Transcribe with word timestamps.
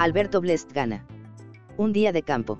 Alberto 0.00 0.40
Blest 0.40 0.72
gana. 0.72 1.04
Un 1.76 1.92
día 1.92 2.10
de 2.10 2.22
campo. 2.22 2.56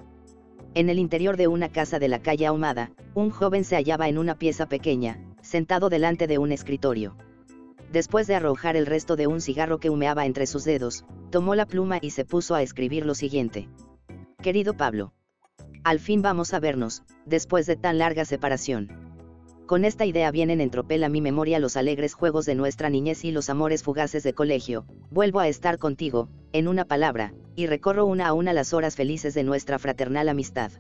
En 0.75 0.91
el 0.91 0.99
interior 0.99 1.39
de 1.39 1.49
una 1.49 1.71
casa 1.71 1.99
de 1.99 2.07
la 2.07 2.21
calle 2.21 2.44
Ahumada, 2.44 2.91
un 3.15 3.31
joven 3.31 3.65
se 3.65 3.76
hallaba 3.76 4.10
en 4.10 4.19
una 4.19 4.35
pieza 4.35 4.67
pequeña, 4.67 5.19
sentado 5.41 5.89
delante 5.89 6.26
de 6.26 6.37
un 6.37 6.53
escritorio. 6.53 7.17
Después 7.91 8.27
de 8.27 8.34
arrojar 8.34 8.77
el 8.77 8.85
resto 8.85 9.17
de 9.17 9.27
un 9.27 9.41
cigarro 9.41 9.81
que 9.81 9.89
humeaba 9.89 10.27
entre 10.27 10.46
sus 10.46 10.64
dedos, 10.64 11.07
tomó 11.31 11.55
la 11.55 11.64
pluma 11.64 11.99
y 12.03 12.11
se 12.11 12.27
puso 12.27 12.55
a 12.55 12.61
escribir 12.61 13.07
lo 13.07 13.14
siguiente. 13.14 13.71
Querido 14.43 14.75
Pablo. 14.75 15.14
Al 15.82 15.99
fin 15.99 16.21
vamos 16.21 16.53
a 16.53 16.61
vernos, 16.61 17.04
después 17.25 17.64
de 17.64 17.77
tan 17.77 17.96
larga 17.96 18.27
separación. 18.27 18.91
Con 19.64 19.86
esta 19.86 20.04
idea 20.04 20.31
vienen 20.31 20.61
en 20.61 20.68
tropel 20.68 21.04
a 21.04 21.09
mi 21.09 21.22
memoria 21.22 21.59
los 21.59 21.79
alegres 21.79 22.13
juegos 22.13 22.45
de 22.45 22.54
nuestra 22.54 22.91
niñez 22.91 23.25
y 23.25 23.31
los 23.31 23.49
amores 23.49 23.82
fugaces 23.82 24.25
de 24.25 24.35
colegio, 24.35 24.85
vuelvo 25.11 25.41
a 25.41 25.49
estar 25.49 25.79
contigo, 25.79 26.29
en 26.53 26.68
una 26.68 26.85
palabra, 26.85 27.32
y 27.57 27.67
recorro 27.67 28.07
una 28.07 28.29
a 28.29 28.32
una 28.32 28.53
las 28.53 28.72
horas 28.72 28.96
felices 28.96 29.35
de 29.35 29.45
nuestra 29.45 29.79
fraternal 29.79 30.29
amistad. 30.29 30.73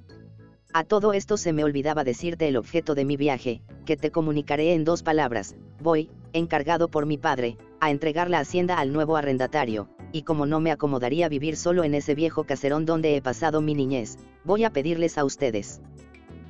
A 0.72 0.84
todo 0.84 1.12
esto 1.12 1.36
se 1.36 1.52
me 1.52 1.64
olvidaba 1.64 2.04
decirte 2.04 2.46
el 2.48 2.56
objeto 2.56 2.94
de 2.94 3.04
mi 3.04 3.16
viaje, 3.16 3.62
que 3.84 3.96
te 3.96 4.10
comunicaré 4.10 4.74
en 4.74 4.84
dos 4.84 5.02
palabras, 5.02 5.56
voy, 5.80 6.10
encargado 6.32 6.88
por 6.88 7.06
mi 7.06 7.18
padre, 7.18 7.56
a 7.80 7.90
entregar 7.90 8.30
la 8.30 8.38
hacienda 8.38 8.78
al 8.78 8.92
nuevo 8.92 9.16
arrendatario, 9.16 9.88
y 10.12 10.22
como 10.22 10.46
no 10.46 10.60
me 10.60 10.70
acomodaría 10.70 11.28
vivir 11.28 11.56
solo 11.56 11.84
en 11.84 11.94
ese 11.94 12.14
viejo 12.14 12.44
caserón 12.44 12.86
donde 12.86 13.16
he 13.16 13.22
pasado 13.22 13.60
mi 13.60 13.74
niñez, 13.74 14.18
voy 14.44 14.64
a 14.64 14.70
pedirles 14.70 15.18
a 15.18 15.24
ustedes 15.24 15.80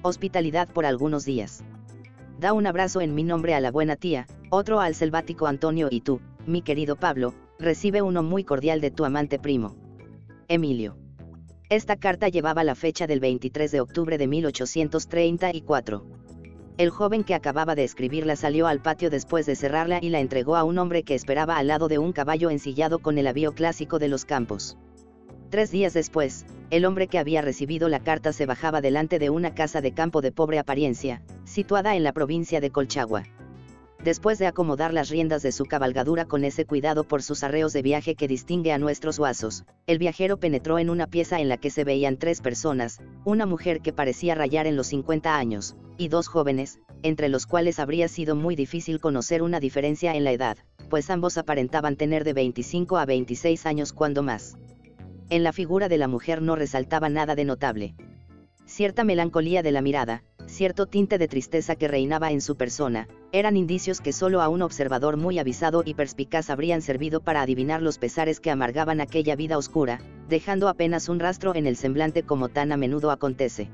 hospitalidad 0.03 0.69
por 0.69 0.87
algunos 0.87 1.25
días. 1.25 1.63
Da 2.39 2.53
un 2.53 2.67
abrazo 2.67 3.01
en 3.01 3.15
mi 3.15 3.23
nombre 3.23 3.55
a 3.55 3.61
la 3.61 3.71
buena 3.71 3.97
tía, 3.97 4.27
otro 4.49 4.81
al 4.81 4.95
selvático 4.95 5.47
Antonio 5.47 5.89
y 5.91 6.01
tú, 6.01 6.21
mi 6.47 6.63
querido 6.63 6.97
Pablo, 6.97 7.35
recibe 7.61 8.01
uno 8.01 8.23
muy 8.23 8.43
cordial 8.43 8.81
de 8.81 8.91
tu 8.91 9.05
amante 9.05 9.39
primo. 9.39 9.77
Emilio. 10.49 10.97
Esta 11.69 11.97
carta 11.97 12.29
llevaba 12.29 12.65
la 12.65 12.75
fecha 12.75 13.07
del 13.07 13.21
23 13.21 13.71
de 13.71 13.81
octubre 13.81 14.17
de 14.17 14.27
1834. 14.27 16.05
El 16.79 16.89
joven 16.89 17.23
que 17.23 17.35
acababa 17.35 17.75
de 17.75 17.85
escribirla 17.85 18.35
salió 18.35 18.67
al 18.67 18.81
patio 18.81 19.11
después 19.11 19.45
de 19.45 19.55
cerrarla 19.55 19.99
y 20.01 20.09
la 20.09 20.21
entregó 20.21 20.57
a 20.57 20.65
un 20.65 20.79
hombre 20.79 21.03
que 21.03 21.15
esperaba 21.15 21.59
al 21.59 21.67
lado 21.67 21.89
de 21.89 21.99
un 21.99 22.13
caballo 22.13 22.49
ensillado 22.49 22.99
con 22.99 23.19
el 23.19 23.27
avío 23.27 23.53
clásico 23.53 23.99
de 23.99 24.09
los 24.09 24.25
campos. 24.25 24.79
Tres 25.51 25.71
días 25.71 25.93
después, 25.93 26.47
el 26.71 26.87
hombre 26.87 27.09
que 27.09 27.19
había 27.19 27.43
recibido 27.43 27.91
la 27.91 28.01
carta 28.01 28.33
se 28.33 28.47
bajaba 28.47 28.81
delante 28.81 29.19
de 29.19 29.29
una 29.29 29.55
casa 29.55 29.83
de 29.83 29.93
campo 29.93 30.23
de 30.23 30.33
pobre 30.33 30.59
apariencia, 30.59 31.23
situada 31.45 31.95
en 31.95 32.05
la 32.05 32.13
provincia 32.13 32.61
de 32.61 32.71
Colchagua 32.71 33.25
después 34.05 34.39
de 34.39 34.47
acomodar 34.47 34.95
las 34.95 35.11
riendas 35.11 35.43
de 35.43 35.53
su 35.53 35.65
cabalgadura 35.65 36.25
con 36.25 36.45
ese 36.45 36.65
cuidado 36.65 37.05
por 37.05 37.23
sus 37.23 37.43
arreos 37.43 37.73
de 37.73 37.83
viaje 37.83 38.15
que 38.15 38.29
distingue 38.29 38.73
a 38.73 38.79
nuestros 38.79 39.19
guasos, 39.19 39.65
el 39.87 39.99
viajero 39.99 40.39
penetró 40.39 40.79
en 40.79 40.91
una 40.91 41.07
pieza 41.07 41.41
en 41.41 41.49
la 41.49 41.59
que 41.59 41.71
se 41.71 41.85
veían 41.85 42.17
tres 42.17 42.41
personas, 42.41 43.01
una 43.25 43.47
mujer 43.47 43.81
que 43.81 43.93
parecía 43.93 44.35
rayar 44.35 44.67
en 44.67 44.77
los 44.77 44.89
50 44.89 45.37
años, 45.37 45.77
y 45.99 46.09
dos 46.09 46.29
jóvenes, 46.29 46.81
entre 47.03 47.29
los 47.29 47.47
cuales 47.47 47.79
habría 47.79 48.09
sido 48.09 48.35
muy 48.35 48.57
difícil 48.57 49.01
conocer 49.01 49.43
una 49.43 49.61
diferencia 49.61 50.15
en 50.15 50.25
la 50.25 50.33
edad, 50.33 50.57
pues 50.89 51.11
ambos 51.11 51.39
aparentaban 51.39 51.97
tener 51.97 52.25
de 52.25 52.33
25 52.33 52.99
a 52.99 53.07
26 53.07 53.67
años 53.67 53.93
cuando 53.93 54.23
más. 54.23 54.57
En 55.29 55.45
la 55.45 55.53
figura 55.53 55.89
de 55.89 55.99
la 55.99 56.09
mujer 56.09 56.43
no 56.43 56.57
resaltaba 56.57 57.09
nada 57.09 57.35
de 57.35 57.45
notable. 57.45 57.95
Cierta 58.81 59.05
melancolía 59.05 59.63
de 59.63 59.73
la 59.73 59.83
mirada, 59.83 60.23
cierto 60.47 60.87
tinte 60.87 61.19
de 61.19 61.29
tristeza 61.29 61.77
que 61.77 61.87
reinaba 61.87 62.33
en 62.33 62.41
su 62.41 62.57
persona, 62.57 63.09
eran 63.31 63.59
indicios 63.59 64.01
que 64.01 64.15
solo 64.15 64.41
a 64.41 64.49
un 64.49 64.63
observador 64.63 65.19
muy 65.19 65.39
avisado 65.39 65.83
y 65.85 65.93
perspicaz 65.93 66.49
habrían 66.49 66.81
servido 66.81 67.21
para 67.21 67.43
adivinar 67.43 67.83
los 67.83 67.99
pesares 67.99 68.41
que 68.41 68.51
amargaban 68.51 69.03
aquella 69.03 69.37
vida 69.37 69.59
oscura, 69.59 70.01
dejando 70.31 70.67
apenas 70.67 71.11
un 71.11 71.21
rastro 71.21 71.55
en 71.55 71.67
el 71.67 71.77
semblante 71.77 72.23
como 72.23 72.49
tan 72.49 72.73
a 72.73 72.79
menudo 72.79 73.11
acontece. 73.11 73.69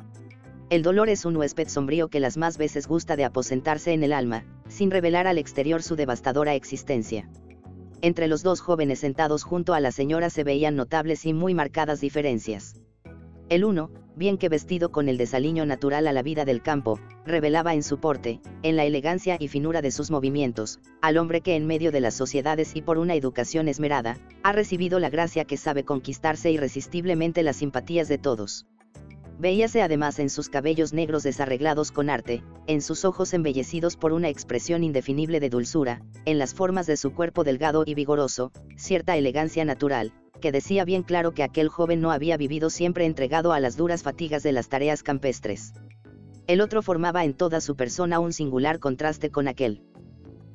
El 0.71 0.83
dolor 0.83 1.09
es 1.09 1.25
un 1.25 1.37
huésped 1.37 1.69
sombrío 1.69 2.09
que 2.09 2.19
las 2.19 2.37
más 2.37 2.59
veces 2.59 2.89
gusta 2.89 3.15
de 3.15 3.27
aposentarse 3.27 3.93
en 3.93 4.03
el 4.03 4.12
alma, 4.12 4.45
sin 4.66 4.91
revelar 4.91 5.28
al 5.28 5.39
exterior 5.39 5.84
su 5.84 5.95
devastadora 5.95 6.56
existencia. 6.56 7.31
Entre 8.03 8.27
los 8.27 8.43
dos 8.43 8.61
jóvenes 8.61 8.99
sentados 8.99 9.45
junto 9.45 9.72
a 9.72 9.78
la 9.78 9.93
señora 9.93 10.31
se 10.31 10.43
veían 10.43 10.75
notables 10.75 11.27
y 11.27 11.33
muy 11.33 11.55
marcadas 11.55 12.00
diferencias. 12.00 12.75
El 13.49 13.65
uno, 13.65 13.93
bien 14.16 14.38
que 14.38 14.49
vestido 14.49 14.91
con 14.91 15.09
el 15.09 15.19
desaliño 15.19 15.66
natural 15.66 16.06
a 16.09 16.12
la 16.12 16.22
vida 16.22 16.44
del 16.44 16.62
campo, 16.62 16.99
revelaba 17.25 17.75
en 17.75 17.82
su 17.82 17.99
porte, 18.00 18.41
en 18.62 18.75
la 18.75 18.84
elegancia 18.84 19.37
y 19.38 19.49
finura 19.49 19.82
de 19.82 19.91
sus 19.91 20.10
movimientos, 20.10 20.81
al 21.03 21.19
hombre 21.19 21.43
que 21.43 21.54
en 21.54 21.66
medio 21.66 21.93
de 21.93 22.00
las 22.00 22.15
sociedades 22.15 22.75
y 22.75 22.82
por 22.82 22.99
una 22.99 23.15
educación 23.15 23.69
esmerada, 23.69 24.19
ha 24.43 24.53
recibido 24.53 24.99
la 24.99 25.10
gracia 25.10 25.44
que 25.44 25.56
sabe 25.56 25.84
conquistarse 25.84 26.50
irresistiblemente 26.50 27.43
las 27.43 27.56
simpatías 27.56 28.09
de 28.09 28.19
todos. 28.19 28.66
Veíase 29.39 29.83
además 29.83 30.19
en 30.19 30.31
sus 30.31 30.49
cabellos 30.49 30.95
negros 30.95 31.23
desarreglados 31.23 31.93
con 31.93 32.09
arte, 32.09 32.43
en 32.67 32.81
sus 32.81 33.05
ojos 33.05 33.35
embellecidos 33.35 33.97
por 33.97 34.13
una 34.13 34.31
expresión 34.31 34.83
indefinible 34.83 35.41
de 35.41 35.51
dulzura, 35.51 36.01
en 36.25 36.39
las 36.39 36.55
formas 36.55 36.87
de 36.87 36.97
su 36.97 37.13
cuerpo 37.13 37.45
delgado 37.45 37.85
y 37.85 37.95
vigoroso, 37.95 38.51
cierta 38.77 39.15
elegancia 39.15 39.67
natural, 39.67 40.15
que 40.41 40.53
decía 40.53 40.87
bien 40.87 41.03
claro 41.03 41.33
que 41.33 41.43
aquel 41.43 41.69
joven 41.69 42.01
no 42.01 42.13
había 42.13 42.39
vivido 42.39 42.71
siempre 42.71 43.05
entregado 43.05 43.53
a 43.53 43.61
las 43.61 43.77
duras 43.77 44.03
fatigas 44.03 44.43
de 44.43 44.53
las 44.53 44.71
tareas 44.71 45.03
campestres. 45.03 45.75
El 46.47 46.63
otro 46.63 46.81
formaba 46.81 47.25
en 47.25 47.35
toda 47.35 47.61
su 47.61 47.77
persona 47.77 48.21
un 48.21 48.33
singular 48.33 48.79
contraste 48.79 49.31
con 49.31 49.49
aquel. 49.49 49.83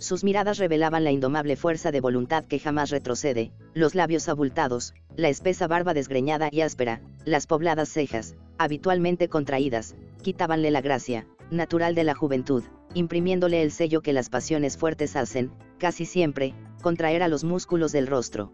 Sus 0.01 0.23
miradas 0.23 0.57
revelaban 0.57 1.03
la 1.03 1.12
indomable 1.12 1.56
fuerza 1.56 1.91
de 1.91 2.01
voluntad 2.01 2.45
que 2.45 2.57
jamás 2.57 2.89
retrocede, 2.89 3.51
los 3.75 3.94
labios 3.94 4.29
abultados, 4.29 4.95
la 5.16 5.29
espesa 5.29 5.67
barba 5.67 5.94
desgreñada 5.94 6.50
y 6.51 6.62
áspera, 6.62 7.01
las 7.23 7.45
pobladas 7.45 7.89
cejas, 7.89 8.34
habitualmente 8.57 9.29
contraídas, 9.29 9.95
quitabanle 10.23 10.72
la 10.72 10.81
gracia, 10.81 11.28
natural 11.51 11.94
de 11.94 12.03
la 12.03 12.16
juventud, 12.16 12.63
imprimiéndole 12.95 13.61
el 13.61 13.72
sello 13.72 14.01
que 14.01 14.11
las 14.11 14.31
pasiones 14.31 14.75
fuertes 14.75 15.16
hacen, 15.16 15.51
casi 15.78 16.06
siempre, 16.06 16.56
contraer 16.81 17.22
a 17.22 17.28
los 17.28 17.44
músculos 17.44 17.91
del 17.91 18.07
rostro. 18.07 18.51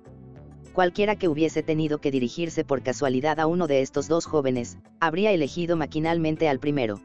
Cualquiera 0.74 1.16
que 1.16 1.30
hubiese 1.30 1.63
tenido 1.63 2.02
que 2.02 2.12
dirigirse 2.12 2.66
por 2.66 2.84
casualidad 2.84 3.40
a 3.40 3.47
uno 3.47 3.68
de 3.68 3.81
estos 3.81 4.09
dos 4.09 4.25
jóvenes, 4.25 4.80
habría 5.00 5.31
elegido 5.31 5.78
maquinalmente 5.78 6.50
al 6.50 6.59
primero. 6.59 7.00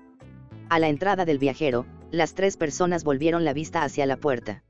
A 0.69 0.81
la 0.81 0.89
entrada 0.89 1.25
del 1.25 1.39
viajero, 1.39 1.87
las 2.13 2.35
tres 2.35 2.59
personas 2.59 3.05
volvieron 3.05 3.47
la 3.47 3.55
vista 3.55 3.83
hacia 3.83 4.05
la 4.05 4.19
puerta. 4.19 4.63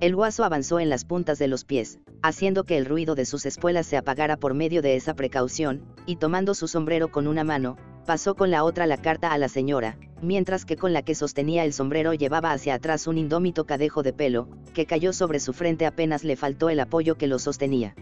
El 0.00 0.14
guaso 0.14 0.44
avanzó 0.44 0.78
en 0.78 0.88
las 0.88 1.04
puntas 1.04 1.36
de 1.40 1.48
los 1.48 1.64
pies, 1.64 1.98
haciendo 2.22 2.62
que 2.62 2.78
el 2.78 2.86
ruido 2.86 3.16
de 3.16 3.24
sus 3.24 3.46
espuelas 3.46 3.84
se 3.84 3.96
apagara 3.96 4.36
por 4.36 4.54
medio 4.54 4.80
de 4.80 4.94
esa 4.94 5.14
precaución, 5.14 5.82
y 6.06 6.16
tomando 6.16 6.54
su 6.54 6.68
sombrero 6.68 7.10
con 7.10 7.26
una 7.26 7.42
mano, 7.42 7.76
pasó 8.06 8.36
con 8.36 8.52
la 8.52 8.62
otra 8.62 8.86
la 8.86 8.96
carta 8.96 9.32
a 9.32 9.38
la 9.38 9.48
señora, 9.48 9.98
mientras 10.22 10.64
que 10.64 10.76
con 10.76 10.92
la 10.92 11.02
que 11.02 11.16
sostenía 11.16 11.64
el 11.64 11.72
sombrero 11.72 12.14
llevaba 12.14 12.52
hacia 12.52 12.74
atrás 12.74 13.08
un 13.08 13.18
indómito 13.18 13.66
cadejo 13.66 14.04
de 14.04 14.12
pelo, 14.12 14.48
que 14.72 14.86
cayó 14.86 15.12
sobre 15.12 15.40
su 15.40 15.52
frente 15.52 15.84
apenas 15.84 16.22
le 16.22 16.36
faltó 16.36 16.70
el 16.70 16.78
apoyo 16.78 17.16
que 17.16 17.26
lo 17.26 17.40
sostenía. 17.40 17.96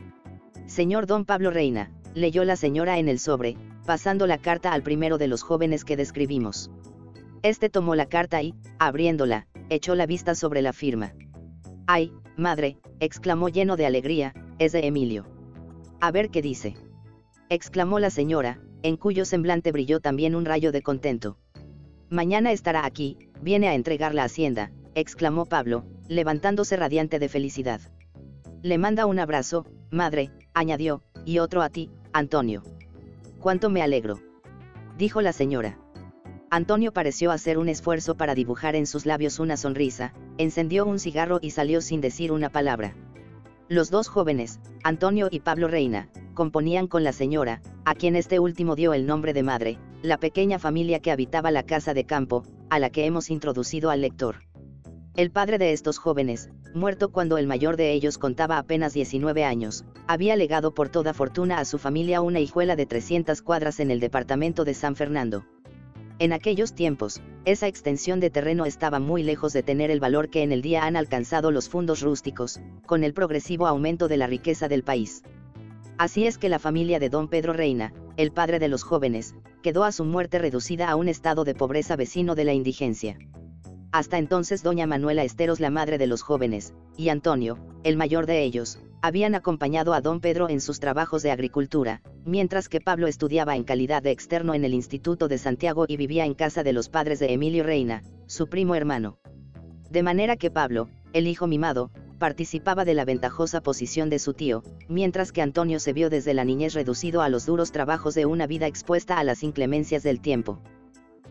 Señor 0.66 1.06
don 1.06 1.24
Pablo 1.24 1.50
Reina, 1.50 1.90
leyó 2.14 2.44
la 2.44 2.56
señora 2.56 2.98
en 2.98 3.08
el 3.08 3.20
sobre, 3.20 3.56
pasando 3.86 4.26
la 4.26 4.36
carta 4.36 4.74
al 4.74 4.82
primero 4.82 5.16
de 5.16 5.28
los 5.28 5.42
jóvenes 5.42 5.86
que 5.86 5.96
describimos. 5.96 6.70
Este 7.46 7.68
tomó 7.68 7.94
la 7.94 8.06
carta 8.06 8.42
y, 8.42 8.54
abriéndola, 8.80 9.46
echó 9.70 9.94
la 9.94 10.06
vista 10.06 10.34
sobre 10.34 10.62
la 10.62 10.72
firma. 10.72 11.14
¡Ay, 11.86 12.12
madre! 12.36 12.76
exclamó 12.98 13.48
lleno 13.48 13.76
de 13.76 13.86
alegría, 13.86 14.34
es 14.58 14.72
de 14.72 14.84
Emilio. 14.84 15.26
A 16.00 16.10
ver 16.10 16.30
qué 16.30 16.42
dice. 16.42 16.74
exclamó 17.48 18.00
la 18.00 18.10
señora, 18.10 18.58
en 18.82 18.96
cuyo 18.96 19.24
semblante 19.24 19.70
brilló 19.70 20.00
también 20.00 20.34
un 20.34 20.44
rayo 20.44 20.72
de 20.72 20.82
contento. 20.82 21.38
Mañana 22.10 22.50
estará 22.50 22.84
aquí, 22.84 23.16
viene 23.40 23.68
a 23.68 23.76
entregar 23.76 24.12
la 24.12 24.24
hacienda, 24.24 24.72
exclamó 24.96 25.46
Pablo, 25.46 25.84
levantándose 26.08 26.76
radiante 26.76 27.20
de 27.20 27.28
felicidad. 27.28 27.80
Le 28.62 28.76
manda 28.76 29.06
un 29.06 29.20
abrazo, 29.20 29.66
madre, 29.92 30.32
añadió, 30.52 31.00
y 31.24 31.38
otro 31.38 31.62
a 31.62 31.70
ti, 31.70 31.90
Antonio. 32.12 32.64
Cuánto 33.38 33.70
me 33.70 33.82
alegro. 33.82 34.18
Dijo 34.98 35.22
la 35.22 35.32
señora. 35.32 35.78
Antonio 36.50 36.92
pareció 36.92 37.32
hacer 37.32 37.58
un 37.58 37.68
esfuerzo 37.68 38.16
para 38.16 38.36
dibujar 38.36 38.76
en 38.76 38.86
sus 38.86 39.04
labios 39.04 39.40
una 39.40 39.56
sonrisa, 39.56 40.12
encendió 40.38 40.86
un 40.86 41.00
cigarro 41.00 41.40
y 41.42 41.50
salió 41.50 41.80
sin 41.80 42.00
decir 42.00 42.30
una 42.30 42.50
palabra. 42.50 42.94
Los 43.68 43.90
dos 43.90 44.06
jóvenes, 44.06 44.60
Antonio 44.84 45.28
y 45.28 45.40
Pablo 45.40 45.66
Reina, 45.66 46.08
componían 46.34 46.86
con 46.86 47.02
la 47.02 47.12
señora, 47.12 47.62
a 47.84 47.96
quien 47.96 48.14
este 48.14 48.38
último 48.38 48.76
dio 48.76 48.94
el 48.94 49.06
nombre 49.06 49.32
de 49.32 49.42
madre, 49.42 49.78
la 50.02 50.18
pequeña 50.18 50.60
familia 50.60 51.00
que 51.00 51.10
habitaba 51.10 51.50
la 51.50 51.64
casa 51.64 51.94
de 51.94 52.04
campo, 52.04 52.44
a 52.70 52.78
la 52.78 52.90
que 52.90 53.06
hemos 53.06 53.28
introducido 53.28 53.90
al 53.90 54.02
lector. 54.02 54.36
El 55.16 55.32
padre 55.32 55.58
de 55.58 55.72
estos 55.72 55.98
jóvenes, 55.98 56.50
muerto 56.74 57.10
cuando 57.10 57.38
el 57.38 57.48
mayor 57.48 57.76
de 57.76 57.92
ellos 57.92 58.18
contaba 58.18 58.58
apenas 58.58 58.92
19 58.92 59.44
años, 59.44 59.84
había 60.06 60.36
legado 60.36 60.74
por 60.74 60.90
toda 60.90 61.12
fortuna 61.12 61.58
a 61.58 61.64
su 61.64 61.78
familia 61.78 62.20
una 62.20 62.38
hijuela 62.38 62.76
de 62.76 62.86
300 62.86 63.42
cuadras 63.42 63.80
en 63.80 63.90
el 63.90 63.98
departamento 63.98 64.64
de 64.64 64.74
San 64.74 64.94
Fernando. 64.94 65.44
En 66.18 66.32
aquellos 66.32 66.72
tiempos, 66.72 67.20
esa 67.44 67.66
extensión 67.66 68.20
de 68.20 68.30
terreno 68.30 68.64
estaba 68.64 68.98
muy 68.98 69.22
lejos 69.22 69.52
de 69.52 69.62
tener 69.62 69.90
el 69.90 70.00
valor 70.00 70.30
que 70.30 70.42
en 70.42 70.50
el 70.50 70.62
día 70.62 70.86
han 70.86 70.96
alcanzado 70.96 71.50
los 71.50 71.68
fundos 71.68 72.00
rústicos, 72.00 72.58
con 72.86 73.04
el 73.04 73.12
progresivo 73.12 73.66
aumento 73.66 74.08
de 74.08 74.16
la 74.16 74.26
riqueza 74.26 74.66
del 74.66 74.82
país. 74.82 75.22
Así 75.98 76.26
es 76.26 76.38
que 76.38 76.48
la 76.48 76.58
familia 76.58 76.98
de 76.98 77.10
don 77.10 77.28
Pedro 77.28 77.52
Reina, 77.52 77.92
el 78.16 78.32
padre 78.32 78.58
de 78.58 78.68
los 78.68 78.82
jóvenes, 78.82 79.34
quedó 79.62 79.84
a 79.84 79.92
su 79.92 80.06
muerte 80.06 80.38
reducida 80.38 80.88
a 80.88 80.96
un 80.96 81.08
estado 81.08 81.44
de 81.44 81.54
pobreza 81.54 81.96
vecino 81.96 82.34
de 82.34 82.44
la 82.44 82.54
indigencia. 82.54 83.18
Hasta 83.92 84.18
entonces 84.18 84.62
doña 84.62 84.86
Manuela 84.86 85.24
Esteros, 85.24 85.60
la 85.60 85.70
madre 85.70 85.98
de 85.98 86.06
los 86.06 86.22
jóvenes, 86.22 86.74
y 86.96 87.08
Antonio, 87.08 87.58
el 87.84 87.96
mayor 87.96 88.26
de 88.26 88.42
ellos, 88.42 88.78
habían 89.02 89.34
acompañado 89.34 89.94
a 89.94 90.00
don 90.00 90.20
Pedro 90.20 90.48
en 90.48 90.60
sus 90.60 90.80
trabajos 90.80 91.22
de 91.22 91.30
agricultura, 91.30 92.02
mientras 92.24 92.68
que 92.68 92.80
Pablo 92.80 93.06
estudiaba 93.06 93.56
en 93.56 93.64
calidad 93.64 94.02
de 94.02 94.10
externo 94.10 94.54
en 94.54 94.64
el 94.64 94.74
Instituto 94.74 95.28
de 95.28 95.38
Santiago 95.38 95.84
y 95.86 95.96
vivía 95.96 96.24
en 96.24 96.34
casa 96.34 96.62
de 96.62 96.72
los 96.72 96.88
padres 96.88 97.18
de 97.20 97.32
Emilio 97.32 97.62
Reina, 97.62 98.02
su 98.26 98.48
primo 98.48 98.74
hermano. 98.74 99.18
De 99.90 100.02
manera 100.02 100.36
que 100.36 100.50
Pablo, 100.50 100.88
el 101.12 101.28
hijo 101.28 101.46
mimado, 101.46 101.90
participaba 102.18 102.84
de 102.84 102.94
la 102.94 103.04
ventajosa 103.04 103.60
posición 103.60 104.10
de 104.10 104.18
su 104.18 104.34
tío, 104.34 104.62
mientras 104.88 105.32
que 105.32 105.42
Antonio 105.42 105.78
se 105.78 105.92
vio 105.92 106.10
desde 106.10 106.34
la 106.34 106.44
niñez 106.44 106.74
reducido 106.74 107.22
a 107.22 107.28
los 107.28 107.46
duros 107.46 107.72
trabajos 107.72 108.14
de 108.14 108.26
una 108.26 108.46
vida 108.46 108.66
expuesta 108.66 109.18
a 109.18 109.24
las 109.24 109.42
inclemencias 109.42 110.02
del 110.02 110.20
tiempo. 110.20 110.60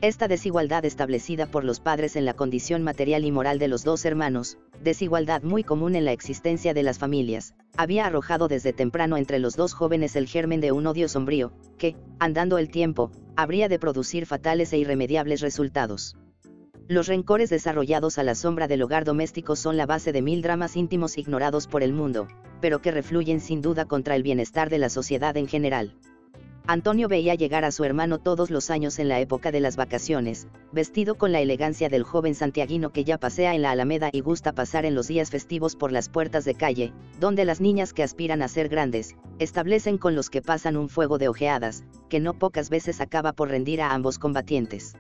Esta 0.02 0.28
desigualdad 0.28 0.84
establecida 0.84 1.46
por 1.46 1.64
los 1.64 1.80
padres 1.80 2.16
en 2.16 2.26
la 2.26 2.34
condición 2.34 2.84
material 2.84 3.24
y 3.24 3.32
moral 3.32 3.60
de 3.60 3.70
los 3.70 3.84
dos 3.84 4.04
hermanos, 4.04 4.58
desigualdad 4.84 5.42
muy 5.42 5.64
común 5.64 5.96
en 5.96 6.04
la 6.04 6.12
existencia 6.12 6.74
de 6.74 6.84
las 6.84 7.00
familias, 7.00 7.56
había 7.78 8.06
arrojado 8.06 8.48
desde 8.48 8.74
temprano 8.74 9.16
entre 9.16 9.40
los 9.40 9.56
dos 9.56 9.74
jóvenes 9.74 10.16
el 10.16 10.28
germen 10.28 10.60
de 10.60 10.74
un 10.74 10.86
odio 10.86 11.08
sombrío, 11.08 11.54
que, 11.78 11.96
andando 12.20 12.58
el 12.58 12.70
tiempo, 12.70 13.10
habría 13.38 13.70
de 13.70 13.80
producir 13.80 14.26
fatales 14.26 14.74
e 14.74 14.78
irremediables 14.78 15.42
resultados. 15.42 16.18
Los 16.88 17.08
rencores 17.08 17.50
desarrollados 17.50 18.18
a 18.20 18.24
la 18.24 18.36
sombra 18.36 18.68
del 18.68 18.84
hogar 18.84 19.06
doméstico 19.06 19.56
son 19.56 19.78
la 19.78 19.86
base 19.86 20.12
de 20.12 20.22
mil 20.22 20.42
dramas 20.42 20.76
íntimos 20.76 21.18
ignorados 21.18 21.68
por 21.68 21.84
el 21.84 21.94
mundo, 21.94 22.28
pero 22.62 22.82
que 22.82 22.92
refluyen 22.92 23.40
sin 23.40 23.62
duda 23.62 23.86
contra 23.86 24.16
el 24.16 24.24
bienestar 24.24 24.70
de 24.70 24.78
la 24.78 24.90
sociedad 24.90 25.36
en 25.38 25.48
general. 25.48 25.96
Antonio 26.68 27.08
veía 27.08 27.36
llegar 27.36 27.64
a 27.64 27.70
su 27.70 27.84
hermano 27.84 28.18
todos 28.18 28.50
los 28.50 28.72
años 28.72 28.98
en 28.98 29.08
la 29.08 29.20
época 29.20 29.52
de 29.52 29.60
las 29.60 29.76
vacaciones, 29.76 30.48
vestido 30.72 31.14
con 31.14 31.32
la 31.32 31.40
elegancia 31.40 31.90
del 31.90 32.02
joven 32.02 32.34
santiaguino 32.34 32.90
que 32.90 33.04
ya 33.04 33.20
pasea 33.20 33.54
en 33.54 33.62
la 33.62 33.70
Alameda 33.70 34.10
y 34.12 34.22
gusta 34.22 34.52
pasar 34.52 34.84
en 34.84 34.96
los 34.96 35.08
días 35.08 35.30
festivos 35.30 35.76
por 35.76 35.92
las 35.92 36.10
puertas 36.10 36.44
de 36.44 36.56
calle, 36.56 36.92
donde 37.20 37.46
las 37.46 37.62
niñas 37.62 37.94
que 37.94 38.02
aspiran 38.02 38.42
a 38.42 38.48
ser 38.48 38.68
grandes, 38.68 39.16
establecen 39.38 40.00
con 40.00 40.16
los 40.16 40.32
que 40.32 40.42
pasan 40.42 40.76
un 40.76 40.90
fuego 40.90 41.20
de 41.20 41.28
ojeadas, 41.28 41.84
que 42.10 42.20
no 42.20 42.34
pocas 42.34 42.72
veces 42.72 43.00
acaba 43.00 43.34
por 43.34 43.50
rendir 43.50 43.80
a 43.80 43.94
ambos 43.94 44.18
combatientes. 44.18 44.96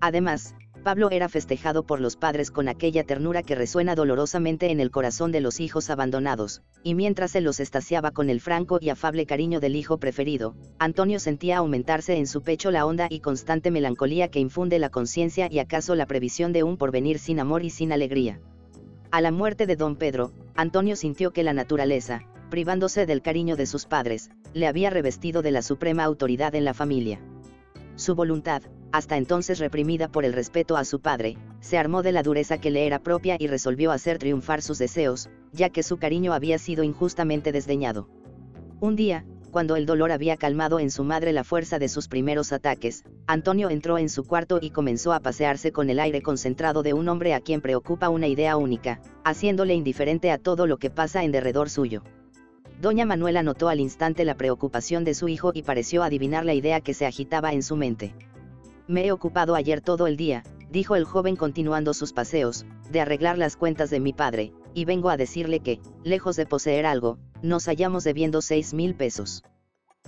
Además, 0.00 0.54
Pablo 0.86 1.10
era 1.10 1.28
festejado 1.28 1.82
por 1.82 2.00
los 2.00 2.14
padres 2.14 2.52
con 2.52 2.68
aquella 2.68 3.02
ternura 3.02 3.42
que 3.42 3.56
resuena 3.56 3.96
dolorosamente 3.96 4.70
en 4.70 4.78
el 4.78 4.92
corazón 4.92 5.32
de 5.32 5.40
los 5.40 5.58
hijos 5.58 5.90
abandonados, 5.90 6.62
y 6.84 6.94
mientras 6.94 7.32
se 7.32 7.40
los 7.40 7.58
estaciaba 7.58 8.12
con 8.12 8.30
el 8.30 8.40
franco 8.40 8.78
y 8.80 8.90
afable 8.90 9.26
cariño 9.26 9.58
del 9.58 9.74
hijo 9.74 9.98
preferido, 9.98 10.54
Antonio 10.78 11.18
sentía 11.18 11.56
aumentarse 11.56 12.18
en 12.18 12.28
su 12.28 12.42
pecho 12.42 12.70
la 12.70 12.86
honda 12.86 13.08
y 13.10 13.18
constante 13.18 13.72
melancolía 13.72 14.28
que 14.28 14.38
infunde 14.38 14.78
la 14.78 14.88
conciencia 14.88 15.48
y 15.50 15.58
acaso 15.58 15.96
la 15.96 16.06
previsión 16.06 16.52
de 16.52 16.62
un 16.62 16.76
porvenir 16.76 17.18
sin 17.18 17.40
amor 17.40 17.64
y 17.64 17.70
sin 17.70 17.90
alegría. 17.90 18.38
A 19.10 19.20
la 19.20 19.32
muerte 19.32 19.66
de 19.66 19.74
don 19.74 19.96
Pedro, 19.96 20.30
Antonio 20.54 20.94
sintió 20.94 21.32
que 21.32 21.42
la 21.42 21.52
naturaleza, 21.52 22.22
privándose 22.48 23.06
del 23.06 23.22
cariño 23.22 23.56
de 23.56 23.66
sus 23.66 23.86
padres, 23.86 24.30
le 24.54 24.68
había 24.68 24.90
revestido 24.90 25.42
de 25.42 25.50
la 25.50 25.62
suprema 25.62 26.04
autoridad 26.04 26.54
en 26.54 26.64
la 26.64 26.74
familia. 26.74 27.18
Su 27.96 28.14
voluntad, 28.14 28.62
hasta 28.92 29.16
entonces 29.16 29.58
reprimida 29.58 30.08
por 30.08 30.24
el 30.26 30.34
respeto 30.34 30.76
a 30.76 30.84
su 30.84 31.00
padre, 31.00 31.38
se 31.60 31.78
armó 31.78 32.02
de 32.02 32.12
la 32.12 32.22
dureza 32.22 32.58
que 32.58 32.70
le 32.70 32.86
era 32.86 32.98
propia 32.98 33.36
y 33.38 33.46
resolvió 33.46 33.90
hacer 33.90 34.18
triunfar 34.18 34.60
sus 34.60 34.78
deseos, 34.78 35.30
ya 35.52 35.70
que 35.70 35.82
su 35.82 35.96
cariño 35.96 36.34
había 36.34 36.58
sido 36.58 36.84
injustamente 36.84 37.52
desdeñado. 37.52 38.08
Un 38.80 38.96
día, 38.96 39.24
cuando 39.50 39.76
el 39.76 39.86
dolor 39.86 40.12
había 40.12 40.36
calmado 40.36 40.78
en 40.78 40.90
su 40.90 41.04
madre 41.04 41.32
la 41.32 41.42
fuerza 41.42 41.78
de 41.78 41.88
sus 41.88 42.08
primeros 42.08 42.52
ataques, 42.52 43.04
Antonio 43.26 43.70
entró 43.70 43.96
en 43.96 44.10
su 44.10 44.24
cuarto 44.24 44.58
y 44.60 44.68
comenzó 44.68 45.14
a 45.14 45.20
pasearse 45.20 45.72
con 45.72 45.88
el 45.88 45.98
aire 45.98 46.20
concentrado 46.20 46.82
de 46.82 46.92
un 46.92 47.08
hombre 47.08 47.32
a 47.32 47.40
quien 47.40 47.62
preocupa 47.62 48.10
una 48.10 48.26
idea 48.26 48.58
única, 48.58 49.00
haciéndole 49.24 49.74
indiferente 49.74 50.30
a 50.30 50.36
todo 50.36 50.66
lo 50.66 50.76
que 50.76 50.90
pasa 50.90 51.24
en 51.24 51.32
derredor 51.32 51.70
suyo. 51.70 52.02
Doña 52.80 53.06
Manuela 53.06 53.42
notó 53.42 53.68
al 53.68 53.80
instante 53.80 54.24
la 54.24 54.36
preocupación 54.36 55.04
de 55.04 55.14
su 55.14 55.28
hijo 55.28 55.50
y 55.54 55.62
pareció 55.62 56.02
adivinar 56.02 56.44
la 56.44 56.52
idea 56.52 56.82
que 56.82 56.92
se 56.92 57.06
agitaba 57.06 57.52
en 57.52 57.62
su 57.62 57.74
mente. 57.74 58.14
Me 58.86 59.06
he 59.06 59.12
ocupado 59.12 59.54
ayer 59.54 59.80
todo 59.80 60.06
el 60.06 60.16
día, 60.16 60.44
dijo 60.70 60.94
el 60.94 61.04
joven 61.04 61.36
continuando 61.36 61.94
sus 61.94 62.12
paseos, 62.12 62.66
de 62.90 63.00
arreglar 63.00 63.38
las 63.38 63.56
cuentas 63.56 63.88
de 63.88 63.98
mi 63.98 64.12
padre, 64.12 64.52
y 64.74 64.84
vengo 64.84 65.08
a 65.08 65.16
decirle 65.16 65.60
que, 65.60 65.80
lejos 66.04 66.36
de 66.36 66.44
poseer 66.44 66.84
algo, 66.84 67.18
nos 67.42 67.64
hallamos 67.64 68.04
debiendo 68.04 68.42
seis 68.42 68.74
mil 68.74 68.94
pesos. 68.94 69.42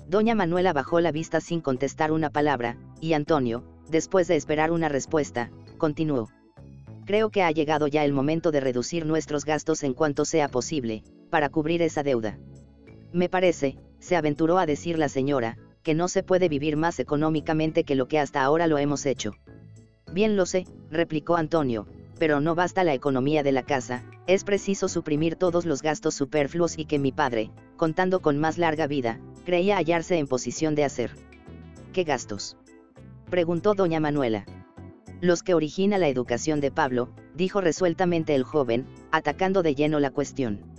Doña 0.07 0.35
Manuela 0.35 0.73
bajó 0.75 1.01
la 1.01 1.11
vista 1.11 1.41
sin 1.41 1.61
contestar 1.61 2.13
una 2.13 2.31
palabra, 2.31 2.77
y 3.01 3.15
Antonio, 3.15 3.65
después 3.89 4.29
de 4.29 4.37
esperar 4.37 4.73
una 4.73 4.91
respuesta, 4.91 5.51
continuó. 5.79 6.29
Creo 7.07 7.31
que 7.31 7.43
ha 7.43 7.51
llegado 7.51 7.87
ya 7.87 8.05
el 8.05 8.13
momento 8.13 8.51
de 8.51 8.61
reducir 8.61 9.07
nuestros 9.07 9.47
gastos 9.47 9.83
en 9.83 9.95
cuanto 9.95 10.27
sea 10.27 10.49
posible, 10.49 11.03
para 11.31 11.49
cubrir 11.49 11.81
esa 11.81 12.03
deuda. 12.03 12.39
Me 13.13 13.29
parece, 13.29 13.77
se 14.01 14.17
aventuró 14.17 14.59
a 14.59 14.67
decir 14.67 14.99
la 14.99 15.09
señora, 15.09 15.57
que 15.83 15.95
no 15.95 16.09
se 16.09 16.23
puede 16.23 16.49
vivir 16.49 16.77
más 16.77 16.99
económicamente 17.01 17.85
que 17.85 17.95
lo 17.95 18.09
que 18.09 18.19
hasta 18.19 18.43
ahora 18.43 18.67
lo 18.67 18.79
hemos 18.79 19.07
hecho. 19.07 19.33
Bien 20.13 20.37
lo 20.37 20.45
sé, 20.47 20.67
replicó 20.91 21.37
Antonio, 21.37 21.87
pero 22.19 22.41
no 22.41 22.55
basta 22.55 22.85
la 22.85 22.95
economía 22.95 23.43
de 23.43 23.53
la 23.53 23.63
casa, 23.63 24.05
es 24.27 24.45
preciso 24.45 24.89
suprimir 24.89 25.37
todos 25.37 25.65
los 25.65 25.81
gastos 25.81 26.15
superfluos 26.15 26.79
y 26.79 26.85
que 26.85 26.99
mi 26.99 27.13
padre, 27.13 27.51
contando 27.77 28.21
con 28.21 28.39
más 28.39 28.59
larga 28.59 28.87
vida, 28.87 29.21
creía 29.47 29.77
hallarse 29.77 30.19
en 30.19 30.27
posición 30.27 30.75
de 30.75 30.85
hacer. 30.85 31.13
¿Qué 31.93 32.05
gastos? 32.05 32.57
preguntó 33.31 33.75
doña 33.75 34.01
Manuela. 34.01 34.45
Los 35.21 35.43
que 35.43 35.55
origina 35.55 35.99
la 35.99 36.09
educación 36.09 36.61
de 36.61 36.71
Pablo, 36.71 37.09
dijo 37.35 37.61
resueltamente 37.61 38.35
el 38.35 38.45
joven, 38.45 38.87
atacando 39.11 39.63
de 39.63 39.75
lleno 39.75 39.99
la 39.99 40.11
cuestión 40.11 40.78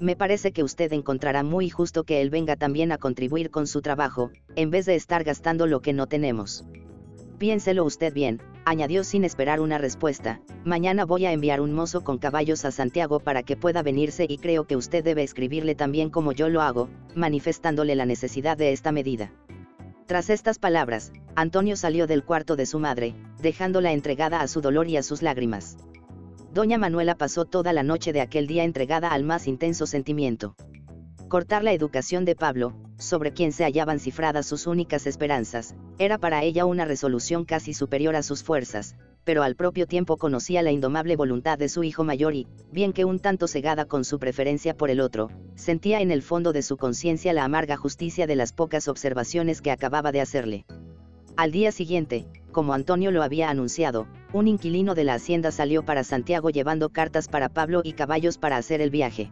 me 0.00 0.16
parece 0.16 0.52
que 0.52 0.64
usted 0.64 0.92
encontrará 0.94 1.42
muy 1.42 1.68
justo 1.68 2.04
que 2.04 2.22
él 2.22 2.30
venga 2.30 2.56
también 2.56 2.90
a 2.90 2.96
contribuir 2.98 3.50
con 3.50 3.66
su 3.66 3.82
trabajo, 3.82 4.30
en 4.56 4.70
vez 4.70 4.86
de 4.86 4.94
estar 4.94 5.24
gastando 5.24 5.66
lo 5.66 5.82
que 5.82 5.92
no 5.92 6.06
tenemos. 6.06 6.64
Piénselo 7.38 7.84
usted 7.84 8.12
bien, 8.12 8.42
añadió 8.64 9.04
sin 9.04 9.24
esperar 9.24 9.60
una 9.60 9.76
respuesta, 9.76 10.40
mañana 10.64 11.04
voy 11.04 11.26
a 11.26 11.32
enviar 11.32 11.60
un 11.60 11.72
mozo 11.72 12.02
con 12.02 12.18
caballos 12.18 12.64
a 12.64 12.70
Santiago 12.70 13.20
para 13.20 13.42
que 13.42 13.56
pueda 13.56 13.82
venirse 13.82 14.26
y 14.28 14.38
creo 14.38 14.66
que 14.66 14.76
usted 14.76 15.04
debe 15.04 15.22
escribirle 15.22 15.74
también 15.74 16.08
como 16.08 16.32
yo 16.32 16.48
lo 16.48 16.62
hago, 16.62 16.88
manifestándole 17.14 17.94
la 17.94 18.06
necesidad 18.06 18.56
de 18.56 18.72
esta 18.72 18.92
medida. 18.92 19.32
Tras 20.06 20.30
estas 20.30 20.58
palabras, 20.58 21.12
Antonio 21.36 21.76
salió 21.76 22.06
del 22.06 22.24
cuarto 22.24 22.56
de 22.56 22.66
su 22.66 22.78
madre, 22.78 23.14
dejándola 23.40 23.92
entregada 23.92 24.40
a 24.40 24.48
su 24.48 24.62
dolor 24.62 24.88
y 24.88 24.96
a 24.96 25.02
sus 25.02 25.22
lágrimas 25.22 25.76
doña 26.52 26.78
Manuela 26.78 27.14
pasó 27.14 27.44
toda 27.44 27.72
la 27.72 27.82
noche 27.82 28.12
de 28.12 28.20
aquel 28.20 28.46
día 28.46 28.64
entregada 28.64 29.08
al 29.08 29.24
más 29.24 29.46
intenso 29.46 29.86
sentimiento. 29.86 30.56
Cortar 31.28 31.62
la 31.62 31.72
educación 31.72 32.24
de 32.24 32.34
Pablo, 32.34 32.74
sobre 32.98 33.32
quien 33.32 33.52
se 33.52 33.64
hallaban 33.64 34.00
cifradas 34.00 34.46
sus 34.46 34.66
únicas 34.66 35.06
esperanzas, 35.06 35.76
era 35.98 36.18
para 36.18 36.42
ella 36.42 36.64
una 36.64 36.84
resolución 36.84 37.44
casi 37.44 37.72
superior 37.72 38.16
a 38.16 38.22
sus 38.22 38.42
fuerzas, 38.42 38.96
pero 39.22 39.44
al 39.44 39.54
propio 39.54 39.86
tiempo 39.86 40.16
conocía 40.16 40.62
la 40.62 40.72
indomable 40.72 41.14
voluntad 41.14 41.56
de 41.56 41.68
su 41.68 41.84
hijo 41.84 42.02
mayor 42.02 42.34
y, 42.34 42.48
bien 42.72 42.92
que 42.92 43.04
un 43.04 43.20
tanto 43.20 43.46
cegada 43.46 43.84
con 43.84 44.04
su 44.04 44.18
preferencia 44.18 44.76
por 44.76 44.90
el 44.90 45.00
otro, 45.00 45.30
sentía 45.54 46.00
en 46.00 46.10
el 46.10 46.22
fondo 46.22 46.52
de 46.52 46.62
su 46.62 46.76
conciencia 46.76 47.32
la 47.32 47.44
amarga 47.44 47.76
justicia 47.76 48.26
de 48.26 48.34
las 48.34 48.52
pocas 48.52 48.88
observaciones 48.88 49.62
que 49.62 49.70
acababa 49.70 50.10
de 50.10 50.20
hacerle. 50.20 50.64
Al 51.36 51.52
día 51.52 51.70
siguiente, 51.70 52.26
como 52.50 52.72
Antonio 52.74 53.10
lo 53.10 53.22
había 53.22 53.50
anunciado, 53.50 54.06
un 54.32 54.48
inquilino 54.48 54.94
de 54.94 55.04
la 55.04 55.14
hacienda 55.14 55.50
salió 55.50 55.84
para 55.84 56.04
Santiago 56.04 56.50
llevando 56.50 56.90
cartas 56.90 57.28
para 57.28 57.48
Pablo 57.48 57.80
y 57.84 57.92
caballos 57.92 58.38
para 58.38 58.56
hacer 58.56 58.80
el 58.80 58.90
viaje. 58.90 59.30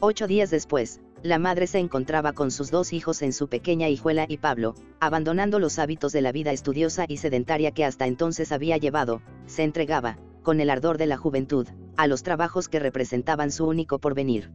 Ocho 0.00 0.26
días 0.26 0.50
después, 0.50 1.00
la 1.22 1.38
madre 1.38 1.66
se 1.66 1.78
encontraba 1.78 2.32
con 2.32 2.50
sus 2.50 2.70
dos 2.70 2.92
hijos 2.92 3.22
en 3.22 3.32
su 3.32 3.48
pequeña 3.48 3.88
hijuela 3.88 4.26
y 4.28 4.38
Pablo, 4.38 4.74
abandonando 5.00 5.58
los 5.58 5.78
hábitos 5.78 6.12
de 6.12 6.22
la 6.22 6.30
vida 6.30 6.52
estudiosa 6.52 7.04
y 7.08 7.16
sedentaria 7.16 7.72
que 7.72 7.84
hasta 7.84 8.06
entonces 8.06 8.52
había 8.52 8.76
llevado, 8.76 9.22
se 9.46 9.64
entregaba, 9.64 10.18
con 10.42 10.60
el 10.60 10.70
ardor 10.70 10.96
de 10.96 11.06
la 11.06 11.16
juventud, 11.16 11.66
a 11.96 12.06
los 12.06 12.22
trabajos 12.22 12.68
que 12.68 12.78
representaban 12.78 13.50
su 13.50 13.66
único 13.66 13.98
porvenir. 13.98 14.52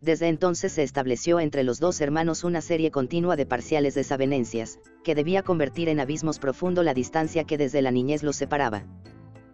Desde 0.00 0.28
entonces 0.28 0.72
se 0.72 0.82
estableció 0.82 1.40
entre 1.40 1.64
los 1.64 1.80
dos 1.80 2.00
hermanos 2.00 2.44
una 2.44 2.60
serie 2.60 2.90
continua 2.90 3.34
de 3.34 3.46
parciales 3.46 3.94
desavenencias, 3.94 4.78
que 5.02 5.14
debía 5.14 5.42
convertir 5.42 5.88
en 5.88 6.00
abismos 6.00 6.38
profundo 6.38 6.82
la 6.82 6.92
distancia 6.92 7.44
que 7.44 7.56
desde 7.56 7.80
la 7.80 7.90
niñez 7.90 8.22
los 8.22 8.36
separaba. 8.36 8.84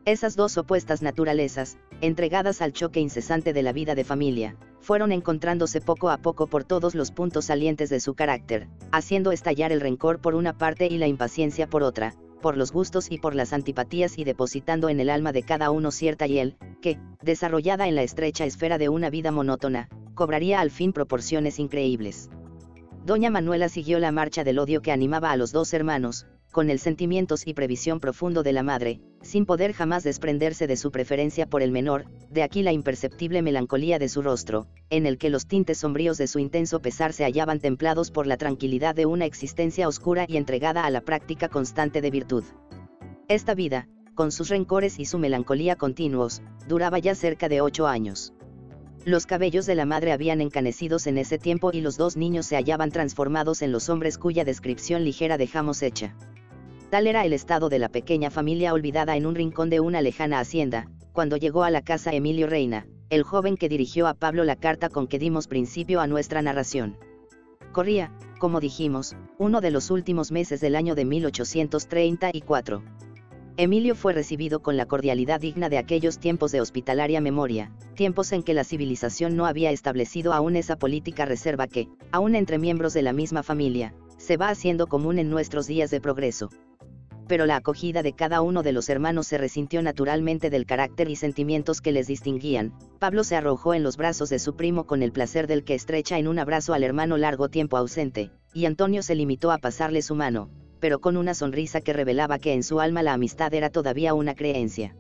Esas 0.04 0.34
dos 0.34 0.58
opuestas 0.58 1.00
naturalezas, 1.00 1.78
entregadas 2.00 2.60
al 2.60 2.72
choque 2.72 2.98
incesante 2.98 3.52
de 3.52 3.62
la 3.62 3.72
vida 3.72 3.94
de 3.94 4.02
familia, 4.02 4.56
fueron 4.80 5.12
encontrándose 5.12 5.80
poco 5.80 6.10
a 6.10 6.18
poco 6.18 6.48
por 6.48 6.64
todos 6.64 6.96
los 6.96 7.12
puntos 7.12 7.44
salientes 7.44 7.88
de 7.88 8.00
su 8.00 8.14
carácter, 8.14 8.66
haciendo 8.90 9.30
estallar 9.30 9.70
el 9.70 9.80
rencor 9.80 10.20
por 10.20 10.34
una 10.34 10.58
parte 10.58 10.88
y 10.90 10.98
la 10.98 11.06
impaciencia 11.06 11.68
por 11.68 11.84
otra, 11.84 12.16
por 12.42 12.58
los 12.58 12.72
gustos 12.72 13.10
y 13.10 13.16
por 13.16 13.34
las 13.34 13.54
antipatías 13.54 14.18
y 14.18 14.24
depositando 14.24 14.90
en 14.90 15.00
el 15.00 15.08
alma 15.08 15.32
de 15.32 15.42
cada 15.42 15.70
uno 15.70 15.90
cierta 15.90 16.26
hiel, 16.26 16.58
que, 16.82 16.98
desarrollada 17.22 17.88
en 17.88 17.94
la 17.94 18.02
estrecha 18.02 18.44
esfera 18.44 18.76
de 18.76 18.90
una 18.90 19.08
vida 19.08 19.32
monótona, 19.32 19.88
cobraría 20.14 20.60
al 20.60 20.70
fin 20.70 20.92
proporciones 20.92 21.58
increíbles. 21.58 22.28
Doña 23.06 23.30
Manuela 23.30 23.70
siguió 23.70 23.98
la 23.98 24.12
marcha 24.12 24.44
del 24.44 24.58
odio 24.58 24.82
que 24.82 24.92
animaba 24.92 25.30
a 25.30 25.36
los 25.36 25.52
dos 25.52 25.72
hermanos, 25.72 26.26
con 26.52 26.70
el 26.70 26.78
sentimientos 26.78 27.46
y 27.46 27.54
previsión 27.54 27.98
profundo 27.98 28.42
de 28.42 28.52
la 28.52 28.62
madre, 28.62 29.00
sin 29.22 29.46
poder 29.46 29.72
jamás 29.72 30.04
desprenderse 30.04 30.66
de 30.66 30.76
su 30.76 30.92
preferencia 30.92 31.46
por 31.46 31.62
el 31.62 31.72
menor, 31.72 32.04
de 32.30 32.42
aquí 32.42 32.62
la 32.62 32.72
imperceptible 32.72 33.40
melancolía 33.40 33.98
de 33.98 34.08
su 34.08 34.20
rostro, 34.22 34.66
en 34.90 35.06
el 35.06 35.16
que 35.16 35.30
los 35.30 35.46
tintes 35.46 35.78
sombríos 35.78 36.18
de 36.18 36.26
su 36.26 36.38
intenso 36.38 36.80
pesar 36.80 37.14
se 37.14 37.24
hallaban 37.24 37.58
templados 37.58 38.10
por 38.10 38.26
la 38.26 38.36
tranquilidad 38.36 38.94
de 38.94 39.06
una 39.06 39.24
existencia 39.24 39.88
oscura 39.88 40.26
y 40.28 40.36
entregada 40.36 40.84
a 40.84 40.90
la 40.90 41.00
práctica 41.00 41.48
constante 41.48 42.02
de 42.02 42.10
virtud. 42.10 42.44
Esta 43.28 43.54
vida, 43.54 43.88
con 44.14 44.30
sus 44.30 44.50
rencores 44.50 44.98
y 44.98 45.06
su 45.06 45.18
melancolía 45.18 45.76
continuos, 45.76 46.42
duraba 46.68 46.98
ya 46.98 47.14
cerca 47.14 47.48
de 47.48 47.62
ocho 47.62 47.86
años. 47.86 48.34
Los 49.04 49.26
cabellos 49.26 49.66
de 49.66 49.74
la 49.74 49.86
madre 49.86 50.12
habían 50.12 50.40
encanecidos 50.40 51.06
en 51.06 51.18
ese 51.18 51.38
tiempo 51.38 51.70
y 51.72 51.80
los 51.80 51.96
dos 51.96 52.16
niños 52.16 52.46
se 52.46 52.56
hallaban 52.56 52.92
transformados 52.92 53.62
en 53.62 53.72
los 53.72 53.88
hombres 53.88 54.16
cuya 54.16 54.44
descripción 54.44 55.02
ligera 55.02 55.38
dejamos 55.38 55.82
hecha. 55.82 56.14
Tal 56.92 57.06
era 57.06 57.24
el 57.24 57.32
estado 57.32 57.70
de 57.70 57.78
la 57.78 57.88
pequeña 57.88 58.30
familia 58.30 58.74
olvidada 58.74 59.16
en 59.16 59.24
un 59.24 59.34
rincón 59.34 59.70
de 59.70 59.80
una 59.80 60.02
lejana 60.02 60.40
hacienda, 60.40 60.90
cuando 61.14 61.38
llegó 61.38 61.64
a 61.64 61.70
la 61.70 61.80
casa 61.80 62.12
Emilio 62.12 62.46
Reina, 62.46 62.86
el 63.08 63.22
joven 63.22 63.56
que 63.56 63.70
dirigió 63.70 64.06
a 64.06 64.12
Pablo 64.12 64.44
la 64.44 64.56
carta 64.56 64.90
con 64.90 65.06
que 65.06 65.18
dimos 65.18 65.48
principio 65.48 66.02
a 66.02 66.06
nuestra 66.06 66.42
narración. 66.42 66.98
Corría, 67.72 68.12
como 68.38 68.60
dijimos, 68.60 69.16
uno 69.38 69.62
de 69.62 69.70
los 69.70 69.90
últimos 69.90 70.32
meses 70.32 70.60
del 70.60 70.76
año 70.76 70.94
de 70.94 71.06
1834. 71.06 72.82
Emilio 73.56 73.94
fue 73.94 74.12
recibido 74.12 74.60
con 74.60 74.76
la 74.76 74.84
cordialidad 74.84 75.40
digna 75.40 75.70
de 75.70 75.78
aquellos 75.78 76.18
tiempos 76.18 76.52
de 76.52 76.60
hospitalaria 76.60 77.22
memoria, 77.22 77.72
tiempos 77.94 78.32
en 78.32 78.42
que 78.42 78.52
la 78.52 78.64
civilización 78.64 79.34
no 79.34 79.46
había 79.46 79.70
establecido 79.70 80.34
aún 80.34 80.56
esa 80.56 80.76
política 80.76 81.24
reserva 81.24 81.68
que, 81.68 81.88
aún 82.10 82.34
entre 82.34 82.58
miembros 82.58 82.92
de 82.92 83.00
la 83.00 83.14
misma 83.14 83.42
familia, 83.42 83.94
se 84.18 84.36
va 84.36 84.50
haciendo 84.50 84.88
común 84.88 85.18
en 85.18 85.30
nuestros 85.30 85.66
días 85.66 85.90
de 85.90 85.98
progreso. 85.98 86.50
Pero 87.28 87.46
la 87.46 87.56
acogida 87.56 88.02
de 88.02 88.12
cada 88.12 88.42
uno 88.42 88.62
de 88.62 88.72
los 88.72 88.88
hermanos 88.88 89.26
se 89.26 89.38
resintió 89.38 89.82
naturalmente 89.82 90.50
del 90.50 90.66
carácter 90.66 91.08
y 91.08 91.16
sentimientos 91.16 91.80
que 91.80 91.92
les 91.92 92.06
distinguían. 92.06 92.72
Pablo 92.98 93.24
se 93.24 93.36
arrojó 93.36 93.74
en 93.74 93.82
los 93.82 93.96
brazos 93.96 94.28
de 94.28 94.38
su 94.38 94.54
primo 94.56 94.84
con 94.84 95.02
el 95.02 95.12
placer 95.12 95.46
del 95.46 95.64
que 95.64 95.74
estrecha 95.74 96.18
en 96.18 96.28
un 96.28 96.38
abrazo 96.38 96.74
al 96.74 96.84
hermano 96.84 97.16
largo 97.16 97.48
tiempo 97.48 97.76
ausente, 97.76 98.30
y 98.52 98.66
Antonio 98.66 99.02
se 99.02 99.14
limitó 99.14 99.50
a 99.50 99.58
pasarle 99.58 100.02
su 100.02 100.14
mano, 100.14 100.50
pero 100.80 101.00
con 101.00 101.16
una 101.16 101.34
sonrisa 101.34 101.80
que 101.80 101.92
revelaba 101.92 102.38
que 102.38 102.52
en 102.52 102.62
su 102.62 102.80
alma 102.80 103.02
la 103.02 103.12
amistad 103.12 103.54
era 103.54 103.70
todavía 103.70 104.14
una 104.14 104.34
creencia. 104.34 104.96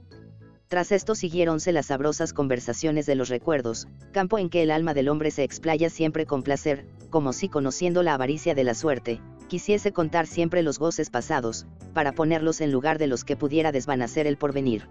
Tras 0.72 0.90
esto 0.90 1.14
siguiéronse 1.14 1.70
las 1.70 1.84
sabrosas 1.84 2.32
conversaciones 2.32 3.04
de 3.04 3.14
los 3.14 3.28
recuerdos, 3.28 3.88
campo 4.10 4.38
en 4.38 4.48
que 4.48 4.62
el 4.62 4.70
alma 4.70 4.94
del 4.94 5.10
hombre 5.10 5.30
se 5.30 5.44
explaya 5.44 5.90
siempre 5.90 6.24
con 6.24 6.42
placer, 6.42 6.86
como 7.10 7.34
si 7.34 7.50
conociendo 7.50 8.02
la 8.02 8.14
avaricia 8.14 8.54
de 8.54 8.64
la 8.64 8.72
suerte, 8.72 9.20
quisiese 9.48 9.92
contar 9.92 10.26
siempre 10.26 10.62
los 10.62 10.78
goces 10.78 11.10
pasados, 11.10 11.66
para 11.92 12.12
ponerlos 12.12 12.62
en 12.62 12.72
lugar 12.72 12.96
de 12.96 13.06
los 13.06 13.22
que 13.22 13.36
pudiera 13.36 13.70
desvanecer 13.70 14.26
el 14.26 14.38
porvenir. 14.38 14.88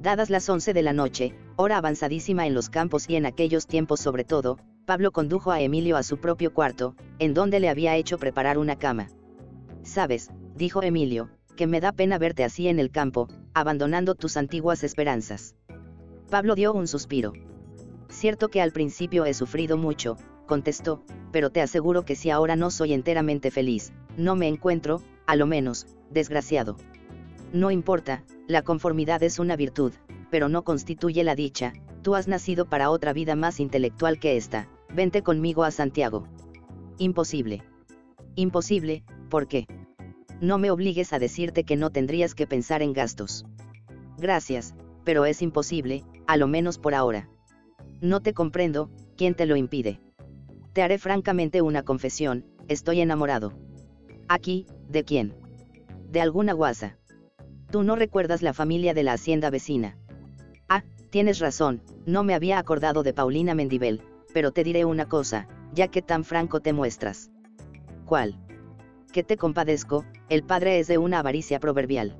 Dadas 0.00 0.30
las 0.30 0.48
once 0.48 0.72
de 0.72 0.82
la 0.82 0.92
noche, 0.92 1.34
hora 1.56 1.78
avanzadísima 1.78 2.46
en 2.46 2.54
los 2.54 2.70
campos 2.70 3.06
y 3.08 3.16
en 3.16 3.26
aquellos 3.26 3.66
tiempos 3.66 3.98
sobre 3.98 4.22
todo, 4.22 4.60
Pablo 4.86 5.10
condujo 5.10 5.50
a 5.50 5.60
Emilio 5.60 5.96
a 5.96 6.04
su 6.04 6.18
propio 6.18 6.54
cuarto, 6.54 6.94
en 7.18 7.34
donde 7.34 7.58
le 7.58 7.68
había 7.68 7.96
hecho 7.96 8.16
preparar 8.16 8.58
una 8.58 8.78
cama. 8.78 9.08
Sabes, 9.82 10.30
dijo 10.54 10.84
Emilio, 10.84 11.30
que 11.56 11.66
me 11.66 11.80
da 11.80 11.92
pena 11.92 12.18
verte 12.18 12.44
así 12.44 12.68
en 12.68 12.78
el 12.78 12.90
campo, 12.90 13.28
abandonando 13.54 14.14
tus 14.14 14.36
antiguas 14.36 14.84
esperanzas. 14.84 15.54
Pablo 16.30 16.54
dio 16.54 16.72
un 16.72 16.86
suspiro. 16.86 17.32
Cierto 18.08 18.48
que 18.48 18.60
al 18.60 18.72
principio 18.72 19.24
he 19.24 19.34
sufrido 19.34 19.76
mucho, 19.76 20.16
contestó, 20.46 21.02
pero 21.32 21.50
te 21.50 21.60
aseguro 21.60 22.04
que 22.04 22.16
si 22.16 22.30
ahora 22.30 22.56
no 22.56 22.70
soy 22.70 22.92
enteramente 22.92 23.50
feliz, 23.50 23.92
no 24.16 24.36
me 24.36 24.48
encuentro, 24.48 25.02
a 25.26 25.36
lo 25.36 25.46
menos, 25.46 25.86
desgraciado. 26.10 26.76
No 27.52 27.70
importa, 27.70 28.24
la 28.48 28.62
conformidad 28.62 29.22
es 29.22 29.38
una 29.38 29.56
virtud, 29.56 29.92
pero 30.30 30.48
no 30.48 30.62
constituye 30.62 31.24
la 31.24 31.34
dicha, 31.34 31.72
tú 32.02 32.14
has 32.14 32.28
nacido 32.28 32.66
para 32.66 32.90
otra 32.90 33.12
vida 33.12 33.36
más 33.36 33.60
intelectual 33.60 34.18
que 34.18 34.36
esta, 34.36 34.68
vente 34.92 35.22
conmigo 35.22 35.64
a 35.64 35.70
Santiago. 35.70 36.26
Imposible. 36.98 37.62
Imposible, 38.34 39.04
¿por 39.28 39.48
qué? 39.48 39.66
No 40.40 40.56
me 40.56 40.70
obligues 40.70 41.12
a 41.12 41.18
decirte 41.18 41.64
que 41.64 41.76
no 41.76 41.90
tendrías 41.90 42.34
que 42.34 42.46
pensar 42.46 42.82
en 42.82 42.94
gastos. 42.94 43.44
Gracias, 44.16 44.74
pero 45.04 45.26
es 45.26 45.42
imposible, 45.42 46.02
a 46.26 46.38
lo 46.38 46.48
menos 46.48 46.78
por 46.78 46.94
ahora. 46.94 47.28
No 48.00 48.20
te 48.20 48.32
comprendo, 48.32 48.90
¿quién 49.16 49.34
te 49.34 49.44
lo 49.44 49.56
impide? 49.56 50.00
Te 50.72 50.82
haré 50.82 50.98
francamente 50.98 51.60
una 51.60 51.82
confesión, 51.82 52.46
estoy 52.68 53.00
enamorado. 53.02 53.52
Aquí, 54.28 54.66
¿de 54.88 55.04
quién? 55.04 55.34
De 56.10 56.22
alguna 56.22 56.54
guasa. 56.54 56.96
Tú 57.70 57.82
no 57.82 57.94
recuerdas 57.94 58.40
la 58.40 58.54
familia 58.54 58.94
de 58.94 59.02
la 59.02 59.12
hacienda 59.12 59.50
vecina. 59.50 59.98
Ah, 60.68 60.84
tienes 61.10 61.38
razón, 61.38 61.82
no 62.06 62.24
me 62.24 62.34
había 62.34 62.58
acordado 62.58 63.02
de 63.02 63.12
Paulina 63.12 63.54
Mendivel, 63.54 64.00
pero 64.32 64.52
te 64.52 64.64
diré 64.64 64.86
una 64.86 65.06
cosa, 65.06 65.48
ya 65.74 65.88
que 65.88 66.00
tan 66.00 66.24
franco 66.24 66.60
te 66.60 66.72
muestras. 66.72 67.30
¿Cuál? 68.06 68.38
Que 69.12 69.24
te 69.24 69.36
compadezco, 69.36 70.04
el 70.28 70.44
padre 70.44 70.78
es 70.78 70.86
de 70.86 70.98
una 70.98 71.18
avaricia 71.18 71.58
proverbial. 71.58 72.16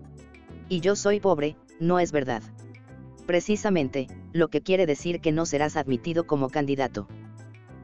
Y 0.69 0.81
yo 0.81 0.97
soy 0.97 1.21
pobre, 1.21 1.57
no 1.79 2.01
es 2.01 2.11
verdad. 2.11 2.43
Precisamente, 3.27 4.09
lo 4.33 4.49
que 4.49 4.61
quiere 4.61 4.87
decir 4.87 5.21
que 5.21 5.31
no 5.31 5.47
serás 5.47 5.77
admitido 5.77 6.27
como 6.27 6.51
candidato. 6.51 7.07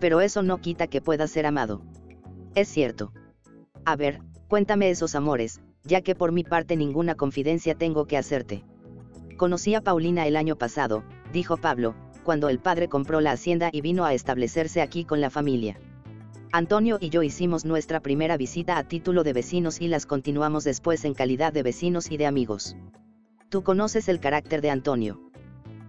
Pero 0.00 0.20
eso 0.20 0.42
no 0.42 0.60
quita 0.60 0.88
que 0.88 1.00
puedas 1.00 1.30
ser 1.30 1.46
amado. 1.46 1.82
Es 2.56 2.68
cierto. 2.68 3.12
A 3.84 3.94
ver, 3.94 4.20
cuéntame 4.48 4.90
esos 4.90 5.14
amores, 5.14 5.60
ya 5.84 6.00
que 6.00 6.16
por 6.16 6.32
mi 6.32 6.42
parte 6.42 6.76
ninguna 6.76 7.14
confidencia 7.14 7.76
tengo 7.76 8.06
que 8.06 8.16
hacerte. 8.16 8.64
Conocí 9.36 9.74
a 9.76 9.82
Paulina 9.82 10.26
el 10.26 10.34
año 10.34 10.56
pasado, 10.56 11.04
dijo 11.32 11.56
Pablo, 11.56 11.94
cuando 12.24 12.48
el 12.48 12.58
padre 12.58 12.88
compró 12.88 13.20
la 13.20 13.30
hacienda 13.30 13.70
y 13.72 13.82
vino 13.82 14.04
a 14.04 14.14
establecerse 14.14 14.82
aquí 14.82 15.04
con 15.04 15.20
la 15.20 15.30
familia. 15.30 15.78
Antonio 16.52 16.98
y 17.00 17.10
yo 17.10 17.22
hicimos 17.22 17.64
nuestra 17.64 18.00
primera 18.00 18.36
visita 18.36 18.78
a 18.78 18.84
título 18.84 19.24
de 19.24 19.32
vecinos 19.32 19.80
y 19.80 19.88
las 19.88 20.06
continuamos 20.06 20.64
después 20.64 21.04
en 21.04 21.12
calidad 21.12 21.52
de 21.52 21.62
vecinos 21.62 22.10
y 22.10 22.16
de 22.16 22.26
amigos. 22.26 22.76
Tú 23.48 23.62
conoces 23.62 24.08
el 24.08 24.20
carácter 24.20 24.60
de 24.60 24.70
Antonio. 24.70 25.20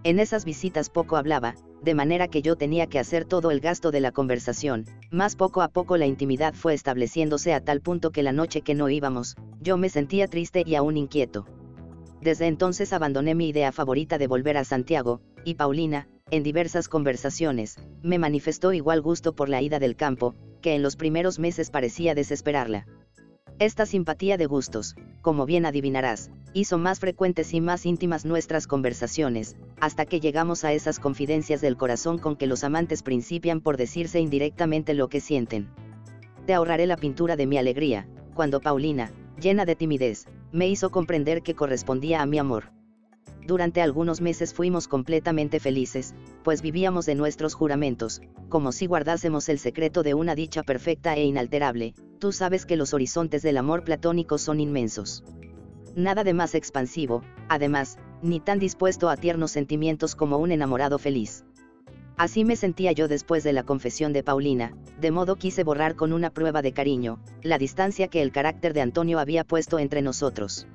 En 0.02 0.18
esas 0.18 0.44
visitas 0.44 0.90
poco 0.90 1.16
hablaba, 1.16 1.54
de 1.82 1.94
manera 1.94 2.28
que 2.28 2.42
yo 2.42 2.56
tenía 2.56 2.88
que 2.88 2.98
hacer 2.98 3.24
todo 3.24 3.50
el 3.50 3.60
gasto 3.60 3.90
de 3.92 4.00
la 4.00 4.10
conversación, 4.10 4.84
más 5.10 5.36
poco 5.36 5.62
a 5.62 5.68
poco 5.68 5.96
la 5.96 6.06
intimidad 6.06 6.54
fue 6.54 6.74
estableciéndose 6.74 7.54
a 7.54 7.62
tal 7.62 7.80
punto 7.80 8.10
que 8.10 8.24
la 8.24 8.32
noche 8.32 8.62
que 8.62 8.74
no 8.74 8.88
íbamos, 8.88 9.36
yo 9.60 9.76
me 9.76 9.88
sentía 9.88 10.26
triste 10.26 10.64
y 10.66 10.74
aún 10.74 10.96
inquieto. 10.96 11.46
Desde 12.20 12.46
entonces 12.46 12.92
abandoné 12.92 13.34
mi 13.34 13.48
idea 13.48 13.72
favorita 13.72 14.18
de 14.18 14.26
volver 14.26 14.56
a 14.56 14.64
Santiago, 14.64 15.20
y 15.44 15.54
Paulina, 15.54 16.08
en 16.30 16.42
diversas 16.42 16.88
conversaciones, 16.88 17.76
me 18.02 18.18
manifestó 18.18 18.72
igual 18.72 19.00
gusto 19.00 19.34
por 19.34 19.48
la 19.48 19.62
ida 19.62 19.78
del 19.78 19.96
campo, 19.96 20.34
que 20.60 20.74
en 20.74 20.82
los 20.82 20.96
primeros 20.96 21.38
meses 21.38 21.70
parecía 21.70 22.14
desesperarla. 22.14 22.86
Esta 23.60 23.86
simpatía 23.86 24.36
de 24.36 24.46
gustos, 24.46 24.94
como 25.22 25.46
bien 25.46 25.66
adivinarás, 25.66 26.30
hizo 26.52 26.78
más 26.78 27.00
frecuentes 27.00 27.54
y 27.54 27.60
más 27.60 27.86
íntimas 27.86 28.24
nuestras 28.24 28.66
conversaciones, 28.66 29.56
hasta 29.80 30.06
que 30.06 30.20
llegamos 30.20 30.64
a 30.64 30.72
esas 30.72 30.98
confidencias 30.98 31.60
del 31.60 31.76
corazón 31.76 32.18
con 32.18 32.36
que 32.36 32.46
los 32.46 32.62
amantes 32.62 33.02
principian 33.02 33.60
por 33.60 33.76
decirse 33.76 34.20
indirectamente 34.20 34.94
lo 34.94 35.08
que 35.08 35.20
sienten. 35.20 35.68
Te 36.46 36.54
ahorraré 36.54 36.86
la 36.86 36.96
pintura 36.96 37.36
de 37.36 37.46
mi 37.46 37.58
alegría, 37.58 38.08
cuando 38.34 38.60
Paulina, 38.60 39.12
llena 39.40 39.64
de 39.64 39.76
timidez, 39.76 40.26
me 40.52 40.68
hizo 40.68 40.90
comprender 40.90 41.42
que 41.42 41.54
correspondía 41.54 42.22
a 42.22 42.26
mi 42.26 42.38
amor. 42.38 42.72
Durante 43.46 43.80
algunos 43.80 44.20
meses 44.20 44.52
fuimos 44.52 44.88
completamente 44.88 45.58
felices, 45.58 46.14
pues 46.44 46.60
vivíamos 46.60 47.06
de 47.06 47.14
nuestros 47.14 47.54
juramentos, 47.54 48.20
como 48.48 48.72
si 48.72 48.86
guardásemos 48.86 49.48
el 49.48 49.58
secreto 49.58 50.02
de 50.02 50.14
una 50.14 50.34
dicha 50.34 50.62
perfecta 50.62 51.14
e 51.16 51.24
inalterable, 51.24 51.94
tú 52.18 52.32
sabes 52.32 52.66
que 52.66 52.76
los 52.76 52.92
horizontes 52.92 53.42
del 53.42 53.56
amor 53.56 53.84
platónico 53.84 54.36
son 54.36 54.60
inmensos. 54.60 55.24
Nada 55.96 56.24
de 56.24 56.34
más 56.34 56.54
expansivo, 56.54 57.22
además, 57.48 57.98
ni 58.22 58.38
tan 58.38 58.58
dispuesto 58.58 59.08
a 59.08 59.16
tiernos 59.16 59.50
sentimientos 59.50 60.14
como 60.14 60.38
un 60.38 60.52
enamorado 60.52 60.98
feliz. 60.98 61.44
Así 62.18 62.44
me 62.44 62.56
sentía 62.56 62.92
yo 62.92 63.08
después 63.08 63.44
de 63.44 63.52
la 63.52 63.62
confesión 63.62 64.12
de 64.12 64.22
Paulina, 64.22 64.76
de 65.00 65.10
modo 65.10 65.36
quise 65.36 65.64
borrar 65.64 65.94
con 65.94 66.12
una 66.12 66.30
prueba 66.30 66.62
de 66.62 66.72
cariño, 66.72 67.20
la 67.42 67.58
distancia 67.58 68.08
que 68.08 68.22
el 68.22 68.32
carácter 68.32 68.74
de 68.74 68.80
Antonio 68.80 69.18
había 69.18 69.44
puesto 69.44 69.78
entre 69.78 70.02
nosotros 70.02 70.66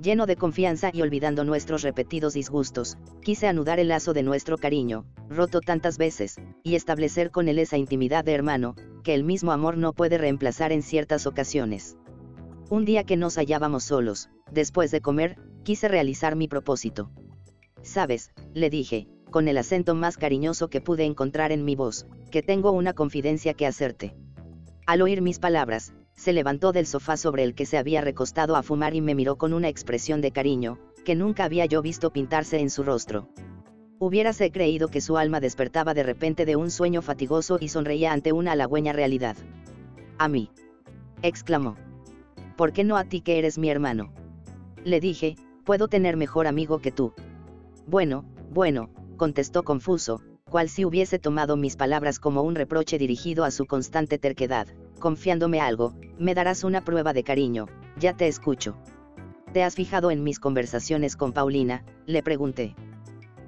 lleno 0.00 0.26
de 0.26 0.36
confianza 0.36 0.90
y 0.92 1.02
olvidando 1.02 1.44
nuestros 1.44 1.82
repetidos 1.82 2.34
disgustos, 2.34 2.98
quise 3.22 3.46
anudar 3.46 3.80
el 3.80 3.88
lazo 3.88 4.12
de 4.12 4.22
nuestro 4.22 4.58
cariño, 4.58 5.04
roto 5.28 5.60
tantas 5.60 5.98
veces, 5.98 6.36
y 6.62 6.74
establecer 6.74 7.30
con 7.30 7.48
él 7.48 7.58
esa 7.58 7.76
intimidad 7.76 8.24
de 8.24 8.34
hermano, 8.34 8.74
que 9.02 9.14
el 9.14 9.24
mismo 9.24 9.52
amor 9.52 9.76
no 9.76 9.92
puede 9.92 10.18
reemplazar 10.18 10.72
en 10.72 10.82
ciertas 10.82 11.26
ocasiones. 11.26 11.96
Un 12.70 12.84
día 12.84 13.04
que 13.04 13.16
nos 13.16 13.36
hallábamos 13.36 13.84
solos, 13.84 14.30
después 14.52 14.90
de 14.90 15.00
comer, 15.00 15.36
quise 15.64 15.88
realizar 15.88 16.36
mi 16.36 16.48
propósito. 16.48 17.10
Sabes, 17.82 18.30
le 18.54 18.70
dije, 18.70 19.08
con 19.30 19.48
el 19.48 19.58
acento 19.58 19.94
más 19.94 20.16
cariñoso 20.16 20.68
que 20.68 20.80
pude 20.80 21.04
encontrar 21.04 21.52
en 21.52 21.64
mi 21.64 21.76
voz, 21.76 22.06
que 22.30 22.42
tengo 22.42 22.72
una 22.72 22.92
confidencia 22.92 23.54
que 23.54 23.66
hacerte. 23.66 24.14
Al 24.86 25.02
oír 25.02 25.22
mis 25.22 25.38
palabras, 25.38 25.92
se 26.14 26.32
levantó 26.32 26.72
del 26.72 26.86
sofá 26.86 27.16
sobre 27.16 27.44
el 27.44 27.54
que 27.54 27.66
se 27.66 27.78
había 27.78 28.00
recostado 28.00 28.56
a 28.56 28.62
fumar 28.62 28.94
y 28.94 29.00
me 29.00 29.14
miró 29.14 29.36
con 29.36 29.52
una 29.52 29.68
expresión 29.68 30.20
de 30.20 30.32
cariño, 30.32 30.78
que 31.04 31.14
nunca 31.14 31.44
había 31.44 31.66
yo 31.66 31.80
visto 31.80 32.12
pintarse 32.12 32.58
en 32.58 32.70
su 32.70 32.82
rostro. 32.82 33.28
Hubiérase 34.00 34.50
creído 34.50 34.88
que 34.88 35.00
su 35.00 35.16
alma 35.16 35.40
despertaba 35.40 35.94
de 35.94 36.02
repente 36.02 36.44
de 36.44 36.56
un 36.56 36.70
sueño 36.70 37.02
fatigoso 37.02 37.58
y 37.60 37.68
sonreía 37.68 38.12
ante 38.12 38.32
una 38.32 38.52
halagüeña 38.52 38.92
realidad. 38.92 39.36
A 40.18 40.28
mí. 40.28 40.50
exclamó. 41.22 41.76
¿Por 42.56 42.72
qué 42.72 42.84
no 42.84 42.96
a 42.96 43.04
ti 43.04 43.20
que 43.20 43.38
eres 43.38 43.58
mi 43.58 43.70
hermano? 43.70 44.12
Le 44.84 45.00
dije, 45.00 45.36
puedo 45.64 45.88
tener 45.88 46.16
mejor 46.16 46.46
amigo 46.46 46.80
que 46.80 46.90
tú. 46.90 47.12
Bueno, 47.86 48.24
bueno, 48.50 48.90
contestó 49.18 49.62
confuso, 49.64 50.22
cual 50.48 50.70
si 50.70 50.86
hubiese 50.86 51.18
tomado 51.18 51.58
mis 51.58 51.76
palabras 51.76 52.18
como 52.18 52.42
un 52.42 52.54
reproche 52.54 52.96
dirigido 52.96 53.44
a 53.44 53.50
su 53.50 53.66
constante 53.66 54.18
terquedad, 54.18 54.66
confiándome 54.98 55.60
algo, 55.60 55.94
me 56.18 56.34
darás 56.34 56.64
una 56.64 56.82
prueba 56.82 57.12
de 57.12 57.22
cariño, 57.22 57.66
ya 57.98 58.16
te 58.16 58.26
escucho. 58.26 58.78
¿Te 59.52 59.62
has 59.62 59.74
fijado 59.74 60.10
en 60.10 60.24
mis 60.24 60.40
conversaciones 60.40 61.16
con 61.16 61.32
Paulina? 61.32 61.84
le 62.06 62.22
pregunté. 62.22 62.74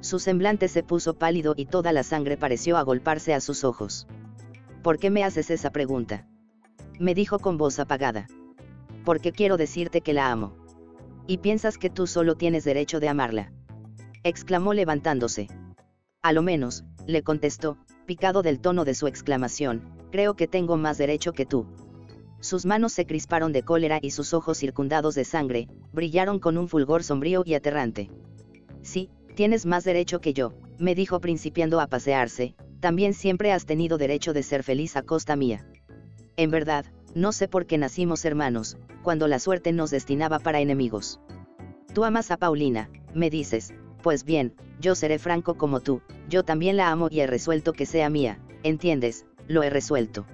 Su 0.00 0.18
semblante 0.18 0.68
se 0.68 0.82
puso 0.82 1.14
pálido 1.14 1.54
y 1.56 1.66
toda 1.66 1.92
la 1.92 2.02
sangre 2.02 2.36
pareció 2.36 2.76
agolparse 2.76 3.34
a 3.34 3.40
sus 3.40 3.64
ojos. 3.64 4.06
¿Por 4.82 4.98
qué 4.98 5.10
me 5.10 5.24
haces 5.24 5.50
esa 5.50 5.70
pregunta? 5.70 6.26
Me 6.98 7.14
dijo 7.14 7.38
con 7.38 7.58
voz 7.58 7.78
apagada. 7.78 8.26
Porque 9.04 9.32
quiero 9.32 9.56
decirte 9.56 10.00
que 10.00 10.14
la 10.14 10.30
amo. 10.30 10.56
Y 11.26 11.38
piensas 11.38 11.76
que 11.76 11.90
tú 11.90 12.06
solo 12.06 12.34
tienes 12.34 12.64
derecho 12.64 12.98
de 12.98 13.08
amarla. 13.08 13.52
Exclamó 14.22 14.74
levantándose. 14.74 15.48
A 16.22 16.32
lo 16.32 16.42
menos, 16.42 16.84
le 17.06 17.22
contestó, 17.22 17.78
picado 18.06 18.42
del 18.42 18.60
tono 18.60 18.84
de 18.84 18.94
su 18.94 19.06
exclamación, 19.06 19.82
creo 20.10 20.34
que 20.34 20.48
tengo 20.48 20.76
más 20.76 20.98
derecho 20.98 21.32
que 21.32 21.46
tú. 21.46 21.66
Sus 22.40 22.66
manos 22.66 22.92
se 22.92 23.06
crisparon 23.06 23.52
de 23.52 23.62
cólera 23.62 23.98
y 24.00 24.10
sus 24.10 24.34
ojos 24.34 24.58
circundados 24.58 25.14
de 25.14 25.24
sangre, 25.24 25.68
brillaron 25.92 26.38
con 26.38 26.58
un 26.58 26.68
fulgor 26.68 27.02
sombrío 27.02 27.42
y 27.44 27.54
aterrante. 27.54 28.10
Sí, 28.82 29.10
Tienes 29.34 29.64
más 29.64 29.84
derecho 29.84 30.20
que 30.20 30.32
yo, 30.32 30.52
me 30.78 30.94
dijo 30.94 31.20
principiando 31.20 31.80
a 31.80 31.86
pasearse, 31.86 32.54
también 32.80 33.14
siempre 33.14 33.52
has 33.52 33.64
tenido 33.64 33.96
derecho 33.96 34.32
de 34.32 34.42
ser 34.42 34.62
feliz 34.62 34.96
a 34.96 35.02
costa 35.02 35.36
mía. 35.36 35.66
En 36.36 36.50
verdad, 36.50 36.84
no 37.14 37.32
sé 37.32 37.48
por 37.48 37.66
qué 37.66 37.78
nacimos 37.78 38.24
hermanos, 38.24 38.76
cuando 39.02 39.28
la 39.28 39.38
suerte 39.38 39.72
nos 39.72 39.90
destinaba 39.90 40.40
para 40.40 40.60
enemigos. 40.60 41.20
Tú 41.94 42.04
amas 42.04 42.30
a 42.30 42.36
Paulina, 42.36 42.90
me 43.14 43.30
dices, 43.30 43.72
pues 44.02 44.25
bien, 44.25 44.54
yo 44.80 44.95
seré 44.95 45.19
franco 45.19 45.57
como 45.57 45.80
tú, 45.80 46.02
yo 46.28 46.45
también 46.45 46.76
la 46.76 46.90
amo 46.90 47.09
y 47.11 47.21
he 47.21 47.26
resuelto 47.26 47.73
que 47.73 47.87
sea 47.87 48.11
mía, 48.11 48.38
entiendes, 48.62 49.26
lo 49.49 49.62
he 49.62 49.71
resuelto. 49.71 50.26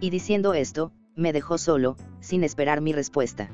Y 0.00 0.10
diciendo 0.10 0.54
esto, 0.54 0.92
me 1.14 1.32
dejó 1.32 1.58
solo, 1.58 1.96
sin 2.20 2.44
esperar 2.44 2.80
mi 2.80 2.92
respuesta. 2.92 3.50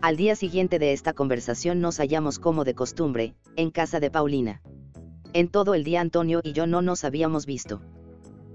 Al 0.00 0.16
día 0.16 0.36
siguiente 0.36 0.78
de 0.78 0.92
esta 0.92 1.12
conversación 1.12 1.80
nos 1.80 1.98
hallamos 1.98 2.38
como 2.38 2.64
de 2.64 2.74
costumbre, 2.74 3.34
en 3.56 3.70
casa 3.70 4.00
de 4.00 4.10
Paulina. 4.10 4.62
En 5.32 5.48
todo 5.48 5.74
el 5.74 5.84
día 5.84 6.00
Antonio 6.00 6.40
y 6.42 6.52
yo 6.52 6.66
no 6.66 6.82
nos 6.82 7.04
habíamos 7.04 7.46
visto. 7.46 7.82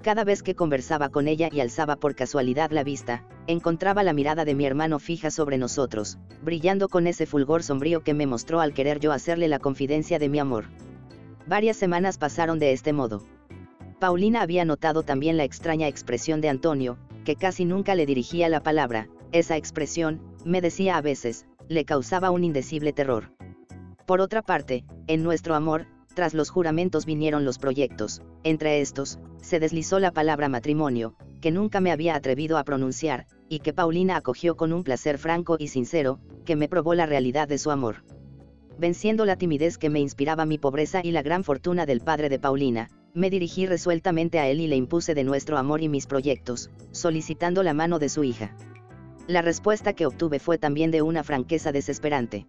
Cada 0.01 0.23
vez 0.23 0.41
que 0.41 0.55
conversaba 0.55 1.09
con 1.09 1.27
ella 1.27 1.49
y 1.51 1.59
alzaba 1.59 1.95
por 1.95 2.15
casualidad 2.15 2.71
la 2.71 2.83
vista, 2.83 3.23
encontraba 3.45 4.01
la 4.01 4.13
mirada 4.13 4.45
de 4.45 4.55
mi 4.55 4.65
hermano 4.65 4.97
fija 4.97 5.29
sobre 5.29 5.59
nosotros, 5.59 6.17
brillando 6.41 6.89
con 6.89 7.05
ese 7.05 7.27
fulgor 7.27 7.61
sombrío 7.61 8.01
que 8.01 8.15
me 8.15 8.25
mostró 8.25 8.61
al 8.61 8.73
querer 8.73 8.99
yo 8.99 9.11
hacerle 9.11 9.47
la 9.47 9.59
confidencia 9.59 10.17
de 10.17 10.27
mi 10.27 10.39
amor. 10.39 10.65
Varias 11.45 11.77
semanas 11.77 12.17
pasaron 12.17 12.57
de 12.57 12.71
este 12.71 12.93
modo. 12.93 13.23
Paulina 13.99 14.41
había 14.41 14.65
notado 14.65 15.03
también 15.03 15.37
la 15.37 15.43
extraña 15.43 15.87
expresión 15.87 16.41
de 16.41 16.49
Antonio, 16.49 16.97
que 17.23 17.35
casi 17.35 17.65
nunca 17.65 17.93
le 17.93 18.07
dirigía 18.07 18.49
la 18.49 18.63
palabra, 18.63 19.07
esa 19.31 19.55
expresión, 19.55 20.19
me 20.43 20.61
decía 20.61 20.97
a 20.97 21.01
veces, 21.01 21.45
le 21.67 21.85
causaba 21.85 22.31
un 22.31 22.43
indecible 22.43 22.91
terror. 22.91 23.31
Por 24.07 24.19
otra 24.19 24.41
parte, 24.41 24.83
en 25.05 25.21
nuestro 25.21 25.53
amor, 25.53 25.85
tras 26.13 26.33
los 26.33 26.49
juramentos 26.49 27.05
vinieron 27.05 27.45
los 27.45 27.57
proyectos, 27.57 28.21
entre 28.43 28.81
estos, 28.81 29.19
se 29.41 29.59
deslizó 29.59 29.99
la 29.99 30.11
palabra 30.11 30.49
matrimonio, 30.49 31.15
que 31.41 31.51
nunca 31.51 31.81
me 31.81 31.91
había 31.91 32.15
atrevido 32.15 32.57
a 32.57 32.63
pronunciar, 32.63 33.25
y 33.49 33.59
que 33.59 33.73
Paulina 33.73 34.15
acogió 34.15 34.55
con 34.55 34.73
un 34.73 34.83
placer 34.83 35.17
franco 35.17 35.57
y 35.59 35.67
sincero, 35.67 36.19
que 36.45 36.55
me 36.55 36.69
probó 36.69 36.93
la 36.93 37.05
realidad 37.05 37.47
de 37.47 37.57
su 37.57 37.71
amor. 37.71 38.03
Venciendo 38.77 39.25
la 39.25 39.35
timidez 39.35 39.77
que 39.77 39.89
me 39.89 39.99
inspiraba 39.99 40.45
mi 40.45 40.57
pobreza 40.57 41.01
y 41.03 41.11
la 41.11 41.21
gran 41.21 41.43
fortuna 41.43 41.85
del 41.85 42.01
padre 42.01 42.29
de 42.29 42.39
Paulina, 42.39 42.89
me 43.13 43.29
dirigí 43.29 43.65
resueltamente 43.65 44.39
a 44.39 44.47
él 44.47 44.61
y 44.61 44.67
le 44.67 44.75
impuse 44.75 45.13
de 45.13 45.23
nuestro 45.23 45.57
amor 45.57 45.81
y 45.81 45.89
mis 45.89 46.07
proyectos, 46.07 46.69
solicitando 46.91 47.63
la 47.63 47.73
mano 47.73 47.99
de 47.99 48.09
su 48.09 48.23
hija. 48.23 48.55
La 49.27 49.41
respuesta 49.41 49.93
que 49.93 50.05
obtuve 50.05 50.39
fue 50.39 50.57
también 50.57 50.91
de 50.91 51.01
una 51.01 51.23
franqueza 51.23 51.71
desesperante. 51.71 52.47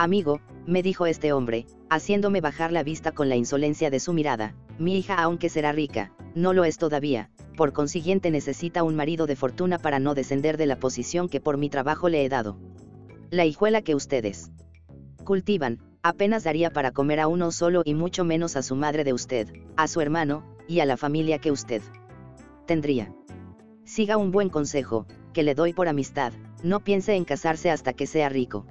Amigo, 0.00 0.40
me 0.64 0.82
dijo 0.82 1.04
este 1.04 1.34
hombre, 1.34 1.66
haciéndome 1.90 2.40
bajar 2.40 2.72
la 2.72 2.82
vista 2.82 3.12
con 3.12 3.28
la 3.28 3.36
insolencia 3.36 3.90
de 3.90 4.00
su 4.00 4.14
mirada, 4.14 4.54
mi 4.78 4.96
hija 4.96 5.22
aunque 5.22 5.50
será 5.50 5.72
rica, 5.72 6.10
no 6.34 6.54
lo 6.54 6.64
es 6.64 6.78
todavía, 6.78 7.28
por 7.54 7.74
consiguiente 7.74 8.30
necesita 8.30 8.82
un 8.82 8.96
marido 8.96 9.26
de 9.26 9.36
fortuna 9.36 9.78
para 9.78 9.98
no 9.98 10.14
descender 10.14 10.56
de 10.56 10.64
la 10.64 10.78
posición 10.78 11.28
que 11.28 11.42
por 11.42 11.58
mi 11.58 11.68
trabajo 11.68 12.08
le 12.08 12.24
he 12.24 12.30
dado. 12.30 12.56
La 13.28 13.44
hijuela 13.44 13.82
que 13.82 13.94
ustedes 13.94 14.50
cultivan, 15.22 15.80
apenas 16.02 16.44
daría 16.44 16.70
para 16.70 16.92
comer 16.92 17.20
a 17.20 17.28
uno 17.28 17.52
solo 17.52 17.82
y 17.84 17.92
mucho 17.92 18.24
menos 18.24 18.56
a 18.56 18.62
su 18.62 18.76
madre 18.76 19.04
de 19.04 19.12
usted, 19.12 19.52
a 19.76 19.86
su 19.86 20.00
hermano, 20.00 20.46
y 20.66 20.80
a 20.80 20.86
la 20.86 20.96
familia 20.96 21.40
que 21.40 21.50
usted 21.50 21.82
tendría. 22.66 23.12
Siga 23.84 24.16
un 24.16 24.30
buen 24.30 24.48
consejo, 24.48 25.04
que 25.34 25.42
le 25.42 25.54
doy 25.54 25.74
por 25.74 25.88
amistad, 25.88 26.32
no 26.62 26.80
piense 26.80 27.16
en 27.16 27.26
casarse 27.26 27.70
hasta 27.70 27.92
que 27.92 28.06
sea 28.06 28.30
rico. 28.30 28.64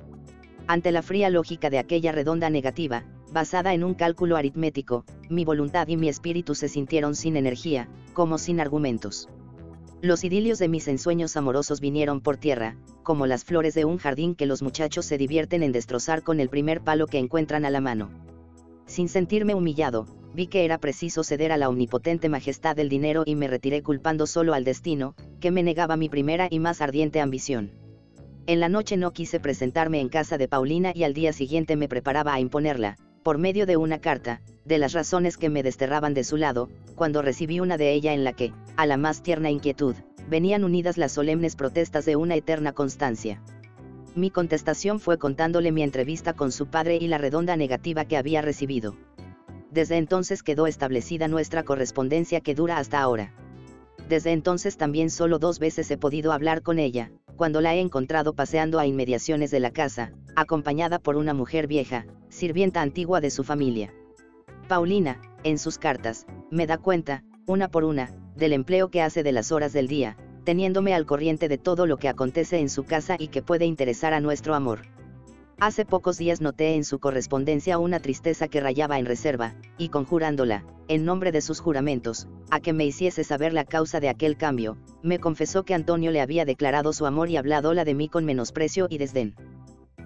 Ante 0.70 0.92
la 0.92 1.02
fría 1.02 1.32
lógica 1.32 1.72
de 1.72 1.80
aquella 1.80 2.12
redonda 2.12 2.52
negativa, 2.52 3.04
basada 3.34 3.74
en 3.74 3.84
un 3.84 3.96
cálculo 3.96 4.38
aritmético, 4.38 5.04
mi 5.28 5.44
voluntad 5.44 5.88
y 5.88 5.98
mi 5.98 6.10
espíritu 6.10 6.54
se 6.54 6.68
sintieron 6.68 7.16
sin 7.16 7.38
energía, 7.38 7.90
como 8.14 8.38
sin 8.38 8.60
argumentos. 8.60 9.28
Los 10.04 10.24
idilios 10.24 10.60
de 10.60 10.68
mis 10.68 10.88
ensueños 10.88 11.36
amorosos 11.38 11.82
vinieron 11.82 12.22
por 12.22 12.38
tierra, 12.38 12.76
como 13.02 13.26
las 13.26 13.46
flores 13.46 13.74
de 13.74 13.86
un 13.86 13.98
jardín 13.98 14.36
que 14.36 14.46
los 14.46 14.62
muchachos 14.62 15.08
se 15.08 15.18
divierten 15.18 15.64
en 15.64 15.72
destrozar 15.72 16.22
con 16.22 16.40
el 16.40 16.50
primer 16.50 16.82
palo 16.82 17.08
que 17.08 17.18
encuentran 17.18 17.66
a 17.66 17.72
la 17.72 17.82
mano. 17.82 18.12
Sin 18.86 19.10
sentirme 19.10 19.56
humillado, 19.56 20.06
vi 20.36 20.46
que 20.46 20.66
era 20.66 20.78
preciso 20.78 21.24
ceder 21.24 21.52
a 21.52 21.58
la 21.58 21.68
omnipotente 21.68 22.30
majestad 22.30 22.76
del 22.76 22.90
dinero 22.90 23.24
y 23.26 23.34
me 23.34 23.48
retiré 23.48 23.82
culpando 23.82 24.28
solo 24.28 24.54
al 24.54 24.66
destino, 24.66 25.16
que 25.40 25.50
me 25.50 25.64
negaba 25.64 25.98
mi 25.98 26.10
primera 26.10 26.48
y 26.48 26.60
más 26.60 26.80
ardiente 26.80 27.22
ambición. 27.22 27.72
En 28.50 28.60
la 28.60 28.68
noche 28.68 28.98
no 28.98 29.14
quise 29.14 29.40
presentarme 29.40 30.02
en 30.02 30.10
casa 30.10 30.40
de 30.40 30.48
Paulina 30.48 30.92
y 30.96 31.04
al 31.04 31.14
día 31.14 31.34
siguiente 31.34 31.76
me 31.76 31.88
preparaba 31.88 32.34
a 32.34 32.40
imponerla, 32.40 32.98
por 33.22 33.38
medio 33.38 33.68
de 33.68 33.78
una 33.78 34.02
carta, 34.02 34.42
de 34.66 34.80
las 34.80 34.94
razones 34.94 35.38
que 35.38 35.50
me 35.50 35.62
desterraban 35.62 36.16
de 36.16 36.24
su 36.24 36.36
lado, 36.36 36.68
cuando 36.96 37.22
recibí 37.22 37.60
una 37.60 37.78
de 37.78 37.94
ella 37.94 38.12
en 38.12 38.24
la 38.24 38.34
que, 38.34 38.52
a 38.76 38.88
la 38.88 38.98
más 38.98 39.22
tierna 39.22 39.52
inquietud, 39.52 39.94
venían 40.28 40.64
unidas 40.64 40.98
las 40.98 41.12
solemnes 41.12 41.56
protestas 41.56 42.06
de 42.06 42.16
una 42.16 42.34
eterna 42.34 42.72
constancia. 42.72 43.40
Mi 44.16 44.32
contestación 44.32 45.00
fue 45.00 45.20
contándole 45.20 45.72
mi 45.72 45.84
entrevista 45.84 46.34
con 46.34 46.52
su 46.52 46.66
padre 46.66 46.98
y 47.00 47.08
la 47.08 47.20
redonda 47.20 47.56
negativa 47.56 48.06
que 48.06 48.18
había 48.18 48.42
recibido. 48.42 48.96
Desde 49.70 49.98
entonces 49.98 50.42
quedó 50.42 50.66
establecida 50.66 51.28
nuestra 51.28 51.62
correspondencia 51.62 52.42
que 52.42 52.56
dura 52.56 52.80
hasta 52.80 53.00
ahora. 53.00 53.32
Desde 54.08 54.32
entonces 54.32 54.76
también 54.76 55.12
solo 55.12 55.38
dos 55.38 55.60
veces 55.60 55.92
he 55.92 55.98
podido 56.00 56.32
hablar 56.32 56.64
con 56.64 56.80
ella, 56.80 57.12
cuando 57.40 57.62
la 57.62 57.74
he 57.74 57.80
encontrado 57.80 58.34
paseando 58.34 58.80
a 58.80 58.86
inmediaciones 58.86 59.50
de 59.50 59.62
la 59.62 59.72
casa, 59.72 60.12
acompañada 60.36 61.00
por 61.00 61.16
una 61.16 61.34
mujer 61.34 61.68
vieja, 61.68 62.06
sirvienta 62.28 62.82
antigua 62.82 63.22
de 63.22 63.30
su 63.30 63.46
familia. 63.46 63.94
Paulina, 64.68 65.22
en 65.46 65.58
sus 65.58 65.78
cartas, 65.78 66.26
me 66.52 66.68
da 66.68 66.78
cuenta, 66.78 67.24
una 67.48 67.72
por 67.72 67.86
una, 67.86 68.14
del 68.36 68.52
empleo 68.52 68.90
que 68.90 69.02
hace 69.02 69.24
de 69.24 69.32
las 69.32 69.54
horas 69.54 69.72
del 69.72 69.88
día, 69.88 70.18
teniéndome 70.44 70.94
al 70.94 71.06
corriente 71.06 71.48
de 71.48 71.58
todo 71.58 71.86
lo 71.86 71.96
que 71.96 72.10
acontece 72.10 72.60
en 72.60 72.68
su 72.68 72.84
casa 72.84 73.16
y 73.18 73.30
que 73.30 73.42
puede 73.42 73.64
interesar 73.64 74.14
a 74.14 74.20
nuestro 74.20 74.54
amor. 74.54 74.82
Hace 75.62 75.84
pocos 75.84 76.18
días 76.18 76.40
noté 76.40 76.76
en 76.76 76.86
su 76.86 77.00
correspondencia 77.00 77.80
una 77.80 78.00
tristeza 78.00 78.48
que 78.48 78.62
rayaba 78.62 78.98
en 78.98 79.06
reserva, 79.06 79.56
y 79.78 79.90
conjurándola, 79.90 80.64
en 80.88 81.04
nombre 81.04 81.34
de 81.34 81.42
sus 81.42 81.60
juramentos, 81.60 82.30
a 82.50 82.62
que 82.62 82.72
me 82.72 82.86
hiciese 82.86 83.26
saber 83.26 83.52
la 83.52 83.66
causa 83.66 84.00
de 84.00 84.08
aquel 84.08 84.38
cambio, 84.38 84.78
me 85.04 85.20
confesó 85.20 85.66
que 85.66 85.74
Antonio 85.74 86.12
le 86.12 86.22
había 86.22 86.46
declarado 86.46 86.94
su 86.94 87.06
amor 87.06 87.30
y 87.30 87.36
habladola 87.36 87.84
de 87.84 87.94
mí 87.94 88.08
con 88.08 88.24
menosprecio 88.24 88.88
y 88.90 89.00
desdén. 89.00 89.36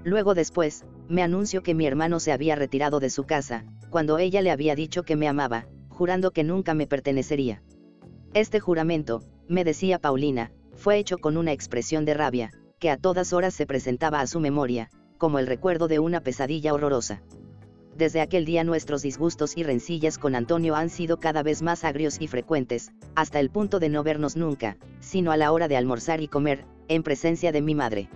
Luego 0.04 0.34
después, 0.34 0.86
me 1.08 1.22
anunció 1.22 1.62
que 1.62 1.76
mi 1.76 1.86
hermano 1.86 2.20
se 2.20 2.32
había 2.32 2.56
retirado 2.56 3.00
de 3.00 3.12
su 3.12 3.26
casa, 3.26 3.64
cuando 3.92 4.18
ella 4.18 4.42
le 4.42 4.50
había 4.50 4.74
dicho 4.74 5.04
que 5.04 5.16
me 5.16 5.28
amaba, 5.28 5.68
jurando 5.88 6.32
que 6.32 6.44
nunca 6.44 6.74
me 6.74 6.88
pertenecería. 6.88 7.62
Este 8.34 8.60
juramento, 8.60 9.22
me 9.48 9.64
decía 9.64 10.00
Paulina, 10.00 10.52
fue 10.74 10.98
hecho 10.98 11.20
con 11.20 11.38
una 11.38 11.52
expresión 11.52 12.06
de 12.06 12.16
rabia, 12.16 12.50
que 12.80 12.90
a 12.90 12.98
todas 12.98 13.34
horas 13.34 13.54
se 13.54 13.68
presentaba 13.68 14.20
a 14.20 14.26
su 14.28 14.40
memoria, 14.40 14.90
como 15.24 15.40
el 15.40 15.48
recuerdo 15.48 15.88
de 15.88 16.00
una 16.00 16.20
pesadilla 16.20 16.74
horrorosa. 16.74 17.22
desde 17.96 18.20
aquel 18.20 18.44
día 18.44 18.66
nuestros 18.66 19.04
disgustos 19.04 19.56
y 19.56 19.64
rencillas 19.64 20.18
con 20.18 20.36
Antonio 20.36 20.76
han 20.76 20.90
sido 20.90 21.18
cada 21.18 21.44
vez 21.44 21.62
más 21.62 21.86
agrios 21.86 22.20
y 22.20 22.28
frecuentes, 22.28 22.92
hasta 23.16 23.40
el 23.40 23.50
punto 23.50 23.80
de 23.80 23.88
no 23.88 24.04
vernos 24.04 24.36
nunca, 24.36 24.76
sino 25.00 25.32
a 25.32 25.38
la 25.38 25.54
hora 25.54 25.70
de 25.70 25.78
almorzar 25.78 26.20
y 26.20 26.28
comer, 26.28 26.66
en 26.90 27.04
presencia 27.04 27.54
de 27.54 27.62
mi 27.62 27.74
madre. 27.74 28.10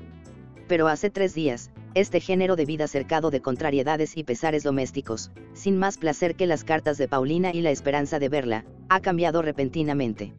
Pero 0.67 0.89
hace 0.89 1.09
tres 1.09 1.33
días, 1.33 1.71
este 1.93 2.19
género 2.19 2.57
de 2.57 2.65
vida 2.65 2.89
cercado 2.89 3.31
de 3.31 3.39
contrariedades 3.39 4.17
y 4.17 4.25
pesares 4.25 4.63
domésticos, 4.63 5.31
sin 5.53 5.77
más 5.77 5.97
placer 5.97 6.35
que 6.35 6.45
las 6.45 6.65
cartas 6.65 6.97
de 6.97 7.07
Paulina 7.07 7.51
y 7.53 7.61
la 7.61 7.71
esperanza 7.71 8.19
de 8.19 8.27
verla, 8.27 8.65
ha 8.89 8.99
cambiado 8.99 9.41
repentinamente. 9.41 10.33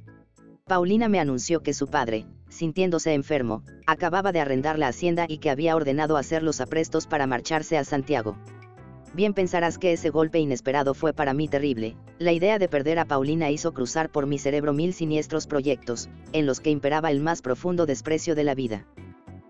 Paulina 0.68 1.08
me 1.08 1.18
anunció 1.18 1.62
que 1.62 1.72
su 1.72 1.86
padre, 1.86 2.26
sintiéndose 2.50 3.14
enfermo, 3.14 3.62
acababa 3.86 4.32
de 4.32 4.40
arrendar 4.40 4.78
la 4.78 4.88
hacienda 4.88 5.24
y 5.26 5.38
que 5.38 5.48
había 5.48 5.74
ordenado 5.74 6.18
hacer 6.18 6.42
los 6.42 6.60
aprestos 6.60 7.06
para 7.06 7.26
marcharse 7.26 7.78
a 7.78 7.84
Santiago. 7.84 8.36
Bien 9.14 9.32
pensarás 9.32 9.78
que 9.78 9.94
ese 9.94 10.10
golpe 10.10 10.38
inesperado 10.38 10.92
fue 10.92 11.14
para 11.14 11.32
mí 11.32 11.48
terrible, 11.48 11.96
la 12.18 12.32
idea 12.32 12.58
de 12.58 12.68
perder 12.68 12.98
a 12.98 13.06
Paulina 13.06 13.50
hizo 13.50 13.72
cruzar 13.72 14.10
por 14.10 14.26
mi 14.26 14.38
cerebro 14.38 14.74
mil 14.74 14.92
siniestros 14.92 15.46
proyectos, 15.46 16.10
en 16.34 16.44
los 16.44 16.60
que 16.60 16.68
imperaba 16.68 17.10
el 17.10 17.20
más 17.20 17.40
profundo 17.40 17.86
desprecio 17.86 18.34
de 18.34 18.44
la 18.44 18.54
vida. 18.54 18.86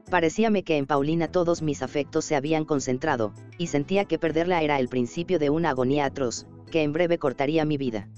Parecíame 0.09 0.63
que 0.63 0.77
en 0.77 0.87
Paulina 0.87 1.27
todos 1.27 1.63
mis 1.63 1.83
afectos 1.83 2.27
se 2.27 2.37
habían 2.37 2.65
concentrado, 2.65 3.35
y 3.59 3.67
sentía 3.67 4.05
que 4.05 4.21
perderla 4.21 4.63
era 4.63 4.79
el 4.79 4.89
principio 4.89 5.41
de 5.41 5.51
una 5.51 5.71
agonía 5.71 6.05
atroz, 6.05 6.47
que 6.71 6.85
en 6.85 6.93
breve 6.93 7.19
cortaría 7.19 7.65
mi 7.65 7.77
vida. 7.77 8.09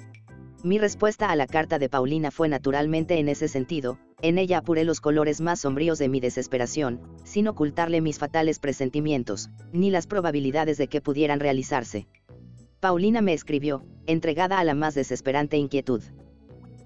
Mi 0.62 0.76
respuesta 0.76 1.30
a 1.30 1.36
la 1.36 1.46
carta 1.46 1.78
de 1.78 1.88
Paulina 1.88 2.30
fue 2.30 2.46
naturalmente 2.46 3.18
en 3.18 3.30
ese 3.30 3.48
sentido, 3.48 3.98
en 4.20 4.36
ella 4.36 4.58
apuré 4.58 4.84
los 4.84 5.00
colores 5.00 5.40
más 5.40 5.60
sombríos 5.60 5.98
de 5.98 6.10
mi 6.10 6.20
desesperación, 6.20 7.00
sin 7.24 7.48
ocultarle 7.48 8.02
mis 8.02 8.18
fatales 8.18 8.58
presentimientos, 8.58 9.48
ni 9.72 9.90
las 9.90 10.06
probabilidades 10.06 10.76
de 10.76 10.88
que 10.88 11.00
pudieran 11.00 11.40
realizarse. 11.40 12.08
Paulina 12.78 13.22
me 13.22 13.32
escribió, 13.32 13.86
entregada 14.06 14.58
a 14.58 14.64
la 14.64 14.74
más 14.74 14.94
desesperante 14.94 15.56
inquietud. 15.56 16.02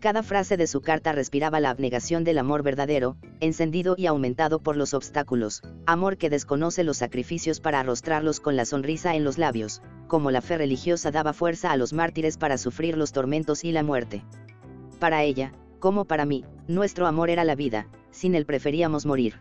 Cada 0.04 0.22
frase 0.22 0.58
de 0.58 0.66
su 0.66 0.82
carta 0.82 1.12
respiraba 1.12 1.60
la 1.60 1.70
abnegación 1.70 2.24
del 2.24 2.36
amor 2.36 2.62
verdadero, 2.62 3.16
encendido 3.40 3.94
y 3.96 4.04
aumentado 4.04 4.58
por 4.58 4.76
los 4.76 4.92
obstáculos, 4.92 5.62
amor 5.86 6.18
que 6.18 6.28
desconoce 6.28 6.84
los 6.84 6.98
sacrificios 6.98 7.58
para 7.58 7.80
arrostrarlos 7.80 8.38
con 8.38 8.54
la 8.54 8.66
sonrisa 8.66 9.14
en 9.14 9.24
los 9.24 9.38
labios, 9.38 9.80
como 10.06 10.30
la 10.30 10.42
fe 10.42 10.58
religiosa 10.58 11.10
daba 11.10 11.32
fuerza 11.32 11.72
a 11.72 11.78
los 11.78 11.94
mártires 11.94 12.36
para 12.36 12.58
sufrir 12.58 12.98
los 12.98 13.12
tormentos 13.12 13.64
y 13.64 13.72
la 13.72 13.82
muerte. 13.82 14.22
Para 14.98 15.22
ella, 15.22 15.54
como 15.80 16.04
para 16.04 16.26
mí, 16.26 16.44
nuestro 16.68 17.06
amor 17.06 17.30
era 17.30 17.44
la 17.44 17.54
vida, 17.54 17.88
sin 18.10 18.34
él 18.34 18.44
preferíamos 18.44 19.06
morir. 19.06 19.40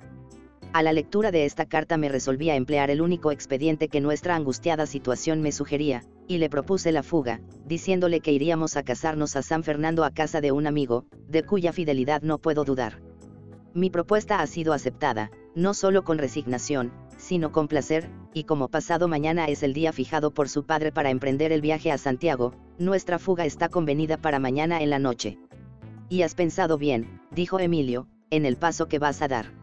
A 0.74 0.82
la 0.82 0.92
lectura 0.92 1.30
de 1.30 1.46
esta 1.46 1.68
carta 1.68 1.98
me 1.98 2.10
resolví 2.10 2.50
a 2.50 2.56
emplear 2.56 2.90
el 2.90 3.00
único 3.00 3.32
expediente 3.32 3.90
que 3.90 4.02
nuestra 4.02 4.36
angustiada 4.36 4.88
situación 4.88 5.40
me 5.44 5.52
sugería, 5.52 6.02
y 6.28 6.40
le 6.40 6.50
propuse 6.50 6.92
la 6.92 7.04
fuga, 7.04 7.42
diciéndole 7.64 8.22
que 8.22 8.32
iríamos 8.32 8.76
a 8.76 8.82
casarnos 8.82 9.36
a 9.36 9.44
San 9.44 9.64
Fernando 9.64 10.04
a 10.04 10.10
casa 10.10 10.42
de 10.42 10.52
un 10.52 10.66
amigo, 10.66 11.06
de 11.28 11.44
cuya 11.44 11.74
fidelidad 11.74 12.24
no 12.24 12.40
puedo 12.40 12.64
dudar. 12.64 13.04
Mi 13.76 13.92
propuesta 13.92 14.40
ha 14.40 14.48
sido 14.48 14.74
aceptada, 14.74 15.30
no 15.54 15.76
solo 15.76 16.04
con 16.04 16.18
resignación, 16.18 16.92
sino 17.18 17.52
con 17.52 17.68
placer, 17.68 18.10
y 18.34 18.46
como 18.46 18.68
pasado 18.68 19.08
mañana 19.08 19.46
es 19.46 19.62
el 19.62 19.74
día 19.74 19.94
fijado 19.94 20.34
por 20.34 20.50
su 20.50 20.66
padre 20.66 20.92
para 20.92 21.12
emprender 21.12 21.52
el 21.52 21.62
viaje 21.62 21.92
a 21.92 22.00
Santiago, 22.00 22.56
nuestra 22.80 23.20
fuga 23.20 23.46
está 23.46 23.70
convenida 23.70 24.18
para 24.18 24.40
mañana 24.40 24.82
en 24.82 24.90
la 24.90 24.98
noche. 24.98 25.38
Y 26.10 26.24
has 26.24 26.34
pensado 26.34 26.80
bien, 26.80 27.22
dijo 27.30 27.60
Emilio, 27.60 28.08
en 28.32 28.48
el 28.48 28.58
paso 28.58 28.88
que 28.88 28.98
vas 28.98 29.22
a 29.22 29.28
dar. 29.28 29.63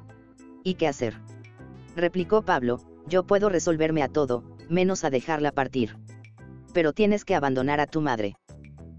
¿Y 0.63 0.75
qué 0.75 0.89
hacer? 0.89 1.15
Replicó 1.97 2.43
Pablo, 2.43 2.81
yo 3.07 3.27
puedo 3.27 3.49
resolverme 3.49 4.03
a 4.03 4.09
todo, 4.09 4.45
menos 4.69 5.05
a 5.05 5.11
dejarla 5.11 5.53
partir. 5.53 5.97
Pero 6.73 6.93
tienes 6.93 7.25
que 7.25 7.35
abandonar 7.35 7.81
a 7.81 7.87
tu 7.87 8.01
madre. 8.01 8.37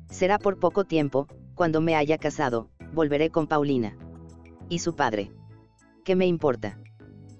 Será 0.09 0.39
por 0.39 0.59
poco 0.59 0.83
tiempo, 0.83 1.27
cuando 1.55 1.79
me 1.81 1.95
haya 1.95 2.17
casado, 2.17 2.69
volveré 2.93 3.29
con 3.29 3.47
Paulina. 3.47 3.95
¿Y 4.69 4.79
su 4.79 4.95
padre? 4.95 5.31
¿Qué 6.03 6.15
me 6.15 6.25
importa? 6.25 6.79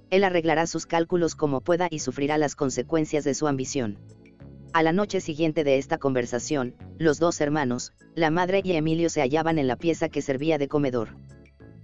Él 0.10 0.24
arreglará 0.24 0.68
sus 0.68 0.86
cálculos 0.86 1.36
como 1.36 1.62
pueda 1.62 1.88
y 1.90 2.00
sufrirá 2.00 2.38
las 2.38 2.56
consecuencias 2.56 3.24
de 3.24 3.34
su 3.34 3.48
ambición. 3.48 3.98
A 4.74 4.84
la 4.84 4.94
noche 4.94 5.20
siguiente 5.20 5.64
de 5.64 5.78
esta 5.78 5.98
conversación, 5.98 6.76
los 6.98 7.20
dos 7.20 7.42
hermanos, 7.42 7.94
la 8.16 8.30
madre 8.30 8.62
y 8.64 8.74
Emilio 8.74 9.10
se 9.10 9.22
hallaban 9.22 9.58
en 9.58 9.68
la 9.68 9.76
pieza 9.76 10.08
que 10.08 10.22
servía 10.22 10.58
de 10.58 10.68
comedor. 10.68 11.10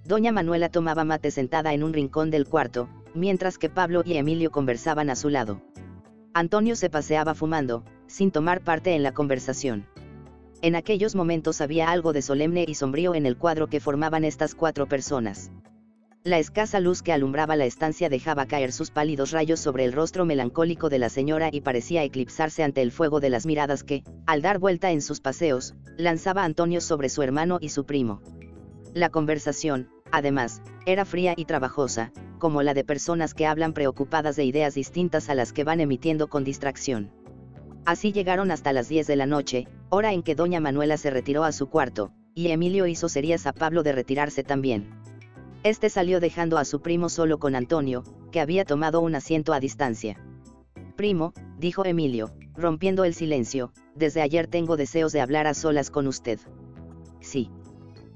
Doña 0.07 0.31
Manuela 0.31 0.69
tomaba 0.69 1.03
mate 1.03 1.31
sentada 1.31 1.73
en 1.73 1.83
un 1.83 1.91
rincón 1.91 2.31
del 2.31 2.47
cuarto, 2.47 2.87
mientras 3.13 3.57
que 3.57 3.69
Pablo 3.69 4.03
y 4.05 4.15
Emilio 4.15 4.51
conversaban 4.51 5.09
a 5.09 5.17
su 5.17 5.27
lado. 5.27 5.61
Antonio 6.33 6.77
se 6.77 6.89
paseaba 6.89 7.35
fumando, 7.35 7.83
sin 8.07 8.31
tomar 8.31 8.61
parte 8.61 8.95
en 8.95 9.03
la 9.03 9.13
conversación. 9.13 9.85
En 10.61 10.77
aquellos 10.77 11.13
momentos 11.13 11.59
había 11.59 11.89
algo 11.89 12.13
de 12.13 12.21
solemne 12.21 12.63
y 12.65 12.75
sombrío 12.75 13.15
en 13.15 13.25
el 13.25 13.37
cuadro 13.37 13.67
que 13.67 13.81
formaban 13.81 14.23
estas 14.23 14.55
cuatro 14.55 14.87
personas. 14.87 15.51
La 16.23 16.39
escasa 16.39 16.79
luz 16.79 17.01
que 17.01 17.11
alumbraba 17.11 17.57
la 17.57 17.65
estancia 17.65 18.07
dejaba 18.07 18.45
caer 18.45 18.71
sus 18.71 18.91
pálidos 18.91 19.31
rayos 19.31 19.59
sobre 19.59 19.83
el 19.83 19.91
rostro 19.91 20.23
melancólico 20.23 20.87
de 20.87 20.99
la 20.99 21.09
señora 21.09 21.49
y 21.51 21.59
parecía 21.59 22.03
eclipsarse 22.03 22.63
ante 22.63 22.81
el 22.81 22.93
fuego 22.93 23.19
de 23.19 23.29
las 23.29 23.45
miradas 23.45 23.83
que, 23.83 24.05
al 24.25 24.41
dar 24.41 24.57
vuelta 24.57 24.91
en 24.91 25.01
sus 25.01 25.19
paseos, 25.19 25.75
lanzaba 25.97 26.45
Antonio 26.45 26.79
sobre 26.79 27.09
su 27.09 27.23
hermano 27.23 27.57
y 27.59 27.69
su 27.69 27.85
primo. 27.85 28.21
La 28.93 29.09
conversación, 29.09 29.89
además, 30.11 30.61
era 30.85 31.05
fría 31.05 31.33
y 31.35 31.45
trabajosa, 31.45 32.11
como 32.39 32.61
la 32.61 32.73
de 32.73 32.83
personas 32.83 33.33
que 33.33 33.45
hablan 33.45 33.73
preocupadas 33.73 34.35
de 34.35 34.45
ideas 34.45 34.75
distintas 34.75 35.29
a 35.29 35.35
las 35.35 35.53
que 35.53 35.63
van 35.63 35.79
emitiendo 35.79 36.27
con 36.27 36.43
distracción. 36.43 37.11
Así 37.85 38.11
llegaron 38.11 38.51
hasta 38.51 38.73
las 38.73 38.89
10 38.89 39.07
de 39.07 39.15
la 39.15 39.25
noche, 39.25 39.67
hora 39.89 40.13
en 40.13 40.21
que 40.21 40.35
doña 40.35 40.59
Manuela 40.59 40.97
se 40.97 41.09
retiró 41.09 41.43
a 41.43 41.51
su 41.51 41.69
cuarto, 41.69 42.11
y 42.35 42.49
Emilio 42.49 42.85
hizo 42.85 43.09
serías 43.09 43.47
a 43.47 43.53
Pablo 43.53 43.81
de 43.81 43.93
retirarse 43.93 44.43
también. 44.43 44.89
Este 45.63 45.89
salió 45.89 46.19
dejando 46.19 46.57
a 46.57 46.65
su 46.65 46.81
primo 46.81 47.09
solo 47.09 47.39
con 47.39 47.55
Antonio, 47.55 48.03
que 48.31 48.39
había 48.39 48.65
tomado 48.65 49.01
un 49.01 49.15
asiento 49.15 49.53
a 49.53 49.59
distancia. 49.59 50.21
Primo, 50.95 51.33
dijo 51.57 51.85
Emilio, 51.85 52.31
rompiendo 52.55 53.05
el 53.05 53.13
silencio, 53.13 53.71
desde 53.95 54.21
ayer 54.21 54.47
tengo 54.47 54.77
deseos 54.77 55.13
de 55.13 55.21
hablar 55.21 55.47
a 55.47 55.53
solas 55.53 55.89
con 55.89 56.07
usted. 56.07 56.39
Sí. 57.21 57.49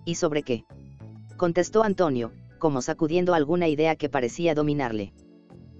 ¿Y 0.05 0.15
sobre 0.15 0.43
qué? 0.43 0.65
Contestó 1.41 1.83
Antonio, 1.83 2.31
como 2.59 2.83
sacudiendo 2.83 3.33
alguna 3.33 3.67
idea 3.67 3.95
que 3.95 4.09
parecía 4.09 4.53
dominarle. 4.53 5.11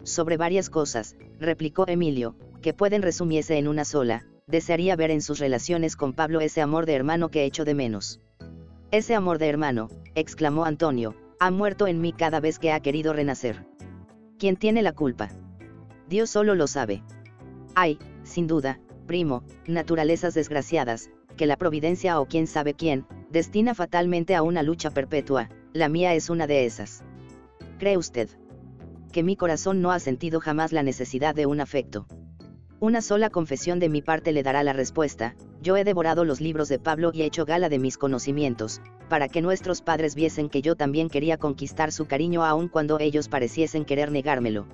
Sobre 0.02 0.36
varias 0.36 0.72
cosas, 0.72 1.16
replicó 1.40 1.86
Emilio, 1.88 2.36
que 2.64 2.74
pueden 2.74 3.04
resumirse 3.04 3.60
en 3.60 3.68
una 3.68 3.86
sola, 3.86 4.26
desearía 4.48 4.96
ver 4.96 5.12
en 5.12 5.22
sus 5.22 5.38
relaciones 5.38 5.96
con 5.96 6.14
Pablo 6.14 6.42
ese 6.42 6.62
amor 6.62 6.88
de 6.88 6.96
hermano 6.96 7.30
que 7.30 7.46
echo 7.46 7.64
de 7.64 7.76
menos. 7.76 8.20
Ese 8.90 9.14
amor 9.14 9.38
de 9.38 9.50
hermano, 9.50 9.90
exclamó 10.16 10.66
Antonio, 10.66 11.14
ha 11.40 11.52
muerto 11.52 11.86
en 11.86 12.02
mí 12.02 12.12
cada 12.12 12.40
vez 12.40 12.58
que 12.58 12.72
ha 12.72 12.80
querido 12.80 13.14
renacer. 13.14 13.64
¿Quién 14.40 14.56
tiene 14.56 14.82
la 14.82 14.94
culpa? 14.94 15.30
Dios 16.10 16.32
solo 16.32 16.56
lo 16.56 16.66
sabe. 16.66 17.04
Hay, 17.76 18.00
sin 18.24 18.48
duda, 18.48 18.80
primo, 19.12 19.44
naturalezas 19.68 20.34
desgraciadas, 20.34 21.10
que 21.36 21.46
la 21.46 21.58
providencia 21.58 22.22
o 22.22 22.28
quién 22.28 22.48
sabe 22.48 22.76
quién, 22.76 23.06
destina 23.30 23.76
fatalmente 23.76 24.36
a 24.36 24.42
una 24.42 24.64
lucha 24.64 24.90
perpetua, 24.90 25.50
la 25.74 25.90
mía 25.90 26.14
es 26.14 26.30
una 26.30 26.48
de 26.48 26.66
esas. 26.66 27.04
¿Cree 27.78 27.98
usted? 27.98 28.30
Que 29.12 29.22
mi 29.22 29.36
corazón 29.36 29.82
no 29.82 29.92
ha 29.92 30.00
sentido 30.00 30.40
jamás 30.40 30.72
la 30.72 30.82
necesidad 30.82 31.36
de 31.36 31.46
un 31.46 31.60
afecto. 31.60 32.08
Una 32.80 33.02
sola 33.02 33.30
confesión 33.30 33.80
de 33.80 33.90
mi 33.90 34.02
parte 34.02 34.32
le 34.32 34.44
dará 34.44 34.64
la 34.64 34.72
respuesta, 34.72 35.36
yo 35.62 35.76
he 35.76 35.84
devorado 35.84 36.24
los 36.24 36.40
libros 36.40 36.70
de 36.70 36.80
Pablo 36.80 37.12
y 37.14 37.24
he 37.24 37.26
hecho 37.26 37.44
gala 37.44 37.68
de 37.68 37.80
mis 37.80 37.98
conocimientos, 37.98 38.82
para 39.10 39.28
que 39.28 39.42
nuestros 39.42 39.82
padres 39.82 40.16
viesen 40.16 40.48
que 40.48 40.62
yo 40.62 40.78
también 40.78 41.10
quería 41.10 41.36
conquistar 41.36 41.92
su 41.92 42.06
cariño 42.06 42.46
aun 42.46 42.70
cuando 42.70 42.98
ellos 42.98 43.28
pareciesen 43.28 43.84
querer 43.84 44.10
negármelo. 44.10 44.68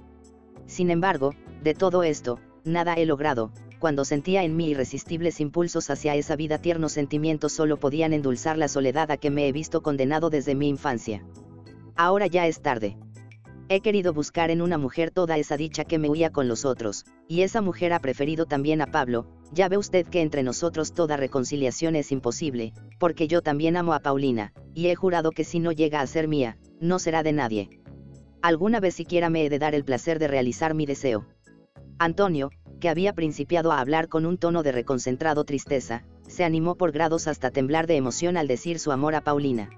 Sin 0.68 0.92
embargo, 0.92 1.34
de 1.64 1.74
todo 1.74 2.04
esto, 2.04 2.40
nada 2.64 2.94
he 2.94 3.08
logrado, 3.08 3.52
cuando 3.80 4.06
sentía 4.06 4.44
en 4.44 4.56
mí 4.56 4.70
irresistibles 4.70 5.40
impulsos 5.40 5.90
hacia 5.90 6.16
esa 6.16 6.36
vida 6.36 6.58
tiernos 6.58 6.94
sentimientos 6.94 7.54
solo 7.54 7.78
podían 7.78 8.14
endulzar 8.14 8.58
la 8.58 8.68
soledad 8.68 9.12
a 9.12 9.18
que 9.18 9.30
me 9.30 9.48
he 9.48 9.52
visto 9.52 9.82
condenado 9.82 10.30
desde 10.30 10.56
mi 10.56 10.68
infancia. 10.68 11.24
Ahora 11.96 12.28
ya 12.28 12.48
es 12.48 12.62
tarde. 12.62 12.98
He 13.70 13.82
querido 13.82 14.14
buscar 14.14 14.50
en 14.50 14.62
una 14.62 14.78
mujer 14.78 15.12
toda 15.12 15.38
esa 15.38 15.58
dicha 15.58 15.84
que 15.84 16.00
me 16.00 16.10
huía 16.10 16.32
con 16.32 16.48
los 16.48 16.64
otros, 16.64 17.06
y 17.28 17.42
esa 17.42 17.62
mujer 17.62 17.92
ha 17.92 18.00
preferido 18.00 18.46
también 18.46 18.82
a 18.82 18.88
Pablo, 18.88 19.28
ya 19.52 19.68
ve 19.68 19.78
usted 19.78 20.06
que 20.08 20.22
entre 20.22 20.42
nosotros 20.42 20.94
toda 20.94 21.18
reconciliación 21.18 21.96
es 21.96 22.12
imposible, 22.14 22.74
porque 22.98 23.28
yo 23.28 23.42
también 23.42 23.76
amo 23.76 23.94
a 23.94 24.00
Paulina, 24.00 24.54
y 24.74 24.88
he 24.88 24.96
jurado 24.96 25.32
que 25.32 25.44
si 25.44 25.60
no 25.60 25.74
llega 25.74 26.00
a 26.00 26.08
ser 26.08 26.30
mía, 26.30 26.58
no 26.80 26.98
será 26.98 27.24
de 27.24 27.34
nadie. 27.34 27.70
Alguna 28.42 28.80
vez 28.80 28.96
siquiera 28.96 29.30
me 29.30 29.46
he 29.46 29.50
de 29.50 29.60
dar 29.60 29.76
el 29.76 29.84
placer 29.84 30.18
de 30.20 30.30
realizar 30.30 30.74
mi 30.74 30.86
deseo. 30.86 31.26
Antonio, 32.00 32.52
que 32.80 32.90
había 32.90 33.14
principiado 33.14 33.72
a 33.72 33.80
hablar 33.80 34.08
con 34.08 34.26
un 34.26 34.38
tono 34.38 34.64
de 34.64 34.72
reconcentrado 34.72 35.44
tristeza, 35.44 36.04
se 36.28 36.44
animó 36.44 36.76
por 36.76 36.92
grados 36.92 37.28
hasta 37.28 37.52
temblar 37.52 37.88
de 37.88 37.96
emoción 37.96 38.38
al 38.38 38.48
decir 38.48 38.80
su 38.80 38.92
amor 38.92 39.16
a 39.16 39.22
Paulina. 39.22 39.70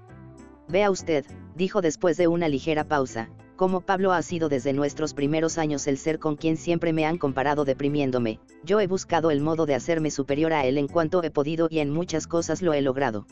Vea 0.68 0.90
usted, 0.90 1.24
dijo 1.56 1.80
después 1.80 2.16
de 2.16 2.28
una 2.28 2.48
ligera 2.48 2.84
pausa, 2.84 3.30
como 3.56 3.82
Pablo 3.82 4.12
ha 4.12 4.22
sido 4.22 4.48
desde 4.48 4.72
nuestros 4.72 5.12
primeros 5.12 5.58
años 5.58 5.86
el 5.86 5.98
ser 5.98 6.18
con 6.18 6.36
quien 6.36 6.56
siempre 6.56 6.94
me 6.94 7.04
han 7.04 7.18
comparado 7.18 7.64
deprimiéndome, 7.64 8.40
yo 8.64 8.80
he 8.80 8.86
buscado 8.86 9.30
el 9.30 9.42
modo 9.42 9.66
de 9.66 9.74
hacerme 9.74 10.10
superior 10.10 10.52
a 10.52 10.64
él 10.64 10.78
en 10.78 10.88
cuanto 10.88 11.22
he 11.22 11.30
podido 11.30 11.68
y 11.70 11.80
en 11.80 11.90
muchas 11.90 12.26
cosas 12.26 12.62
lo 12.62 12.72
he 12.72 12.80
logrado. 12.80 13.26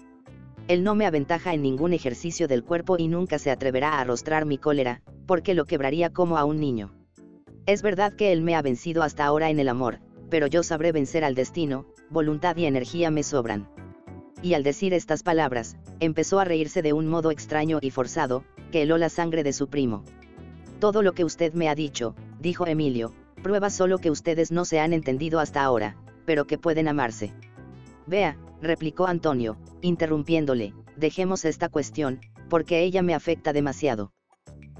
Él 0.66 0.84
no 0.84 0.94
me 0.94 1.06
aventaja 1.06 1.54
en 1.54 1.62
ningún 1.62 1.94
ejercicio 1.94 2.46
del 2.46 2.62
cuerpo 2.62 2.96
y 2.98 3.08
nunca 3.08 3.38
se 3.38 3.50
atreverá 3.50 3.94
a 3.94 4.00
arrostrar 4.00 4.44
mi 4.44 4.58
cólera, 4.58 5.00
porque 5.26 5.54
lo 5.54 5.64
quebraría 5.64 6.12
como 6.12 6.36
a 6.36 6.44
un 6.44 6.60
niño. 6.60 6.97
Es 7.68 7.82
verdad 7.82 8.14
que 8.14 8.32
él 8.32 8.40
me 8.40 8.54
ha 8.54 8.62
vencido 8.62 9.02
hasta 9.02 9.26
ahora 9.26 9.50
en 9.50 9.60
el 9.60 9.68
amor, 9.68 9.98
pero 10.30 10.46
yo 10.46 10.62
sabré 10.62 10.90
vencer 10.90 11.22
al 11.22 11.34
destino, 11.34 11.84
voluntad 12.08 12.56
y 12.56 12.64
energía 12.64 13.10
me 13.10 13.22
sobran. 13.22 13.68
Y 14.40 14.54
al 14.54 14.62
decir 14.62 14.94
estas 14.94 15.22
palabras, 15.22 15.76
empezó 16.00 16.40
a 16.40 16.46
reírse 16.46 16.80
de 16.80 16.94
un 16.94 17.08
modo 17.08 17.30
extraño 17.30 17.78
y 17.82 17.90
forzado, 17.90 18.42
que 18.72 18.80
heló 18.80 18.96
la 18.96 19.10
sangre 19.10 19.42
de 19.42 19.52
su 19.52 19.68
primo. 19.68 20.02
Todo 20.80 21.02
lo 21.02 21.12
que 21.12 21.26
usted 21.26 21.52
me 21.52 21.68
ha 21.68 21.74
dicho, 21.74 22.14
dijo 22.40 22.66
Emilio, 22.66 23.12
prueba 23.42 23.68
solo 23.68 23.98
que 23.98 24.10
ustedes 24.10 24.50
no 24.50 24.64
se 24.64 24.80
han 24.80 24.94
entendido 24.94 25.38
hasta 25.38 25.62
ahora, 25.62 25.98
pero 26.24 26.46
que 26.46 26.56
pueden 26.56 26.88
amarse. 26.88 27.34
Vea, 28.06 28.38
replicó 28.62 29.06
Antonio, 29.06 29.58
interrumpiéndole, 29.82 30.72
dejemos 30.96 31.44
esta 31.44 31.68
cuestión, 31.68 32.20
porque 32.48 32.82
ella 32.82 33.02
me 33.02 33.12
afecta 33.12 33.52
demasiado. 33.52 34.10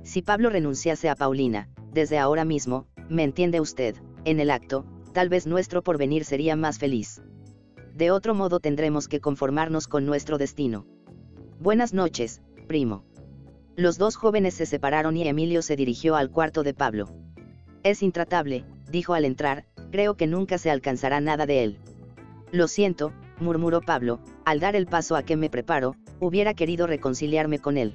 Si 0.05 0.23
Pablo 0.23 0.49
renunciase 0.49 1.11
a 1.11 1.17
Paulina, 1.17 1.69
desde 1.93 2.19
ahora 2.19 2.45
mismo, 2.45 2.87
me 3.09 3.25
entiende 3.25 3.61
usted, 3.61 3.97
en 4.25 4.41
el 4.41 4.51
acto, 4.51 4.85
tal 5.13 5.29
vez 5.29 5.47
nuestro 5.47 5.83
porvenir 5.83 6.25
sería 6.25 6.57
más 6.57 6.79
feliz. 6.79 7.23
De 7.95 8.11
otro 8.11 8.35
modo 8.35 8.61
tendremos 8.61 9.09
que 9.09 9.21
conformarnos 9.21 9.89
con 9.89 10.07
nuestro 10.07 10.39
destino. 10.39 10.87
Buenas 11.61 11.95
noches, 11.95 12.43
primo. 12.67 13.05
Los 13.77 13.99
dos 13.99 14.17
jóvenes 14.17 14.55
se 14.55 14.67
separaron 14.67 15.17
y 15.17 15.27
Emilio 15.27 15.63
se 15.63 15.77
dirigió 15.77 16.17
al 16.17 16.31
cuarto 16.31 16.63
de 16.63 16.75
Pablo. 16.75 17.09
Es 17.83 18.03
intratable, 18.03 18.65
dijo 18.91 19.15
al 19.15 19.25
entrar, 19.25 19.65
creo 19.91 20.17
que 20.17 20.27
nunca 20.27 20.59
se 20.59 20.71
alcanzará 20.71 21.21
nada 21.21 21.47
de 21.47 21.65
él. 21.65 21.79
Lo 22.53 22.69
siento, 22.69 23.13
murmuró 23.41 23.81
Pablo, 23.81 24.21
al 24.45 24.61
dar 24.61 24.77
el 24.77 24.87
paso 24.87 25.17
a 25.17 25.23
que 25.23 25.37
me 25.37 25.51
preparo, 25.51 25.95
hubiera 26.21 26.55
querido 26.55 26.87
reconciliarme 26.87 27.59
con 27.59 27.77
él. 27.77 27.95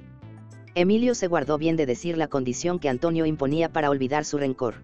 Emilio 0.75 1.13
se 1.13 1.27
guardó 1.27 1.59
bien 1.59 1.75
de 1.75 1.85
decir 1.85 2.17
la 2.17 2.27
condición 2.27 2.79
que 2.79 2.89
Antonio 2.89 3.27
imponía 3.27 3.71
para 3.71 3.91
olvidar 3.91 4.25
su 4.25 4.39
rencor. 4.39 4.75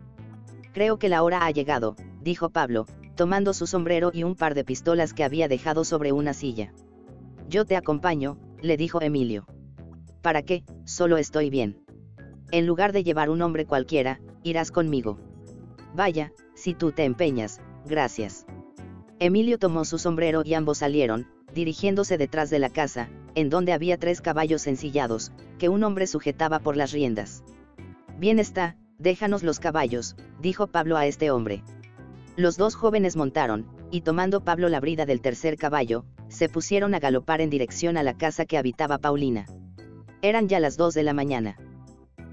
Creo 0.72 1.00
que 1.00 1.10
la 1.10 1.24
hora 1.24 1.46
ha 1.46 1.52
llegado, 1.52 1.96
dijo 2.22 2.52
Pablo, 2.52 2.86
tomando 3.16 3.54
su 3.54 3.66
sombrero 3.66 4.12
y 4.14 4.24
un 4.24 4.36
par 4.36 4.54
de 4.54 4.64
pistolas 4.64 5.14
que 5.14 5.24
había 5.24 5.48
dejado 5.48 5.84
sobre 5.84 6.12
una 6.12 6.34
silla. 6.34 6.72
Yo 7.50 7.66
te 7.66 7.76
acompaño, 7.76 8.38
le 8.62 8.78
dijo 8.78 9.02
Emilio. 9.02 9.48
¿Para 10.22 10.44
qué? 10.44 10.64
Solo 10.86 11.18
estoy 11.18 11.50
bien. 11.50 11.84
En 12.52 12.68
lugar 12.68 12.94
de 12.94 13.04
llevar 13.04 13.32
un 13.32 13.42
hombre 13.42 13.66
cualquiera, 13.66 14.20
irás 14.44 14.72
conmigo. 14.72 15.20
Vaya, 15.96 16.32
si 16.54 16.76
tú 16.76 16.92
te 16.92 17.04
empeñas, 17.04 17.62
gracias. 17.86 18.46
Emilio 19.18 19.58
tomó 19.58 19.86
su 19.86 19.98
sombrero 19.98 20.44
y 20.46 20.54
ambos 20.54 20.78
salieron, 20.78 21.28
dirigiéndose 21.54 22.20
detrás 22.20 22.52
de 22.52 22.60
la 22.60 22.70
casa, 22.70 23.10
en 23.40 23.50
donde 23.50 23.72
había 23.72 23.98
tres 23.98 24.20
caballos 24.20 24.68
ensillados, 24.68 25.32
que 25.58 25.70
un 25.70 25.84
hombre 25.86 26.08
sujetaba 26.08 26.60
por 26.60 26.76
las 26.76 26.92
riendas. 26.92 27.44
Bien 28.18 28.38
está, 28.38 28.76
déjanos 28.98 29.44
los 29.44 29.60
caballos, 29.60 30.18
dijo 30.42 30.68
Pablo 30.68 30.98
a 30.98 31.06
este 31.06 31.32
hombre. 31.32 31.64
Los 32.36 32.58
dos 32.58 32.76
jóvenes 32.76 33.16
montaron, 33.16 33.66
y 33.92 34.02
tomando 34.02 34.44
Pablo 34.44 34.68
la 34.68 34.82
brida 34.82 35.06
del 35.06 35.22
tercer 35.22 35.58
caballo, 35.58 36.04
se 36.28 36.50
pusieron 36.50 36.94
a 36.94 37.00
galopar 37.00 37.40
en 37.40 37.50
dirección 37.50 37.96
a 37.96 38.04
la 38.04 38.14
casa 38.14 38.46
que 38.46 38.58
habitaba 38.58 38.98
Paulina. 38.98 39.46
Eran 40.22 40.50
ya 40.50 40.60
las 40.60 40.76
dos 40.76 40.94
de 40.94 41.04
la 41.04 41.14
mañana. 41.14 41.58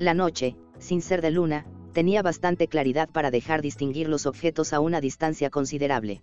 La 0.00 0.12
noche, 0.12 0.56
sin 0.78 1.02
ser 1.02 1.22
de 1.22 1.30
luna, 1.30 1.66
tenía 1.92 2.20
bastante 2.20 2.66
claridad 2.66 3.08
para 3.08 3.30
dejar 3.30 3.62
distinguir 3.62 4.08
los 4.08 4.26
objetos 4.26 4.72
a 4.72 4.80
una 4.80 5.00
distancia 5.00 5.50
considerable. 5.50 6.20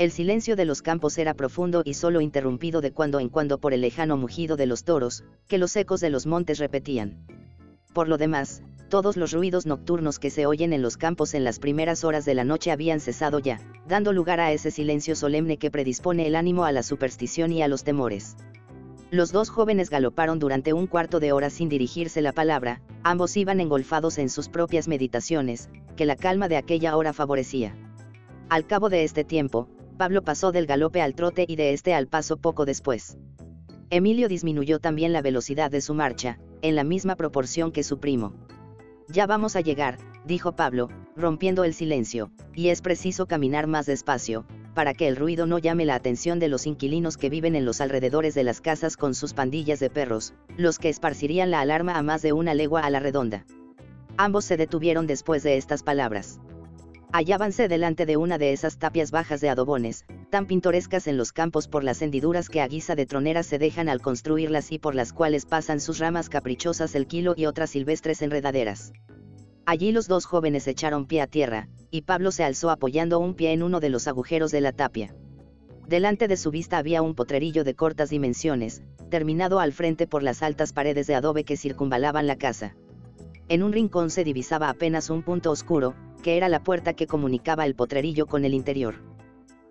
El 0.00 0.12
silencio 0.12 0.56
de 0.56 0.64
los 0.64 0.80
campos 0.80 1.18
era 1.18 1.34
profundo 1.34 1.82
y 1.84 1.92
solo 1.92 2.22
interrumpido 2.22 2.80
de 2.80 2.90
cuando 2.90 3.20
en 3.20 3.28
cuando 3.28 3.58
por 3.58 3.74
el 3.74 3.82
lejano 3.82 4.16
mugido 4.16 4.56
de 4.56 4.64
los 4.64 4.82
toros, 4.82 5.24
que 5.46 5.58
los 5.58 5.76
ecos 5.76 6.00
de 6.00 6.08
los 6.08 6.24
montes 6.24 6.58
repetían. 6.58 7.26
Por 7.92 8.08
lo 8.08 8.16
demás, 8.16 8.62
todos 8.88 9.18
los 9.18 9.34
ruidos 9.34 9.66
nocturnos 9.66 10.18
que 10.18 10.30
se 10.30 10.46
oyen 10.46 10.72
en 10.72 10.80
los 10.80 10.96
campos 10.96 11.34
en 11.34 11.44
las 11.44 11.58
primeras 11.58 12.02
horas 12.02 12.24
de 12.24 12.32
la 12.32 12.44
noche 12.44 12.70
habían 12.70 12.98
cesado 12.98 13.40
ya, 13.40 13.60
dando 13.86 14.14
lugar 14.14 14.40
a 14.40 14.52
ese 14.52 14.70
silencio 14.70 15.14
solemne 15.14 15.58
que 15.58 15.70
predispone 15.70 16.26
el 16.26 16.34
ánimo 16.34 16.64
a 16.64 16.72
la 16.72 16.82
superstición 16.82 17.52
y 17.52 17.60
a 17.60 17.68
los 17.68 17.84
temores. 17.84 18.38
Los 19.10 19.32
dos 19.32 19.50
jóvenes 19.50 19.90
galoparon 19.90 20.38
durante 20.38 20.72
un 20.72 20.86
cuarto 20.86 21.20
de 21.20 21.32
hora 21.32 21.50
sin 21.50 21.68
dirigirse 21.68 22.22
la 22.22 22.32
palabra, 22.32 22.80
ambos 23.02 23.36
iban 23.36 23.60
engolfados 23.60 24.16
en 24.16 24.30
sus 24.30 24.48
propias 24.48 24.88
meditaciones, 24.88 25.68
que 25.94 26.06
la 26.06 26.16
calma 26.16 26.48
de 26.48 26.56
aquella 26.56 26.96
hora 26.96 27.12
favorecía. 27.12 27.76
Al 28.48 28.66
cabo 28.66 28.88
de 28.88 29.04
este 29.04 29.24
tiempo, 29.24 29.68
Pablo 30.00 30.22
pasó 30.22 30.50
del 30.50 30.64
galope 30.64 31.02
al 31.02 31.14
trote 31.14 31.44
y 31.46 31.56
de 31.56 31.74
este 31.74 31.92
al 31.92 32.06
paso 32.06 32.38
poco 32.38 32.64
después. 32.64 33.18
Emilio 33.90 34.28
disminuyó 34.28 34.78
también 34.78 35.12
la 35.12 35.20
velocidad 35.20 35.70
de 35.70 35.82
su 35.82 35.92
marcha, 35.92 36.38
en 36.62 36.74
la 36.74 36.84
misma 36.84 37.16
proporción 37.16 37.70
que 37.70 37.82
su 37.82 38.00
primo. 38.00 38.32
Ya 39.08 39.26
vamos 39.26 39.56
a 39.56 39.60
llegar, 39.60 39.98
dijo 40.24 40.56
Pablo, 40.56 40.88
rompiendo 41.16 41.64
el 41.64 41.74
silencio, 41.74 42.30
y 42.54 42.68
es 42.68 42.80
preciso 42.80 43.26
caminar 43.26 43.66
más 43.66 43.84
despacio, 43.84 44.46
para 44.72 44.94
que 44.94 45.06
el 45.06 45.16
ruido 45.16 45.44
no 45.44 45.58
llame 45.58 45.84
la 45.84 45.96
atención 45.96 46.38
de 46.38 46.48
los 46.48 46.66
inquilinos 46.66 47.18
que 47.18 47.28
viven 47.28 47.54
en 47.54 47.66
los 47.66 47.82
alrededores 47.82 48.34
de 48.34 48.44
las 48.44 48.62
casas 48.62 48.96
con 48.96 49.14
sus 49.14 49.34
pandillas 49.34 49.80
de 49.80 49.90
perros, 49.90 50.32
los 50.56 50.78
que 50.78 50.88
esparcirían 50.88 51.50
la 51.50 51.60
alarma 51.60 51.98
a 51.98 52.02
más 52.02 52.22
de 52.22 52.32
una 52.32 52.54
legua 52.54 52.80
a 52.80 52.88
la 52.88 53.00
redonda. 53.00 53.44
Ambos 54.16 54.46
se 54.46 54.56
detuvieron 54.56 55.06
después 55.06 55.42
de 55.42 55.58
estas 55.58 55.82
palabras. 55.82 56.40
Hallábanse 57.12 57.66
delante 57.66 58.06
de 58.06 58.16
una 58.16 58.38
de 58.38 58.52
esas 58.52 58.78
tapias 58.78 59.10
bajas 59.10 59.40
de 59.40 59.48
adobones, 59.48 60.04
tan 60.30 60.46
pintorescas 60.46 61.08
en 61.08 61.16
los 61.16 61.32
campos 61.32 61.66
por 61.66 61.82
las 61.82 62.02
hendiduras 62.02 62.48
que 62.48 62.60
a 62.60 62.68
guisa 62.68 62.94
de 62.94 63.04
troneras 63.04 63.46
se 63.46 63.58
dejan 63.58 63.88
al 63.88 64.00
construirlas 64.00 64.70
y 64.70 64.78
por 64.78 64.94
las 64.94 65.12
cuales 65.12 65.44
pasan 65.44 65.80
sus 65.80 65.98
ramas 65.98 66.28
caprichosas 66.28 66.94
el 66.94 67.08
kilo 67.08 67.34
y 67.36 67.46
otras 67.46 67.70
silvestres 67.70 68.22
enredaderas. 68.22 68.92
Allí 69.66 69.90
los 69.90 70.06
dos 70.06 70.24
jóvenes 70.24 70.68
echaron 70.68 71.06
pie 71.06 71.20
a 71.20 71.26
tierra, 71.26 71.68
y 71.90 72.02
Pablo 72.02 72.30
se 72.30 72.44
alzó 72.44 72.70
apoyando 72.70 73.18
un 73.18 73.34
pie 73.34 73.52
en 73.52 73.64
uno 73.64 73.80
de 73.80 73.90
los 73.90 74.06
agujeros 74.06 74.52
de 74.52 74.60
la 74.60 74.72
tapia. 74.72 75.12
Delante 75.88 76.28
de 76.28 76.36
su 76.36 76.52
vista 76.52 76.78
había 76.78 77.02
un 77.02 77.16
potrerillo 77.16 77.64
de 77.64 77.74
cortas 77.74 78.10
dimensiones, 78.10 78.84
terminado 79.10 79.58
al 79.58 79.72
frente 79.72 80.06
por 80.06 80.22
las 80.22 80.44
altas 80.44 80.72
paredes 80.72 81.08
de 81.08 81.16
adobe 81.16 81.42
que 81.42 81.56
circunvalaban 81.56 82.28
la 82.28 82.36
casa. 82.36 82.76
En 83.50 83.64
un 83.64 83.72
rincón 83.72 84.10
se 84.10 84.22
divisaba 84.22 84.68
apenas 84.68 85.10
un 85.10 85.24
punto 85.24 85.50
oscuro, 85.50 85.96
que 86.22 86.36
era 86.36 86.48
la 86.48 86.62
puerta 86.62 86.94
que 86.94 87.08
comunicaba 87.08 87.66
el 87.66 87.74
potrerillo 87.74 88.26
con 88.26 88.44
el 88.44 88.54
interior. 88.54 89.02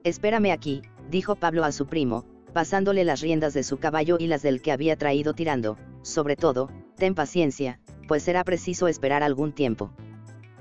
Espérame 0.04 0.52
aquí, 0.52 0.82
dijo 1.10 1.38
Pablo 1.38 1.64
a 1.64 1.72
su 1.72 1.88
primo, 1.88 2.26
pasándole 2.54 3.06
las 3.06 3.22
riendas 3.22 3.54
de 3.54 3.64
su 3.64 3.78
caballo 3.78 4.18
y 4.20 4.28
las 4.28 4.42
del 4.42 4.62
que 4.62 4.74
había 4.74 4.98
traído 4.98 5.34
tirando, 5.34 5.78
sobre 6.02 6.36
todo, 6.36 6.70
ten 6.98 7.16
paciencia, 7.16 7.80
pues 8.06 8.22
será 8.22 8.44
preciso 8.44 8.90
esperar 8.90 9.24
algún 9.24 9.54
tiempo. 9.54 9.94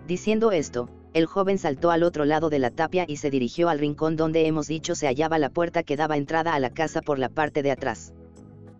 Diciendo 0.06 0.52
esto, 0.52 0.88
el 1.12 1.26
joven 1.26 1.58
saltó 1.58 1.90
al 1.90 2.04
otro 2.04 2.24
lado 2.24 2.50
de 2.50 2.60
la 2.60 2.70
tapia 2.70 3.04
y 3.08 3.16
se 3.16 3.30
dirigió 3.30 3.68
al 3.68 3.80
rincón 3.80 4.14
donde 4.14 4.46
hemos 4.46 4.68
dicho 4.68 4.94
se 4.94 5.08
hallaba 5.08 5.40
la 5.40 5.50
puerta 5.50 5.82
que 5.82 5.96
daba 5.96 6.16
entrada 6.16 6.54
a 6.54 6.60
la 6.60 6.70
casa 6.70 7.02
por 7.02 7.18
la 7.18 7.30
parte 7.30 7.64
de 7.64 7.72
atrás. 7.72 8.14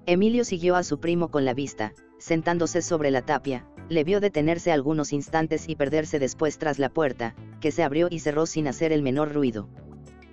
Emilio 0.07 0.45
siguió 0.45 0.77
a 0.77 0.85
su 0.85 1.01
primo 1.01 1.29
con 1.29 1.45
la 1.45 1.55
vista, 1.55 1.93
sentándose 2.19 2.83
sobre 2.83 3.11
la 3.11 3.23
tapia, 3.23 3.67
le 3.89 4.05
vio 4.05 4.21
detenerse 4.21 4.73
algunos 4.73 5.13
instantes 5.13 5.69
y 5.69 5.77
perderse 5.77 6.19
después 6.19 6.59
tras 6.59 6.79
la 6.79 6.89
puerta, 6.89 7.35
que 7.61 7.71
se 7.71 7.83
abrió 7.83 8.09
y 8.11 8.19
cerró 8.19 8.47
sin 8.47 8.69
hacer 8.69 8.93
el 8.93 9.03
menor 9.03 9.33
ruido. 9.33 9.69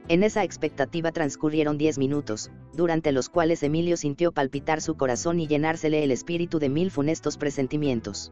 En 0.07 0.21
esa 0.21 0.43
expectativa 0.43 1.11
transcurrieron 1.11 1.77
diez 1.77 1.97
minutos, 1.97 2.51
durante 2.73 3.11
los 3.11 3.27
cuales 3.29 3.63
Emilio 3.63 3.97
sintió 3.97 4.31
palpitar 4.31 4.81
su 4.81 4.95
corazón 4.95 5.39
y 5.39 5.47
llenársele 5.47 6.03
el 6.03 6.11
espíritu 6.11 6.59
de 6.59 6.69
mil 6.69 6.91
funestos 6.91 7.37
presentimientos. 7.37 8.31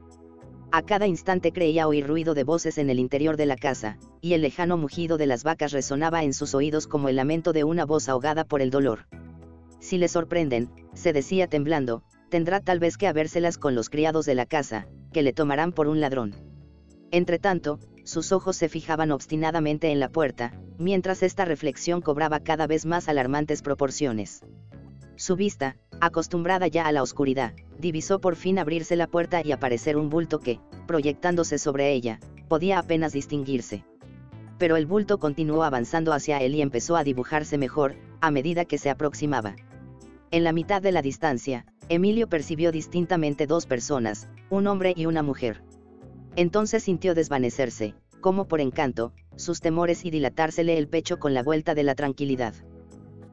A 0.71 0.81
cada 0.81 1.07
instante 1.07 1.51
creía 1.51 1.87
oír 1.87 2.07
ruido 2.07 2.33
de 2.33 2.43
voces 2.43 2.77
en 2.77 2.89
el 2.89 2.99
interior 2.99 3.37
de 3.37 3.45
la 3.45 3.55
casa, 3.55 3.97
y 4.21 4.33
el 4.33 4.41
lejano 4.41 4.77
mugido 4.77 5.17
de 5.17 5.27
las 5.27 5.43
vacas 5.43 5.71
resonaba 5.71 6.23
en 6.23 6.33
sus 6.33 6.53
oídos 6.53 6.87
como 6.87 7.09
el 7.09 7.15
lamento 7.15 7.53
de 7.53 7.63
una 7.63 7.85
voz 7.85 8.09
ahogada 8.09 8.43
por 8.43 8.61
el 8.61 8.69
dolor. 8.69 9.07
Si 9.79 9.97
le 9.97 10.07
sorprenden, 10.07 10.69
se 10.93 11.11
decía 11.11 11.47
temblando, 11.47 12.03
tendrá 12.33 12.61
tal 12.61 12.79
vez 12.79 12.97
que 12.97 13.05
habérselas 13.05 13.59
con 13.59 13.75
los 13.75 13.91
criados 13.91 14.25
de 14.25 14.33
la 14.33 14.47
casa, 14.47 14.87
que 15.11 15.21
le 15.21 15.33
tomarán 15.33 15.71
por 15.71 15.87
un 15.87 16.01
ladrón. 16.01 16.33
Entretanto, 17.11 17.77
sus 18.05 18.31
ojos 18.31 18.55
se 18.55 18.69
fijaban 18.69 19.11
obstinadamente 19.11 19.91
en 19.91 19.99
la 19.99 20.09
puerta, 20.09 20.51
mientras 20.79 21.21
esta 21.21 21.45
reflexión 21.45 22.01
cobraba 22.01 22.39
cada 22.39 22.65
vez 22.65 22.87
más 22.87 23.07
alarmantes 23.07 23.61
proporciones. 23.61 24.41
Su 25.15 25.35
vista, 25.35 25.77
acostumbrada 26.01 26.65
ya 26.65 26.87
a 26.87 26.91
la 26.91 27.03
oscuridad, 27.03 27.53
divisó 27.77 28.19
por 28.19 28.35
fin 28.35 28.57
abrirse 28.57 28.95
la 28.95 29.05
puerta 29.05 29.45
y 29.45 29.51
aparecer 29.51 29.95
un 29.95 30.09
bulto 30.09 30.39
que, 30.39 30.59
proyectándose 30.87 31.59
sobre 31.59 31.93
ella, 31.93 32.19
podía 32.47 32.79
apenas 32.79 33.13
distinguirse. 33.13 33.85
Pero 34.57 34.75
el 34.75 34.87
bulto 34.87 35.19
continuó 35.19 35.61
avanzando 35.61 36.13
hacia 36.13 36.39
él 36.39 36.55
y 36.55 36.63
empezó 36.63 36.95
a 36.95 37.03
dibujarse 37.03 37.59
mejor, 37.59 37.93
a 38.21 38.31
medida 38.31 38.65
que 38.65 38.79
se 38.79 38.89
aproximaba. 38.89 39.55
En 40.31 40.43
la 40.43 40.51
mitad 40.51 40.81
de 40.81 40.91
la 40.91 41.03
distancia, 41.03 41.67
Emilio 41.89 42.27
percibió 42.27 42.71
distintamente 42.71 43.45
dos 43.45 43.65
personas, 43.65 44.29
un 44.49 44.67
hombre 44.67 44.93
y 44.95 45.05
una 45.05 45.21
mujer. 45.21 45.61
Entonces 46.35 46.83
sintió 46.83 47.13
desvanecerse, 47.13 47.93
como 48.21 48.47
por 48.47 48.61
encanto, 48.61 49.11
sus 49.35 49.59
temores 49.59 50.05
y 50.05 50.09
dilatársele 50.09 50.77
el 50.77 50.87
pecho 50.87 51.19
con 51.19 51.33
la 51.33 51.43
vuelta 51.43 51.75
de 51.75 51.83
la 51.83 51.93
tranquilidad. 51.93 52.53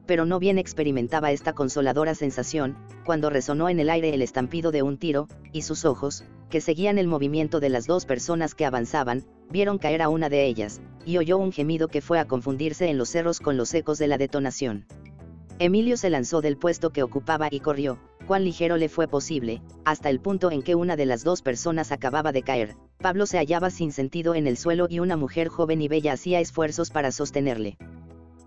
Pero 0.05 0.25
no 0.25 0.37
bien 0.39 0.57
experimentaba 0.57 1.31
esta 1.31 1.53
consoladora 1.53 2.13
sensación, 2.13 2.77
cuando 3.05 3.29
resonó 3.29 3.69
en 3.69 3.79
el 3.79 3.89
aire 3.89 4.13
el 4.13 4.21
estampido 4.21 4.71
de 4.71 4.83
un 4.83 4.97
tiro, 4.97 5.29
y 5.53 5.61
sus 5.61 5.85
ojos, 5.85 6.25
que 6.49 6.59
seguían 6.59 6.97
el 6.97 7.07
movimiento 7.07 7.61
de 7.61 7.69
las 7.69 7.87
dos 7.87 8.05
personas 8.05 8.53
que 8.53 8.65
avanzaban, 8.65 9.23
vieron 9.49 9.77
caer 9.77 10.01
a 10.01 10.09
una 10.09 10.27
de 10.27 10.45
ellas, 10.45 10.81
y 11.05 11.17
oyó 11.17 11.37
un 11.37 11.53
gemido 11.53 11.87
que 11.87 12.01
fue 12.01 12.19
a 12.19 12.27
confundirse 12.27 12.89
en 12.89 12.97
los 12.97 13.09
cerros 13.09 13.39
con 13.39 13.55
los 13.55 13.73
ecos 13.73 13.97
de 13.97 14.07
la 14.07 14.17
detonación. 14.17 14.85
Emilio 15.59 15.95
se 15.95 16.09
lanzó 16.09 16.41
del 16.41 16.57
puesto 16.57 16.89
que 16.89 17.03
ocupaba 17.03 17.47
y 17.49 17.59
corrió, 17.59 17.99
cuán 18.31 18.45
ligero 18.45 18.77
le 18.77 18.87
fue 18.87 19.09
posible, 19.09 19.61
hasta 19.83 20.09
el 20.09 20.21
punto 20.21 20.51
en 20.51 20.61
que 20.61 20.73
una 20.73 20.95
de 20.95 21.05
las 21.05 21.25
dos 21.25 21.41
personas 21.41 21.91
acababa 21.91 22.31
de 22.31 22.43
caer. 22.43 22.77
Pablo 22.97 23.25
se 23.25 23.37
hallaba 23.37 23.69
sin 23.71 23.91
sentido 23.91 24.35
en 24.35 24.47
el 24.47 24.55
suelo 24.55 24.87
y 24.89 24.99
una 24.99 25.17
mujer 25.17 25.49
joven 25.49 25.81
y 25.81 25.89
bella 25.89 26.13
hacía 26.13 26.39
esfuerzos 26.39 26.91
para 26.91 27.11
sostenerle. 27.11 27.77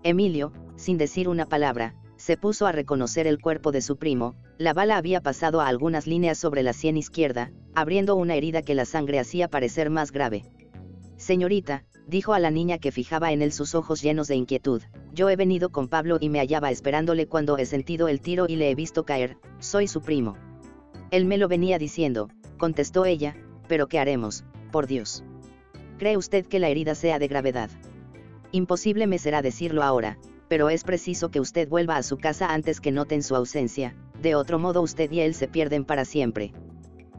Emilio, 0.01 0.53
sin 0.75 0.97
decir 0.97 1.29
una 1.29 1.45
palabra, 1.45 1.93
se 2.17 2.35
puso 2.35 2.65
a 2.65 2.71
reconocer 2.71 3.27
el 3.27 3.39
cuerpo 3.39 3.71
de 3.71 3.81
su 3.81 3.97
primo, 3.97 4.33
la 4.57 4.73
bala 4.73 4.97
había 4.97 5.21
pasado 5.21 5.61
a 5.61 5.67
algunas 5.67 6.07
líneas 6.07 6.39
sobre 6.39 6.63
la 6.63 6.73
sien 6.73 6.97
izquierda, 6.97 7.51
abriendo 7.75 8.15
una 8.15 8.33
herida 8.33 8.63
que 8.63 8.73
la 8.73 8.85
sangre 8.85 9.19
hacía 9.19 9.49
parecer 9.49 9.91
más 9.91 10.11
grave. 10.11 10.45
Señorita, 11.25 11.83
dijo 12.05 12.35
a 12.35 12.39
la 12.39 12.51
niña 12.51 12.77
que 12.77 12.91
fijaba 12.91 13.31
en 13.31 13.41
él 13.41 13.51
sus 13.51 13.73
ojos 13.73 13.99
llenos 14.03 14.27
de 14.27 14.35
inquietud, 14.35 14.83
yo 15.11 15.27
he 15.27 15.35
venido 15.35 15.71
con 15.71 15.87
Pablo 15.87 16.19
y 16.21 16.29
me 16.29 16.37
hallaba 16.37 16.69
esperándole 16.69 17.25
cuando 17.25 17.57
he 17.57 17.65
sentido 17.65 18.07
el 18.07 18.21
tiro 18.21 18.45
y 18.47 18.57
le 18.57 18.69
he 18.69 18.75
visto 18.75 19.05
caer, 19.05 19.39
soy 19.57 19.87
su 19.87 20.01
primo. 20.03 20.37
Él 21.09 21.25
me 21.25 21.39
lo 21.39 21.47
venía 21.47 21.79
diciendo, 21.79 22.29
contestó 22.59 23.05
ella, 23.05 23.35
pero 23.67 23.87
¿qué 23.87 23.97
haremos, 23.97 24.45
por 24.71 24.85
Dios? 24.85 25.23
¿Cree 25.97 26.15
usted 26.15 26.45
que 26.45 26.59
la 26.59 26.69
herida 26.69 26.93
sea 26.93 27.17
de 27.17 27.27
gravedad? 27.27 27.71
Imposible 28.51 29.07
me 29.07 29.17
será 29.17 29.41
decirlo 29.41 29.81
ahora, 29.81 30.19
pero 30.47 30.69
es 30.69 30.83
preciso 30.83 31.31
que 31.31 31.39
usted 31.39 31.67
vuelva 31.67 31.97
a 31.97 32.03
su 32.03 32.17
casa 32.17 32.53
antes 32.53 32.79
que 32.79 32.91
noten 32.91 33.23
su 33.23 33.35
ausencia, 33.35 33.95
de 34.21 34.35
otro 34.35 34.59
modo 34.59 34.83
usted 34.83 35.11
y 35.11 35.21
él 35.21 35.33
se 35.33 35.47
pierden 35.47 35.85
para 35.85 36.05
siempre. 36.05 36.53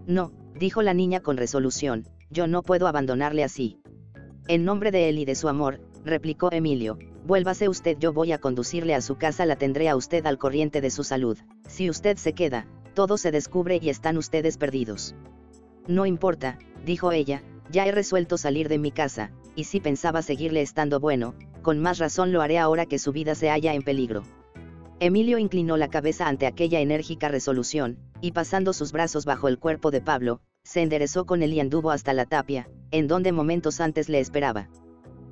No, 0.07 0.31
dijo 0.55 0.81
la 0.83 0.95
niña 0.95 1.19
con 1.19 1.37
resolución, 1.37 2.07
yo 2.31 2.47
no 2.47 2.63
puedo 2.63 2.87
abandonarle 2.87 3.43
así. 3.43 3.81
En 4.49 4.65
nombre 4.65 4.93
de 4.93 5.09
él 5.09 5.19
y 5.19 5.25
de 5.25 5.35
su 5.35 5.49
amor, 5.49 5.81
replicó 6.05 6.53
Emilio, 6.53 6.99
vuélvase 7.27 7.69
usted, 7.69 7.99
yo 7.99 8.13
voy 8.13 8.31
a 8.31 8.39
conducirle 8.39 8.95
a 8.95 9.01
su 9.01 9.17
casa, 9.17 9.45
la 9.45 9.57
tendré 9.57 9.89
a 9.89 9.97
usted 9.97 10.25
al 10.25 10.39
corriente 10.39 10.81
de 10.81 10.91
su 10.91 11.03
salud. 11.03 11.37
Si 11.67 11.91
usted 11.91 12.17
se 12.17 12.33
queda, 12.33 12.69
todo 12.95 13.19
se 13.19 13.33
descubre 13.33 13.81
y 13.83 13.89
están 13.89 14.17
ustedes 14.17 14.57
perdidos. 14.57 15.17
No 15.89 16.07
importa, 16.07 16.59
dijo 16.85 17.11
ella, 17.11 17.43
ya 17.73 17.87
he 17.87 17.93
resuelto 17.93 18.39
salir 18.39 18.69
de 18.69 18.79
mi 18.79 18.93
casa, 18.93 19.33
y 19.57 19.65
si 19.65 19.81
pensaba 19.81 20.23
seguirle 20.23 20.63
estando 20.63 21.01
bueno, 21.01 21.35
con 21.63 21.81
más 21.81 21.99
razón 21.99 22.31
lo 22.31 22.41
haré 22.41 22.59
ahora 22.59 22.87
que 22.87 23.01
su 23.01 23.11
vida 23.11 23.35
se 23.35 23.51
halla 23.51 23.75
en 23.75 23.83
peligro. 23.83 24.23
Emilio 25.01 25.39
inclinó 25.39 25.77
la 25.77 25.89
cabeza 25.89 26.29
ante 26.29 26.47
aquella 26.47 26.79
enérgica 26.79 27.29
resolución, 27.29 27.99
y 28.21 28.31
pasando 28.31 28.73
sus 28.73 28.93
brazos 28.93 29.25
bajo 29.25 29.49
el 29.49 29.59
cuerpo 29.59 29.91
de 29.91 30.01
Pablo, 30.01 30.41
se 30.67 30.83
enderezó 30.83 31.27
con 31.27 31.45
él 31.45 31.53
y 31.53 31.61
anduvo 31.61 31.93
hasta 31.93 32.13
la 32.13 32.27
tapia, 32.27 32.69
en 32.91 33.07
donde 33.07 33.31
momentos 33.31 33.81
antes 33.81 34.09
le 34.09 34.19
esperaba. 34.19 34.69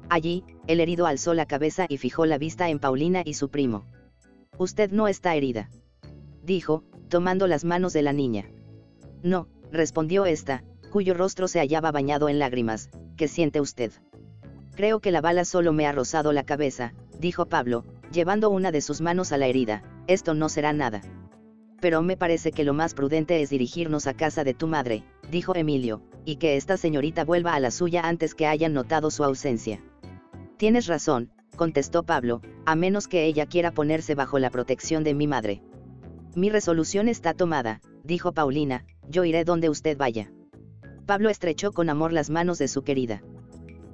Allí, 0.09 0.45
el 0.69 0.79
herido 0.79 1.07
alzó 1.07 1.35
la 1.35 1.45
cabeza 1.45 1.87
y 1.89 1.99
fijó 1.99 2.25
la 2.25 2.39
vista 2.39 2.71
en 2.71 2.79
Paulina 2.79 3.23
y 3.25 3.35
su 3.35 3.49
primo. 3.49 3.85
Usted 4.59 4.93
no 4.93 5.09
está 5.09 5.35
herida. 5.35 5.71
Dijo, 6.45 6.85
tomando 7.09 7.49
las 7.49 7.65
manos 7.65 7.93
de 7.93 8.03
la 8.03 8.13
niña. 8.13 8.49
No, 9.25 9.49
respondió 9.73 10.25
ésta, 10.25 10.63
cuyo 10.93 11.15
rostro 11.15 11.49
se 11.49 11.59
hallaba 11.59 11.91
bañado 11.91 12.29
en 12.29 12.39
lágrimas, 12.39 12.91
¿qué 13.17 13.27
siente 13.27 13.61
usted? 13.61 13.91
Creo 14.77 15.01
que 15.01 15.11
la 15.11 15.21
bala 15.21 15.45
solo 15.45 15.73
me 15.73 15.89
ha 15.89 15.93
rozado 15.93 16.33
la 16.33 16.45
cabeza, 16.45 16.95
dijo 17.19 17.47
Pablo, 17.47 17.85
llevando 18.13 18.51
una 18.51 18.71
de 18.71 18.81
sus 18.81 19.01
manos 19.01 19.33
a 19.33 19.37
la 19.37 19.49
herida, 19.49 19.83
esto 20.07 20.35
no 20.35 20.49
será 20.49 20.73
nada 20.73 21.03
pero 21.81 22.03
me 22.03 22.17
parece 22.17 22.53
que 22.53 22.65
lo 22.65 22.75
más 22.75 22.95
prudente 22.95 23.43
es 23.43 23.51
dirigirnos 23.51 24.07
a 24.07 24.15
casa 24.15 24.45
de 24.45 24.55
tu 24.55 24.67
madre, 24.67 25.05
dijo 25.31 25.55
Emilio, 25.55 26.03
y 26.25 26.37
que 26.37 26.57
esta 26.57 26.77
señorita 26.77 27.25
vuelva 27.25 27.55
a 27.55 27.61
la 27.61 27.71
suya 27.71 28.03
antes 28.07 28.35
que 28.35 28.47
hayan 28.47 28.73
notado 28.73 29.11
su 29.11 29.25
ausencia. 29.25 29.83
Tienes 30.57 30.87
razón, 30.87 31.31
contestó 31.57 32.03
Pablo, 32.03 32.41
a 32.65 32.75
menos 32.75 33.09
que 33.09 33.25
ella 33.25 33.47
quiera 33.47 33.73
ponerse 33.73 34.15
bajo 34.15 34.39
la 34.39 34.51
protección 34.51 35.05
de 35.05 35.15
mi 35.15 35.27
madre. 35.27 35.63
Mi 36.35 36.51
resolución 36.51 37.09
está 37.09 37.35
tomada, 37.35 37.81
dijo 38.03 38.33
Paulina, 38.33 38.85
yo 39.09 39.25
iré 39.25 39.45
donde 39.45 39.69
usted 39.69 39.97
vaya. 39.97 40.33
Pablo 41.07 41.29
estrechó 41.29 41.73
con 41.73 41.91
amor 41.91 42.13
las 42.13 42.31
manos 42.31 42.59
de 42.59 42.69
su 42.69 42.83
querida. 42.83 43.23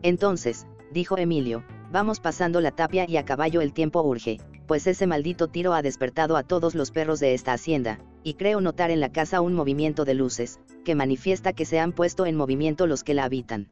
Entonces, 0.02 0.66
dijo 0.92 1.18
Emilio, 1.18 1.64
vamos 1.90 2.20
pasando 2.20 2.60
la 2.60 2.70
tapia 2.70 3.04
y 3.08 3.16
a 3.16 3.24
caballo 3.24 3.60
el 3.60 3.72
tiempo 3.72 4.02
urge, 4.02 4.38
pues 4.66 4.86
ese 4.86 5.06
maldito 5.06 5.48
tiro 5.48 5.74
ha 5.74 5.82
despertado 5.82 6.36
a 6.36 6.42
todos 6.42 6.74
los 6.74 6.90
perros 6.90 7.18
de 7.20 7.34
esta 7.34 7.52
hacienda, 7.52 7.98
y 8.22 8.34
creo 8.34 8.60
notar 8.60 8.90
en 8.90 9.00
la 9.00 9.10
casa 9.10 9.40
un 9.40 9.54
movimiento 9.54 10.04
de 10.04 10.14
luces, 10.14 10.60
que 10.84 10.94
manifiesta 10.94 11.52
que 11.52 11.64
se 11.64 11.80
han 11.80 11.92
puesto 11.92 12.26
en 12.26 12.36
movimiento 12.36 12.86
los 12.86 13.02
que 13.02 13.14
la 13.14 13.24
habitan. 13.24 13.68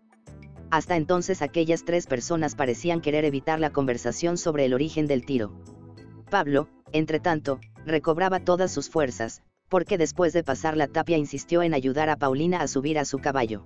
Hasta 0.70 0.96
entonces 0.96 1.40
aquellas 1.40 1.84
tres 1.84 2.06
personas 2.06 2.54
parecían 2.54 3.00
querer 3.00 3.24
evitar 3.24 3.60
la 3.60 3.70
conversación 3.70 4.36
sobre 4.36 4.64
el 4.64 4.74
origen 4.74 5.06
del 5.06 5.24
tiro. 5.24 5.52
Pablo, 6.30 6.68
entre 6.92 7.20
tanto, 7.20 7.60
recobraba 7.86 8.40
todas 8.40 8.70
sus 8.70 8.90
fuerzas, 8.90 9.42
porque 9.68 9.96
después 9.96 10.32
de 10.32 10.44
pasar 10.44 10.76
la 10.76 10.88
tapia 10.88 11.16
insistió 11.16 11.62
en 11.62 11.74
ayudar 11.74 12.10
a 12.10 12.16
Paulina 12.16 12.60
a 12.60 12.68
subir 12.68 12.98
a 12.98 13.04
su 13.04 13.18
caballo. 13.18 13.64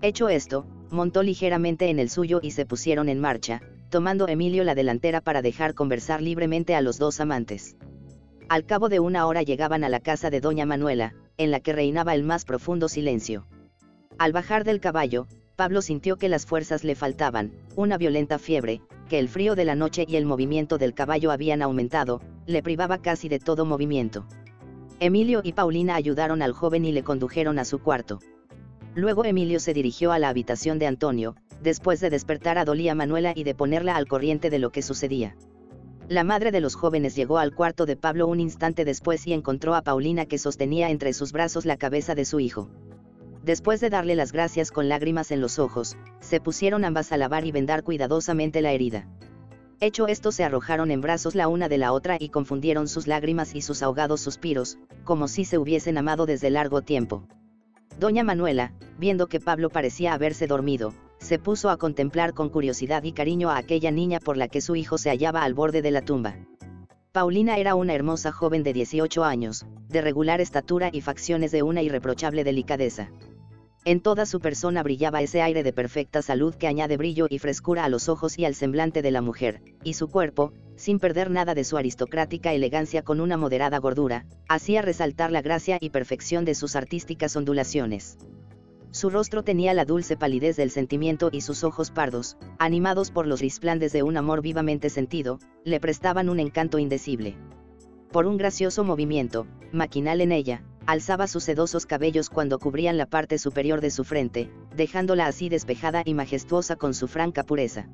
Hecho 0.00 0.28
esto, 0.28 0.66
montó 0.92 1.22
ligeramente 1.22 1.88
en 1.88 1.98
el 1.98 2.10
suyo 2.10 2.40
y 2.42 2.52
se 2.52 2.66
pusieron 2.66 3.08
en 3.08 3.18
marcha, 3.18 3.62
tomando 3.88 4.28
Emilio 4.28 4.62
la 4.62 4.74
delantera 4.74 5.20
para 5.20 5.42
dejar 5.42 5.74
conversar 5.74 6.22
libremente 6.22 6.74
a 6.74 6.82
los 6.82 6.98
dos 6.98 7.18
amantes. 7.20 7.76
Al 8.48 8.64
cabo 8.64 8.88
de 8.88 9.00
una 9.00 9.26
hora 9.26 9.42
llegaban 9.42 9.82
a 9.82 9.88
la 9.88 10.00
casa 10.00 10.30
de 10.30 10.40
doña 10.40 10.66
Manuela, 10.66 11.14
en 11.38 11.50
la 11.50 11.60
que 11.60 11.72
reinaba 11.72 12.14
el 12.14 12.22
más 12.22 12.44
profundo 12.44 12.88
silencio. 12.88 13.46
Al 14.18 14.32
bajar 14.32 14.64
del 14.64 14.80
caballo, 14.80 15.26
Pablo 15.56 15.82
sintió 15.82 16.16
que 16.16 16.28
las 16.28 16.46
fuerzas 16.46 16.84
le 16.84 16.94
faltaban, 16.94 17.52
una 17.76 17.96
violenta 17.98 18.38
fiebre, 18.38 18.82
que 19.08 19.18
el 19.18 19.28
frío 19.28 19.54
de 19.54 19.64
la 19.64 19.74
noche 19.74 20.04
y 20.06 20.16
el 20.16 20.26
movimiento 20.26 20.78
del 20.78 20.94
caballo 20.94 21.30
habían 21.30 21.62
aumentado, 21.62 22.20
le 22.46 22.62
privaba 22.62 22.98
casi 22.98 23.28
de 23.28 23.38
todo 23.38 23.64
movimiento. 23.64 24.26
Emilio 25.00 25.40
y 25.42 25.52
Paulina 25.52 25.94
ayudaron 25.94 26.42
al 26.42 26.52
joven 26.52 26.84
y 26.84 26.92
le 26.92 27.02
condujeron 27.02 27.58
a 27.58 27.64
su 27.64 27.78
cuarto. 27.80 28.20
Luego 28.94 29.24
Emilio 29.24 29.58
se 29.58 29.72
dirigió 29.72 30.12
a 30.12 30.18
la 30.18 30.28
habitación 30.28 30.78
de 30.78 30.86
Antonio, 30.86 31.34
después 31.62 32.00
de 32.00 32.10
despertar 32.10 32.58
a 32.58 32.66
Dolía 32.66 32.94
Manuela 32.94 33.32
y 33.34 33.44
de 33.44 33.54
ponerla 33.54 33.96
al 33.96 34.06
corriente 34.06 34.50
de 34.50 34.58
lo 34.58 34.70
que 34.70 34.82
sucedía. 34.82 35.34
La 36.08 36.24
madre 36.24 36.50
de 36.50 36.60
los 36.60 36.74
jóvenes 36.74 37.16
llegó 37.16 37.38
al 37.38 37.54
cuarto 37.54 37.86
de 37.86 37.96
Pablo 37.96 38.26
un 38.26 38.38
instante 38.38 38.84
después 38.84 39.26
y 39.26 39.32
encontró 39.32 39.74
a 39.74 39.82
Paulina 39.82 40.26
que 40.26 40.36
sostenía 40.36 40.90
entre 40.90 41.14
sus 41.14 41.32
brazos 41.32 41.64
la 41.64 41.78
cabeza 41.78 42.14
de 42.14 42.26
su 42.26 42.38
hijo. 42.38 42.68
Después 43.42 43.80
de 43.80 43.88
darle 43.88 44.14
las 44.14 44.30
gracias 44.30 44.70
con 44.70 44.90
lágrimas 44.90 45.30
en 45.30 45.40
los 45.40 45.58
ojos, 45.58 45.96
se 46.20 46.40
pusieron 46.40 46.84
ambas 46.84 47.12
a 47.12 47.16
lavar 47.16 47.46
y 47.46 47.52
vendar 47.52 47.84
cuidadosamente 47.84 48.60
la 48.60 48.72
herida. 48.72 49.08
Hecho 49.80 50.06
esto 50.06 50.32
se 50.32 50.44
arrojaron 50.44 50.90
en 50.90 51.00
brazos 51.00 51.34
la 51.34 51.48
una 51.48 51.68
de 51.68 51.78
la 51.78 51.92
otra 51.92 52.18
y 52.20 52.28
confundieron 52.28 52.88
sus 52.88 53.06
lágrimas 53.06 53.54
y 53.54 53.62
sus 53.62 53.82
ahogados 53.82 54.20
suspiros, 54.20 54.78
como 55.04 55.28
si 55.28 55.44
se 55.44 55.56
hubiesen 55.56 55.98
amado 55.98 56.26
desde 56.26 56.50
largo 56.50 56.82
tiempo. 56.82 57.26
Doña 57.98 58.24
Manuela, 58.24 58.72
viendo 58.98 59.26
que 59.26 59.40
Pablo 59.40 59.70
parecía 59.70 60.12
haberse 60.12 60.46
dormido, 60.46 60.92
se 61.18 61.38
puso 61.38 61.70
a 61.70 61.76
contemplar 61.76 62.34
con 62.34 62.48
curiosidad 62.48 63.04
y 63.04 63.12
cariño 63.12 63.50
a 63.50 63.56
aquella 63.56 63.90
niña 63.90 64.18
por 64.18 64.36
la 64.36 64.48
que 64.48 64.60
su 64.60 64.74
hijo 64.76 64.98
se 64.98 65.10
hallaba 65.10 65.44
al 65.44 65.54
borde 65.54 65.82
de 65.82 65.90
la 65.90 66.02
tumba. 66.02 66.36
Paulina 67.12 67.58
era 67.58 67.74
una 67.74 67.94
hermosa 67.94 68.32
joven 68.32 68.62
de 68.62 68.72
18 68.72 69.22
años, 69.22 69.66
de 69.88 70.00
regular 70.00 70.40
estatura 70.40 70.90
y 70.92 71.02
facciones 71.02 71.52
de 71.52 71.62
una 71.62 71.82
irreprochable 71.82 72.42
delicadeza. 72.42 73.10
En 73.84 74.00
toda 74.00 74.26
su 74.26 74.38
persona 74.38 74.84
brillaba 74.84 75.22
ese 75.22 75.42
aire 75.42 75.64
de 75.64 75.72
perfecta 75.72 76.22
salud 76.22 76.54
que 76.54 76.68
añade 76.68 76.96
brillo 76.96 77.26
y 77.28 77.40
frescura 77.40 77.84
a 77.84 77.88
los 77.88 78.08
ojos 78.08 78.38
y 78.38 78.44
al 78.44 78.54
semblante 78.54 79.02
de 79.02 79.10
la 79.10 79.22
mujer, 79.22 79.60
y 79.82 79.94
su 79.94 80.06
cuerpo, 80.08 80.52
sin 80.76 81.00
perder 81.00 81.32
nada 81.32 81.54
de 81.54 81.64
su 81.64 81.76
aristocrática 81.76 82.52
elegancia 82.52 83.02
con 83.02 83.20
una 83.20 83.36
moderada 83.36 83.78
gordura, 83.78 84.24
hacía 84.48 84.82
resaltar 84.82 85.32
la 85.32 85.42
gracia 85.42 85.78
y 85.80 85.90
perfección 85.90 86.44
de 86.44 86.54
sus 86.54 86.76
artísticas 86.76 87.34
ondulaciones. 87.34 88.18
Su 88.92 89.10
rostro 89.10 89.42
tenía 89.42 89.74
la 89.74 89.84
dulce 89.84 90.16
palidez 90.16 90.56
del 90.56 90.70
sentimiento 90.70 91.30
y 91.32 91.40
sus 91.40 91.64
ojos 91.64 91.90
pardos, 91.90 92.36
animados 92.60 93.10
por 93.10 93.26
los 93.26 93.40
resplandes 93.40 93.92
de 93.92 94.04
un 94.04 94.16
amor 94.16 94.42
vivamente 94.42 94.90
sentido, 94.90 95.40
le 95.64 95.80
prestaban 95.80 96.28
un 96.28 96.38
encanto 96.38 96.78
indecible. 96.78 97.36
Por 98.12 98.26
un 98.26 98.36
gracioso 98.36 98.84
movimiento, 98.84 99.48
maquinal 99.72 100.20
en 100.20 100.30
ella, 100.30 100.62
alzaba 100.86 101.26
sus 101.26 101.44
sedosos 101.44 101.86
cabellos 101.86 102.30
cuando 102.30 102.58
cubrían 102.58 102.96
la 102.98 103.06
parte 103.06 103.38
superior 103.38 103.80
de 103.80 103.90
su 103.90 104.04
frente, 104.04 104.50
dejándola 104.76 105.26
así 105.26 105.48
despejada 105.48 106.02
y 106.04 106.14
majestuosa 106.14 106.76
con 106.76 106.94
su 106.94 107.08
franca 107.08 107.44
pureza. 107.44 107.88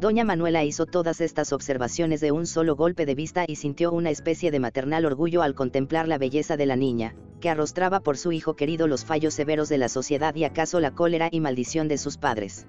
Doña 0.00 0.24
Manuela 0.24 0.64
hizo 0.64 0.86
todas 0.86 1.20
estas 1.20 1.52
observaciones 1.52 2.20
de 2.20 2.30
un 2.30 2.46
solo 2.46 2.76
golpe 2.76 3.04
de 3.04 3.16
vista 3.16 3.44
y 3.48 3.56
sintió 3.56 3.90
una 3.90 4.10
especie 4.10 4.52
de 4.52 4.60
maternal 4.60 5.04
orgullo 5.04 5.42
al 5.42 5.56
contemplar 5.56 6.06
la 6.06 6.18
belleza 6.18 6.56
de 6.56 6.66
la 6.66 6.76
niña, 6.76 7.16
que 7.40 7.50
arrostraba 7.50 7.98
por 7.98 8.16
su 8.16 8.30
hijo 8.30 8.54
querido 8.54 8.86
los 8.86 9.04
fallos 9.04 9.34
severos 9.34 9.68
de 9.68 9.78
la 9.78 9.88
sociedad 9.88 10.36
y 10.36 10.44
acaso 10.44 10.78
la 10.78 10.92
cólera 10.92 11.28
y 11.32 11.40
maldición 11.40 11.88
de 11.88 11.98
sus 11.98 12.16
padres. 12.16 12.66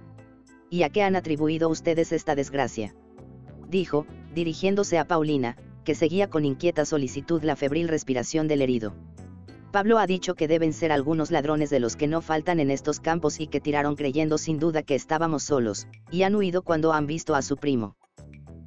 ¿Y 0.71 0.81
a 0.83 0.89
qué 0.89 1.03
han 1.03 1.15
atribuido 1.15 1.69
ustedes 1.69 2.11
esta 2.11 2.33
desgracia? 2.33 2.95
Dijo, 3.67 4.07
dirigiéndose 4.33 4.97
a 4.97 5.05
Paulina, 5.05 5.55
que 5.83 5.93
seguía 5.93 6.31
con 6.31 6.45
inquieta 6.45 6.83
solicitud 6.85 7.43
la 7.43 7.55
febril 7.55 7.87
respiración 7.87 8.47
del 8.47 8.63
herido. 8.63 8.95
Pablo 9.71 9.99
ha 9.99 10.07
dicho 10.07 10.33
que 10.33 10.47
deben 10.47 10.73
ser 10.73 10.91
algunos 10.91 11.29
ladrones 11.29 11.69
de 11.69 11.79
los 11.79 11.95
que 11.95 12.07
no 12.07 12.21
faltan 12.21 12.59
en 12.59 12.71
estos 12.71 12.99
campos 12.99 13.39
y 13.39 13.45
que 13.45 13.61
tiraron 13.61 13.95
creyendo 13.95 14.39
sin 14.39 14.57
duda 14.57 14.81
que 14.81 14.95
estábamos 14.95 15.43
solos, 15.43 15.87
y 16.09 16.23
han 16.23 16.35
huido 16.35 16.63
cuando 16.63 16.91
han 16.91 17.05
visto 17.05 17.35
a 17.35 17.43
su 17.43 17.55
primo. 17.55 17.95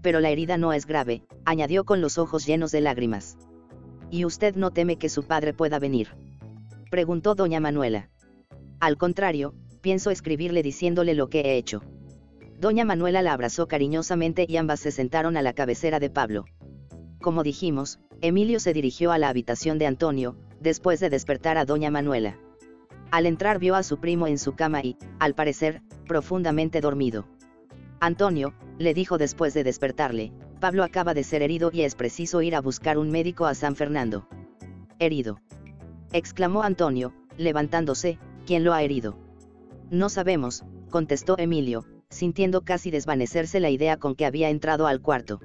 Pero 0.01 0.21
la 0.21 0.31
herida 0.31 0.59
no 0.59 0.73
es 0.73 0.87
grave, 0.87 1.25
añadió 1.45 1.85
con 1.85 2.01
los 2.01 2.19
ojos 2.19 2.47
llenos 2.47 2.71
de 2.71 2.83
lágrimas. 2.83 3.37
¿Y 4.11 4.25
usted 4.25 4.55
no 4.55 4.71
teme 4.71 4.97
que 4.97 5.09
su 5.09 5.25
padre 5.25 5.53
pueda 5.53 5.81
venir? 5.81 6.09
Preguntó 6.89 7.35
doña 7.35 7.59
Manuela. 7.59 8.09
Al 8.79 8.97
contrario, 8.97 9.55
pienso 9.81 10.11
escribirle 10.11 10.63
diciéndole 10.63 11.15
lo 11.15 11.29
que 11.29 11.41
he 11.41 11.57
hecho. 11.57 11.83
Doña 12.61 12.85
Manuela 12.85 13.23
la 13.23 13.33
abrazó 13.33 13.67
cariñosamente 13.67 14.47
y 14.49 14.57
ambas 14.57 14.79
se 14.79 14.93
sentaron 14.93 15.37
a 15.37 15.43
la 15.43 15.53
cabecera 15.53 15.99
de 15.99 16.11
Pablo. 16.11 16.45
Como 17.21 17.43
dijimos, 17.43 17.99
Emilio 18.21 18.61
se 18.61 18.73
dirigió 18.73 19.11
a 19.11 19.19
la 19.19 19.29
habitación 19.29 19.79
de 19.79 19.87
Antonio, 19.87 20.37
después 20.63 21.01
de 21.01 21.11
despertar 21.11 21.59
a 21.59 21.65
doña 21.65 21.91
Manuela. 21.91 22.39
Al 23.11 23.27
entrar 23.27 23.59
vio 23.59 23.75
a 23.75 23.83
su 23.83 23.99
primo 23.99 24.27
en 24.27 24.39
su 24.39 24.55
cama 24.55 24.81
y, 24.83 24.97
al 25.19 25.35
parecer, 25.35 25.83
profundamente 26.07 26.81
dormido. 26.81 27.27
Antonio, 28.01 28.55
le 28.79 28.95
dijo 28.95 29.19
después 29.19 29.55
de 29.55 29.65
despertarle, 29.65 30.33
Pablo 30.61 30.85
acaba 30.85 31.13
de 31.13 31.25
ser 31.25 31.43
herido 31.43 31.71
y 31.73 31.83
es 31.83 31.95
preciso 31.95 32.41
ir 32.43 32.55
a 32.55 32.61
buscar 32.61 32.97
un 32.97 33.11
médico 33.11 33.47
a 33.47 33.55
San 33.55 33.77
Fernando. 33.77 34.27
Herido. 34.99 35.41
exclamó 36.13 36.63
Antonio, 36.63 37.13
levantándose, 37.37 38.19
¿quién 38.47 38.65
lo 38.65 38.73
ha 38.73 38.83
herido? 38.83 39.19
No 39.91 40.09
sabemos, 40.09 40.65
contestó 40.91 41.37
Emilio, 41.39 41.85
sintiendo 42.09 42.63
casi 42.63 42.91
desvanecerse 42.91 43.61
la 43.61 43.71
idea 43.71 43.97
con 43.97 44.15
que 44.15 44.27
había 44.27 44.51
entrado 44.51 44.87
al 44.87 45.01
cuarto. 45.01 45.41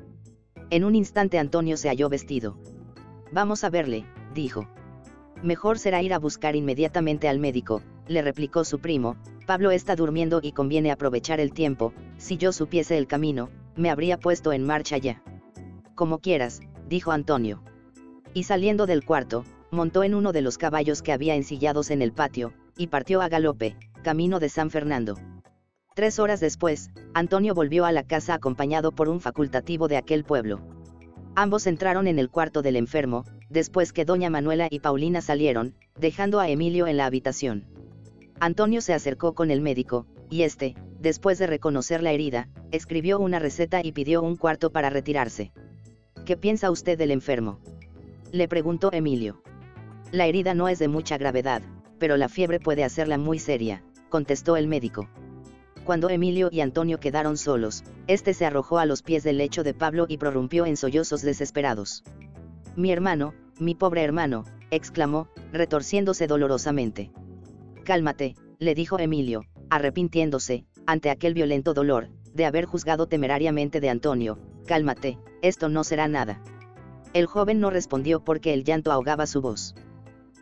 En 0.69 0.83
un 0.83 0.95
instante 0.95 1.39
Antonio 1.39 1.77
se 1.77 1.89
halló 1.89 2.09
vestido. 2.09 2.57
Vamos 3.31 3.63
a 3.63 3.69
verle, 3.69 4.05
dijo. 4.33 4.67
Mejor 5.43 5.77
será 5.77 6.01
ir 6.01 6.13
a 6.13 6.19
buscar 6.19 6.55
inmediatamente 6.55 7.27
al 7.27 7.39
médico, 7.39 7.81
le 8.07 8.21
replicó 8.21 8.63
su 8.63 8.79
primo, 8.79 9.17
Pablo 9.45 9.71
está 9.71 9.95
durmiendo 9.95 10.39
y 10.41 10.51
conviene 10.51 10.91
aprovechar 10.91 11.39
el 11.39 11.53
tiempo, 11.53 11.93
si 12.17 12.37
yo 12.37 12.51
supiese 12.51 12.97
el 12.97 13.07
camino, 13.07 13.49
me 13.75 13.89
habría 13.89 14.17
puesto 14.17 14.51
en 14.51 14.65
marcha 14.65 14.97
ya. 14.97 15.21
Como 15.95 16.19
quieras, 16.19 16.61
dijo 16.89 17.11
Antonio. 17.11 17.61
Y 18.33 18.43
saliendo 18.43 18.85
del 18.87 19.05
cuarto, 19.05 19.43
montó 19.71 20.03
en 20.03 20.15
uno 20.15 20.31
de 20.31 20.41
los 20.41 20.57
caballos 20.57 21.01
que 21.01 21.11
había 21.11 21.35
ensillados 21.35 21.91
en 21.91 22.01
el 22.01 22.11
patio, 22.11 22.53
y 22.75 22.87
partió 22.87 23.21
a 23.21 23.29
galope, 23.29 23.75
camino 24.03 24.39
de 24.39 24.49
San 24.49 24.69
Fernando. 24.69 25.17
Tres 25.93 26.19
horas 26.19 26.39
después, 26.39 26.91
Antonio 27.13 27.53
volvió 27.53 27.85
a 27.85 27.91
la 27.91 28.03
casa 28.03 28.33
acompañado 28.33 28.91
por 28.91 29.09
un 29.09 29.19
facultativo 29.19 29.87
de 29.87 29.97
aquel 29.97 30.23
pueblo. 30.23 30.61
Ambos 31.35 31.67
entraron 31.67 32.07
en 32.07 32.19
el 32.19 32.29
cuarto 32.29 32.61
del 32.61 32.75
enfermo, 32.75 33.23
después 33.49 33.93
que 33.93 34.05
doña 34.05 34.29
Manuela 34.29 34.67
y 34.69 34.79
Paulina 34.79 35.21
salieron, 35.21 35.75
dejando 35.99 36.39
a 36.39 36.49
Emilio 36.49 36.87
en 36.87 36.97
la 36.97 37.05
habitación. 37.05 37.65
Antonio 38.39 38.81
se 38.81 38.93
acercó 38.93 39.33
con 39.33 39.51
el 39.51 39.61
médico, 39.61 40.05
y 40.29 40.43
este, 40.43 40.75
después 40.99 41.39
de 41.39 41.47
reconocer 41.47 42.03
la 42.03 42.11
herida, 42.11 42.49
escribió 42.71 43.19
una 43.19 43.39
receta 43.39 43.81
y 43.83 43.91
pidió 43.91 44.21
un 44.21 44.35
cuarto 44.35 44.71
para 44.71 44.89
retirarse. 44.89 45.51
¿Qué 46.25 46.37
piensa 46.37 46.69
usted 46.71 46.97
del 46.97 47.11
enfermo? 47.11 47.59
Le 48.31 48.47
preguntó 48.47 48.91
Emilio. 48.91 49.41
La 50.11 50.25
herida 50.25 50.53
no 50.53 50.67
es 50.67 50.79
de 50.79 50.87
mucha 50.87 51.17
gravedad, 51.17 51.61
pero 51.99 52.17
la 52.17 52.29
fiebre 52.29 52.59
puede 52.59 52.83
hacerla 52.83 53.17
muy 53.17 53.39
seria, 53.39 53.83
contestó 54.09 54.57
el 54.57 54.67
médico. 54.67 55.09
Cuando 55.83 56.09
Emilio 56.09 56.49
y 56.51 56.59
Antonio 56.59 56.99
quedaron 56.99 57.37
solos, 57.37 57.85
este 58.07 58.33
se 58.33 58.45
arrojó 58.45 58.77
a 58.77 58.85
los 58.85 59.03
pies 59.03 59.23
del 59.23 59.37
lecho 59.37 59.63
de 59.63 59.73
Pablo 59.73 60.05
y 60.09 60.17
prorrumpió 60.17 60.65
en 60.65 60.75
sollozos 60.75 61.21
desesperados. 61.21 62.03
Mi 62.77 62.91
hermano, 62.91 63.33
mi 63.59 63.73
pobre 63.73 64.03
hermano, 64.03 64.43
exclamó, 64.69 65.29
retorciéndose 65.51 66.27
dolorosamente. 66.27 67.09
Cálmate, 67.83 68.35
le 68.59 68.75
dijo 68.75 68.99
Emilio, 68.99 69.45
arrepintiéndose, 69.71 70.63
ante 70.85 71.09
aquel 71.09 71.33
violento 71.33 71.73
dolor, 71.73 72.09
de 72.35 72.45
haber 72.45 72.65
juzgado 72.65 73.07
temerariamente 73.07 73.79
de 73.79 73.89
Antonio, 73.89 74.37
cálmate, 74.67 75.17
esto 75.41 75.69
no 75.69 75.83
será 75.83 76.07
nada. 76.07 76.39
El 77.13 77.25
joven 77.25 77.59
no 77.59 77.71
respondió 77.71 78.23
porque 78.23 78.53
el 78.53 78.63
llanto 78.63 78.91
ahogaba 78.91 79.25
su 79.25 79.41
voz. 79.41 79.73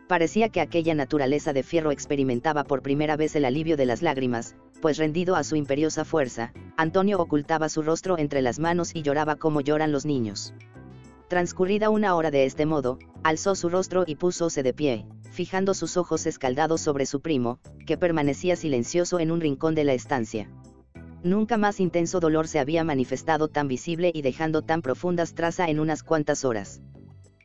Parecía 0.06 0.50
que 0.50 0.60
aquella 0.60 0.94
naturaleza 0.94 1.54
de 1.54 1.62
fierro 1.62 1.90
experimentaba 1.90 2.64
por 2.64 2.82
primera 2.82 3.16
vez 3.16 3.34
el 3.34 3.46
alivio 3.46 3.78
de 3.78 3.86
las 3.86 4.02
lágrimas, 4.02 4.56
pues 4.82 4.98
rendido 4.98 5.36
a 5.36 5.42
su 5.42 5.56
imperiosa 5.56 6.04
fuerza, 6.04 6.52
Antonio 6.76 7.18
ocultaba 7.18 7.70
su 7.70 7.80
rostro 7.80 8.18
entre 8.18 8.42
las 8.42 8.58
manos 8.58 8.94
y 8.94 9.00
lloraba 9.00 9.36
como 9.36 9.62
lloran 9.62 9.90
los 9.90 10.04
niños. 10.04 10.52
Transcurrida 11.28 11.90
una 11.90 12.14
hora 12.14 12.30
de 12.30 12.44
este 12.44 12.66
modo, 12.66 12.98
alzó 13.24 13.56
su 13.56 13.68
rostro 13.68 14.04
y 14.06 14.14
púsose 14.14 14.62
de 14.62 14.72
pie, 14.72 15.06
fijando 15.32 15.74
sus 15.74 15.96
ojos 15.96 16.24
escaldados 16.24 16.80
sobre 16.80 17.04
su 17.04 17.20
primo, 17.20 17.58
que 17.84 17.98
permanecía 17.98 18.54
silencioso 18.54 19.18
en 19.18 19.32
un 19.32 19.40
rincón 19.40 19.74
de 19.74 19.82
la 19.82 19.92
estancia. 19.92 20.48
Nunca 21.24 21.56
más 21.56 21.80
intenso 21.80 22.20
dolor 22.20 22.46
se 22.46 22.60
había 22.60 22.84
manifestado 22.84 23.48
tan 23.48 23.66
visible 23.66 24.12
y 24.14 24.22
dejando 24.22 24.62
tan 24.62 24.82
profundas 24.82 25.34
trazas 25.34 25.68
en 25.68 25.80
unas 25.80 26.04
cuantas 26.04 26.44
horas. 26.44 26.80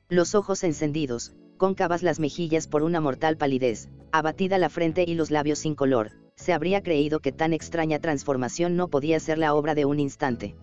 Los 0.10 0.36
ojos 0.36 0.64
encendidos, 0.64 1.34
cóncavas 1.58 2.04
las 2.04 2.20
mejillas 2.20 2.68
por 2.68 2.84
una 2.84 3.02
mortal 3.02 3.36
palidez, 3.38 3.90
abatida 4.12 4.60
la 4.60 4.70
frente 4.70 5.06
y 5.08 5.16
los 5.16 5.32
labios 5.32 5.58
sin 5.58 5.74
color, 5.74 6.12
se 6.36 6.54
habría 6.54 6.84
creído 6.84 7.20
que 7.20 7.32
tan 7.32 7.52
extraña 7.52 7.98
transformación 7.98 8.76
no 8.76 8.90
podía 8.90 9.20
ser 9.20 9.40
la 9.40 9.56
obra 9.56 9.74
de 9.74 9.86
un 9.86 10.00
instante. 10.00 10.56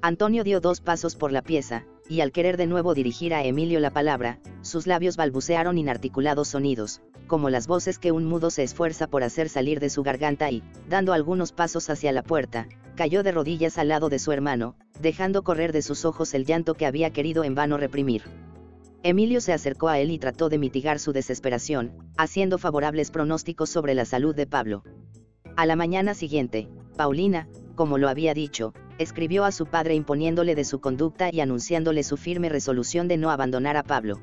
Antonio 0.00 0.42
dio 0.42 0.60
dos 0.60 0.80
pasos 0.80 1.16
por 1.16 1.32
la 1.32 1.42
pieza, 1.42 1.84
y 2.08 2.20
al 2.20 2.32
querer 2.32 2.56
de 2.56 2.66
nuevo 2.66 2.94
dirigir 2.94 3.34
a 3.34 3.44
Emilio 3.44 3.80
la 3.80 3.90
palabra, 3.90 4.38
sus 4.62 4.86
labios 4.86 5.16
balbucearon 5.16 5.78
inarticulados 5.78 6.48
sonidos, 6.48 7.02
como 7.26 7.50
las 7.50 7.66
voces 7.66 7.98
que 7.98 8.12
un 8.12 8.24
mudo 8.24 8.50
se 8.50 8.62
esfuerza 8.62 9.06
por 9.06 9.22
hacer 9.22 9.48
salir 9.48 9.80
de 9.80 9.90
su 9.90 10.02
garganta 10.02 10.50
y, 10.50 10.62
dando 10.88 11.12
algunos 11.12 11.52
pasos 11.52 11.90
hacia 11.90 12.12
la 12.12 12.22
puerta, 12.22 12.68
cayó 12.94 13.22
de 13.22 13.32
rodillas 13.32 13.78
al 13.78 13.88
lado 13.88 14.08
de 14.08 14.18
su 14.18 14.32
hermano, 14.32 14.76
dejando 15.00 15.42
correr 15.42 15.72
de 15.72 15.82
sus 15.82 16.04
ojos 16.04 16.34
el 16.34 16.44
llanto 16.44 16.74
que 16.74 16.86
había 16.86 17.10
querido 17.10 17.44
en 17.44 17.54
vano 17.54 17.76
reprimir. 17.76 18.22
Emilio 19.02 19.40
se 19.40 19.52
acercó 19.52 19.88
a 19.88 19.98
él 19.98 20.10
y 20.10 20.18
trató 20.18 20.48
de 20.48 20.58
mitigar 20.58 20.98
su 20.98 21.12
desesperación, 21.12 21.92
haciendo 22.16 22.58
favorables 22.58 23.10
pronósticos 23.10 23.70
sobre 23.70 23.94
la 23.94 24.04
salud 24.04 24.34
de 24.34 24.46
Pablo. 24.46 24.82
A 25.56 25.66
la 25.66 25.76
mañana 25.76 26.14
siguiente, 26.14 26.68
Paulina, 26.96 27.48
como 27.76 27.98
lo 27.98 28.08
había 28.08 28.34
dicho, 28.34 28.72
escribió 28.98 29.44
a 29.44 29.52
su 29.52 29.66
padre 29.66 29.94
imponiéndole 29.94 30.54
de 30.54 30.64
su 30.64 30.80
conducta 30.80 31.30
y 31.32 31.40
anunciándole 31.40 32.02
su 32.02 32.16
firme 32.16 32.48
resolución 32.48 33.08
de 33.08 33.16
no 33.16 33.30
abandonar 33.30 33.76
a 33.76 33.82
Pablo. 33.82 34.20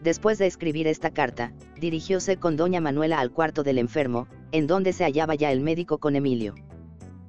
Después 0.00 0.38
de 0.38 0.46
escribir 0.46 0.88
esta 0.88 1.10
carta, 1.10 1.52
dirigióse 1.80 2.36
con 2.36 2.56
doña 2.56 2.80
Manuela 2.80 3.20
al 3.20 3.30
cuarto 3.30 3.62
del 3.62 3.78
enfermo, 3.78 4.26
en 4.50 4.66
donde 4.66 4.92
se 4.92 5.04
hallaba 5.04 5.36
ya 5.36 5.52
el 5.52 5.60
médico 5.60 5.98
con 5.98 6.16
Emilio. 6.16 6.54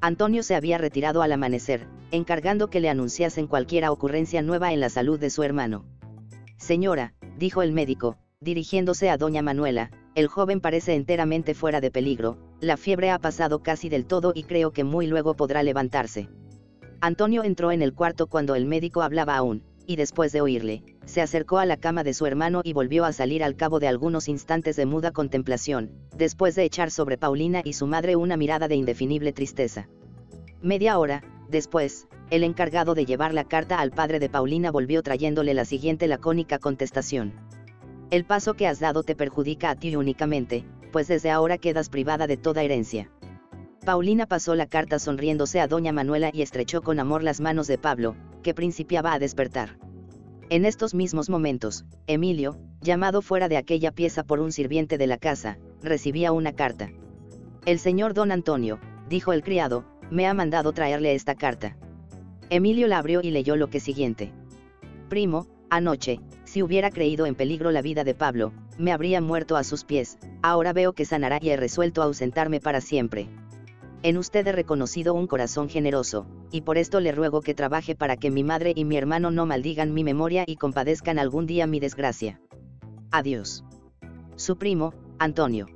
Antonio 0.01 0.41
se 0.41 0.55
había 0.55 0.78
retirado 0.78 1.21
al 1.21 1.32
amanecer, 1.32 1.88
encargando 2.11 2.69
que 2.69 2.80
le 2.80 2.89
anunciasen 2.89 3.47
cualquiera 3.47 3.91
ocurrencia 3.91 4.41
nueva 4.41 4.74
en 4.74 4.80
la 4.80 4.89
salud 4.89 5.19
de 5.19 5.30
su 5.30 5.43
hermano. 5.43 5.86
Señora, 6.57 7.13
dijo 7.38 7.61
el 7.61 7.74
médico, 7.74 8.17
dirigiéndose 8.41 9.09
a 9.09 9.17
doña 9.17 9.41
Manuela, 9.41 9.91
el 10.15 10.28
joven 10.28 10.59
parece 10.59 10.95
enteramente 10.95 11.53
fuera 11.53 11.80
de 11.80 11.91
peligro, 11.91 12.38
la 12.59 12.78
fiebre 12.78 13.11
ha 13.11 13.19
pasado 13.19 13.63
casi 13.63 13.89
del 13.89 14.05
todo 14.05 14.32
y 14.36 14.43
creo 14.43 14.71
que 14.71 14.84
muy 14.84 15.07
luego 15.07 15.36
podrá 15.36 15.63
levantarse. 15.63 16.30
Antonio 17.04 17.43
entró 17.43 17.74
en 17.74 17.82
el 17.82 17.93
cuarto 17.93 18.28
cuando 18.28 18.56
el 18.56 18.66
médico 18.66 19.01
hablaba 19.01 19.36
aún, 19.36 19.62
y 19.86 19.97
después 19.97 20.32
de 20.32 20.39
oírle, 20.39 20.86
se 21.04 21.22
acercó 21.22 21.58
a 21.58 21.66
la 21.66 21.76
cama 21.76 22.01
de 22.06 22.14
su 22.14 22.26
hermano 22.26 22.62
y 22.64 22.72
volvió 22.72 23.04
a 23.04 23.12
salir 23.12 23.43
al 23.43 23.58
cabo 23.58 23.82
de 23.82 23.89
algunos 23.89 24.30
instantes 24.30 24.78
de 24.78 24.86
muda 24.86 25.12
contemplación, 25.12 25.91
después 26.16 26.56
de 26.56 26.64
echar 26.64 26.91
sobre 26.91 27.18
Paulina 27.18 27.60
y 27.66 27.74
su 27.74 27.88
madre 27.88 28.16
una 28.16 28.38
mirada 28.38 28.70
de 28.70 28.78
indefinible 28.78 29.34
tristeza. 29.34 29.89
Media 30.62 30.97
hora, 30.97 31.26
después, 31.49 32.08
el 32.30 32.45
encargado 32.45 32.95
de 32.95 33.04
llevar 33.04 33.34
la 33.34 33.43
carta 33.43 33.82
al 33.82 33.91
padre 33.91 34.20
de 34.20 34.30
Paulina 34.30 34.72
volvió 34.72 35.04
trayéndole 35.04 35.54
la 35.54 35.66
siguiente 35.66 36.08
lacónica 36.08 36.58
contestación. 36.58 37.34
El 38.12 38.24
paso 38.24 38.54
que 38.54 38.66
has 38.66 38.80
dado 38.80 39.04
te 39.04 39.14
perjudica 39.14 39.72
a 39.72 39.76
ti 39.76 39.93
únicamente, 39.97 40.64
pues 40.93 41.10
desde 41.10 41.32
ahora 41.32 41.58
quedas 41.58 41.89
privada 41.89 42.28
de 42.28 42.38
toda 42.38 42.64
herencia. 42.64 43.10
Paulina 43.86 44.25
pasó 44.27 44.55
la 44.55 44.65
carta 44.65 44.97
sonriéndose 44.97 45.59
a 45.59 45.67
doña 45.67 45.91
Manuela 45.91 46.31
y 46.31 46.41
estrechó 46.41 46.81
con 46.81 47.01
amor 47.01 47.21
las 47.21 47.41
manos 47.41 47.67
de 47.67 47.77
Pablo, 47.77 48.15
que 48.41 48.53
principiaba 48.53 49.11
a 49.11 49.19
despertar. 49.19 49.77
En 50.49 50.63
estos 50.63 50.93
mismos 50.93 51.29
momentos, 51.29 51.84
Emilio, 52.07 52.57
llamado 52.79 53.21
fuera 53.21 53.49
de 53.49 53.57
aquella 53.57 53.91
pieza 53.91 54.23
por 54.23 54.39
un 54.39 54.53
sirviente 54.53 54.97
de 54.97 55.07
la 55.07 55.17
casa, 55.17 55.57
recibía 55.81 56.31
una 56.31 56.53
carta. 56.53 56.91
El 57.65 57.77
señor 57.77 58.13
don 58.13 58.31
Antonio, 58.31 58.79
dijo 59.09 59.34
el 59.34 59.43
criado, 59.43 59.84
me 60.09 60.27
ha 60.27 60.34
mandado 60.34 60.71
traerle 60.71 61.13
esta 61.13 61.36
carta. 61.36 61.75
Emilio 62.49 62.88
la 62.88 62.99
abrió 62.99 63.21
y 63.21 63.31
leyó 63.31 63.57
lo 63.57 63.69
que 63.69 63.81
siguiente. 63.81 64.31
Primo, 65.09 65.47
anoche, 65.69 66.21
si 66.45 66.63
hubiera 66.63 66.89
creído 66.89 67.25
en 67.25 67.36
peligro 67.36 67.69
la 67.71 67.81
vida 67.81 68.05
de 68.05 68.15
Pablo, 68.15 68.53
me 68.77 68.93
habría 68.93 69.19
muerto 69.19 69.57
a 69.57 69.63
sus 69.65 69.84
pies, 69.84 70.19
ahora 70.41 70.71
veo 70.71 70.93
que 70.93 71.03
sanará 71.03 71.39
y 71.41 71.49
he 71.49 71.57
resuelto 71.57 72.01
ausentarme 72.01 72.61
para 72.61 72.79
siempre. 72.79 73.27
En 74.04 74.18
usted 74.18 74.45
he 74.45 74.51
reconocido 74.51 75.14
un 75.14 75.28
corazón 75.28 75.70
generoso, 75.70 76.28
y 76.51 76.60
por 76.62 76.78
esto 76.78 76.99
le 76.99 77.14
ruego 77.14 77.39
que 77.39 77.54
trabaje 77.54 77.95
para 77.95 78.18
que 78.18 78.32
mi 78.32 78.43
madre 78.43 78.74
y 78.76 78.84
mi 78.84 78.97
hermano 78.97 79.32
no 79.32 79.45
maldigan 79.45 79.93
mi 79.93 80.04
memoria 80.04 80.43
y 80.45 80.58
compadezcan 80.58 81.20
algún 81.20 81.47
día 81.47 81.68
mi 81.68 81.80
desgracia. 81.80 82.41
Adiós. 83.12 83.64
Su 84.36 84.58
primo, 84.58 84.93
Antonio. 85.20 85.68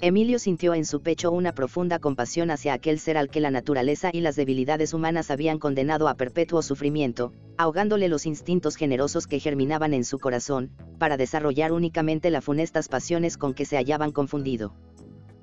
Emilio 0.00 0.38
sintió 0.38 0.72
en 0.72 0.86
su 0.86 1.02
pecho 1.02 1.30
una 1.30 1.52
profunda 1.52 1.98
compasión 1.98 2.50
hacia 2.50 2.72
aquel 2.72 2.98
ser 2.98 3.18
al 3.18 3.28
que 3.28 3.40
la 3.40 3.50
naturaleza 3.50 4.08
y 4.10 4.22
las 4.22 4.36
debilidades 4.36 4.94
humanas 4.94 5.30
habían 5.30 5.58
condenado 5.58 6.08
a 6.08 6.14
perpetuo 6.14 6.62
sufrimiento, 6.62 7.34
ahogándole 7.58 8.08
los 8.08 8.24
instintos 8.24 8.76
generosos 8.76 9.26
que 9.26 9.38
germinaban 9.38 9.92
en 9.92 10.04
su 10.04 10.18
corazón, 10.18 10.70
para 10.98 11.18
desarrollar 11.18 11.72
únicamente 11.72 12.30
las 12.30 12.42
funestas 12.42 12.88
pasiones 12.88 13.36
con 13.36 13.52
que 13.52 13.66
se 13.66 13.76
hallaban 13.76 14.12
confundido. 14.12 14.72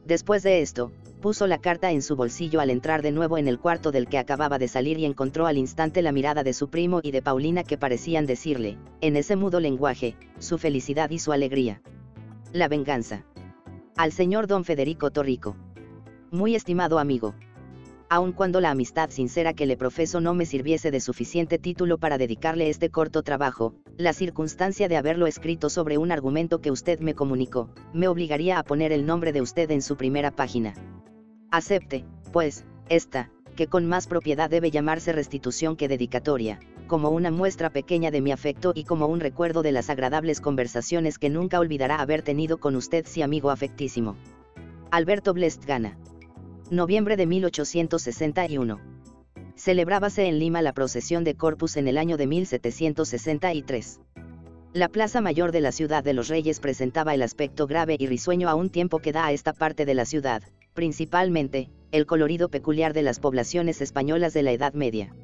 Después 0.08 0.42
de 0.42 0.62
esto, 0.62 0.94
puso 1.22 1.48
la 1.48 1.58
carta 1.58 1.92
en 1.92 2.02
su 2.02 2.16
bolsillo 2.16 2.62
al 2.62 2.70
entrar 2.70 3.02
de 3.02 3.12
nuevo 3.12 3.38
en 3.38 3.50
el 3.50 3.60
cuarto 3.60 3.92
del 3.92 4.08
que 4.08 4.18
acababa 4.18 4.58
de 4.58 4.70
salir 4.70 4.98
y 4.98 5.04
encontró 5.04 5.48
al 5.48 5.58
instante 5.58 6.02
la 6.02 6.14
mirada 6.14 6.46
de 6.46 6.54
su 6.54 6.70
primo 6.70 7.02
y 7.04 7.12
de 7.12 7.22
Paulina 7.22 7.66
que 7.66 7.78
parecían 7.78 8.26
decirle, 8.26 8.78
en 9.02 9.18
ese 9.18 9.36
mudo 9.36 9.60
lenguaje, 9.60 10.16
su 10.40 10.58
felicidad 10.58 11.10
y 11.10 11.20
su 11.20 11.34
alegría. 11.34 11.82
La 12.54 12.70
venganza. 12.70 13.26
Al 13.98 14.14
señor 14.14 14.48
don 14.48 14.64
Federico 14.64 15.12
Torrico. 15.12 15.58
Muy 16.32 16.56
estimado 16.56 17.00
amigo. 17.00 17.36
Aun 18.10 18.32
cuando 18.32 18.62
la 18.62 18.72
amistad 18.72 19.10
sincera 19.10 19.54
que 19.54 19.66
le 19.66 19.76
profeso 19.76 20.22
no 20.22 20.34
me 20.34 20.46
sirviese 20.46 20.92
de 20.92 21.02
suficiente 21.02 21.60
título 21.60 21.98
para 21.98 22.18
dedicarle 22.18 22.70
este 22.70 22.90
corto 22.90 23.22
trabajo, 23.22 23.74
la 23.98 24.14
circunstancia 24.14 24.88
de 24.88 24.96
haberlo 24.96 25.28
escrito 25.28 25.70
sobre 25.70 25.98
un 25.98 26.14
argumento 26.14 26.62
que 26.62 26.72
usted 26.72 27.02
me 27.02 27.16
comunicó, 27.16 27.70
me 27.94 28.08
obligaría 28.08 28.60
a 28.60 28.64
poner 28.64 28.94
el 28.94 29.06
nombre 29.06 29.34
de 29.34 29.42
usted 29.42 29.70
en 29.72 29.82
su 29.82 29.98
primera 29.98 30.32
página. 30.32 30.74
Acepte, 31.52 32.06
pues, 32.32 32.66
esta, 32.88 33.30
que 33.58 33.68
con 33.68 33.86
más 33.86 34.08
propiedad 34.08 34.50
debe 34.50 34.72
llamarse 34.72 35.12
restitución 35.12 35.76
que 35.76 35.90
dedicatoria, 35.90 36.62
como 36.88 37.10
una 37.10 37.30
muestra 37.30 37.72
pequeña 37.72 38.10
de 38.10 38.22
mi 38.22 38.32
afecto 38.32 38.72
y 38.74 38.86
como 38.86 39.08
un 39.08 39.20
recuerdo 39.20 39.64
de 39.64 39.74
las 39.74 39.90
agradables 39.90 40.40
conversaciones 40.40 41.20
que 41.20 41.30
nunca 41.30 41.60
olvidará 41.60 42.00
haber 42.00 42.22
tenido 42.22 42.60
con 42.62 42.78
usted 42.78 43.06
si 43.06 43.22
amigo 43.22 43.50
afectísimo. 43.50 44.16
Alberto 44.92 45.34
Blest 45.34 45.66
Gana. 45.66 45.98
Noviembre 46.70 47.16
de 47.16 47.26
1861. 47.28 48.82
Celebrábase 49.56 50.28
en 50.28 50.38
Lima 50.38 50.62
la 50.62 50.74
procesión 50.74 51.24
de 51.24 51.36
Corpus 51.36 51.78
en 51.78 51.88
el 51.88 51.98
año 51.98 52.18
de 52.18 52.28
1763. 52.28 54.02
La 54.74 54.90
plaza 54.90 55.22
mayor 55.22 55.54
de 55.54 55.62
la 55.62 55.72
ciudad 55.72 56.04
de 56.04 56.12
los 56.12 56.28
Reyes 56.28 56.60
presentaba 56.60 57.14
el 57.14 57.22
aspecto 57.22 57.68
grave 57.68 57.96
y 57.98 58.06
risueño 58.06 58.50
a 58.50 58.56
un 58.56 58.70
tiempo 58.70 59.00
que 59.00 59.14
da 59.14 59.28
a 59.28 59.32
esta 59.32 59.54
parte 59.54 59.86
de 59.86 59.94
la 59.94 60.04
ciudad, 60.04 60.44
principalmente, 60.74 61.70
el 61.94 62.06
colorido 62.06 62.50
peculiar 62.50 62.92
de 62.92 63.04
las 63.04 63.22
poblaciones 63.22 63.80
españolas 63.80 64.34
de 64.34 64.44
la 64.44 64.52
Edad 64.52 64.74
Media. 64.74 65.16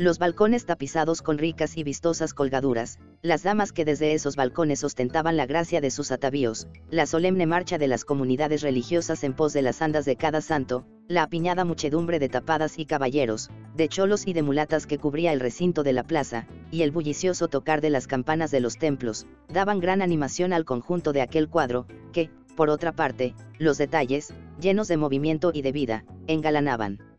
Los 0.00 0.18
balcones 0.18 0.64
tapizados 0.64 1.20
con 1.20 1.36
ricas 1.36 1.76
y 1.76 1.82
vistosas 1.82 2.32
colgaduras, 2.32 2.98
las 3.20 3.42
damas 3.42 3.70
que 3.70 3.84
desde 3.84 4.14
esos 4.14 4.34
balcones 4.34 4.82
ostentaban 4.82 5.36
la 5.36 5.44
gracia 5.44 5.82
de 5.82 5.90
sus 5.90 6.10
atavíos, 6.10 6.68
la 6.88 7.04
solemne 7.04 7.44
marcha 7.44 7.76
de 7.76 7.86
las 7.86 8.06
comunidades 8.06 8.62
religiosas 8.62 9.24
en 9.24 9.34
pos 9.34 9.52
de 9.52 9.60
las 9.60 9.82
andas 9.82 10.06
de 10.06 10.16
cada 10.16 10.40
santo, 10.40 10.86
la 11.06 11.24
apiñada 11.24 11.66
muchedumbre 11.66 12.18
de 12.18 12.30
tapadas 12.30 12.78
y 12.78 12.86
caballeros, 12.86 13.50
de 13.76 13.88
cholos 13.90 14.26
y 14.26 14.32
de 14.32 14.42
mulatas 14.42 14.86
que 14.86 14.96
cubría 14.96 15.34
el 15.34 15.40
recinto 15.40 15.82
de 15.82 15.92
la 15.92 16.04
plaza, 16.04 16.46
y 16.70 16.80
el 16.80 16.92
bullicioso 16.92 17.48
tocar 17.48 17.82
de 17.82 17.90
las 17.90 18.06
campanas 18.06 18.50
de 18.50 18.60
los 18.60 18.78
templos, 18.78 19.26
daban 19.50 19.80
gran 19.80 20.00
animación 20.00 20.54
al 20.54 20.64
conjunto 20.64 21.12
de 21.12 21.20
aquel 21.20 21.50
cuadro, 21.50 21.86
que, 22.14 22.30
por 22.56 22.70
otra 22.70 22.92
parte, 22.92 23.34
los 23.58 23.76
detalles, 23.76 24.32
llenos 24.58 24.88
de 24.88 24.96
movimiento 24.96 25.50
y 25.52 25.60
de 25.60 25.72
vida, 25.72 26.06
engalanaban 26.26 27.09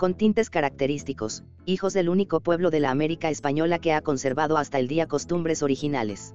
con 0.00 0.14
tintes 0.14 0.48
característicos, 0.48 1.44
hijos 1.66 1.92
del 1.92 2.08
único 2.08 2.40
pueblo 2.40 2.70
de 2.70 2.80
la 2.80 2.90
América 2.90 3.28
española 3.28 3.78
que 3.78 3.92
ha 3.92 4.00
conservado 4.00 4.56
hasta 4.56 4.78
el 4.78 4.88
día 4.88 5.06
costumbres 5.06 5.62
originales. 5.62 6.34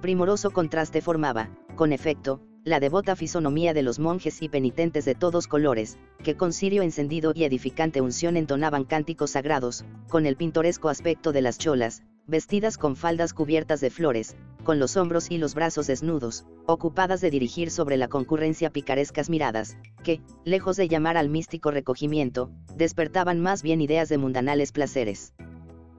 Primoroso 0.00 0.50
contraste 0.50 1.00
formaba, 1.00 1.56
con 1.76 1.92
efecto, 1.92 2.40
la 2.64 2.80
devota 2.80 3.14
fisonomía 3.14 3.74
de 3.74 3.84
los 3.84 4.00
monjes 4.00 4.42
y 4.42 4.48
penitentes 4.48 5.04
de 5.04 5.14
todos 5.14 5.46
colores, 5.46 5.98
que 6.24 6.36
con 6.36 6.52
cirio 6.52 6.82
encendido 6.82 7.30
y 7.32 7.44
edificante 7.44 8.00
unción 8.00 8.36
entonaban 8.36 8.82
cánticos 8.82 9.30
sagrados, 9.30 9.84
con 10.08 10.26
el 10.26 10.34
pintoresco 10.34 10.88
aspecto 10.88 11.30
de 11.30 11.42
las 11.42 11.58
cholas, 11.58 12.02
vestidas 12.26 12.78
con 12.78 12.96
faldas 12.96 13.32
cubiertas 13.32 13.80
de 13.80 13.90
flores, 13.90 14.36
con 14.64 14.78
los 14.78 14.96
hombros 14.96 15.30
y 15.30 15.38
los 15.38 15.54
brazos 15.54 15.86
desnudos, 15.86 16.44
ocupadas 16.66 17.20
de 17.20 17.30
dirigir 17.30 17.70
sobre 17.70 17.96
la 17.96 18.08
concurrencia 18.08 18.70
picarescas 18.70 19.30
miradas, 19.30 19.76
que, 20.04 20.20
lejos 20.44 20.76
de 20.76 20.88
llamar 20.88 21.16
al 21.16 21.28
místico 21.28 21.70
recogimiento, 21.70 22.50
despertaban 22.76 23.40
más 23.40 23.62
bien 23.62 23.80
ideas 23.80 24.08
de 24.08 24.18
mundanales 24.18 24.72
placeres. 24.72 25.34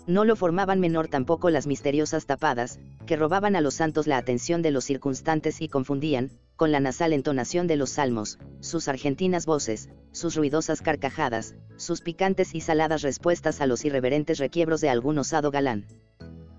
No 0.07 0.25
lo 0.25 0.35
formaban 0.35 0.79
menor 0.79 1.07
tampoco 1.07 1.49
las 1.49 1.67
misteriosas 1.67 2.25
tapadas, 2.25 2.79
que 3.05 3.15
robaban 3.15 3.55
a 3.55 3.61
los 3.61 3.75
santos 3.75 4.07
la 4.07 4.17
atención 4.17 4.61
de 4.61 4.71
los 4.71 4.85
circunstantes 4.85 5.61
y 5.61 5.67
confundían, 5.67 6.31
con 6.55 6.71
la 6.71 6.79
nasal 6.79 7.13
entonación 7.13 7.67
de 7.67 7.75
los 7.75 7.91
salmos, 7.91 8.39
sus 8.59 8.87
argentinas 8.87 9.45
voces, 9.45 9.89
sus 10.11 10.35
ruidosas 10.35 10.81
carcajadas, 10.81 11.55
sus 11.77 12.01
picantes 12.01 12.55
y 12.55 12.61
saladas 12.61 13.01
respuestas 13.01 13.61
a 13.61 13.67
los 13.67 13.85
irreverentes 13.85 14.39
requiebros 14.39 14.81
de 14.81 14.89
algún 14.89 15.17
osado 15.19 15.51
galán. 15.51 15.85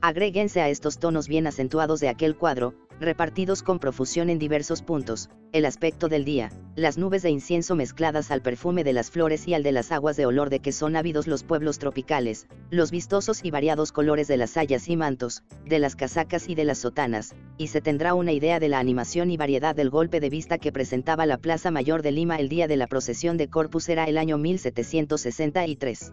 Agréguense 0.01 0.61
a 0.61 0.68
estos 0.68 0.99
tonos 0.99 1.28
bien 1.28 1.47
acentuados 1.47 2.01
de 2.01 2.09
aquel 2.09 2.36
cuadro, 2.36 2.74
repartidos 3.03 3.62
con 3.62 3.78
profusión 3.78 4.30
en 4.30 4.38
diversos 4.38 4.82
puntos, 4.82 5.28
el 5.53 5.66
aspecto 5.66 6.09
del 6.09 6.24
día, 6.24 6.50
las 6.74 6.96
nubes 6.96 7.22
de 7.22 7.30
incienso 7.30 7.74
mezcladas 7.74 8.30
al 8.30 8.40
perfume 8.40 8.84
de 8.84 8.92
las 8.92 9.11
flores 9.11 9.46
y 9.46 9.55
al 9.55 9.62
de 9.62 9.72
las 9.72 9.92
aguas 9.92 10.16
de 10.16 10.24
olor 10.24 10.48
de 10.48 10.61
que 10.61 10.72
son 10.72 10.96
ávidos 10.96 11.26
los 11.26 11.44
pueblos 11.44 11.78
tropicales, 11.78 12.46
los 12.70 12.90
vistosos 12.90 13.44
y 13.44 13.50
variados 13.50 13.92
colores 13.92 14.28
de 14.28 14.38
las 14.38 14.50
sayas 14.50 14.88
y 14.88 14.96
mantos, 14.96 15.42
de 15.66 15.78
las 15.78 15.96
casacas 15.96 16.48
y 16.48 16.55
de 16.55 16.64
las 16.64 16.78
sotanas, 16.78 17.34
y 17.59 17.66
se 17.66 17.80
tendrá 17.80 18.14
una 18.14 18.32
idea 18.32 18.59
de 18.61 18.68
la 18.68 18.78
animación 18.78 19.30
y 19.30 19.36
variedad 19.36 19.74
del 19.74 19.90
golpe 19.90 20.20
de 20.20 20.30
vista 20.30 20.59
que 20.59 20.72
presentaba 20.72 21.26
la 21.26 21.38
Plaza 21.38 21.70
Mayor 21.70 22.03
de 22.03 22.12
Lima 22.12 22.36
el 22.36 22.48
día 22.48 22.68
de 22.68 22.76
la 22.76 22.86
procesión 22.86 23.36
de 23.36 23.48
Corpus 23.48 23.88
era 23.88 24.05
el 24.05 24.16
año 24.16 24.38
1763. 24.38 26.12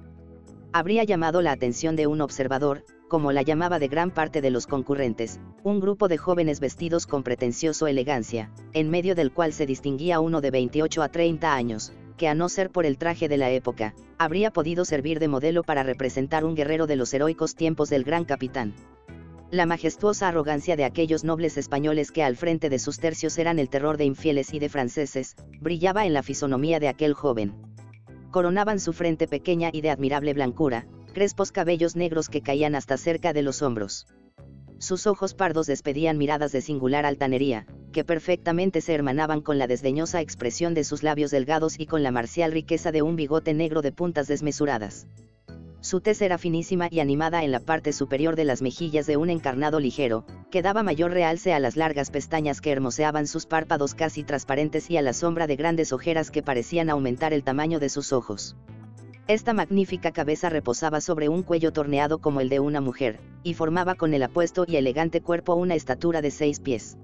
Habría 0.73 1.03
llamado 1.03 1.41
la 1.41 1.51
atención 1.51 1.95
de 1.95 2.07
un 2.07 2.21
observador, 2.21 2.83
como 3.09 3.33
la 3.33 3.41
llamaba 3.41 3.79
de 3.79 3.89
gran 3.89 4.11
parte 4.11 4.39
de 4.39 4.51
los 4.51 4.67
concurrentes, 4.67 5.41
un 5.63 5.81
grupo 5.81 6.07
de 6.07 6.17
jóvenes 6.17 6.61
vestidos 6.61 7.05
con 7.05 7.23
pretencioso 7.23 7.87
elegancia, 7.87 8.49
en 8.71 8.89
medio 8.89 9.15
del 9.15 9.33
cual 9.33 9.51
se 9.51 9.65
distinguía 9.65 10.21
uno 10.21 10.39
de 10.39 10.51
28 10.51 11.01
a 11.03 11.09
30 11.09 11.53
años, 11.53 11.91
que 12.15 12.29
a 12.29 12.35
no 12.35 12.47
ser 12.47 12.69
por 12.69 12.85
el 12.85 12.97
traje 12.97 13.27
de 13.27 13.37
la 13.37 13.49
época, 13.49 13.93
habría 14.17 14.51
podido 14.51 14.85
servir 14.85 15.19
de 15.19 15.27
modelo 15.27 15.63
para 15.63 15.83
representar 15.83 16.45
un 16.45 16.55
guerrero 16.55 16.87
de 16.87 16.95
los 16.95 17.13
heroicos 17.13 17.55
tiempos 17.55 17.89
del 17.89 18.05
gran 18.05 18.23
capitán. 18.23 18.73
La 19.51 19.65
majestuosa 19.65 20.27
arrogancia 20.27 20.75
de 20.75 20.85
aquellos 20.85 21.23
nobles 21.23 21.57
españoles 21.57 22.11
que 22.11 22.23
al 22.23 22.37
frente 22.37 22.69
de 22.69 22.77
sus 22.77 22.99
tercios 22.99 23.37
eran 23.39 23.57
el 23.57 23.69
terror 23.69 23.97
de 23.97 24.05
infieles 24.05 24.53
y 24.53 24.59
de 24.59 24.69
franceses, 24.69 25.35
brillaba 25.59 26.05
en 26.05 26.13
la 26.13 26.21
fisonomía 26.21 26.79
de 26.79 26.87
aquel 26.87 27.13
joven. 27.13 27.55
Coronaban 28.29 28.79
su 28.79 28.93
frente 28.93 29.27
pequeña 29.27 29.71
y 29.73 29.81
de 29.81 29.89
admirable 29.89 30.33
blancura, 30.33 30.85
crespos 31.09 31.51
cabellos 31.51 31.95
negros 31.95 32.29
que 32.29 32.41
caían 32.41 32.75
hasta 32.75 32.97
cerca 32.97 33.33
de 33.33 33.41
los 33.41 33.61
hombros. 33.61 34.07
Sus 34.77 35.07
ojos 35.07 35.33
pardos 35.33 35.67
despedían 35.67 36.17
miradas 36.17 36.53
de 36.53 36.61
singular 36.61 37.05
altanería, 37.05 37.65
que 37.91 38.05
perfectamente 38.05 38.79
se 38.79 38.93
hermanaban 38.93 39.41
con 39.41 39.57
la 39.57 39.67
desdeñosa 39.67 40.21
expresión 40.21 40.73
de 40.73 40.85
sus 40.85 41.03
labios 41.03 41.31
delgados 41.31 41.79
y 41.79 41.85
con 41.85 42.01
la 42.01 42.11
marcial 42.11 42.53
riqueza 42.53 42.91
de 42.91 43.01
un 43.01 43.17
bigote 43.17 43.53
negro 43.53 43.81
de 43.81 43.91
puntas 43.91 44.27
desmesuradas. 44.27 45.05
Su 45.81 46.01
tez 46.01 46.21
era 46.21 46.37
finísima 46.37 46.87
y 46.91 46.99
animada 46.99 47.43
en 47.43 47.51
la 47.51 47.61
parte 47.61 47.93
superior 47.93 48.35
de 48.35 48.43
las 48.43 48.61
mejillas 48.61 49.07
de 49.07 49.15
un 49.15 49.29
encarnado 49.29 49.79
ligero, 49.79 50.25
que 50.51 50.61
daba 50.61 50.83
mayor 50.83 51.11
realce 51.11 51.53
a 51.53 51.59
las 51.59 51.77
largas 51.77 52.11
pestañas 52.11 52.59
que 52.59 52.71
hermoseaban 52.71 53.27
sus 53.27 53.45
párpados 53.45 53.95
casi 53.95 54.23
transparentes 54.23 54.89
y 54.89 54.97
a 54.97 55.01
la 55.01 55.13
sombra 55.13 55.47
de 55.47 55.55
grandes 55.55 55.93
ojeras 55.93 56.31
que 56.31 56.43
parecían 56.43 56.89
aumentar 56.89 57.33
el 57.33 57.43
tamaño 57.43 57.79
de 57.79 57.89
sus 57.89 58.11
ojos. 58.11 58.57
Esta 59.29 59.53
magnífica 59.53 60.11
cabeza 60.11 60.49
reposaba 60.49 61.01
sobre 61.01 61.29
un 61.29 61.43
cuello 61.43 61.71
torneado 61.71 62.17
como 62.17 62.41
el 62.41 62.49
de 62.49 62.59
una 62.59 62.81
mujer, 62.81 63.19
y 63.43 63.53
formaba 63.53 63.93
con 63.93 64.15
el 64.15 64.23
apuesto 64.23 64.65
y 64.67 64.75
elegante 64.75 65.21
cuerpo 65.21 65.53
una 65.53 65.75
estatura 65.75 66.23
de 66.23 66.31
seis 66.31 66.59
pies. 66.59 66.97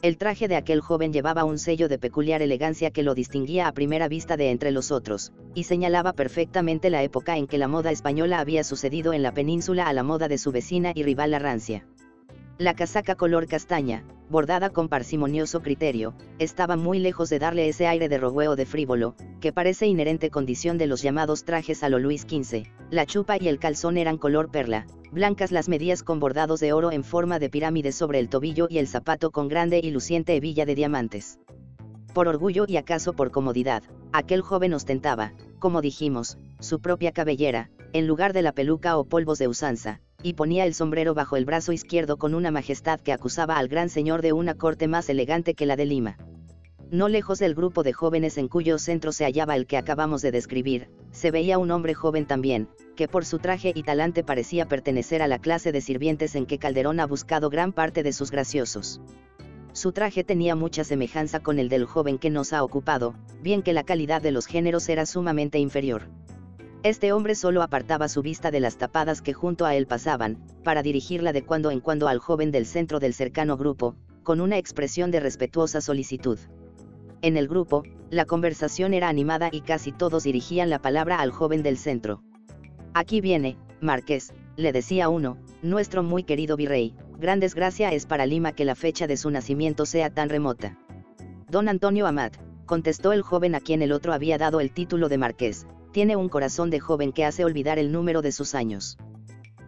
El 0.00 0.16
traje 0.16 0.48
de 0.48 0.56
aquel 0.56 0.80
joven 0.80 1.12
llevaba 1.12 1.44
un 1.44 1.58
sello 1.58 1.90
de 1.90 1.98
peculiar 1.98 2.40
elegancia 2.40 2.90
que 2.90 3.02
lo 3.02 3.14
distinguía 3.14 3.68
a 3.68 3.72
primera 3.72 4.08
vista 4.08 4.38
de 4.38 4.50
entre 4.50 4.70
los 4.70 4.90
otros, 4.90 5.34
y 5.54 5.64
señalaba 5.64 6.14
perfectamente 6.14 6.88
la 6.88 7.02
época 7.02 7.36
en 7.36 7.46
que 7.46 7.58
la 7.58 7.68
moda 7.68 7.90
española 7.90 8.40
había 8.40 8.64
sucedido 8.64 9.12
en 9.12 9.22
la 9.22 9.34
península 9.34 9.86
a 9.86 9.92
la 9.92 10.02
moda 10.02 10.28
de 10.28 10.38
su 10.38 10.52
vecina 10.52 10.92
y 10.94 11.02
rival 11.02 11.32
la 11.32 11.40
rancia. 11.40 11.84
La 12.60 12.74
casaca 12.74 13.14
color 13.14 13.46
castaña, 13.46 14.04
bordada 14.28 14.68
con 14.68 14.90
parsimonioso 14.90 15.62
criterio, 15.62 16.12
estaba 16.38 16.76
muy 16.76 16.98
lejos 16.98 17.30
de 17.30 17.38
darle 17.38 17.70
ese 17.70 17.86
aire 17.86 18.10
de 18.10 18.18
rogueo 18.18 18.54
de 18.54 18.66
frívolo, 18.66 19.14
que 19.40 19.50
parece 19.50 19.86
inherente 19.86 20.28
condición 20.28 20.76
de 20.76 20.86
los 20.86 21.00
llamados 21.00 21.44
trajes 21.46 21.82
a 21.82 21.88
lo 21.88 21.98
Luis 21.98 22.26
XV. 22.28 22.64
La 22.90 23.06
chupa 23.06 23.38
y 23.40 23.48
el 23.48 23.58
calzón 23.58 23.96
eran 23.96 24.18
color 24.18 24.50
perla, 24.50 24.86
blancas 25.10 25.52
las 25.52 25.70
medias 25.70 26.02
con 26.02 26.20
bordados 26.20 26.60
de 26.60 26.74
oro 26.74 26.92
en 26.92 27.02
forma 27.02 27.38
de 27.38 27.48
pirámide 27.48 27.92
sobre 27.92 28.18
el 28.18 28.28
tobillo 28.28 28.66
y 28.68 28.76
el 28.76 28.88
zapato 28.88 29.30
con 29.30 29.48
grande 29.48 29.80
y 29.82 29.90
luciente 29.90 30.36
hebilla 30.36 30.66
de 30.66 30.74
diamantes. 30.74 31.38
Por 32.12 32.28
orgullo 32.28 32.66
y 32.68 32.76
acaso 32.76 33.14
por 33.14 33.30
comodidad, 33.30 33.84
aquel 34.12 34.42
joven 34.42 34.74
ostentaba, 34.74 35.32
como 35.60 35.80
dijimos, 35.80 36.36
su 36.58 36.80
propia 36.80 37.12
cabellera, 37.12 37.70
en 37.94 38.06
lugar 38.06 38.34
de 38.34 38.42
la 38.42 38.52
peluca 38.52 38.98
o 38.98 39.04
polvos 39.04 39.38
de 39.38 39.48
usanza, 39.48 40.02
y 40.22 40.34
ponía 40.34 40.64
el 40.64 40.74
sombrero 40.74 41.14
bajo 41.14 41.36
el 41.36 41.44
brazo 41.44 41.72
izquierdo 41.72 42.16
con 42.16 42.34
una 42.34 42.50
majestad 42.50 43.00
que 43.00 43.12
acusaba 43.12 43.56
al 43.56 43.68
gran 43.68 43.88
señor 43.88 44.22
de 44.22 44.32
una 44.32 44.54
corte 44.54 44.88
más 44.88 45.08
elegante 45.08 45.54
que 45.54 45.66
la 45.66 45.76
de 45.76 45.86
Lima. 45.86 46.16
No 46.90 47.08
lejos 47.08 47.38
del 47.38 47.54
grupo 47.54 47.84
de 47.84 47.92
jóvenes 47.92 48.36
en 48.36 48.48
cuyo 48.48 48.76
centro 48.78 49.12
se 49.12 49.24
hallaba 49.24 49.54
el 49.54 49.66
que 49.66 49.76
acabamos 49.76 50.22
de 50.22 50.32
describir, 50.32 50.88
se 51.12 51.30
veía 51.30 51.56
un 51.58 51.70
hombre 51.70 51.94
joven 51.94 52.26
también, 52.26 52.68
que 52.96 53.06
por 53.06 53.24
su 53.24 53.38
traje 53.38 53.72
y 53.74 53.84
talante 53.84 54.24
parecía 54.24 54.66
pertenecer 54.66 55.22
a 55.22 55.28
la 55.28 55.38
clase 55.38 55.70
de 55.70 55.80
sirvientes 55.80 56.34
en 56.34 56.46
que 56.46 56.58
Calderón 56.58 56.98
ha 56.98 57.06
buscado 57.06 57.48
gran 57.48 57.72
parte 57.72 58.02
de 58.02 58.12
sus 58.12 58.32
graciosos. 58.32 59.00
Su 59.72 59.92
traje 59.92 60.24
tenía 60.24 60.56
mucha 60.56 60.82
semejanza 60.82 61.38
con 61.38 61.60
el 61.60 61.68
del 61.68 61.84
joven 61.84 62.18
que 62.18 62.28
nos 62.28 62.52
ha 62.52 62.64
ocupado, 62.64 63.14
bien 63.40 63.62
que 63.62 63.72
la 63.72 63.84
calidad 63.84 64.20
de 64.20 64.32
los 64.32 64.46
géneros 64.46 64.88
era 64.88 65.06
sumamente 65.06 65.60
inferior. 65.60 66.08
Este 66.82 67.12
hombre 67.12 67.34
solo 67.34 67.62
apartaba 67.62 68.08
su 68.08 68.22
vista 68.22 68.50
de 68.50 68.58
las 68.58 68.78
tapadas 68.78 69.20
que 69.20 69.34
junto 69.34 69.66
a 69.66 69.74
él 69.74 69.86
pasaban, 69.86 70.38
para 70.64 70.82
dirigirla 70.82 71.34
de 71.34 71.44
cuando 71.44 71.70
en 71.70 71.80
cuando 71.80 72.08
al 72.08 72.18
joven 72.20 72.50
del 72.50 72.64
centro 72.64 73.00
del 73.00 73.12
cercano 73.12 73.58
grupo, 73.58 73.96
con 74.22 74.40
una 74.40 74.56
expresión 74.56 75.10
de 75.10 75.20
respetuosa 75.20 75.82
solicitud. 75.82 76.38
En 77.20 77.36
el 77.36 77.48
grupo, 77.48 77.82
la 78.08 78.24
conversación 78.24 78.94
era 78.94 79.10
animada 79.10 79.50
y 79.52 79.60
casi 79.60 79.92
todos 79.92 80.24
dirigían 80.24 80.70
la 80.70 80.78
palabra 80.78 81.20
al 81.20 81.32
joven 81.32 81.62
del 81.62 81.76
centro. 81.76 82.22
Aquí 82.94 83.20
viene, 83.20 83.58
Marqués, 83.82 84.32
le 84.56 84.72
decía 84.72 85.10
uno, 85.10 85.36
nuestro 85.60 86.02
muy 86.02 86.22
querido 86.22 86.56
virrey, 86.56 86.94
gran 87.18 87.40
desgracia 87.40 87.92
es 87.92 88.06
para 88.06 88.24
Lima 88.24 88.52
que 88.52 88.64
la 88.64 88.74
fecha 88.74 89.06
de 89.06 89.18
su 89.18 89.30
nacimiento 89.30 89.84
sea 89.84 90.08
tan 90.08 90.30
remota. 90.30 90.78
Don 91.50 91.68
Antonio 91.68 92.06
Amat, 92.06 92.38
contestó 92.64 93.12
el 93.12 93.20
joven 93.20 93.54
a 93.54 93.60
quien 93.60 93.82
el 93.82 93.92
otro 93.92 94.14
había 94.14 94.38
dado 94.38 94.60
el 94.60 94.72
título 94.72 95.10
de 95.10 95.18
marqués, 95.18 95.66
tiene 95.92 96.16
un 96.16 96.28
corazón 96.28 96.70
de 96.70 96.80
joven 96.80 97.12
que 97.12 97.24
hace 97.24 97.44
olvidar 97.44 97.78
el 97.78 97.92
número 97.92 98.22
de 98.22 98.32
sus 98.32 98.54
años. 98.54 98.96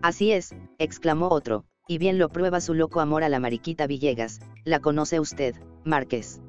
Así 0.02 0.32
es, 0.32 0.54
exclamó 0.78 1.28
otro, 1.28 1.64
y 1.86 1.98
bien 1.98 2.18
lo 2.18 2.28
prueba 2.28 2.60
su 2.60 2.74
loco 2.74 3.00
amor 3.00 3.24
a 3.24 3.28
la 3.28 3.40
mariquita 3.40 3.86
Villegas, 3.86 4.40
la 4.64 4.80
conoce 4.80 5.20
usted, 5.20 5.54
Márquez. 5.84 6.40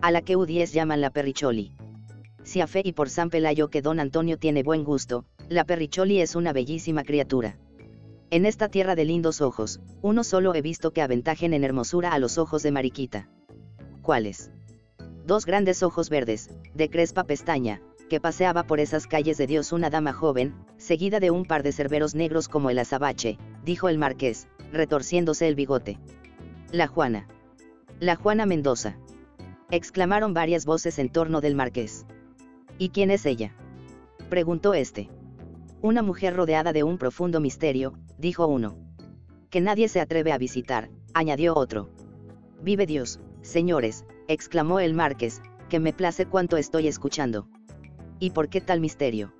A 0.00 0.10
la 0.10 0.22
que 0.22 0.36
U10 0.36 0.72
llaman 0.72 1.00
la 1.00 1.10
perricholi. 1.10 1.72
Si 2.42 2.60
a 2.60 2.66
fe 2.66 2.82
y 2.84 2.92
por 2.92 3.10
San 3.10 3.30
Pelayo 3.30 3.68
que 3.68 3.82
don 3.82 4.00
Antonio 4.00 4.38
tiene 4.38 4.62
buen 4.62 4.84
gusto, 4.84 5.24
la 5.48 5.64
perricholi 5.64 6.20
es 6.20 6.36
una 6.36 6.52
bellísima 6.52 7.04
criatura. 7.04 7.58
En 8.30 8.46
esta 8.46 8.68
tierra 8.68 8.94
de 8.94 9.04
lindos 9.04 9.40
ojos, 9.40 9.80
uno 10.02 10.22
solo 10.22 10.54
he 10.54 10.62
visto 10.62 10.92
que 10.92 11.02
aventajen 11.02 11.52
en 11.52 11.64
hermosura 11.64 12.12
a 12.12 12.18
los 12.18 12.38
ojos 12.38 12.62
de 12.62 12.70
Mariquita. 12.70 13.28
¿Cuáles? 14.02 14.50
Dos 15.26 15.44
grandes 15.44 15.82
ojos 15.82 16.08
verdes, 16.08 16.48
de 16.74 16.88
crespa 16.88 17.24
pestaña, 17.24 17.82
que 18.10 18.20
paseaba 18.20 18.64
por 18.64 18.80
esas 18.80 19.06
calles 19.06 19.38
de 19.38 19.46
Dios 19.46 19.72
una 19.72 19.88
dama 19.88 20.12
joven, 20.12 20.52
seguida 20.78 21.20
de 21.20 21.30
un 21.30 21.44
par 21.44 21.62
de 21.62 21.70
cerberos 21.70 22.16
negros 22.16 22.48
como 22.48 22.68
el 22.68 22.80
azabache, 22.80 23.38
dijo 23.64 23.88
el 23.88 23.98
marqués, 23.98 24.48
retorciéndose 24.72 25.46
el 25.46 25.54
bigote. 25.54 25.96
La 26.72 26.88
Juana. 26.88 27.28
La 28.00 28.16
Juana 28.16 28.46
Mendoza. 28.46 28.98
Exclamaron 29.70 30.34
varias 30.34 30.66
voces 30.66 30.98
en 30.98 31.08
torno 31.08 31.40
del 31.40 31.54
marqués. 31.54 32.04
¿Y 32.78 32.88
quién 32.88 33.12
es 33.12 33.24
ella? 33.26 33.54
preguntó 34.28 34.74
este. 34.74 35.08
Una 35.80 36.02
mujer 36.02 36.34
rodeada 36.34 36.72
de 36.72 36.82
un 36.82 36.98
profundo 36.98 37.38
misterio, 37.38 37.94
dijo 38.18 38.48
uno. 38.48 38.76
Que 39.50 39.60
nadie 39.60 39.86
se 39.86 40.00
atreve 40.00 40.32
a 40.32 40.38
visitar, 40.38 40.90
añadió 41.14 41.54
otro. 41.54 41.88
Vive 42.60 42.86
Dios, 42.86 43.20
señores, 43.42 44.04
exclamó 44.26 44.80
el 44.80 44.94
marqués, 44.94 45.42
que 45.68 45.78
me 45.78 45.92
place 45.92 46.26
cuanto 46.26 46.56
estoy 46.56 46.88
escuchando. 46.88 47.46
¿Y 48.22 48.30
por 48.30 48.50
qué 48.50 48.60
tal 48.60 48.80
misterio? 48.80 49.32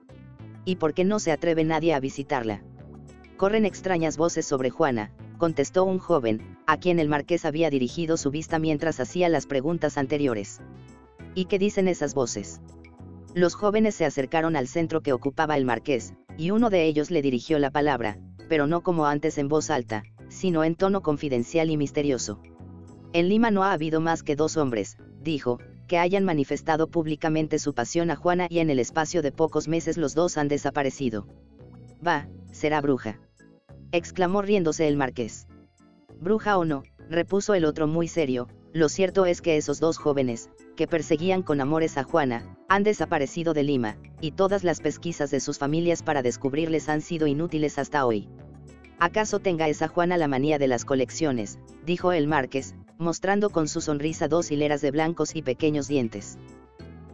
¿Y 0.64 0.76
por 0.76 0.94
qué 0.94 1.04
no 1.04 1.18
se 1.18 1.32
atreve 1.32 1.64
nadie 1.64 1.92
a 1.92 2.00
visitarla? 2.00 2.62
Corren 3.36 3.66
extrañas 3.66 4.16
voces 4.16 4.46
sobre 4.46 4.70
Juana, 4.70 5.12
contestó 5.36 5.84
un 5.84 5.98
joven, 5.98 6.56
a 6.66 6.78
quien 6.78 6.98
el 6.98 7.06
marqués 7.10 7.44
había 7.44 7.68
dirigido 7.68 8.16
su 8.16 8.30
vista 8.30 8.58
mientras 8.58 8.98
hacía 8.98 9.28
las 9.28 9.46
preguntas 9.46 9.98
anteriores. 9.98 10.62
¿Y 11.34 11.44
qué 11.44 11.58
dicen 11.58 11.88
esas 11.88 12.14
voces? 12.14 12.62
Los 13.34 13.54
jóvenes 13.54 13.94
se 13.94 14.06
acercaron 14.06 14.56
al 14.56 14.66
centro 14.66 15.02
que 15.02 15.12
ocupaba 15.12 15.58
el 15.58 15.66
marqués, 15.66 16.14
y 16.38 16.50
uno 16.50 16.70
de 16.70 16.86
ellos 16.86 17.10
le 17.10 17.20
dirigió 17.20 17.58
la 17.58 17.70
palabra, 17.70 18.18
pero 18.48 18.66
no 18.66 18.82
como 18.82 19.04
antes 19.04 19.36
en 19.36 19.48
voz 19.48 19.68
alta, 19.68 20.04
sino 20.28 20.64
en 20.64 20.74
tono 20.74 21.02
confidencial 21.02 21.68
y 21.68 21.76
misterioso. 21.76 22.40
En 23.12 23.28
Lima 23.28 23.50
no 23.50 23.62
ha 23.62 23.72
habido 23.72 24.00
más 24.00 24.22
que 24.22 24.36
dos 24.36 24.56
hombres, 24.56 24.96
dijo, 25.20 25.58
que 25.90 25.98
hayan 25.98 26.24
manifestado 26.24 26.86
públicamente 26.86 27.58
su 27.58 27.74
pasión 27.74 28.12
a 28.12 28.16
Juana 28.16 28.46
y 28.48 28.60
en 28.60 28.70
el 28.70 28.78
espacio 28.78 29.22
de 29.22 29.32
pocos 29.32 29.66
meses 29.66 29.96
los 29.96 30.14
dos 30.14 30.38
han 30.38 30.46
desaparecido. 30.46 31.26
Va, 32.06 32.28
será 32.52 32.80
bruja. 32.80 33.18
exclamó 33.90 34.40
riéndose 34.40 34.86
el 34.86 34.96
marqués. 34.96 35.48
Bruja 36.20 36.58
o 36.58 36.64
no, 36.64 36.84
repuso 37.08 37.54
el 37.54 37.64
otro 37.64 37.88
muy 37.88 38.06
serio, 38.06 38.46
lo 38.72 38.88
cierto 38.88 39.26
es 39.26 39.42
que 39.42 39.56
esos 39.56 39.80
dos 39.80 39.98
jóvenes, 39.98 40.48
que 40.76 40.86
perseguían 40.86 41.42
con 41.42 41.60
amores 41.60 41.98
a 41.98 42.04
Juana, 42.04 42.56
han 42.68 42.84
desaparecido 42.84 43.52
de 43.52 43.64
Lima, 43.64 43.96
y 44.20 44.30
todas 44.30 44.62
las 44.62 44.80
pesquisas 44.80 45.32
de 45.32 45.40
sus 45.40 45.58
familias 45.58 46.04
para 46.04 46.22
descubrirles 46.22 46.88
han 46.88 47.00
sido 47.00 47.26
inútiles 47.26 47.80
hasta 47.80 48.06
hoy. 48.06 48.28
¿Acaso 49.00 49.40
tenga 49.40 49.66
esa 49.66 49.88
Juana 49.88 50.16
la 50.18 50.28
manía 50.28 50.60
de 50.60 50.68
las 50.68 50.84
colecciones? 50.84 51.58
dijo 51.84 52.12
el 52.12 52.28
marqués, 52.28 52.76
mostrando 53.00 53.48
con 53.48 53.66
su 53.66 53.80
sonrisa 53.80 54.28
dos 54.28 54.50
hileras 54.50 54.82
de 54.82 54.90
blancos 54.90 55.34
y 55.34 55.40
pequeños 55.40 55.88
dientes. 55.88 56.38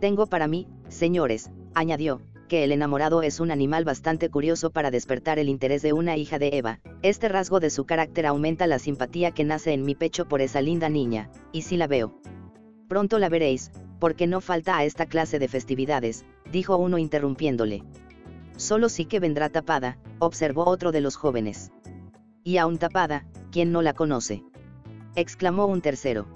Tengo 0.01 0.27
para 0.27 0.49
mí, 0.49 0.67
señores, 0.89 1.51
añadió, 1.75 2.21
que 2.49 2.65
el 2.65 2.73
enamorado 2.73 3.23
es 3.23 3.39
un 3.39 3.53
animal 3.53 3.85
bastante 3.85 4.29
curioso 4.29 4.71
para 4.71 4.91
despertar 4.91 5.39
el 5.39 5.49
interés 5.49 5.83
de 5.83 5.93
una 5.93 6.17
hija 6.17 6.39
de 6.39 6.51
Eva, 6.53 6.81
este 7.03 7.29
rasgo 7.29 7.61
de 7.61 7.71
su 7.71 7.87
carácter 7.87 8.27
aumenta 8.27 8.67
la 8.67 8.81
simpatía 8.81 9.31
que 9.31 9.45
nace 9.45 9.73
en 9.73 9.85
mi 9.85 9.95
pecho 9.95 10.27
por 10.27 10.41
esa 10.41 10.61
linda 10.61 10.89
niña, 10.89 11.31
y 11.53 11.63
si 11.63 11.77
la 11.77 11.87
veo. 11.87 12.21
Pronto 12.89 13.19
la 13.19 13.29
veréis, 13.29 13.71
porque 14.01 14.27
no 14.27 14.41
falta 14.41 14.77
a 14.77 14.85
esta 14.85 15.07
clase 15.07 15.39
de 15.39 15.49
festividades, 15.49 16.25
dijo 16.51 16.77
uno 16.77 16.99
interrumpiéndole. 16.99 17.85
Solo 18.57 18.89
sí 18.89 19.05
que 19.05 19.21
vendrá 19.21 19.51
tapada, 19.51 19.99
observó 20.19 20.67
otro 20.67 20.91
de 20.91 21.01
los 21.01 21.15
jóvenes. 21.15 21.71
Y 22.43 22.59
aún 22.59 22.79
tapada, 22.79 23.25
¿quién 23.51 23.71
no 23.71 23.83
la 23.83 23.93
conoce? 23.93 24.45
Exclamó 25.17 25.67
un 25.67 25.81
tercero. 25.81 26.27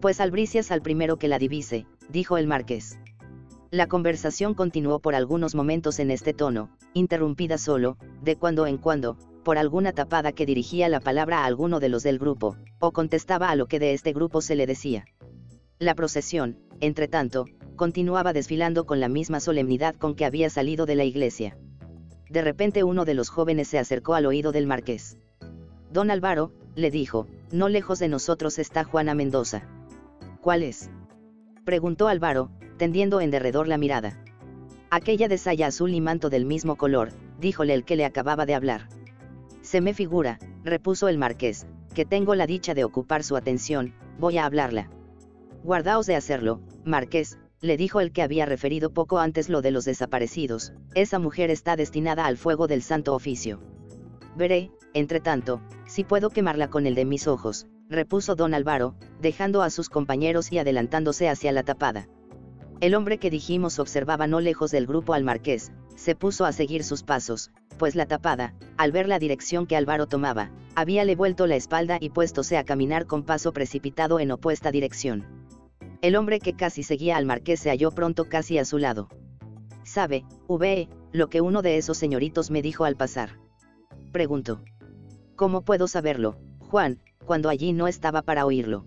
Pues 0.00 0.20
albricias 0.20 0.70
al 0.70 0.82
primero 0.82 1.16
que 1.16 1.28
la 1.28 1.38
divise, 1.38 1.86
dijo 2.10 2.36
el 2.36 2.46
marqués. 2.46 2.98
La 3.70 3.86
conversación 3.86 4.52
continuó 4.52 5.00
por 5.00 5.14
algunos 5.14 5.54
momentos 5.54 5.98
en 5.98 6.10
este 6.10 6.34
tono, 6.34 6.70
interrumpida 6.92 7.56
solo, 7.56 7.96
de 8.20 8.36
cuando 8.36 8.66
en 8.66 8.76
cuando, 8.76 9.16
por 9.44 9.56
alguna 9.56 9.92
tapada 9.92 10.32
que 10.32 10.44
dirigía 10.44 10.90
la 10.90 11.00
palabra 11.00 11.40
a 11.40 11.46
alguno 11.46 11.80
de 11.80 11.88
los 11.88 12.02
del 12.02 12.18
grupo, 12.18 12.56
o 12.80 12.92
contestaba 12.92 13.48
a 13.48 13.56
lo 13.56 13.66
que 13.66 13.78
de 13.78 13.94
este 13.94 14.12
grupo 14.12 14.42
se 14.42 14.56
le 14.56 14.66
decía. 14.66 15.06
La 15.78 15.94
procesión, 15.94 16.58
entre 16.80 17.08
tanto, 17.08 17.46
continuaba 17.76 18.34
desfilando 18.34 18.84
con 18.84 19.00
la 19.00 19.08
misma 19.08 19.40
solemnidad 19.40 19.94
con 19.96 20.14
que 20.14 20.26
había 20.26 20.50
salido 20.50 20.84
de 20.84 20.96
la 20.96 21.04
iglesia. 21.04 21.56
De 22.28 22.42
repente 22.42 22.84
uno 22.84 23.06
de 23.06 23.14
los 23.14 23.30
jóvenes 23.30 23.68
se 23.68 23.78
acercó 23.78 24.14
al 24.14 24.26
oído 24.26 24.52
del 24.52 24.66
marqués. 24.66 25.16
Don 25.92 26.10
Álvaro, 26.10 26.52
le 26.74 26.90
dijo, 26.90 27.26
no 27.50 27.68
lejos 27.68 27.98
de 27.98 28.08
nosotros 28.08 28.58
está 28.58 28.82
Juana 28.82 29.14
Mendoza. 29.14 29.68
¿Cuál 30.40 30.62
es? 30.62 30.90
Preguntó 31.64 32.08
Álvaro, 32.08 32.50
tendiendo 32.78 33.20
en 33.20 33.30
derredor 33.30 33.68
la 33.68 33.76
mirada. 33.76 34.18
Aquella 34.90 35.28
de 35.28 35.36
saya 35.36 35.66
azul 35.66 35.92
y 35.92 36.00
manto 36.00 36.30
del 36.30 36.46
mismo 36.46 36.76
color, 36.76 37.10
díjole 37.38 37.74
el 37.74 37.84
que 37.84 37.96
le 37.96 38.06
acababa 38.06 38.46
de 38.46 38.54
hablar. 38.54 38.88
Se 39.60 39.82
me 39.82 39.92
figura, 39.92 40.38
repuso 40.64 41.08
el 41.08 41.18
marqués, 41.18 41.66
que 41.94 42.06
tengo 42.06 42.34
la 42.34 42.46
dicha 42.46 42.72
de 42.72 42.84
ocupar 42.84 43.22
su 43.22 43.36
atención, 43.36 43.94
voy 44.18 44.38
a 44.38 44.46
hablarla. 44.46 44.88
Guardaos 45.62 46.06
de 46.06 46.16
hacerlo, 46.16 46.62
marqués, 46.86 47.38
le 47.60 47.76
dijo 47.76 48.00
el 48.00 48.12
que 48.12 48.22
había 48.22 48.46
referido 48.46 48.94
poco 48.94 49.18
antes 49.18 49.50
lo 49.50 49.60
de 49.60 49.70
los 49.70 49.84
desaparecidos, 49.84 50.72
esa 50.94 51.18
mujer 51.18 51.50
está 51.50 51.76
destinada 51.76 52.24
al 52.24 52.38
fuego 52.38 52.66
del 52.66 52.82
santo 52.82 53.14
oficio. 53.14 53.60
Veré, 54.36 54.70
entre 54.94 55.20
tanto, 55.20 55.60
si 55.92 56.04
puedo 56.04 56.30
quemarla 56.30 56.68
con 56.68 56.86
el 56.86 56.94
de 56.94 57.04
mis 57.04 57.28
ojos, 57.28 57.66
repuso 57.90 58.34
don 58.34 58.54
Álvaro, 58.54 58.94
dejando 59.20 59.60
a 59.60 59.68
sus 59.68 59.90
compañeros 59.90 60.50
y 60.50 60.56
adelantándose 60.56 61.28
hacia 61.28 61.52
la 61.52 61.64
tapada. 61.64 62.08
El 62.80 62.94
hombre 62.94 63.18
que 63.18 63.28
dijimos 63.28 63.78
observaba 63.78 64.26
no 64.26 64.40
lejos 64.40 64.70
del 64.70 64.86
grupo 64.86 65.12
al 65.12 65.22
marqués, 65.22 65.70
se 65.94 66.14
puso 66.14 66.46
a 66.46 66.52
seguir 66.52 66.82
sus 66.82 67.02
pasos, 67.02 67.50
pues 67.76 67.94
la 67.94 68.06
tapada, 68.06 68.54
al 68.78 68.90
ver 68.90 69.06
la 69.06 69.18
dirección 69.18 69.66
que 69.66 69.76
Álvaro 69.76 70.06
tomaba, 70.06 70.50
habíale 70.76 71.14
vuelto 71.14 71.46
la 71.46 71.56
espalda 71.56 71.98
y 72.00 72.08
puéstose 72.08 72.56
a 72.56 72.64
caminar 72.64 73.04
con 73.04 73.22
paso 73.22 73.52
precipitado 73.52 74.18
en 74.18 74.30
opuesta 74.30 74.70
dirección. 74.70 75.26
El 76.00 76.16
hombre 76.16 76.38
que 76.38 76.54
casi 76.54 76.84
seguía 76.84 77.18
al 77.18 77.26
marqués 77.26 77.60
se 77.60 77.68
halló 77.68 77.90
pronto 77.90 78.30
casi 78.30 78.56
a 78.56 78.64
su 78.64 78.78
lado. 78.78 79.10
Sabe, 79.84 80.24
V, 80.48 80.88
lo 81.12 81.28
que 81.28 81.42
uno 81.42 81.60
de 81.60 81.76
esos 81.76 81.98
señoritos 81.98 82.50
me 82.50 82.62
dijo 82.62 82.86
al 82.86 82.96
pasar. 82.96 83.38
Preguntó. 84.10 84.62
¿Cómo 85.42 85.62
puedo 85.62 85.88
saberlo, 85.88 86.36
Juan, 86.60 87.00
cuando 87.26 87.48
allí 87.48 87.72
no 87.72 87.88
estaba 87.88 88.22
para 88.22 88.46
oírlo? 88.46 88.86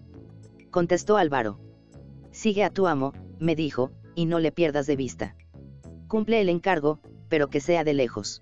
Contestó 0.71 1.17
Álvaro. 1.17 1.59
Sigue 2.31 2.63
a 2.63 2.69
tu 2.69 2.87
amo, 2.87 3.11
me 3.39 3.57
dijo, 3.57 3.91
y 4.15 4.25
no 4.25 4.39
le 4.39 4.53
pierdas 4.53 4.87
de 4.87 4.95
vista. 4.95 5.35
Cumple 6.07 6.39
el 6.39 6.47
encargo, 6.47 7.01
pero 7.27 7.49
que 7.49 7.59
sea 7.59 7.83
de 7.83 7.93
lejos. 7.93 8.41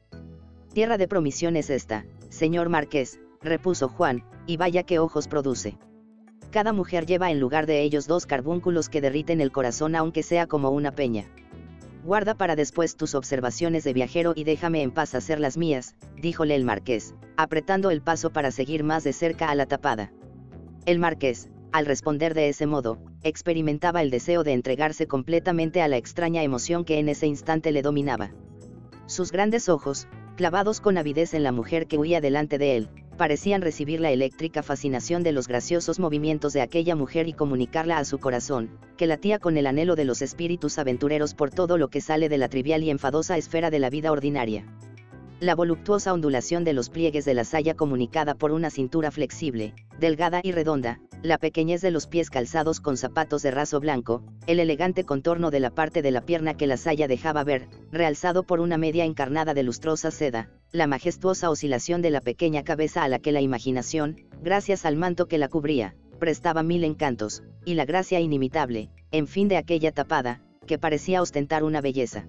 Tierra 0.73 0.99
de 0.99 1.07
promisión 1.07 1.55
es 1.55 1.71
esta, 1.71 2.05
señor 2.29 2.69
marqués, 2.69 3.19
repuso 3.41 3.89
Juan, 3.89 4.23
y 4.45 4.57
vaya 4.57 4.83
que 4.83 4.99
ojos 4.99 5.27
produce. 5.27 5.79
Cada 6.51 6.71
mujer 6.71 7.07
lleva 7.07 7.31
en 7.31 7.39
lugar 7.39 7.65
de 7.65 7.81
ellos 7.81 8.05
dos 8.05 8.27
carbúnculos 8.27 8.89
que 8.89 9.01
derriten 9.01 9.41
el 9.41 9.51
corazón 9.51 9.95
aunque 9.95 10.21
sea 10.21 10.45
como 10.45 10.69
una 10.69 10.91
peña. 10.91 11.25
Guarda 12.03 12.35
para 12.35 12.57
después 12.57 12.97
tus 12.97 13.15
observaciones 13.15 13.85
de 13.85 13.93
viajero 13.93 14.33
y 14.35 14.43
déjame 14.43 14.81
en 14.81 14.91
paz 14.91 15.15
hacer 15.15 15.39
las 15.39 15.55
mías, 15.55 15.95
díjole 16.17 16.53
el 16.53 16.65
marqués, 16.65 17.15
apretando 17.37 17.91
el 17.91 18.01
paso 18.01 18.29
para 18.29 18.51
seguir 18.51 18.83
más 18.83 19.05
de 19.05 19.13
cerca 19.13 19.49
a 19.49 19.55
la 19.55 19.67
tapada. 19.67 20.11
El 20.85 20.99
marqués, 20.99 21.47
al 21.71 21.85
responder 21.85 22.33
de 22.33 22.49
ese 22.49 22.65
modo, 22.65 22.99
experimentaba 23.23 24.01
el 24.01 24.11
deseo 24.11 24.43
de 24.43 24.51
entregarse 24.51 25.07
completamente 25.07 25.81
a 25.81 25.87
la 25.87 25.95
extraña 25.95 26.43
emoción 26.43 26.83
que 26.83 26.99
en 26.99 27.07
ese 27.07 27.25
instante 27.25 27.71
le 27.71 27.81
dominaba. 27.81 28.31
Sus 29.05 29.31
grandes 29.31 29.69
ojos, 29.69 30.09
clavados 30.35 30.81
con 30.81 30.97
avidez 30.97 31.33
en 31.33 31.43
la 31.43 31.53
mujer 31.53 31.87
que 31.87 31.97
huía 31.97 32.19
delante 32.19 32.57
de 32.57 32.75
él, 32.75 32.89
parecían 33.13 33.61
recibir 33.61 33.99
la 33.99 34.11
eléctrica 34.11 34.63
fascinación 34.63 35.23
de 35.23 35.31
los 35.31 35.47
graciosos 35.47 35.99
movimientos 35.99 36.53
de 36.53 36.61
aquella 36.61 36.95
mujer 36.95 37.27
y 37.27 37.33
comunicarla 37.33 37.97
a 37.97 38.05
su 38.05 38.19
corazón, 38.19 38.77
que 38.97 39.07
latía 39.07 39.39
con 39.39 39.57
el 39.57 39.67
anhelo 39.67 39.95
de 39.95 40.05
los 40.05 40.21
espíritus 40.21 40.77
aventureros 40.77 41.33
por 41.33 41.49
todo 41.49 41.77
lo 41.77 41.89
que 41.89 42.01
sale 42.01 42.29
de 42.29 42.37
la 42.37 42.49
trivial 42.49 42.83
y 42.83 42.89
enfadosa 42.89 43.37
esfera 43.37 43.69
de 43.69 43.79
la 43.79 43.89
vida 43.89 44.11
ordinaria. 44.11 44.65
La 45.39 45.55
voluptuosa 45.55 46.13
ondulación 46.13 46.63
de 46.63 46.73
los 46.73 46.89
pliegues 46.89 47.25
de 47.25 47.33
la 47.33 47.43
saya 47.43 47.75
comunicada 47.75 48.35
por 48.35 48.51
una 48.51 48.69
cintura 48.69 49.11
flexible, 49.11 49.73
delgada 49.99 50.39
y 50.41 50.51
redonda, 50.51 50.99
la 51.21 51.37
pequeñez 51.37 51.81
de 51.81 51.91
los 51.91 52.07
pies 52.07 52.29
calzados 52.29 52.79
con 52.79 52.97
zapatos 52.97 53.41
de 53.41 53.51
raso 53.51 53.79
blanco, 53.79 54.23
el 54.47 54.59
elegante 54.59 55.03
contorno 55.03 55.51
de 55.51 55.59
la 55.59 55.69
parte 55.69 56.01
de 56.01 56.11
la 56.11 56.21
pierna 56.21 56.55
que 56.55 56.67
la 56.67 56.77
saya 56.77 57.07
dejaba 57.07 57.43
ver, 57.43 57.67
realzado 57.91 58.43
por 58.43 58.59
una 58.59 58.77
media 58.77 59.05
encarnada 59.05 59.53
de 59.53 59.63
lustrosa 59.63 60.11
seda, 60.11 60.49
la 60.73 60.87
majestuosa 60.87 61.51
oscilación 61.51 62.01
de 62.01 62.09
la 62.09 62.19
pequeña 62.19 62.63
cabeza 62.63 63.03
a 63.03 63.07
la 63.07 63.19
que 63.19 63.31
la 63.31 63.41
imaginación, 63.41 64.25
gracias 64.41 64.87
al 64.87 64.95
manto 64.95 65.27
que 65.27 65.37
la 65.37 65.47
cubría, 65.47 65.95
prestaba 66.17 66.63
mil 66.63 66.83
encantos, 66.83 67.43
y 67.63 67.75
la 67.75 67.85
gracia 67.85 68.19
inimitable, 68.19 68.89
en 69.11 69.27
fin 69.27 69.47
de 69.47 69.57
aquella 69.57 69.91
tapada, 69.91 70.41
que 70.65 70.79
parecía 70.79 71.21
ostentar 71.21 71.63
una 71.63 71.79
belleza. 71.79 72.25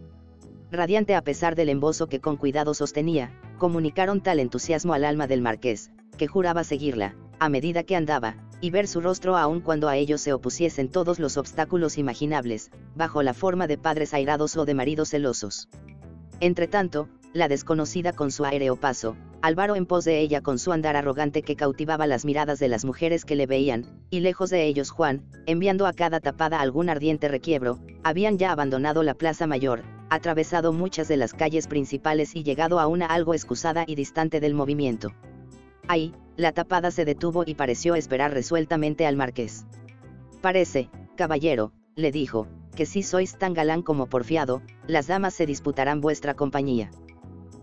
Radiante 0.71 1.15
a 1.15 1.23
pesar 1.23 1.55
del 1.55 1.71
embozo 1.71 2.07
que 2.07 2.21
con 2.21 2.37
cuidado 2.37 2.75
sostenía, 2.75 3.33
comunicaron 3.57 4.21
tal 4.21 4.39
entusiasmo 4.39 4.93
al 4.93 5.07
alma 5.07 5.27
del 5.27 5.41
marqués, 5.41 5.91
que 6.19 6.27
juraba 6.27 6.65
seguirla, 6.65 7.17
a 7.39 7.49
medida 7.49 7.85
que 7.85 7.97
andaba, 7.97 8.37
y 8.61 8.69
ver 8.69 8.89
su 8.89 9.01
rostro 9.01 9.39
aun 9.39 9.63
cuando 9.63 9.89
a 9.89 9.97
ellos 9.97 10.21
se 10.21 10.35
opusiesen 10.35 10.91
todos 10.91 11.19
los 11.19 11.39
obstáculos 11.39 11.97
imaginables, 11.97 12.71
bajo 12.95 13.23
la 13.23 13.33
forma 13.33 13.67
de 13.69 13.79
padres 13.79 14.13
airados 14.13 14.59
o 14.59 14.67
de 14.67 14.75
maridos 14.75 15.09
celosos. 15.09 15.71
Entretanto, 16.41 17.09
la 17.35 17.49
desconocida 17.49 18.13
con 18.13 18.31
su 18.31 18.45
aéreo 18.45 18.77
paso, 18.77 19.17
Álvaro 19.43 19.75
en 19.75 19.87
pos 19.87 20.05
de 20.05 20.21
ella 20.21 20.41
con 20.41 20.59
su 20.59 20.73
andar 20.73 20.97
arrogante 20.97 21.43
que 21.43 21.57
cautivaba 21.57 22.07
las 22.07 22.25
miradas 22.25 22.61
de 22.61 22.69
las 22.69 22.85
mujeres 22.85 23.25
que 23.25 23.35
le 23.35 23.47
veían, 23.47 23.85
y 24.09 24.21
lejos 24.21 24.51
de 24.51 24.65
ellos 24.65 24.91
Juan, 24.91 25.25
enviando 25.45 25.87
a 25.87 25.93
cada 25.93 26.21
tapada 26.21 26.61
algún 26.61 26.89
ardiente 26.89 27.27
requiebro, 27.27 27.81
habían 28.05 28.39
ya 28.39 28.53
abandonado 28.53 29.03
la 29.03 29.15
plaza 29.15 29.49
mayor, 29.49 29.83
atravesado 30.11 30.73
muchas 30.73 31.09
de 31.09 31.17
las 31.17 31.35
calles 31.35 31.67
principales 31.67 32.37
y 32.37 32.45
llegado 32.45 32.79
a 32.79 32.87
una 32.87 33.07
algo 33.07 33.35
excusada 33.35 33.85
y 33.87 33.97
distante 33.97 34.39
del 34.39 34.55
movimiento. 34.55 35.11
Ahí, 35.89 36.15
la 36.37 36.53
tapada 36.53 36.93
se 36.93 37.05
detuvo 37.05 37.43
y 37.45 37.55
pareció 37.55 37.97
esperar 37.97 38.33
resueltamente 38.33 39.07
al 39.07 39.17
marqués. 39.17 39.67
Parece, 40.41 40.89
caballero, 41.17 41.73
le 41.97 42.13
dijo, 42.13 42.47
que 42.77 42.87
si 42.87 43.03
sois 43.03 43.37
tan 43.39 43.55
galán 43.55 43.83
como 43.83 44.07
porfiado, 44.07 44.63
las 44.87 45.09
damas 45.09 45.35
se 45.35 45.47
disputarán 45.47 46.01
vuestra 46.01 46.35
compañía. 46.35 46.91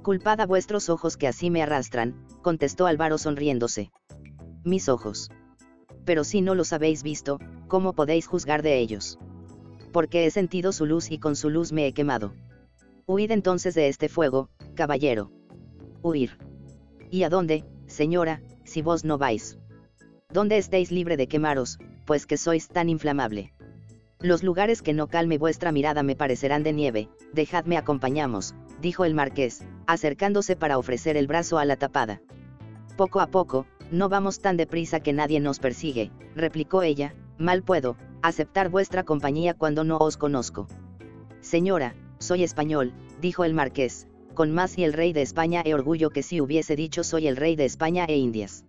Culpad 0.02 0.42
a 0.42 0.48
vuestros 0.48 0.90
ojos 0.90 1.16
que 1.16 1.28
así 1.28 1.52
me 1.52 1.62
arrastran, 1.62 2.16
contestó 2.42 2.88
Álvaro 2.88 3.20
sonriéndose. 3.20 3.92
Mis 4.64 4.90
ojos. 4.90 5.30
Pero 6.06 6.24
si 6.24 6.42
no 6.42 6.56
los 6.56 6.74
habéis 6.74 7.04
visto, 7.04 7.40
¿cómo 7.68 7.94
podéis 7.94 8.26
juzgar 8.26 8.64
de 8.64 8.80
ellos? 8.80 9.20
Porque 9.92 10.26
he 10.26 10.32
sentido 10.32 10.72
su 10.72 10.88
luz 10.88 11.12
y 11.12 11.20
con 11.20 11.36
su 11.36 11.52
luz 11.52 11.72
me 11.72 11.86
he 11.86 11.94
quemado. 11.94 12.34
Huid 13.06 13.30
entonces 13.30 13.76
de 13.76 13.90
este 13.90 14.10
fuego, 14.10 14.50
caballero. 14.74 15.32
Huir. 16.02 16.32
¿Y 17.12 17.22
a 17.22 17.30
dónde, 17.30 17.64
señora, 17.86 18.42
si 18.64 18.82
vos 18.82 19.06
no 19.06 19.20
vais. 19.20 19.60
¿Dónde 20.34 20.58
estéis 20.58 20.92
libre 20.92 21.16
de 21.16 21.28
quemaros, 21.28 21.78
pues 22.08 22.26
que 22.26 22.38
sois 22.38 22.70
tan 22.70 22.90
inflamable? 22.90 23.54
Los 24.22 24.44
lugares 24.44 24.84
que 24.84 24.94
no 24.94 25.08
calme 25.08 25.40
vuestra 25.40 25.72
mirada 25.72 26.04
me 26.04 26.16
parecerán 26.16 26.62
de 26.62 26.74
nieve, 26.74 27.10
dejadme 27.34 27.76
acompañamos, 27.76 28.54
dijo 28.80 29.04
el 29.04 29.16
marqués, 29.16 29.64
acercándose 29.88 30.56
para 30.56 30.78
ofrecer 30.78 31.18
el 31.18 31.26
brazo 31.26 31.58
a 31.58 31.66
la 31.66 31.76
tapada. 31.76 32.22
Poco 32.98 33.20
a 33.20 33.28
poco, 33.28 33.66
no 33.90 34.10
vamos 34.10 34.40
tan 34.40 34.58
deprisa 34.58 35.00
que 35.00 35.12
nadie 35.12 35.40
nos 35.40 35.58
persigue, 35.58 36.12
replicó 36.36 36.84
ella, 36.84 37.16
mal 37.40 37.64
puedo, 37.64 37.98
aceptar 38.22 38.70
vuestra 38.70 39.04
compañía 39.04 39.56
cuando 39.56 39.84
no 39.84 39.98
os 39.98 40.18
conozco. 40.18 40.68
Señora, 41.40 41.96
soy 42.20 42.44
español, 42.44 42.94
dijo 43.22 43.44
el 43.44 43.56
marqués, 43.56 44.08
con 44.36 44.52
más 44.52 44.78
y 44.78 44.84
el 44.84 44.94
rey 44.94 45.14
de 45.14 45.24
España 45.24 45.64
e 45.66 45.74
orgullo 45.74 46.12
que 46.12 46.22
si 46.22 46.42
hubiese 46.42 46.76
dicho 46.76 47.04
soy 47.04 47.28
el 47.28 47.38
rey 47.38 47.56
de 47.56 47.66
España 47.66 48.06
e 48.06 48.18
Indias. 48.18 48.66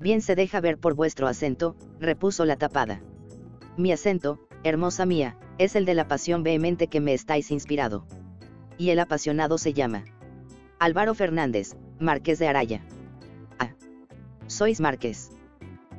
Bien 0.00 0.20
se 0.22 0.34
deja 0.34 0.60
ver 0.60 0.78
por 0.78 0.94
vuestro 0.94 1.28
acento, 1.28 1.76
repuso 2.00 2.44
la 2.44 2.56
tapada. 2.56 3.00
Mi 3.76 3.92
acento, 3.92 4.40
hermosa 4.64 5.06
mía, 5.06 5.36
es 5.58 5.76
el 5.76 5.84
de 5.84 5.94
la 5.94 6.08
pasión 6.08 6.42
vehemente 6.42 6.86
que 6.86 7.00
me 7.00 7.14
estáis 7.14 7.50
inspirado. 7.50 8.06
Y 8.78 8.90
el 8.90 8.98
apasionado 8.98 9.58
se 9.58 9.72
llama 9.72 10.04
Álvaro 10.78 11.14
Fernández, 11.14 11.76
Marqués 11.98 12.38
de 12.38 12.48
Araya. 12.48 12.82
Ah. 13.58 13.70
Sois 14.46 14.80
Marqués. 14.80 15.30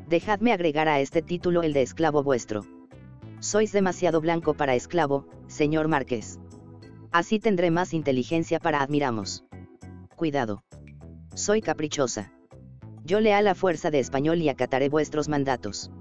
Dejadme 0.08 0.52
agregar 0.52 0.88
a 0.88 1.00
este 1.00 1.22
título 1.22 1.64
el 1.64 1.74
de 1.74 1.82
esclavo 1.82 2.24
vuestro. 2.24 2.66
Sois 3.40 3.72
demasiado 3.72 4.22
blanco 4.22 4.54
para 4.54 4.76
esclavo, 4.76 5.28
señor 5.48 5.88
Marqués. 5.88 6.40
Así 7.12 7.40
tendré 7.40 7.72
más 7.72 7.94
inteligencia 7.94 8.60
para 8.60 8.82
admiramos. 8.82 9.46
Cuidado. 10.16 10.64
Soy 11.36 11.62
caprichosa. 11.62 12.32
Yo 13.06 13.20
lea 13.20 13.42
la 13.42 13.56
fuerza 13.56 13.92
de 13.92 14.00
español 14.00 14.42
y 14.42 14.50
acataré 14.50 14.90
vuestros 14.90 15.30
mandatos. 15.30 15.92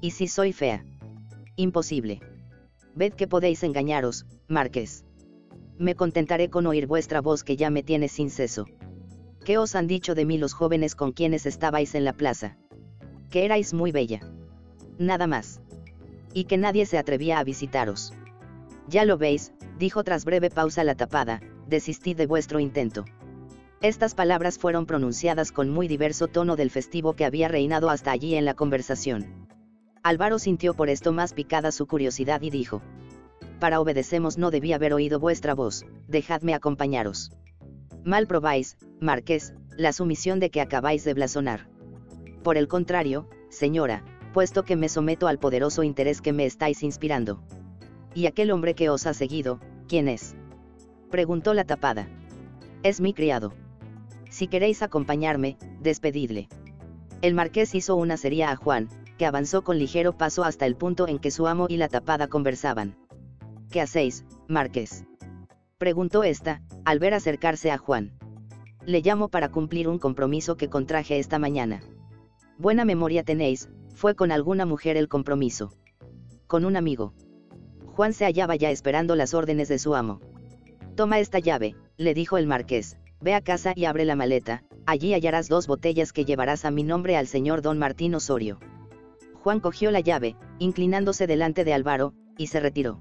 ¿Y 0.00 0.12
si 0.12 0.28
soy 0.28 0.52
fea? 0.52 0.84
Imposible. 1.56 2.20
Ved 2.94 3.12
que 3.12 3.26
podéis 3.26 3.62
engañaros, 3.62 4.26
Marqués. 4.48 5.04
Me 5.78 5.94
contentaré 5.94 6.48
con 6.48 6.66
oír 6.66 6.86
vuestra 6.86 7.20
voz 7.20 7.44
que 7.44 7.56
ya 7.56 7.68
me 7.68 7.82
tiene 7.82 8.08
sin 8.08 8.30
ceso. 8.30 8.66
¿Qué 9.44 9.58
os 9.58 9.74
han 9.74 9.86
dicho 9.86 10.14
de 10.14 10.24
mí 10.24 10.38
los 10.38 10.54
jóvenes 10.54 10.94
con 10.94 11.12
quienes 11.12 11.44
estabais 11.44 11.94
en 11.94 12.04
la 12.04 12.14
plaza? 12.14 12.56
Que 13.30 13.44
erais 13.44 13.74
muy 13.74 13.92
bella. 13.92 14.20
Nada 14.98 15.26
más. 15.26 15.60
Y 16.32 16.44
que 16.44 16.56
nadie 16.56 16.86
se 16.86 16.96
atrevía 16.96 17.38
a 17.38 17.44
visitaros. 17.44 18.14
Ya 18.88 19.04
lo 19.04 19.18
veis, 19.18 19.52
dijo 19.78 20.04
tras 20.04 20.24
breve 20.24 20.48
pausa 20.48 20.84
la 20.84 20.94
tapada, 20.94 21.40
desistid 21.66 22.16
de 22.16 22.26
vuestro 22.26 22.60
intento. 22.60 23.04
Estas 23.82 24.14
palabras 24.14 24.58
fueron 24.58 24.86
pronunciadas 24.86 25.52
con 25.52 25.68
muy 25.68 25.88
diverso 25.88 26.28
tono 26.28 26.56
del 26.56 26.70
festivo 26.70 27.14
que 27.14 27.24
había 27.24 27.48
reinado 27.48 27.90
hasta 27.90 28.10
allí 28.10 28.36
en 28.36 28.44
la 28.44 28.54
conversación. 28.54 29.42
Álvaro 30.02 30.38
sintió 30.38 30.74
por 30.74 30.88
esto 30.88 31.12
más 31.12 31.32
picada 31.32 31.70
su 31.70 31.86
curiosidad 31.86 32.42
y 32.42 32.50
dijo, 32.50 32.82
Para 33.60 33.80
obedecemos 33.80 34.36
no 34.36 34.50
debí 34.50 34.72
haber 34.72 34.92
oído 34.92 35.20
vuestra 35.20 35.54
voz, 35.54 35.86
dejadme 36.08 36.54
acompañaros. 36.54 37.30
Mal 38.04 38.26
probáis, 38.26 38.78
Marqués, 39.00 39.54
la 39.76 39.92
sumisión 39.92 40.40
de 40.40 40.50
que 40.50 40.60
acabáis 40.60 41.04
de 41.04 41.14
blasonar. 41.14 41.68
Por 42.42 42.56
el 42.56 42.66
contrario, 42.66 43.28
señora, 43.48 44.04
puesto 44.32 44.64
que 44.64 44.74
me 44.74 44.88
someto 44.88 45.28
al 45.28 45.38
poderoso 45.38 45.84
interés 45.84 46.20
que 46.20 46.32
me 46.32 46.46
estáis 46.46 46.82
inspirando. 46.82 47.40
Y 48.14 48.26
aquel 48.26 48.50
hombre 48.50 48.74
que 48.74 48.90
os 48.90 49.06
ha 49.06 49.14
seguido, 49.14 49.60
¿Quién 49.86 50.08
es? 50.08 50.34
Preguntó 51.10 51.54
la 51.54 51.64
tapada. 51.64 52.08
Es 52.82 53.00
mi 53.00 53.12
criado. 53.12 53.52
Si 54.30 54.46
queréis 54.46 54.82
acompañarme, 54.82 55.58
despedidle. 55.80 56.48
El 57.20 57.34
marqués 57.34 57.74
hizo 57.74 57.94
una 57.94 58.16
sería 58.16 58.50
a 58.50 58.56
Juan, 58.56 58.88
avanzó 59.26 59.62
con 59.62 59.78
ligero 59.78 60.16
paso 60.16 60.44
hasta 60.44 60.66
el 60.66 60.76
punto 60.76 61.08
en 61.08 61.18
que 61.18 61.30
su 61.30 61.46
amo 61.46 61.66
y 61.68 61.76
la 61.76 61.88
tapada 61.88 62.28
conversaban. 62.28 62.96
¿Qué 63.70 63.80
hacéis, 63.80 64.24
Marqués? 64.48 65.04
Preguntó 65.78 66.24
esta, 66.24 66.62
al 66.84 66.98
ver 66.98 67.14
acercarse 67.14 67.70
a 67.70 67.78
Juan. 67.78 68.12
Le 68.84 69.00
llamo 69.00 69.28
para 69.28 69.50
cumplir 69.50 69.88
un 69.88 69.98
compromiso 69.98 70.56
que 70.56 70.68
contraje 70.68 71.18
esta 71.18 71.38
mañana. 71.38 71.82
Buena 72.58 72.84
memoria 72.84 73.24
tenéis, 73.24 73.68
fue 73.94 74.14
con 74.14 74.32
alguna 74.32 74.66
mujer 74.66 74.96
el 74.96 75.08
compromiso. 75.08 75.72
Con 76.46 76.64
un 76.64 76.76
amigo. 76.76 77.14
Juan 77.86 78.12
se 78.12 78.24
hallaba 78.24 78.56
ya 78.56 78.70
esperando 78.70 79.16
las 79.16 79.34
órdenes 79.34 79.68
de 79.68 79.78
su 79.78 79.94
amo. 79.94 80.20
Toma 80.94 81.18
esta 81.18 81.38
llave, 81.38 81.76
le 81.96 82.14
dijo 82.14 82.36
el 82.36 82.46
marqués, 82.46 82.96
ve 83.20 83.34
a 83.34 83.40
casa 83.40 83.72
y 83.74 83.84
abre 83.84 84.04
la 84.04 84.16
maleta, 84.16 84.62
allí 84.86 85.14
hallarás 85.14 85.48
dos 85.48 85.66
botellas 85.66 86.12
que 86.12 86.24
llevarás 86.24 86.64
a 86.64 86.70
mi 86.70 86.82
nombre 86.82 87.16
al 87.16 87.26
señor 87.26 87.62
don 87.62 87.78
Martín 87.78 88.14
Osorio. 88.14 88.58
Juan 89.42 89.58
cogió 89.58 89.90
la 89.90 89.98
llave, 89.98 90.36
inclinándose 90.60 91.26
delante 91.26 91.64
de 91.64 91.74
Álvaro, 91.74 92.14
y 92.38 92.46
se 92.46 92.60
retiró. 92.60 93.00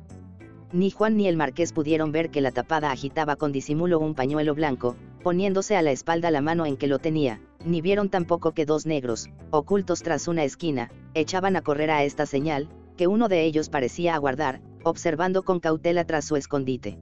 Ni 0.73 0.89
Juan 0.89 1.15
ni 1.15 1.27
el 1.27 1.37
marqués 1.37 1.71
pudieron 1.71 2.11
ver 2.11 2.31
que 2.31 2.41
la 2.41 2.51
tapada 2.51 2.91
agitaba 2.91 3.35
con 3.35 3.51
disimulo 3.51 3.99
un 3.99 4.15
pañuelo 4.15 4.55
blanco, 4.55 4.95
poniéndose 5.21 5.75
a 5.75 5.83
la 5.83 5.91
espalda 5.91 6.31
la 6.31 6.41
mano 6.41 6.65
en 6.65 6.77
que 6.77 6.87
lo 6.87 6.97
tenía, 6.97 7.39
ni 7.63 7.81
vieron 7.81 8.09
tampoco 8.09 8.53
que 8.53 8.65
dos 8.65 8.87
negros, 8.87 9.29
ocultos 9.51 10.01
tras 10.01 10.27
una 10.27 10.43
esquina, 10.43 10.89
echaban 11.13 11.55
a 11.55 11.61
correr 11.61 11.91
a 11.91 12.03
esta 12.03 12.25
señal, 12.25 12.69
que 12.97 13.05
uno 13.05 13.27
de 13.27 13.43
ellos 13.43 13.69
parecía 13.69 14.15
aguardar, 14.15 14.61
observando 14.83 15.43
con 15.43 15.59
cautela 15.59 16.05
tras 16.05 16.25
su 16.25 16.37
escondite. 16.37 16.97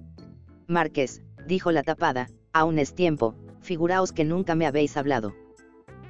Marqués, 0.68 1.22
dijo 1.48 1.72
la 1.72 1.84
tapada, 1.84 2.28
aún 2.52 2.78
es 2.78 2.94
tiempo, 2.94 3.36
figuraos 3.62 4.12
que 4.12 4.26
nunca 4.26 4.54
me 4.56 4.66
habéis 4.66 4.98
hablado. 4.98 5.34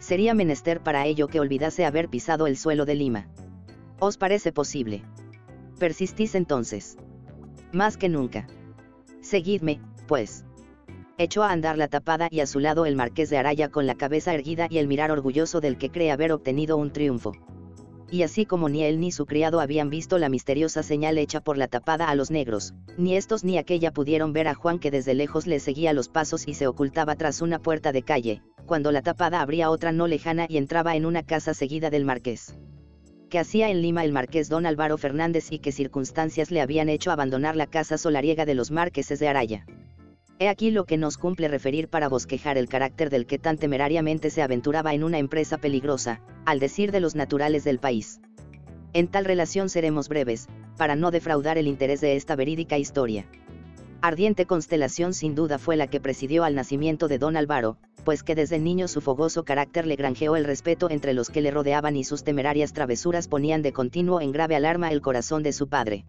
Sería 0.10 0.34
menester 0.34 0.82
para 0.82 1.06
ello 1.06 1.28
que 1.28 1.40
olvidase 1.40 1.86
haber 1.86 2.10
pisado 2.10 2.48
el 2.48 2.58
suelo 2.58 2.86
de 2.86 2.96
Lima. 2.96 3.28
¿Os 4.00 4.18
parece 4.18 4.52
posible? 4.52 5.04
Persistís 5.78 6.34
entonces 6.34 6.98
más 7.72 7.96
que 7.96 8.10
nunca. 8.10 8.48
Seguidme, 9.22 9.80
pues. 10.08 10.46
Echó 11.20 11.44
a 11.44 11.52
andar 11.52 11.78
la 11.78 11.90
tapada 11.90 12.28
y 12.32 12.40
a 12.40 12.48
su 12.48 12.60
lado 12.60 12.88
el 12.88 12.96
marqués 12.96 13.30
de 13.30 13.38
Araya 13.38 13.70
con 13.70 13.86
la 13.86 13.94
cabeza 13.94 14.34
erguida 14.34 14.66
y 14.68 14.80
el 14.80 14.88
mirar 14.88 15.12
orgulloso 15.12 15.62
del 15.62 15.78
que 15.78 15.92
cree 15.92 16.10
haber 16.10 16.32
obtenido 16.32 16.78
un 16.78 16.92
triunfo. 16.92 17.34
Y 18.12 18.24
así 18.24 18.46
como 18.46 18.70
ni 18.70 18.84
él 18.84 19.00
ni 19.00 19.12
su 19.12 19.26
criado 19.26 19.60
habían 19.60 19.90
visto 19.90 20.18
la 20.18 20.30
misteriosa 20.30 20.84
señal 20.84 21.18
hecha 21.18 21.42
por 21.42 21.58
la 21.58 21.68
tapada 21.68 22.10
a 22.10 22.16
los 22.16 22.32
negros, 22.32 22.74
ni 22.98 23.16
estos 23.16 23.44
ni 23.44 23.58
aquella 23.58 23.92
pudieron 23.92 24.34
ver 24.34 24.48
a 24.48 24.56
Juan 24.56 24.80
que 24.80 24.92
desde 24.92 25.14
lejos 25.14 25.46
le 25.46 25.60
seguía 25.60 25.94
los 25.94 26.10
pasos 26.10 26.48
y 26.48 26.54
se 26.56 26.68
ocultaba 26.68 27.16
tras 27.16 27.42
una 27.42 27.60
puerta 27.60 27.92
de 27.92 28.02
calle, 28.02 28.42
cuando 28.66 28.92
la 28.92 29.02
tapada 29.02 29.42
abría 29.42 29.70
otra 29.70 29.92
no 29.92 30.08
lejana 30.08 30.48
y 30.50 30.58
entraba 30.58 30.96
en 30.96 31.06
una 31.06 31.24
casa 31.24 31.54
seguida 31.54 31.90
del 31.90 32.06
marqués 32.06 32.56
que 33.30 33.40
hacía 33.40 33.70
en 33.70 33.82
Lima 33.82 34.04
el 34.04 34.12
marqués 34.12 34.50
don 34.50 34.66
Álvaro 34.66 34.98
Fernández 34.98 35.52
y 35.52 35.60
qué 35.60 35.72
circunstancias 35.72 36.52
le 36.52 36.62
habían 36.62 36.90
hecho 36.90 37.12
abandonar 37.12 37.56
la 37.56 37.68
casa 37.68 37.98
solariega 37.98 38.46
de 38.46 38.56
los 38.56 38.72
marqueses 38.72 39.20
de 39.20 39.28
Araya. 39.28 39.66
He 40.42 40.48
aquí 40.48 40.72
lo 40.72 40.86
que 40.86 40.96
nos 40.96 41.18
cumple 41.18 41.50
referir 41.50 41.90
para 41.90 42.08
bosquejar 42.08 42.58
el 42.58 42.70
carácter 42.70 43.10
del 43.10 43.26
que 43.26 43.38
tan 43.38 43.58
temerariamente 43.58 44.30
se 44.30 44.42
aventuraba 44.42 44.94
en 44.94 45.04
una 45.04 45.18
empresa 45.18 45.58
peligrosa, 45.58 46.22
al 46.46 46.60
decir 46.60 46.94
de 46.94 47.02
los 47.02 47.14
naturales 47.14 47.66
del 47.66 47.78
país. 47.78 48.22
En 48.94 49.10
tal 49.10 49.26
relación 49.26 49.68
seremos 49.68 50.08
breves, 50.08 50.48
para 50.78 50.96
no 50.96 51.12
defraudar 51.12 51.58
el 51.58 51.68
interés 51.68 52.00
de 52.00 52.16
esta 52.16 52.38
verídica 52.38 52.78
historia. 52.78 53.26
Ardiente 54.00 54.46
constelación 54.46 55.14
sin 55.14 55.36
duda 55.36 55.60
fue 55.60 55.76
la 55.76 55.88
que 55.88 56.00
presidió 56.00 56.46
al 56.46 56.56
nacimiento 56.56 57.10
de 57.10 57.18
don 57.18 57.36
Álvaro, 57.36 57.76
pues 58.06 58.24
que 58.24 58.34
desde 58.34 58.60
niño 58.60 58.88
su 58.88 59.02
fogoso 59.02 59.44
carácter 59.44 59.86
le 59.86 59.98
granjeó 59.98 60.38
el 60.38 60.46
respeto 60.46 60.90
entre 60.90 61.14
los 61.14 61.30
que 61.30 61.42
le 61.42 61.52
rodeaban 61.52 61.98
y 61.98 62.06
sus 62.06 62.24
temerarias 62.24 62.72
travesuras 62.72 63.28
ponían 63.28 63.62
de 63.62 63.74
continuo 63.74 64.22
en 64.22 64.32
grave 64.32 64.56
alarma 64.56 64.90
el 64.90 65.02
corazón 65.02 65.44
de 65.44 65.52
su 65.52 65.68
padre. 65.68 66.06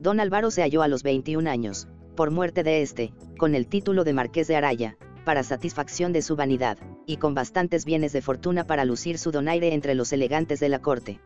Don 0.00 0.18
Álvaro 0.18 0.50
se 0.50 0.62
halló 0.62 0.82
a 0.82 0.88
los 0.88 1.04
21 1.04 1.48
años, 1.48 1.86
por 2.22 2.30
muerte 2.30 2.62
de 2.62 2.82
este, 2.82 3.12
con 3.36 3.56
el 3.56 3.66
título 3.66 4.04
de 4.04 4.12
Marqués 4.12 4.46
de 4.46 4.54
Araya, 4.54 4.96
para 5.24 5.42
satisfacción 5.42 6.12
de 6.12 6.22
su 6.22 6.36
vanidad, 6.36 6.78
y 7.04 7.16
con 7.16 7.34
bastantes 7.34 7.84
bienes 7.84 8.12
de 8.12 8.22
fortuna 8.22 8.64
para 8.64 8.84
lucir 8.84 9.18
su 9.18 9.32
donaire 9.32 9.74
entre 9.74 9.96
los 9.96 10.12
elegantes 10.12 10.60
de 10.60 10.68
la 10.68 10.78
corte. 10.78 11.18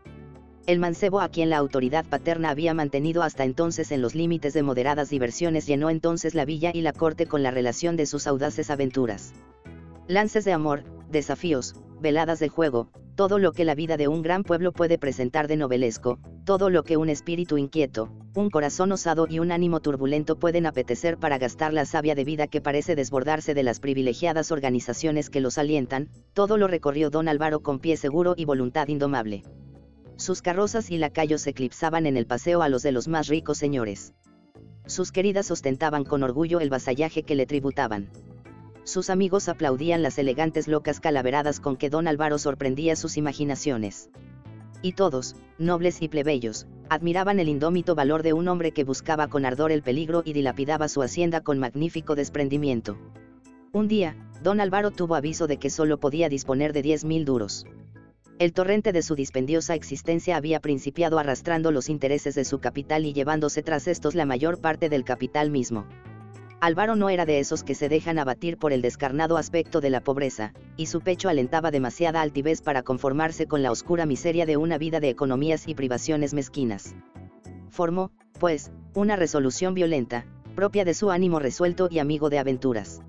El 0.66 0.78
mancebo 0.78 1.20
a 1.20 1.28
quien 1.28 1.51
la 1.51 1.59
autoridad 1.59 2.07
paterna 2.07 2.49
había 2.49 2.72
mantenido 2.72 3.22
hasta 3.22 3.44
entonces 3.44 3.92
en 3.92 4.01
los 4.01 4.14
límites 4.14 4.55
de 4.55 4.62
moderadas 4.62 5.11
diversiones 5.11 5.66
llenó 5.66 5.90
entonces 5.90 6.34
la 6.34 6.47
villa 6.47 6.70
y 6.72 6.80
la 6.80 6.94
corte 6.94 7.26
con 7.26 7.42
la 7.42 7.51
relación 7.51 7.99
de 7.99 8.07
sus 8.07 8.26
audaces 8.26 8.70
aventuras 8.70 9.34
lances 10.09 10.47
de 10.47 10.53
amor, 10.53 10.84
desafíos, 11.11 11.74
veladas 12.01 12.38
de 12.38 12.49
juego, 12.49 12.90
todo 13.14 13.38
lo 13.38 13.53
que 13.53 13.64
la 13.64 13.74
vida 13.74 13.97
de 13.97 14.09
un 14.09 14.22
gran 14.22 14.44
pueblo 14.44 14.72
puede 14.72 14.99
presentar 14.99 15.49
de 15.49 15.57
novelesco, 15.57 16.18
todo 16.44 16.68
lo 16.68 16.82
que 16.82 16.97
un 16.97 17.09
espíritu 17.09 17.57
inquieto, 17.57 18.11
un 18.34 18.51
corazón 18.51 18.92
osado 18.92 19.26
y 19.28 19.38
un 19.38 19.53
ánimo 19.53 19.80
turbulento 19.80 20.38
pueden 20.38 20.66
apetecer 20.66 21.16
para 21.16 21.38
gastar 21.38 21.72
la 21.72 21.86
savia 21.86 22.14
de 22.14 22.24
vida 22.24 22.47
que 22.47 22.61
parece 22.61 22.94
desbordarse 22.94 23.55
de 23.55 23.62
las 23.62 23.80
privilegiadas 23.80 24.53
organizaciones 24.53 25.30
que 25.30 25.40
los 25.40 25.57
alientan, 25.57 26.11
todo 26.34 26.59
lo 26.59 26.68
recorrió 26.68 27.09
don 27.09 27.28
Álvaro 27.28 27.61
con 27.61 27.78
pie 27.78 27.97
seguro 27.97 28.34
y 28.36 28.44
voluntad 28.44 28.88
indomable. 28.88 29.42
Sus 30.16 30.42
carrozas 30.42 30.90
y 30.90 30.99
lacayos 30.99 31.47
eclipsaban 31.47 32.07
en 32.07 32.16
el 32.16 32.26
paseo 32.26 32.62
a 32.62 32.68
los 32.68 32.82
de 32.82 32.92
los 32.92 33.09
más 33.09 33.28
ricos 33.28 33.59
señores. 33.59 34.12
Sus 34.86 35.11
queridas 35.11 35.51
ostentaban 35.51 36.05
con 36.05 36.22
orgullo 36.22 36.61
el 36.61 36.70
vasallaje 36.70 37.22
que 37.22 37.34
le 37.34 37.47
tributaban 37.47 38.09
sus 38.87 39.11
amigos 39.11 39.49
aplaudían 39.49 40.03
las 40.03 40.16
elegantes 40.16 40.68
locas 40.68 41.01
calaveradas 41.01 41.59
con 41.59 41.76
que 41.76 41.91
don 41.91 42.07
Álvaro 42.07 42.39
sorprendía 42.39 42.95
sus 42.95 43.16
imaginaciones. 43.16 44.11
Y 44.80 44.93
todos, 44.93 45.34
nobles 45.59 46.03
y 46.03 46.09
plebeyos, 46.09 46.68
admiraban 46.89 47.41
el 47.41 47.49
indómito 47.49 47.97
valor 47.97 48.22
de 48.22 48.32
un 48.32 48.47
hombre 48.47 48.70
que 48.70 48.84
buscaba 48.84 49.26
con 49.26 49.45
ardor 49.45 49.72
el 49.72 49.82
peligro 49.82 50.22
y 50.24 50.34
dilapidaba 50.34 50.87
su 50.87 51.03
hacienda 51.03 51.41
con 51.41 51.59
magnífico 51.59 52.14
desprendimiento. 52.14 52.97
Un 53.72 53.89
día, 53.89 54.16
don 54.45 54.61
Álvaro 54.61 54.93
tuvo 54.93 55.16
aviso 55.16 55.49
de 55.49 55.57
que 55.57 55.68
solo 55.68 55.99
podía 55.99 56.28
disponer 56.28 56.72
de 56.72 56.82
diez 56.82 57.05
mil 57.05 57.24
duros. 57.24 57.66
El 58.39 58.53
torrente 58.53 58.93
de 58.93 59.03
su 59.03 59.16
dispendiosa 59.16 59.74
existencia 59.74 60.37
había 60.37 60.61
principiado 60.61 61.18
arrastrando 61.18 61.72
los 61.72 61.89
intereses 61.89 62.37
de 62.37 62.45
su 62.45 62.61
capital 62.61 63.05
y 63.05 63.12
llevándose 63.12 63.64
tras 63.64 63.89
estos 63.89 64.14
la 64.14 64.26
mayor 64.26 64.61
parte 64.61 64.89
del 64.89 65.03
capital 65.03 65.51
mismo. 65.51 65.87
Álvaro 66.61 66.96
no 66.96 67.11
era 67.11 67.26
de 67.26 67.38
esos 67.38 67.62
que 67.62 67.74
se 67.74 67.90
dejan 67.90 68.18
abatir 68.18 68.57
por 68.57 68.72
el 68.72 68.80
descarnado 68.80 69.36
aspecto 69.36 69.82
de 69.82 69.90
la 69.90 70.00
pobreza, 70.00 70.54
y 70.76 70.86
su 70.86 71.00
pecho 71.00 71.28
alentaba 71.28 71.70
demasiada 71.70 72.22
altivez 72.22 72.62
para 72.62 72.82
conformarse 72.82 73.46
con 73.46 73.62
la 73.62 73.70
oscura 73.70 74.07
miseria 74.07 74.46
de 74.46 74.57
una 74.57 74.78
vida 74.78 74.98
de 74.98 75.11
economías 75.11 75.68
y 75.68 75.74
privaciones 75.74 76.32
mezquinas. 76.32 76.94
Formó, 77.68 78.11
pues, 78.40 78.72
una 78.94 79.16
resolución 79.16 79.74
violenta, 79.74 80.24
propia 80.54 80.86
de 80.86 80.94
su 80.94 81.11
ánimo 81.11 81.40
resuelto 81.40 81.88
y 81.90 81.98
amigo 81.98 82.30
de 82.30 82.38
aventuras. 82.38 83.02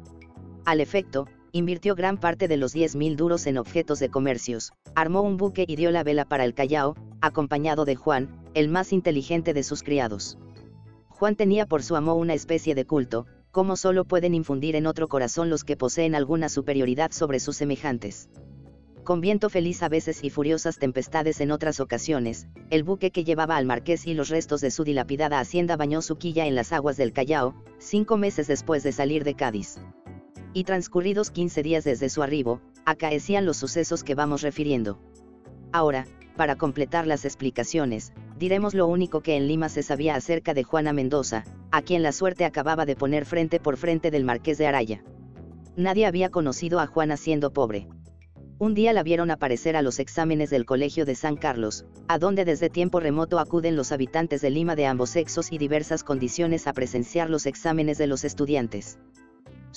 Al 0.66 0.82
efecto, 0.82 1.28
invirtió 1.54 1.96
gran 1.96 2.18
parte 2.18 2.50
de 2.50 2.58
los 2.58 2.76
10.000 2.76 3.16
duros 3.16 3.48
en 3.48 3.58
objetos 3.58 4.00
de 4.00 4.10
comercios, 4.10 4.74
armó 4.94 5.22
un 5.22 5.38
buque 5.38 5.64
y 5.66 5.78
dio 5.78 5.92
la 5.92 6.04
vela 6.04 6.26
para 6.26 6.44
el 6.44 6.54
Callao, 6.54 6.96
acompañado 7.22 7.86
de 7.86 7.96
Juan, 7.96 8.30
el 8.54 8.68
más 8.68 8.92
inteligente 8.92 9.54
de 9.54 9.64
sus 9.64 9.84
criados. 9.84 10.38
Juan 11.08 11.36
tenía 11.36 11.66
por 11.66 11.82
su 11.82 11.96
amo 11.96 12.14
una 12.16 12.34
especie 12.34 12.76
de 12.76 12.86
culto, 12.86 13.26
como 13.52 13.76
solo 13.76 14.06
pueden 14.06 14.34
infundir 14.34 14.76
en 14.76 14.88
otro 14.88 15.08
corazón 15.08 15.50
los 15.50 15.64
que 15.64 15.78
poseen 15.78 16.16
alguna 16.16 16.50
superioridad 16.50 17.12
sobre 17.12 17.40
sus 17.40 17.58
semejantes. 17.58 18.30
Con 19.04 19.22
viento 19.22 19.50
feliz 19.50 19.84
a 19.84 19.88
veces 19.88 20.22
y 20.24 20.30
furiosas 20.30 20.80
tempestades 20.80 21.40
en 21.40 21.52
otras 21.52 21.80
ocasiones, 21.80 22.48
el 22.70 22.84
buque 22.84 23.10
que 23.12 23.24
llevaba 23.24 23.56
al 23.56 23.66
marqués 23.66 24.06
y 24.06 24.14
los 24.14 24.28
restos 24.28 24.60
de 24.60 24.70
su 24.70 24.84
dilapidada 24.84 25.40
hacienda 25.40 25.78
bañó 25.78 26.02
su 26.02 26.18
quilla 26.18 26.46
en 26.46 26.56
las 26.56 26.74
aguas 26.74 26.98
del 26.98 27.14
Callao, 27.14 27.56
cinco 27.78 28.18
meses 28.18 28.48
después 28.48 28.84
de 28.84 28.92
salir 28.92 29.24
de 29.24 29.34
Cádiz. 29.34 29.78
Y 30.54 30.66
transcurridos 30.66 31.32
15 31.32 31.64
días 31.64 31.86
desde 31.86 32.10
su 32.10 32.22
arribo, 32.22 32.60
acaecían 32.84 33.46
los 33.46 33.56
sucesos 33.56 34.04
que 34.04 34.14
vamos 34.14 34.42
refiriendo. 34.42 35.00
Ahora, 35.72 36.06
para 36.36 36.58
completar 36.58 37.08
las 37.08 37.24
explicaciones, 37.24 38.12
diremos 38.38 38.74
lo 38.74 38.88
único 38.88 39.22
que 39.22 39.36
en 39.36 39.48
Lima 39.48 39.70
se 39.70 39.84
sabía 39.84 40.16
acerca 40.16 40.54
de 40.54 40.64
Juana 40.64 40.94
Mendoza, 40.94 41.44
a 41.72 41.82
quien 41.82 42.04
la 42.04 42.12
suerte 42.12 42.46
acababa 42.46 42.86
de 42.86 42.96
poner 42.96 43.26
frente 43.26 43.60
por 43.60 43.78
frente 43.78 44.12
del 44.12 44.24
marqués 44.24 44.58
de 44.58 44.68
Araya. 44.68 45.04
Nadie 45.76 46.06
había 46.06 46.30
conocido 46.30 46.80
a 46.80 46.88
Juana 46.88 47.18
siendo 47.18 47.52
pobre. 47.52 47.88
Un 48.60 48.74
día 48.74 48.92
la 48.94 49.04
vieron 49.04 49.30
aparecer 49.30 49.76
a 49.76 49.84
los 49.84 50.00
exámenes 50.00 50.50
del 50.50 50.66
Colegio 50.66 51.06
de 51.06 51.14
San 51.14 51.36
Carlos, 51.36 51.86
a 52.08 52.18
donde 52.18 52.44
desde 52.44 52.72
tiempo 52.72 53.00
remoto 53.00 53.38
acuden 53.38 53.76
los 53.76 53.92
habitantes 53.92 54.42
de 54.42 54.50
Lima 54.50 54.76
de 54.76 54.88
ambos 54.88 55.12
sexos 55.12 55.52
y 55.52 55.60
diversas 55.60 56.04
condiciones 56.04 56.66
a 56.66 56.74
presenciar 56.74 57.30
los 57.30 57.46
exámenes 57.46 58.00
de 58.00 58.08
los 58.08 58.24
estudiantes. 58.24 58.98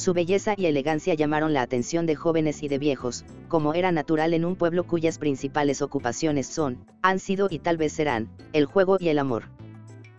Su 0.01 0.15
belleza 0.15 0.55
y 0.57 0.65
elegancia 0.65 1.13
llamaron 1.13 1.53
la 1.53 1.61
atención 1.61 2.07
de 2.07 2.17
jóvenes 2.17 2.63
y 2.63 2.69
de 2.69 2.79
viejos, 2.79 3.27
como 3.49 3.75
era 3.75 3.93
natural 3.93 4.33
en 4.33 4.47
un 4.47 4.57
pueblo 4.57 4.85
cuyas 4.85 5.19
principales 5.19 5.83
ocupaciones 5.83 6.47
son, 6.47 6.87
han 7.03 7.19
sido 7.19 7.49
y 7.51 7.59
tal 7.59 7.77
vez 7.77 7.93
serán, 7.93 8.31
el 8.55 8.65
juego 8.65 8.97
y 8.99 9.11
el 9.11 9.19
amor. 9.19 9.51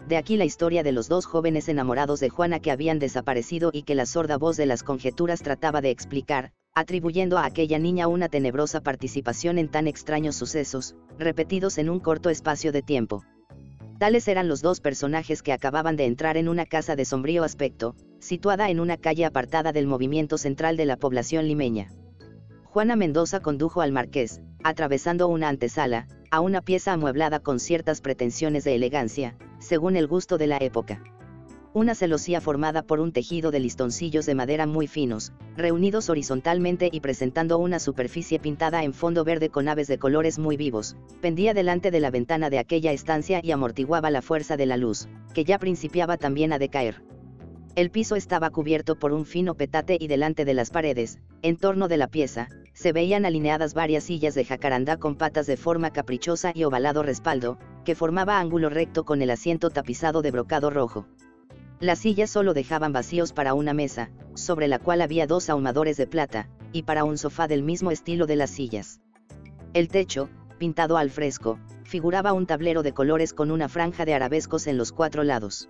De 0.07 0.17
aquí 0.17 0.38
la 0.38 0.45
historia 0.45 0.84
de 0.84 0.91
los 0.91 1.09
dos 1.09 1.25
jóvenes 1.25 1.67
enamorados 1.67 2.19
de 2.19 2.29
Juana 2.29 2.59
que 2.59 2.69
habían 2.69 2.99
desaparecido 2.99 3.71
y 3.73 3.82
que 3.82 3.95
la 3.95 4.05
sorda 4.05 4.38
voz 4.38 4.55
de 4.55 4.67
las 4.67 4.84
conjeturas 4.84 5.41
trataba 5.41 5.82
de 5.82 5.89
explicar, 5.89 6.51
atribuyendo 6.75 7.39
a 7.39 7.45
aquella 7.45 7.79
niña 7.79 8.07
una 8.07 8.29
tenebrosa 8.29 8.82
participación 8.82 9.57
en 9.57 9.67
tan 9.67 9.88
extraños 9.88 10.36
sucesos, 10.36 10.95
repetidos 11.17 11.79
en 11.79 11.89
un 11.89 11.99
corto 11.99 12.29
espacio 12.29 12.71
de 12.71 12.84
tiempo. 12.84 13.23
Tales 14.01 14.27
eran 14.27 14.47
los 14.47 14.63
dos 14.63 14.81
personajes 14.81 15.43
que 15.43 15.53
acababan 15.53 15.95
de 15.95 16.05
entrar 16.05 16.35
en 16.35 16.49
una 16.49 16.65
casa 16.65 16.95
de 16.95 17.05
sombrío 17.05 17.43
aspecto, 17.43 17.95
situada 18.17 18.71
en 18.71 18.79
una 18.79 18.97
calle 18.97 19.25
apartada 19.25 19.73
del 19.73 19.85
movimiento 19.85 20.39
central 20.39 20.75
de 20.75 20.85
la 20.85 20.97
población 20.97 21.47
limeña. 21.47 21.91
Juana 22.63 22.95
Mendoza 22.95 23.41
condujo 23.41 23.79
al 23.79 23.91
marqués, 23.91 24.41
atravesando 24.63 25.27
una 25.27 25.49
antesala, 25.49 26.07
a 26.31 26.39
una 26.39 26.61
pieza 26.63 26.93
amueblada 26.93 27.41
con 27.41 27.59
ciertas 27.59 28.01
pretensiones 28.01 28.63
de 28.63 28.73
elegancia, 28.73 29.37
según 29.59 29.95
el 29.95 30.07
gusto 30.07 30.39
de 30.39 30.47
la 30.47 30.57
época. 30.57 31.03
Una 31.74 31.95
celosía 31.95 32.41
formada 32.41 32.82
por 32.84 32.99
un 32.99 33.13
tejido 33.13 33.49
de 33.49 33.61
listoncillos 33.61 34.26
de 34.26 34.36
madera 34.36 34.65
muy 34.65 34.88
finos, 34.88 35.32
reunidos 35.55 36.09
horizontalmente 36.09 36.89
y 36.91 36.99
presentando 36.99 37.59
una 37.59 37.80
superficie 37.80 38.39
pintada 38.39 38.84
en 38.84 38.93
fondo 38.93 39.24
verde 39.24 39.47
con 39.47 39.69
aves 39.69 39.88
de 39.88 39.97
colores 39.97 40.38
muy 40.38 40.57
vivos, 40.57 40.97
pendía 41.22 41.53
delante 41.53 41.89
de 41.89 42.01
la 42.01 42.11
ventana 42.11 42.49
de 42.49 42.59
aquella 42.59 42.91
estancia 42.91 43.39
y 43.41 43.51
amortiguaba 43.51 44.11
la 44.11 44.22
fuerza 44.22 44.57
de 44.57 44.65
la 44.65 44.76
luz, 44.76 45.07
que 45.34 45.45
ya 45.45 45.59
principiaba 45.59 46.17
también 46.17 46.51
a 46.51 46.59
decaer. 46.59 47.05
El 47.76 47.89
piso 47.89 48.17
estaba 48.17 48.49
cubierto 48.49 48.99
por 48.99 49.13
un 49.13 49.26
fino 49.26 49.55
petate 49.55 49.97
y 49.97 50.07
delante 50.07 50.43
de 50.43 50.53
las 50.53 50.72
paredes, 50.72 51.19
en 51.41 51.55
torno 51.55 51.88
de 51.88 51.95
la 51.95 52.09
pieza, 52.09 52.49
se 52.74 52.91
veían 52.91 53.26
alineadas 53.26 53.74
varias 53.74 54.03
sillas 54.03 54.36
de 54.36 54.43
jacarandá 54.43 54.97
con 54.97 55.15
patas 55.15 55.47
de 55.47 55.55
forma 55.55 55.91
caprichosa 55.91 56.51
y 56.53 56.65
ovalado 56.65 57.01
respaldo, 57.01 57.57
que 57.86 57.95
formaba 57.95 58.41
ángulo 58.41 58.69
recto 58.69 59.05
con 59.05 59.22
el 59.22 59.30
asiento 59.30 59.69
tapizado 59.69 60.22
de 60.22 60.32
brocado 60.32 60.69
rojo. 60.69 61.07
Las 61.82 61.97
sillas 61.97 62.29
solo 62.29 62.53
dejaban 62.53 62.93
vacíos 62.93 63.34
para 63.34 63.55
una 63.55 63.73
mesa, 63.73 64.11
sobre 64.36 64.67
la 64.67 64.77
cual 64.77 65.01
había 65.01 65.25
dos 65.25 65.49
ahumadores 65.49 65.97
de 65.97 66.05
plata, 66.05 66.47
y 66.71 66.84
para 66.84 67.03
un 67.03 67.17
sofá 67.17 67.47
del 67.47 67.63
mismo 67.63 67.89
estilo 67.89 68.27
de 68.27 68.36
las 68.36 68.51
sillas. 68.51 69.01
El 69.73 69.88
techo, 69.88 70.29
pintado 70.59 70.97
al 70.97 71.09
fresco, 71.09 71.57
figuraba 71.84 72.34
un 72.34 72.45
tablero 72.45 72.84
de 72.84 72.93
colores 72.93 73.34
con 73.34 73.49
una 73.49 73.67
franja 73.67 74.05
de 74.05 74.13
arabescos 74.13 74.67
en 74.67 74.77
los 74.77 74.91
cuatro 74.91 75.23
lados. 75.23 75.69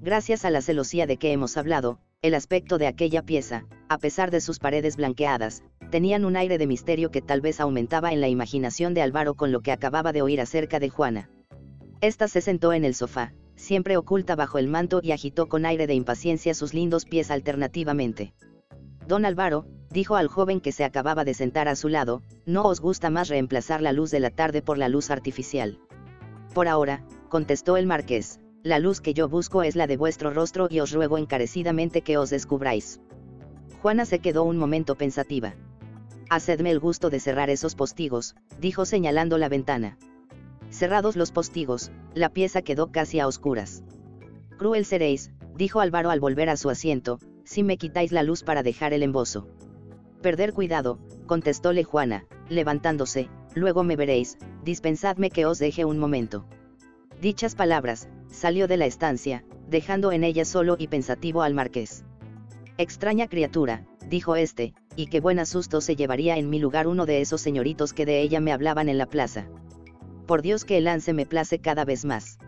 Gracias 0.00 0.44
a 0.44 0.50
la 0.50 0.62
celosía 0.62 1.08
de 1.08 1.16
que 1.16 1.32
hemos 1.32 1.56
hablado, 1.56 1.98
el 2.22 2.34
aspecto 2.34 2.78
de 2.78 2.86
aquella 2.86 3.22
pieza, 3.22 3.66
a 3.88 3.98
pesar 3.98 4.30
de 4.30 4.40
sus 4.40 4.60
paredes 4.60 4.94
blanqueadas, 4.94 5.64
tenían 5.90 6.24
un 6.24 6.36
aire 6.36 6.56
de 6.56 6.68
misterio 6.68 7.10
que 7.10 7.20
tal 7.20 7.40
vez 7.40 7.58
aumentaba 7.58 8.12
en 8.12 8.20
la 8.20 8.28
imaginación 8.28 8.94
de 8.94 9.02
Álvaro 9.02 9.34
con 9.34 9.50
lo 9.50 9.60
que 9.60 9.72
acababa 9.72 10.12
de 10.12 10.22
oír 10.22 10.40
acerca 10.40 10.78
de 10.78 10.88
Juana. 10.88 11.30
Esta 12.00 12.28
se 12.28 12.40
sentó 12.40 12.72
en 12.72 12.84
el 12.84 12.94
sofá, 12.94 13.34
siempre 13.56 13.96
oculta 13.96 14.36
bajo 14.36 14.58
el 14.58 14.68
manto 14.68 15.00
y 15.02 15.12
agitó 15.12 15.48
con 15.48 15.66
aire 15.66 15.86
de 15.86 15.94
impaciencia 15.94 16.54
sus 16.54 16.74
lindos 16.74 17.04
pies 17.04 17.30
alternativamente. 17.30 18.34
Don 19.06 19.24
Álvaro, 19.24 19.66
dijo 19.90 20.16
al 20.16 20.28
joven 20.28 20.60
que 20.60 20.72
se 20.72 20.84
acababa 20.84 21.24
de 21.24 21.34
sentar 21.34 21.68
a 21.68 21.76
su 21.76 21.88
lado, 21.88 22.22
¿no 22.46 22.64
os 22.64 22.80
gusta 22.80 23.10
más 23.10 23.28
reemplazar 23.28 23.80
la 23.80 23.92
luz 23.92 24.10
de 24.10 24.20
la 24.20 24.30
tarde 24.30 24.62
por 24.62 24.78
la 24.78 24.88
luz 24.88 25.10
artificial? 25.10 25.78
Por 26.54 26.68
ahora, 26.68 27.04
contestó 27.28 27.76
el 27.76 27.86
marqués, 27.86 28.40
la 28.62 28.78
luz 28.78 29.00
que 29.00 29.14
yo 29.14 29.28
busco 29.28 29.62
es 29.62 29.74
la 29.74 29.86
de 29.86 29.96
vuestro 29.96 30.30
rostro 30.30 30.68
y 30.70 30.80
os 30.80 30.92
ruego 30.92 31.18
encarecidamente 31.18 32.02
que 32.02 32.16
os 32.16 32.30
descubráis. 32.30 33.00
Juana 33.80 34.04
se 34.04 34.20
quedó 34.20 34.44
un 34.44 34.56
momento 34.56 34.94
pensativa. 34.94 35.54
Hacedme 36.30 36.70
el 36.70 36.78
gusto 36.78 37.10
de 37.10 37.18
cerrar 37.18 37.50
esos 37.50 37.74
postigos, 37.74 38.36
dijo 38.60 38.84
señalando 38.84 39.36
la 39.36 39.48
ventana. 39.48 39.98
Cerrados 40.72 41.16
los 41.16 41.32
postigos, 41.32 41.92
la 42.14 42.30
pieza 42.30 42.62
quedó 42.62 42.90
casi 42.90 43.20
a 43.20 43.26
oscuras. 43.26 43.84
Cruel 44.56 44.86
seréis, 44.86 45.30
dijo 45.54 45.80
Álvaro 45.80 46.08
al 46.08 46.18
volver 46.18 46.48
a 46.48 46.56
su 46.56 46.70
asiento, 46.70 47.18
si 47.44 47.62
me 47.62 47.76
quitáis 47.76 48.10
la 48.10 48.22
luz 48.22 48.42
para 48.42 48.62
dejar 48.62 48.94
el 48.94 49.02
embozo. 49.02 49.46
Perder 50.22 50.54
cuidado, 50.54 50.98
contestóle 51.26 51.84
Juana, 51.84 52.24
levantándose, 52.48 53.28
luego 53.54 53.84
me 53.84 53.96
veréis, 53.96 54.38
dispensadme 54.64 55.30
que 55.30 55.44
os 55.44 55.58
deje 55.58 55.84
un 55.84 55.98
momento. 55.98 56.46
Dichas 57.20 57.54
palabras, 57.54 58.08
salió 58.30 58.66
de 58.66 58.78
la 58.78 58.86
estancia, 58.86 59.44
dejando 59.68 60.10
en 60.10 60.24
ella 60.24 60.46
solo 60.46 60.76
y 60.78 60.88
pensativo 60.88 61.42
al 61.42 61.52
marqués. 61.52 62.04
Extraña 62.78 63.28
criatura, 63.28 63.86
dijo 64.08 64.36
este, 64.36 64.72
y 64.96 65.08
qué 65.08 65.20
buen 65.20 65.38
asusto 65.38 65.82
se 65.82 65.96
llevaría 65.96 66.38
en 66.38 66.48
mi 66.48 66.58
lugar 66.58 66.86
uno 66.86 67.04
de 67.04 67.20
esos 67.20 67.42
señoritos 67.42 67.92
que 67.92 68.06
de 68.06 68.22
ella 68.22 68.40
me 68.40 68.52
hablaban 68.52 68.88
en 68.88 68.96
la 68.96 69.06
plaza. 69.06 69.48
Por 70.26 70.42
Dios 70.42 70.64
que 70.64 70.78
el 70.78 70.84
lance 70.84 71.12
me 71.12 71.26
place 71.26 71.58
cada 71.58 71.84
vez 71.84 72.04
más. 72.04 72.38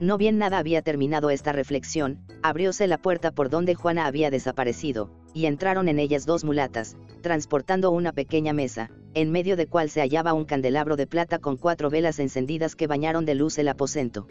No 0.00 0.16
bien 0.16 0.38
nada 0.38 0.58
había 0.58 0.80
terminado 0.80 1.28
esta 1.28 1.52
reflexión, 1.52 2.24
abrióse 2.42 2.86
la 2.86 2.96
puerta 2.96 3.32
por 3.32 3.50
donde 3.50 3.74
Juana 3.74 4.06
había 4.06 4.30
desaparecido, 4.30 5.10
y 5.34 5.44
entraron 5.44 5.88
en 5.88 5.98
ellas 5.98 6.24
dos 6.24 6.42
mulatas, 6.42 6.96
transportando 7.20 7.90
una 7.90 8.12
pequeña 8.12 8.54
mesa, 8.54 8.90
en 9.12 9.30
medio 9.30 9.56
de 9.56 9.66
cual 9.66 9.90
se 9.90 10.00
hallaba 10.00 10.32
un 10.32 10.46
candelabro 10.46 10.96
de 10.96 11.06
plata 11.06 11.38
con 11.38 11.56
cuatro 11.56 11.90
velas 11.90 12.18
encendidas 12.18 12.76
que 12.76 12.86
bañaron 12.86 13.26
de 13.26 13.34
luz 13.34 13.58
el 13.58 13.68
aposento. 13.68 14.26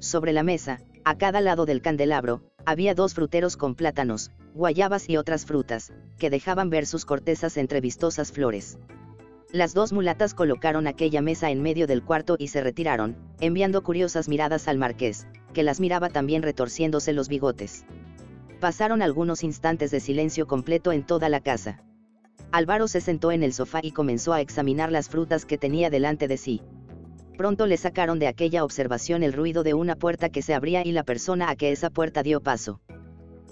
Sobre 0.00 0.32
la 0.32 0.42
mesa, 0.42 0.80
a 1.04 1.16
cada 1.16 1.40
lado 1.40 1.64
del 1.64 1.80
candelabro, 1.80 2.42
había 2.66 2.94
dos 2.94 3.14
fruteros 3.14 3.56
con 3.56 3.74
plátanos, 3.74 4.30
guayabas 4.54 5.08
y 5.08 5.16
otras 5.16 5.46
frutas, 5.46 5.92
que 6.18 6.28
dejaban 6.28 6.68
ver 6.68 6.86
sus 6.86 7.06
cortezas 7.06 7.56
entre 7.56 7.80
vistosas 7.80 8.32
flores. 8.32 8.78
Las 9.52 9.74
dos 9.74 9.92
mulatas 9.92 10.32
colocaron 10.32 10.86
aquella 10.86 11.22
mesa 11.22 11.50
en 11.50 11.60
medio 11.60 11.88
del 11.88 12.04
cuarto 12.04 12.36
y 12.38 12.48
se 12.48 12.60
retiraron, 12.60 13.16
enviando 13.40 13.82
curiosas 13.82 14.28
miradas 14.28 14.68
al 14.68 14.78
marqués, 14.78 15.26
que 15.52 15.64
las 15.64 15.80
miraba 15.80 16.08
también 16.08 16.44
retorciéndose 16.44 17.12
los 17.12 17.28
bigotes. 17.28 17.84
Pasaron 18.60 19.02
algunos 19.02 19.42
instantes 19.42 19.90
de 19.90 19.98
silencio 19.98 20.46
completo 20.46 20.92
en 20.92 21.04
toda 21.04 21.28
la 21.28 21.40
casa. 21.40 21.82
Álvaro 22.52 22.86
se 22.86 23.00
sentó 23.00 23.32
en 23.32 23.42
el 23.42 23.52
sofá 23.52 23.80
y 23.82 23.90
comenzó 23.90 24.32
a 24.32 24.40
examinar 24.40 24.92
las 24.92 25.08
frutas 25.08 25.44
que 25.44 25.58
tenía 25.58 25.90
delante 25.90 26.28
de 26.28 26.36
sí. 26.36 26.62
Pronto 27.36 27.66
le 27.66 27.76
sacaron 27.76 28.20
de 28.20 28.28
aquella 28.28 28.62
observación 28.62 29.24
el 29.24 29.32
ruido 29.32 29.64
de 29.64 29.74
una 29.74 29.96
puerta 29.96 30.28
que 30.28 30.42
se 30.42 30.54
abría 30.54 30.86
y 30.86 30.92
la 30.92 31.02
persona 31.02 31.50
a 31.50 31.56
que 31.56 31.72
esa 31.72 31.90
puerta 31.90 32.22
dio 32.22 32.40
paso. 32.40 32.80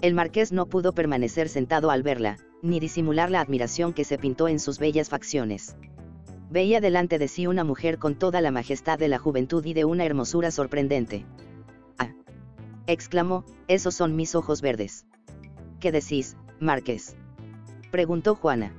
El 0.01 0.13
marqués 0.13 0.53
no 0.53 0.65
pudo 0.65 0.93
permanecer 0.93 1.49
sentado 1.49 1.91
al 1.91 2.03
verla, 2.03 2.37
ni 2.61 2.79
disimular 2.79 3.29
la 3.29 3.41
admiración 3.41 3.91
que 3.91 4.05
se 4.05 4.17
pintó 4.17 4.47
en 4.47 4.59
sus 4.59 4.79
bellas 4.79 5.09
facciones. 5.09 5.75
Veía 6.49 6.79
delante 6.79 7.19
de 7.19 7.27
sí 7.27 7.47
una 7.47 7.65
mujer 7.65 7.99
con 7.99 8.15
toda 8.15 8.39
la 8.39 8.49
majestad 8.49 8.97
de 8.97 9.09
la 9.09 9.19
juventud 9.19 9.65
y 9.65 9.73
de 9.73 9.83
una 9.83 10.05
hermosura 10.05 10.51
sorprendente. 10.51 11.25
Ah. 11.97 12.13
exclamó, 12.87 13.43
esos 13.67 13.93
son 13.93 14.15
mis 14.15 14.35
ojos 14.35 14.61
verdes. 14.61 15.05
¿Qué 15.81 15.91
decís, 15.91 16.37
Marqués? 16.61 17.17
preguntó 17.91 18.35
Juana. 18.35 18.73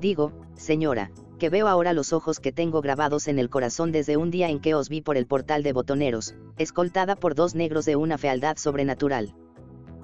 Digo, 0.00 0.32
señora, 0.54 1.10
que 1.38 1.50
veo 1.50 1.68
ahora 1.68 1.92
los 1.92 2.14
ojos 2.14 2.40
que 2.40 2.52
tengo 2.52 2.80
grabados 2.80 3.28
en 3.28 3.38
el 3.38 3.50
corazón 3.50 3.92
desde 3.92 4.16
un 4.16 4.30
día 4.30 4.48
en 4.48 4.60
que 4.60 4.74
os 4.74 4.88
vi 4.88 5.02
por 5.02 5.18
el 5.18 5.26
portal 5.26 5.62
de 5.62 5.74
botoneros, 5.74 6.34
escoltada 6.56 7.16
por 7.16 7.34
dos 7.34 7.54
negros 7.54 7.84
de 7.84 7.96
una 7.96 8.16
fealdad 8.16 8.56
sobrenatural. 8.56 9.34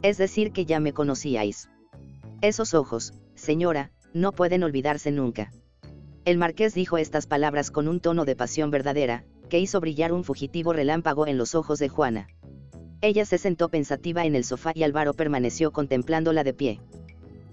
Es 0.05 0.19
decir, 0.19 0.53
que 0.53 0.67
ya 0.67 0.81
me 0.81 0.93
conocíais. 0.93 1.71
Esos 2.43 2.75
ojos, 2.75 3.15
señora, 3.37 3.91
no 4.13 4.33
pueden 4.33 4.63
olvidarse 4.63 5.11
nunca. 5.11 5.51
El 6.27 6.37
marqués 6.37 6.75
dijo 6.75 6.99
estas 6.99 7.27
palabras 7.27 7.71
con 7.71 7.89
un 7.89 8.01
tono 8.01 8.27
de 8.27 8.37
pasión 8.37 8.71
verdadera, 8.71 9.25
que 9.49 9.61
hizo 9.61 9.81
brillar 9.81 10.13
un 10.13 10.23
fugitivo 10.23 10.75
relámpago 10.75 11.27
en 11.27 11.39
los 11.39 11.55
ojos 11.55 11.79
de 11.79 11.89
Juana. 11.89 12.29
Ella 13.01 13.25
se 13.25 13.39
sentó 13.39 13.71
pensativa 13.71 14.27
en 14.27 14.35
el 14.35 14.45
sofá 14.45 14.73
y 14.75 14.83
Álvaro 14.83 15.15
permaneció 15.15 15.73
contemplándola 15.73 16.45
de 16.45 16.53
pie. 16.53 16.81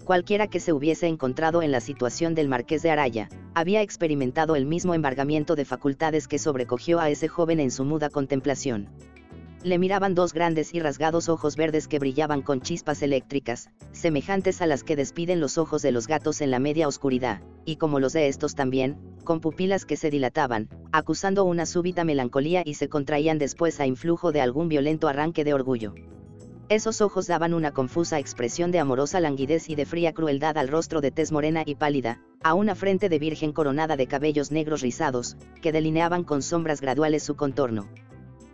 Cualquiera 0.04 0.46
que 0.46 0.60
se 0.60 0.74
hubiese 0.74 1.06
encontrado 1.06 1.62
en 1.62 1.72
la 1.72 1.80
situación 1.80 2.34
del 2.34 2.48
marqués 2.48 2.82
de 2.82 2.90
Araya, 2.90 3.30
había 3.54 3.80
experimentado 3.80 4.56
el 4.56 4.66
mismo 4.66 4.92
embargamiento 4.92 5.56
de 5.56 5.64
facultades 5.64 6.28
que 6.28 6.38
sobrecogió 6.38 7.00
a 7.00 7.08
ese 7.08 7.28
joven 7.28 7.60
en 7.60 7.70
su 7.70 7.86
muda 7.86 8.10
contemplación. 8.10 8.90
Le 9.64 9.78
miraban 9.78 10.16
dos 10.16 10.32
grandes 10.32 10.74
y 10.74 10.80
rasgados 10.80 11.28
ojos 11.28 11.54
verdes 11.54 11.86
que 11.86 12.00
brillaban 12.00 12.42
con 12.42 12.62
chispas 12.62 13.00
eléctricas, 13.00 13.70
semejantes 13.92 14.60
a 14.60 14.66
las 14.66 14.82
que 14.82 14.96
despiden 14.96 15.38
los 15.38 15.56
ojos 15.56 15.82
de 15.82 15.92
los 15.92 16.08
gatos 16.08 16.40
en 16.40 16.50
la 16.50 16.58
media 16.58 16.88
oscuridad, 16.88 17.42
y 17.64 17.76
como 17.76 18.00
los 18.00 18.12
de 18.12 18.26
estos 18.26 18.56
también, 18.56 18.98
con 19.22 19.40
pupilas 19.40 19.84
que 19.84 19.96
se 19.96 20.10
dilataban, 20.10 20.68
acusando 20.90 21.44
una 21.44 21.64
súbita 21.64 22.02
melancolía 22.02 22.62
y 22.64 22.74
se 22.74 22.88
contraían 22.88 23.38
después 23.38 23.78
a 23.78 23.86
influjo 23.86 24.32
de 24.32 24.40
algún 24.40 24.68
violento 24.68 25.06
arranque 25.06 25.44
de 25.44 25.54
orgullo. 25.54 25.94
Esos 26.68 27.00
ojos 27.00 27.28
daban 27.28 27.54
una 27.54 27.70
confusa 27.70 28.18
expresión 28.18 28.72
de 28.72 28.80
amorosa 28.80 29.20
languidez 29.20 29.68
y 29.68 29.76
de 29.76 29.86
fría 29.86 30.12
crueldad 30.12 30.58
al 30.58 30.66
rostro 30.66 31.00
de 31.00 31.12
tez 31.12 31.30
morena 31.30 31.62
y 31.64 31.76
pálida, 31.76 32.20
a 32.42 32.54
una 32.54 32.74
frente 32.74 33.08
de 33.08 33.20
virgen 33.20 33.52
coronada 33.52 33.96
de 33.96 34.08
cabellos 34.08 34.50
negros 34.50 34.80
rizados, 34.80 35.36
que 35.60 35.70
delineaban 35.70 36.24
con 36.24 36.42
sombras 36.42 36.80
graduales 36.80 37.22
su 37.22 37.36
contorno. 37.36 37.88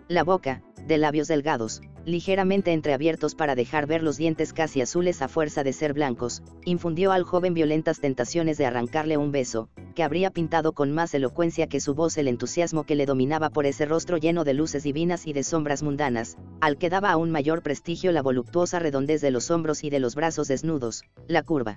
La 0.08 0.24
boca, 0.24 0.62
de 0.86 0.96
labios 0.96 1.28
delgados, 1.28 1.82
ligeramente 2.06 2.72
entreabiertos 2.72 3.34
para 3.34 3.54
dejar 3.54 3.86
ver 3.86 4.02
los 4.02 4.16
dientes 4.16 4.54
casi 4.54 4.80
azules 4.80 5.20
a 5.20 5.28
fuerza 5.28 5.64
de 5.64 5.74
ser 5.74 5.92
blancos, 5.92 6.42
infundió 6.64 7.12
al 7.12 7.24
joven 7.24 7.52
violentas 7.52 8.00
tentaciones 8.00 8.56
de 8.56 8.64
arrancarle 8.64 9.18
un 9.18 9.32
beso, 9.32 9.68
que 9.94 10.02
habría 10.02 10.30
pintado 10.30 10.72
con 10.72 10.92
más 10.92 11.12
elocuencia 11.12 11.66
que 11.66 11.78
su 11.78 11.94
voz 11.94 12.16
el 12.16 12.28
entusiasmo 12.28 12.84
que 12.84 12.94
le 12.94 13.04
dominaba 13.04 13.50
por 13.50 13.66
ese 13.66 13.84
rostro 13.84 14.16
lleno 14.16 14.44
de 14.44 14.54
luces 14.54 14.82
divinas 14.82 15.26
y 15.26 15.34
de 15.34 15.42
sombras 15.42 15.82
mundanas, 15.82 16.38
al 16.62 16.78
que 16.78 16.88
daba 16.88 17.10
aún 17.10 17.30
mayor 17.30 17.62
prestigio 17.62 18.10
la 18.10 18.22
voluptuosa 18.22 18.78
redondez 18.78 19.20
de 19.20 19.30
los 19.30 19.50
hombros 19.50 19.84
y 19.84 19.90
de 19.90 20.00
los 20.00 20.14
brazos 20.14 20.48
desnudos, 20.48 21.04
la 21.26 21.42
curva 21.42 21.76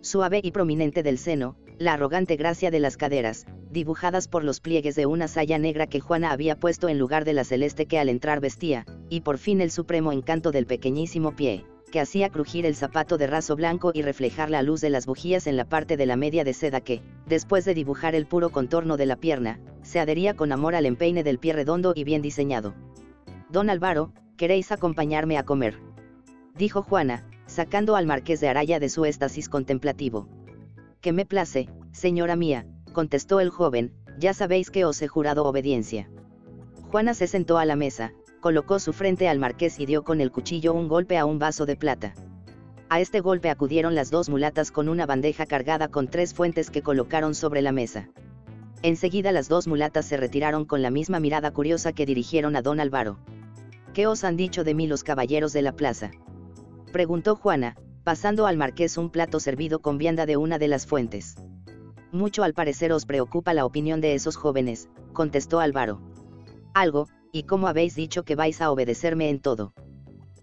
suave 0.00 0.40
y 0.44 0.52
prominente 0.52 1.02
del 1.02 1.18
seno, 1.18 1.56
la 1.78 1.92
arrogante 1.92 2.36
gracia 2.36 2.72
de 2.72 2.80
las 2.80 2.96
caderas, 2.96 3.46
dibujadas 3.70 4.26
por 4.26 4.42
los 4.42 4.60
pliegues 4.60 4.96
de 4.96 5.06
una 5.06 5.28
saya 5.28 5.58
negra 5.58 5.86
que 5.86 6.00
Juana 6.00 6.32
había 6.32 6.56
puesto 6.56 6.88
en 6.88 6.98
lugar 6.98 7.24
de 7.24 7.34
la 7.34 7.44
celeste 7.44 7.86
que 7.86 8.00
al 8.00 8.08
entrar 8.08 8.40
vestía, 8.40 8.84
y 9.08 9.20
por 9.20 9.38
fin 9.38 9.60
el 9.60 9.70
supremo 9.70 10.10
encanto 10.10 10.50
del 10.50 10.66
pequeñísimo 10.66 11.36
pie, 11.36 11.64
que 11.92 12.00
hacía 12.00 12.30
crujir 12.30 12.66
el 12.66 12.74
zapato 12.74 13.16
de 13.16 13.28
raso 13.28 13.54
blanco 13.54 13.92
y 13.94 14.02
reflejar 14.02 14.50
la 14.50 14.62
luz 14.62 14.80
de 14.80 14.90
las 14.90 15.06
bujías 15.06 15.46
en 15.46 15.56
la 15.56 15.64
parte 15.66 15.96
de 15.96 16.06
la 16.06 16.16
media 16.16 16.42
de 16.42 16.52
seda 16.52 16.80
que, 16.80 17.00
después 17.26 17.64
de 17.64 17.74
dibujar 17.74 18.16
el 18.16 18.26
puro 18.26 18.50
contorno 18.50 18.96
de 18.96 19.06
la 19.06 19.16
pierna, 19.16 19.60
se 19.82 20.00
adhería 20.00 20.34
con 20.34 20.50
amor 20.50 20.74
al 20.74 20.84
empeine 20.84 21.22
del 21.22 21.38
pie 21.38 21.52
redondo 21.52 21.92
y 21.94 22.02
bien 22.02 22.22
diseñado. 22.22 22.74
Don 23.50 23.70
Álvaro, 23.70 24.12
¿queréis 24.36 24.72
acompañarme 24.72 25.38
a 25.38 25.44
comer? 25.44 25.78
Dijo 26.56 26.82
Juana, 26.82 27.24
sacando 27.46 27.94
al 27.94 28.04
marqués 28.04 28.40
de 28.40 28.48
Araya 28.48 28.80
de 28.80 28.88
su 28.88 29.04
éxtasis 29.04 29.48
contemplativo. 29.48 30.28
Que 31.00 31.12
me 31.12 31.24
place, 31.24 31.68
señora 31.92 32.34
mía, 32.34 32.66
contestó 32.92 33.38
el 33.38 33.50
joven, 33.50 33.92
ya 34.18 34.34
sabéis 34.34 34.70
que 34.70 34.84
os 34.84 35.00
he 35.00 35.06
jurado 35.06 35.44
obediencia. 35.44 36.10
Juana 36.90 37.14
se 37.14 37.28
sentó 37.28 37.58
a 37.58 37.64
la 37.64 37.76
mesa, 37.76 38.12
colocó 38.40 38.80
su 38.80 38.92
frente 38.92 39.28
al 39.28 39.38
marqués 39.38 39.78
y 39.78 39.86
dio 39.86 40.02
con 40.02 40.20
el 40.20 40.32
cuchillo 40.32 40.74
un 40.74 40.88
golpe 40.88 41.16
a 41.16 41.24
un 41.24 41.38
vaso 41.38 41.66
de 41.66 41.76
plata. 41.76 42.14
A 42.88 43.00
este 43.00 43.20
golpe 43.20 43.48
acudieron 43.48 43.94
las 43.94 44.10
dos 44.10 44.28
mulatas 44.28 44.72
con 44.72 44.88
una 44.88 45.06
bandeja 45.06 45.46
cargada 45.46 45.86
con 45.86 46.08
tres 46.08 46.34
fuentes 46.34 46.68
que 46.68 46.82
colocaron 46.82 47.36
sobre 47.36 47.62
la 47.62 47.70
mesa. 47.70 48.08
Enseguida 48.82 49.30
las 49.30 49.48
dos 49.48 49.68
mulatas 49.68 50.06
se 50.06 50.16
retiraron 50.16 50.64
con 50.64 50.82
la 50.82 50.90
misma 50.90 51.20
mirada 51.20 51.52
curiosa 51.52 51.92
que 51.92 52.06
dirigieron 52.06 52.56
a 52.56 52.62
don 52.62 52.80
Álvaro. 52.80 53.18
¿Qué 53.94 54.08
os 54.08 54.24
han 54.24 54.36
dicho 54.36 54.64
de 54.64 54.74
mí 54.74 54.88
los 54.88 55.04
caballeros 55.04 55.52
de 55.52 55.62
la 55.62 55.72
plaza? 55.72 56.10
Preguntó 56.92 57.36
Juana, 57.36 57.76
pasando 58.08 58.46
al 58.46 58.56
marqués 58.56 58.96
un 58.96 59.10
plato 59.10 59.38
servido 59.38 59.80
con 59.80 59.98
vianda 59.98 60.24
de 60.24 60.38
una 60.38 60.58
de 60.58 60.66
las 60.66 60.86
fuentes. 60.86 61.36
Mucho 62.10 62.42
al 62.42 62.54
parecer 62.54 62.90
os 62.90 63.04
preocupa 63.04 63.52
la 63.52 63.66
opinión 63.66 64.00
de 64.00 64.14
esos 64.14 64.34
jóvenes, 64.34 64.88
contestó 65.12 65.60
Álvaro. 65.60 66.00
Algo, 66.72 67.08
y 67.32 67.42
cómo 67.42 67.68
habéis 67.68 67.94
dicho 67.94 68.22
que 68.22 68.34
vais 68.34 68.62
a 68.62 68.70
obedecerme 68.70 69.28
en 69.28 69.40
todo. 69.40 69.74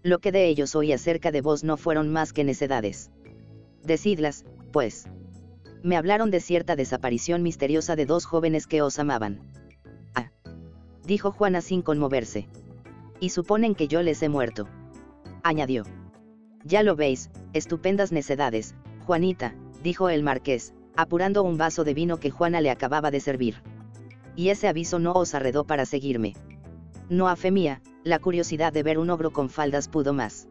Lo 0.04 0.20
que 0.20 0.30
de 0.30 0.46
ellos 0.46 0.76
oí 0.76 0.92
acerca 0.92 1.32
de 1.32 1.40
vos 1.40 1.64
no 1.64 1.76
fueron 1.76 2.12
más 2.12 2.32
que 2.32 2.44
necedades. 2.44 3.10
Decidlas, 3.82 4.44
pues. 4.70 5.08
Me 5.82 5.96
hablaron 5.96 6.30
de 6.30 6.38
cierta 6.38 6.76
desaparición 6.76 7.42
misteriosa 7.42 7.96
de 7.96 8.06
dos 8.06 8.26
jóvenes 8.26 8.68
que 8.68 8.80
os 8.80 8.96
amaban. 9.00 9.40
Ah. 10.14 10.30
Dijo 11.04 11.32
Juana 11.32 11.62
sin 11.62 11.82
conmoverse. 11.82 12.46
Y 13.18 13.30
suponen 13.30 13.74
que 13.74 13.88
yo 13.88 14.02
les 14.02 14.22
he 14.22 14.28
muerto. 14.28 14.68
Añadió. 15.42 15.82
Ya 16.66 16.82
lo 16.82 16.96
veis, 16.96 17.30
estupendas 17.52 18.10
necedades, 18.10 18.74
Juanita, 19.06 19.54
dijo 19.84 20.08
el 20.08 20.24
marqués, 20.24 20.74
apurando 20.96 21.44
un 21.44 21.56
vaso 21.56 21.84
de 21.84 21.94
vino 21.94 22.18
que 22.18 22.32
Juana 22.32 22.60
le 22.60 22.70
acababa 22.70 23.12
de 23.12 23.20
servir. 23.20 23.62
Y 24.34 24.48
ese 24.48 24.66
aviso 24.66 24.98
no 24.98 25.12
os 25.12 25.32
arredó 25.36 25.64
para 25.64 25.86
seguirme. 25.86 26.34
No 27.08 27.28
a 27.28 27.36
fe 27.36 27.52
mía, 27.52 27.82
la 28.02 28.18
curiosidad 28.18 28.72
de 28.72 28.82
ver 28.82 28.98
un 28.98 29.10
ogro 29.10 29.32
con 29.32 29.48
faldas 29.48 29.86
pudo 29.86 30.12
más. 30.12 30.48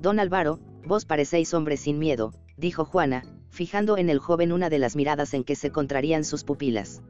Don 0.00 0.18
Álvaro, 0.18 0.60
vos 0.86 1.04
parecéis 1.04 1.52
hombre 1.52 1.76
sin 1.76 1.98
miedo, 1.98 2.32
dijo 2.56 2.86
Juana, 2.86 3.24
fijando 3.50 3.98
en 3.98 4.08
el 4.08 4.20
joven 4.20 4.50
una 4.50 4.70
de 4.70 4.78
las 4.78 4.96
miradas 4.96 5.34
en 5.34 5.44
que 5.44 5.56
se 5.56 5.70
contrarían 5.70 6.24
sus 6.24 6.42
pupilas. 6.42 7.02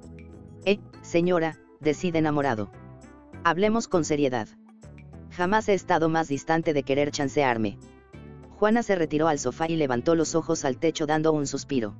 Eh, 0.64 0.80
señora, 1.02 1.60
decide 1.80 2.18
enamorado. 2.18 2.68
Hablemos 3.44 3.86
con 3.86 4.04
seriedad. 4.04 4.48
Jamás 5.30 5.68
he 5.68 5.74
estado 5.74 6.08
más 6.08 6.26
distante 6.26 6.72
de 6.72 6.82
querer 6.82 7.12
chancearme. 7.12 7.78
Juana 8.64 8.82
se 8.82 8.96
retiró 8.96 9.28
al 9.28 9.38
sofá 9.38 9.68
y 9.68 9.76
levantó 9.76 10.14
los 10.14 10.34
ojos 10.34 10.64
al 10.64 10.78
techo 10.78 11.04
dando 11.04 11.34
un 11.34 11.46
suspiro. 11.46 11.94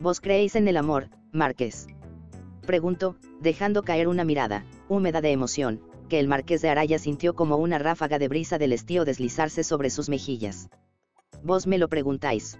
¿Vos 0.00 0.20
creéis 0.20 0.56
en 0.56 0.66
el 0.66 0.76
amor, 0.76 1.08
Marqués? 1.30 1.86
Preguntó, 2.66 3.14
dejando 3.40 3.84
caer 3.84 4.08
una 4.08 4.24
mirada, 4.24 4.64
húmeda 4.88 5.20
de 5.20 5.30
emoción, 5.30 5.80
que 6.08 6.18
el 6.18 6.26
marqués 6.26 6.62
de 6.62 6.68
Araya 6.68 6.98
sintió 6.98 7.36
como 7.36 7.58
una 7.58 7.78
ráfaga 7.78 8.18
de 8.18 8.26
brisa 8.26 8.58
del 8.58 8.72
estío 8.72 9.04
deslizarse 9.04 9.62
sobre 9.62 9.88
sus 9.88 10.08
mejillas. 10.08 10.68
Vos 11.44 11.68
me 11.68 11.78
lo 11.78 11.86
preguntáis. 11.88 12.58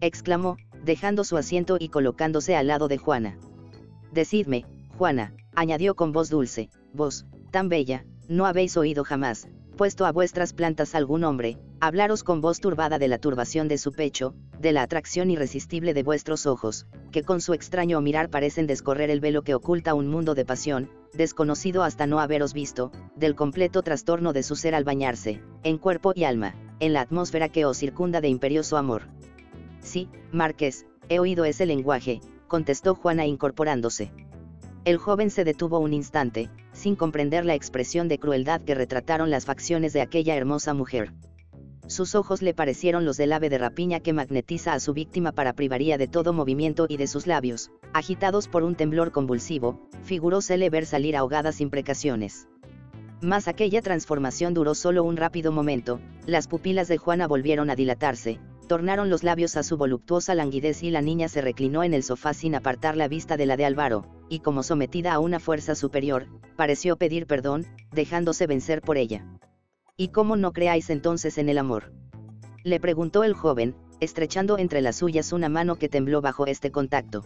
exclamó, 0.00 0.56
dejando 0.86 1.24
su 1.24 1.36
asiento 1.36 1.76
y 1.78 1.90
colocándose 1.90 2.56
al 2.56 2.68
lado 2.68 2.88
de 2.88 2.96
Juana. 2.96 3.38
Decidme, 4.10 4.64
Juana, 4.96 5.34
añadió 5.54 5.96
con 5.96 6.12
voz 6.12 6.30
dulce, 6.30 6.70
vos, 6.94 7.26
tan 7.50 7.68
bella, 7.68 8.06
no 8.26 8.46
habéis 8.46 8.78
oído 8.78 9.04
jamás, 9.04 9.48
puesto 9.74 10.06
a 10.06 10.12
vuestras 10.12 10.52
plantas 10.52 10.94
algún 10.94 11.24
hombre, 11.24 11.58
hablaros 11.80 12.24
con 12.24 12.40
voz 12.40 12.60
turbada 12.60 12.98
de 12.98 13.08
la 13.08 13.18
turbación 13.18 13.68
de 13.68 13.78
su 13.78 13.92
pecho, 13.92 14.34
de 14.58 14.72
la 14.72 14.82
atracción 14.82 15.30
irresistible 15.30 15.94
de 15.94 16.02
vuestros 16.02 16.46
ojos, 16.46 16.86
que 17.12 17.22
con 17.22 17.40
su 17.40 17.52
extraño 17.52 18.00
mirar 18.00 18.30
parecen 18.30 18.66
descorrer 18.66 19.10
el 19.10 19.20
velo 19.20 19.42
que 19.42 19.54
oculta 19.54 19.94
un 19.94 20.08
mundo 20.08 20.34
de 20.34 20.44
pasión, 20.44 20.90
desconocido 21.12 21.82
hasta 21.82 22.06
no 22.06 22.20
haberos 22.20 22.54
visto, 22.54 22.90
del 23.16 23.34
completo 23.34 23.82
trastorno 23.82 24.32
de 24.32 24.42
su 24.42 24.56
ser 24.56 24.74
al 24.74 24.84
bañarse, 24.84 25.42
en 25.62 25.78
cuerpo 25.78 26.12
y 26.14 26.24
alma, 26.24 26.54
en 26.80 26.92
la 26.92 27.02
atmósfera 27.02 27.48
que 27.48 27.64
os 27.66 27.78
circunda 27.78 28.20
de 28.20 28.28
imperioso 28.28 28.76
amor. 28.76 29.02
Sí, 29.80 30.08
Marqués, 30.32 30.86
he 31.08 31.18
oído 31.18 31.44
ese 31.44 31.66
lenguaje, 31.66 32.20
contestó 32.48 32.94
Juana 32.94 33.26
incorporándose. 33.26 34.10
El 34.84 34.98
joven 34.98 35.30
se 35.30 35.44
detuvo 35.44 35.78
un 35.78 35.92
instante, 35.92 36.50
sin 36.84 36.96
comprender 36.96 37.46
la 37.46 37.54
expresión 37.54 38.08
de 38.08 38.18
crueldad 38.18 38.60
que 38.60 38.74
retrataron 38.74 39.30
las 39.30 39.46
facciones 39.46 39.94
de 39.94 40.02
aquella 40.02 40.36
hermosa 40.36 40.74
mujer. 40.74 41.14
Sus 41.86 42.14
ojos 42.14 42.42
le 42.42 42.52
parecieron 42.52 43.06
los 43.06 43.16
del 43.16 43.32
ave 43.32 43.48
de 43.48 43.56
rapiña 43.56 44.00
que 44.00 44.12
magnetiza 44.12 44.74
a 44.74 44.80
su 44.80 44.92
víctima 44.92 45.32
para 45.32 45.54
privaría 45.54 45.96
de 45.96 46.08
todo 46.08 46.34
movimiento 46.34 46.84
y 46.86 46.98
de 46.98 47.06
sus 47.06 47.26
labios, 47.26 47.70
agitados 47.94 48.48
por 48.48 48.64
un 48.64 48.74
temblor 48.74 49.12
convulsivo, 49.12 49.80
figurósele 50.02 50.68
ver 50.68 50.84
salir 50.84 51.16
ahogadas 51.16 51.62
imprecaciones. 51.62 52.48
Mas 53.22 53.48
aquella 53.48 53.80
transformación 53.80 54.52
duró 54.52 54.74
solo 54.74 55.04
un 55.04 55.16
rápido 55.16 55.52
momento, 55.52 56.00
las 56.26 56.48
pupilas 56.48 56.86
de 56.86 56.98
Juana 56.98 57.26
volvieron 57.26 57.70
a 57.70 57.76
dilatarse, 57.76 58.40
tornaron 58.64 59.10
los 59.10 59.22
labios 59.22 59.56
a 59.56 59.62
su 59.62 59.76
voluptuosa 59.76 60.34
languidez 60.34 60.82
y 60.82 60.90
la 60.90 61.02
niña 61.02 61.28
se 61.28 61.40
reclinó 61.40 61.84
en 61.84 61.94
el 61.94 62.02
sofá 62.02 62.34
sin 62.34 62.54
apartar 62.54 62.96
la 62.96 63.08
vista 63.08 63.36
de 63.36 63.46
la 63.46 63.56
de 63.56 63.64
Álvaro, 63.64 64.06
y 64.28 64.40
como 64.40 64.62
sometida 64.62 65.12
a 65.12 65.18
una 65.18 65.40
fuerza 65.40 65.74
superior, 65.74 66.26
pareció 66.56 66.96
pedir 66.96 67.26
perdón, 67.26 67.66
dejándose 67.92 68.46
vencer 68.46 68.80
por 68.80 68.96
ella. 68.96 69.24
¿Y 69.96 70.08
cómo 70.08 70.36
no 70.36 70.52
creáis 70.52 70.90
entonces 70.90 71.38
en 71.38 71.48
el 71.48 71.58
amor? 71.58 71.92
Le 72.64 72.80
preguntó 72.80 73.24
el 73.24 73.34
joven, 73.34 73.76
estrechando 74.00 74.58
entre 74.58 74.80
las 74.80 74.96
suyas 74.96 75.32
una 75.32 75.48
mano 75.48 75.76
que 75.76 75.88
tembló 75.88 76.20
bajo 76.20 76.46
este 76.46 76.70
contacto. 76.70 77.24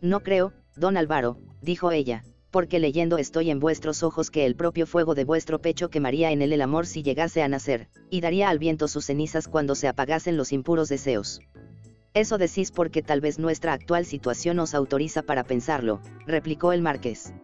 No 0.00 0.20
creo, 0.20 0.52
don 0.76 0.96
Álvaro, 0.96 1.38
dijo 1.62 1.90
ella, 1.92 2.22
porque 2.56 2.78
leyendo 2.78 3.18
estoy 3.18 3.50
en 3.50 3.60
vuestros 3.60 4.02
ojos 4.02 4.30
que 4.30 4.46
el 4.46 4.56
propio 4.56 4.86
fuego 4.86 5.14
de 5.14 5.24
vuestro 5.24 5.60
pecho 5.60 5.90
quemaría 5.90 6.32
en 6.32 6.40
él 6.40 6.54
el 6.54 6.62
amor 6.62 6.86
si 6.86 7.02
llegase 7.02 7.42
a 7.42 7.48
nacer, 7.48 7.88
y 8.08 8.22
daría 8.22 8.48
al 8.48 8.58
viento 8.58 8.88
sus 8.88 9.04
cenizas 9.04 9.46
cuando 9.46 9.74
se 9.74 9.88
apagasen 9.88 10.38
los 10.38 10.54
impuros 10.54 10.88
deseos. 10.88 11.42
Eso 12.14 12.38
decís 12.38 12.70
porque 12.70 13.02
tal 13.02 13.20
vez 13.20 13.38
nuestra 13.38 13.74
actual 13.74 14.06
situación 14.06 14.58
os 14.58 14.74
autoriza 14.74 15.20
para 15.20 15.44
pensarlo, 15.44 16.00
replicó 16.26 16.72
el 16.72 16.80
marqués. 16.80 17.34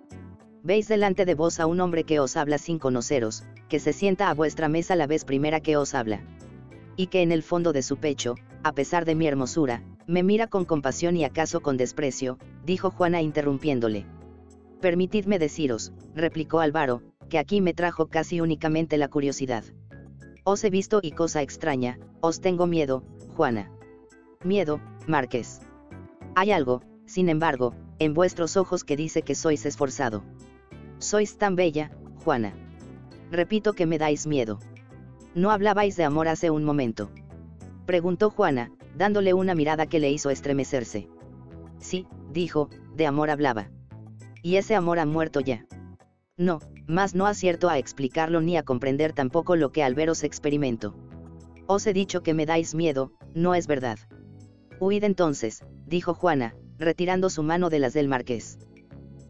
Veis 0.63 0.89
delante 0.89 1.27
de 1.27 1.35
vos 1.35 1.61
a 1.61 1.67
un 1.67 1.81
hombre 1.81 2.05
que 2.05 2.19
os 2.19 2.39
habla 2.39 2.57
sin 2.57 2.79
conoceros, 2.79 3.45
que 3.69 3.81
se 3.81 3.93
sienta 3.93 4.31
a 4.31 4.35
vuestra 4.35 4.71
mesa 4.71 4.97
la 4.97 5.07
vez 5.07 5.27
primera 5.27 5.61
que 5.61 5.77
os 5.77 5.95
habla. 5.95 6.25
Y 6.97 7.09
que 7.09 7.21
en 7.21 7.33
el 7.33 7.43
fondo 7.43 7.75
de 7.75 7.83
su 7.83 7.99
pecho, 7.99 8.37
a 8.63 8.73
pesar 8.73 9.05
de 9.05 9.15
mi 9.15 9.27
hermosura, 9.27 9.83
me 10.07 10.23
mira 10.23 10.47
con 10.47 10.65
compasión 10.65 11.19
y 11.19 11.25
acaso 11.25 11.61
con 11.61 11.77
desprecio, 11.77 12.39
dijo 12.65 12.91
Juana 12.91 13.21
interrumpiéndole. 13.21 14.07
Permitidme 14.83 15.39
deciros, 15.39 15.93
replicó 16.13 16.59
Álvaro, 16.59 17.03
que 17.31 17.39
aquí 17.39 17.61
me 17.61 17.73
trajo 17.73 18.09
casi 18.09 18.41
únicamente 18.41 18.97
la 18.99 19.07
curiosidad. 19.07 19.63
Os 20.43 20.65
he 20.65 20.71
visto 20.71 20.99
y 21.01 21.13
cosa 21.13 21.41
extraña, 21.41 22.01
os 22.21 22.41
tengo 22.41 22.67
miedo, 22.67 23.05
Juana. 23.37 23.71
Miedo, 24.43 24.81
Marqués. 25.07 25.61
Hay 26.35 26.51
algo, 26.51 26.83
sin 27.07 27.29
embargo, 27.29 27.77
en 28.01 28.13
vuestros 28.13 28.57
ojos 28.57 28.83
que 28.83 28.97
dice 28.97 29.23
que 29.23 29.37
sois 29.37 29.65
esforzado. 29.67 30.25
Sois 30.99 31.39
tan 31.39 31.55
bella, 31.55 31.93
Juana. 32.25 32.53
Repito 33.31 33.75
que 33.75 33.87
me 33.87 33.99
dais 33.99 34.27
miedo. 34.27 34.59
¿No 35.37 35.53
hablabais 35.53 35.95
de 35.95 36.03
amor 36.03 36.27
hace 36.27 36.51
un 36.51 36.65
momento? 36.65 37.09
Preguntó 37.87 38.31
Juana, 38.31 38.73
dándole 38.97 39.33
una 39.33 39.55
mirada 39.55 39.87
que 39.87 40.01
le 40.01 40.11
hizo 40.11 40.31
estremecerse. 40.31 41.09
Sí, 41.79 42.09
dijo, 42.33 42.69
de 42.97 43.07
amor 43.07 43.31
hablaba 43.31 43.71
y 44.43 44.57
ese 44.57 44.75
amor 44.75 44.99
ha 44.99 45.07
muerto 45.07 45.41
ya. 45.41 45.67
No, 46.37 46.61
más 46.87 47.15
no 47.15 47.27
acierto 47.27 47.69
a 47.69 47.79
explicarlo 47.79 48.41
ni 48.41 48.57
a 48.57 48.63
comprender 48.63 49.13
tampoco 49.13 49.57
lo 49.57 49.71
que 49.71 49.83
al 49.83 49.95
veros 49.95 50.25
experimento. 50.25 50.95
Os 51.67 51.87
he 51.87 51.93
dicho 51.93 52.23
que 52.23 52.35
me 52.35 52.47
dais 52.47 52.75
miedo, 52.75 53.13
no 53.35 53.55
es 53.55 53.67
verdad. 53.67 53.99
Huid 54.81 55.05
entonces, 55.05 55.65
dijo 55.87 56.15
Juana, 56.15 56.55
retirando 56.79 57.31
su 57.31 57.43
mano 57.43 57.71
de 57.71 57.79
las 57.79 57.93
del 57.93 58.09
marqués. 58.09 58.59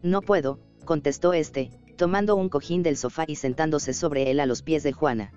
No 0.01 0.21
puedo, 0.21 0.59
contestó 0.85 1.33
este, 1.33 1.69
tomando 1.95 2.35
un 2.35 2.49
cojín 2.49 2.83
del 2.83 2.97
sofá 2.97 3.25
y 3.27 3.35
sentándose 3.35 3.93
sobre 3.93 4.31
él 4.31 4.39
a 4.39 4.45
los 4.45 4.63
pies 4.63 4.83
de 4.83 4.93
Juana. 4.93 5.31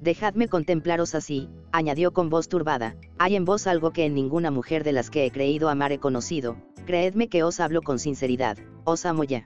Dejadme 0.00 0.46
contemplaros 0.46 1.16
así, 1.16 1.48
añadió 1.72 2.12
con 2.12 2.30
voz 2.30 2.48
turbada, 2.48 2.94
hay 3.18 3.34
en 3.34 3.44
vos 3.44 3.66
algo 3.66 3.92
que 3.92 4.04
en 4.04 4.14
ninguna 4.14 4.52
mujer 4.52 4.84
de 4.84 4.92
las 4.92 5.10
que 5.10 5.26
he 5.26 5.30
creído 5.32 5.68
amar 5.68 5.90
he 5.90 5.98
conocido, 5.98 6.56
creedme 6.86 7.28
que 7.28 7.42
os 7.42 7.58
hablo 7.58 7.82
con 7.82 7.98
sinceridad, 7.98 8.58
os 8.84 9.04
amo 9.04 9.24
ya. 9.24 9.44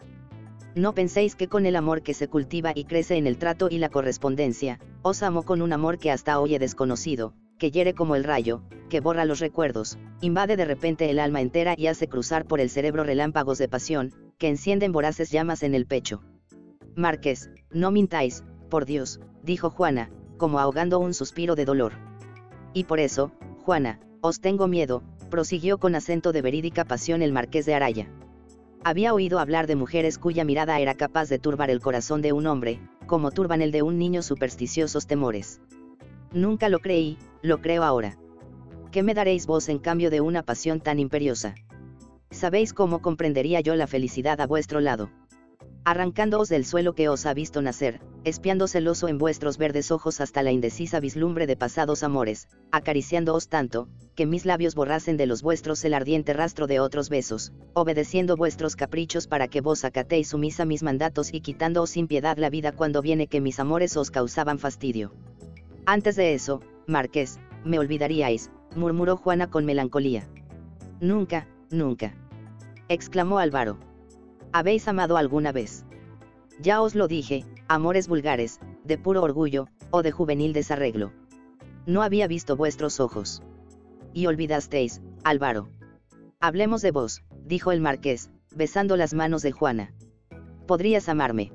No 0.74 0.94
penséis 0.94 1.36
que 1.36 1.48
con 1.48 1.64
el 1.64 1.74
amor 1.74 2.02
que 2.02 2.12
se 2.12 2.28
cultiva 2.28 2.72
y 2.74 2.84
crece 2.84 3.16
en 3.16 3.26
el 3.26 3.38
trato 3.38 3.68
y 3.70 3.78
la 3.78 3.88
correspondencia, 3.88 4.78
os 5.00 5.22
amo 5.22 5.42
con 5.42 5.62
un 5.62 5.72
amor 5.72 5.98
que 5.98 6.10
hasta 6.10 6.38
hoy 6.38 6.54
he 6.54 6.58
desconocido, 6.58 7.32
que 7.58 7.70
hiere 7.70 7.94
como 7.94 8.14
el 8.14 8.24
rayo, 8.24 8.62
que 8.90 9.00
borra 9.00 9.24
los 9.24 9.40
recuerdos, 9.40 9.98
invade 10.20 10.56
de 10.56 10.66
repente 10.66 11.08
el 11.08 11.18
alma 11.18 11.40
entera 11.40 11.74
y 11.78 11.86
hace 11.86 12.08
cruzar 12.08 12.44
por 12.44 12.60
el 12.60 12.68
cerebro 12.68 13.04
relámpagos 13.04 13.56
de 13.56 13.68
pasión, 13.68 14.12
que 14.36 14.48
encienden 14.48 14.92
voraces 14.92 15.30
llamas 15.30 15.62
en 15.62 15.74
el 15.74 15.86
pecho. 15.86 16.22
Márquez, 16.94 17.50
no 17.70 17.90
mintáis, 17.90 18.44
por 18.68 18.84
Dios, 18.84 19.20
dijo 19.42 19.70
Juana, 19.70 20.10
como 20.36 20.58
ahogando 20.58 20.98
un 20.98 21.14
suspiro 21.14 21.54
de 21.54 21.64
dolor. 21.64 21.92
Y 22.72 22.84
por 22.84 23.00
eso, 23.00 23.32
Juana, 23.64 24.00
os 24.20 24.40
tengo 24.40 24.68
miedo, 24.68 25.02
prosiguió 25.30 25.78
con 25.78 25.94
acento 25.94 26.32
de 26.32 26.42
verídica 26.42 26.84
pasión 26.84 27.22
el 27.22 27.32
marqués 27.32 27.66
de 27.66 27.74
Araya. 27.74 28.08
Había 28.84 29.14
oído 29.14 29.38
hablar 29.38 29.66
de 29.66 29.76
mujeres 29.76 30.18
cuya 30.18 30.44
mirada 30.44 30.80
era 30.80 30.94
capaz 30.94 31.28
de 31.28 31.38
turbar 31.38 31.70
el 31.70 31.80
corazón 31.80 32.20
de 32.20 32.32
un 32.32 32.46
hombre, 32.46 32.80
como 33.06 33.30
turban 33.30 33.62
el 33.62 33.70
de 33.70 33.82
un 33.82 33.98
niño 33.98 34.22
supersticiosos 34.22 35.06
temores. 35.06 35.60
Nunca 36.32 36.68
lo 36.68 36.80
creí, 36.80 37.18
lo 37.42 37.60
creo 37.60 37.84
ahora. 37.84 38.18
¿Qué 38.90 39.02
me 39.02 39.14
daréis 39.14 39.46
vos 39.46 39.68
en 39.68 39.78
cambio 39.78 40.10
de 40.10 40.20
una 40.20 40.42
pasión 40.42 40.80
tan 40.80 40.98
imperiosa? 40.98 41.54
¿Sabéis 42.30 42.72
cómo 42.72 43.00
comprendería 43.00 43.60
yo 43.60 43.76
la 43.76 43.86
felicidad 43.86 44.40
a 44.40 44.46
vuestro 44.46 44.80
lado? 44.80 45.10
Arrancándoos 45.84 46.48
del 46.48 46.64
suelo 46.64 46.94
que 46.94 47.08
os 47.08 47.26
ha 47.26 47.34
visto 47.34 47.60
nacer, 47.60 48.00
espiando 48.22 48.68
celoso 48.68 49.08
en 49.08 49.18
vuestros 49.18 49.58
verdes 49.58 49.90
ojos 49.90 50.20
hasta 50.20 50.42
la 50.42 50.52
indecisa 50.52 51.00
vislumbre 51.00 51.46
de 51.46 51.56
pasados 51.56 52.04
amores, 52.04 52.48
acariciándoos 52.70 53.48
tanto, 53.48 53.88
que 54.14 54.26
mis 54.26 54.46
labios 54.46 54.76
borrasen 54.76 55.16
de 55.16 55.26
los 55.26 55.42
vuestros 55.42 55.84
el 55.84 55.94
ardiente 55.94 56.32
rastro 56.34 56.68
de 56.68 56.78
otros 56.78 57.08
besos, 57.08 57.52
obedeciendo 57.74 58.36
vuestros 58.36 58.76
caprichos 58.76 59.26
para 59.26 59.48
que 59.48 59.60
vos 59.60 59.84
acatéis 59.84 60.28
sumisa 60.28 60.64
mis 60.64 60.84
mandatos 60.84 61.34
y 61.34 61.40
quitándoos 61.40 61.90
sin 61.90 62.06
piedad 62.06 62.38
la 62.38 62.50
vida 62.50 62.70
cuando 62.72 63.02
viene 63.02 63.26
que 63.26 63.40
mis 63.40 63.58
amores 63.58 63.96
os 63.96 64.12
causaban 64.12 64.60
fastidio. 64.60 65.12
Antes 65.84 66.14
de 66.14 66.34
eso, 66.34 66.60
Marqués, 66.86 67.40
me 67.64 67.80
olvidaríais, 67.80 68.52
murmuró 68.76 69.16
Juana 69.16 69.50
con 69.50 69.64
melancolía. 69.64 70.28
Nunca, 71.00 71.48
nunca. 71.70 72.14
exclamó 72.88 73.38
Álvaro 73.38 73.78
¿Habéis 74.54 74.86
amado 74.86 75.16
alguna 75.16 75.50
vez? 75.50 75.86
Ya 76.60 76.82
os 76.82 76.94
lo 76.94 77.08
dije, 77.08 77.46
amores 77.68 78.06
vulgares, 78.06 78.60
de 78.84 78.98
puro 78.98 79.22
orgullo, 79.22 79.66
o 79.90 80.02
de 80.02 80.12
juvenil 80.12 80.52
desarreglo. 80.52 81.10
No 81.86 82.02
había 82.02 82.26
visto 82.26 82.54
vuestros 82.54 83.00
ojos. 83.00 83.42
Y 84.12 84.26
olvidasteis, 84.26 85.00
Álvaro. 85.24 85.70
Hablemos 86.38 86.82
de 86.82 86.90
vos, 86.90 87.22
dijo 87.46 87.72
el 87.72 87.80
marqués, 87.80 88.30
besando 88.54 88.98
las 88.98 89.14
manos 89.14 89.40
de 89.40 89.52
Juana. 89.52 89.94
Podrías 90.66 91.08
amarme. 91.08 91.50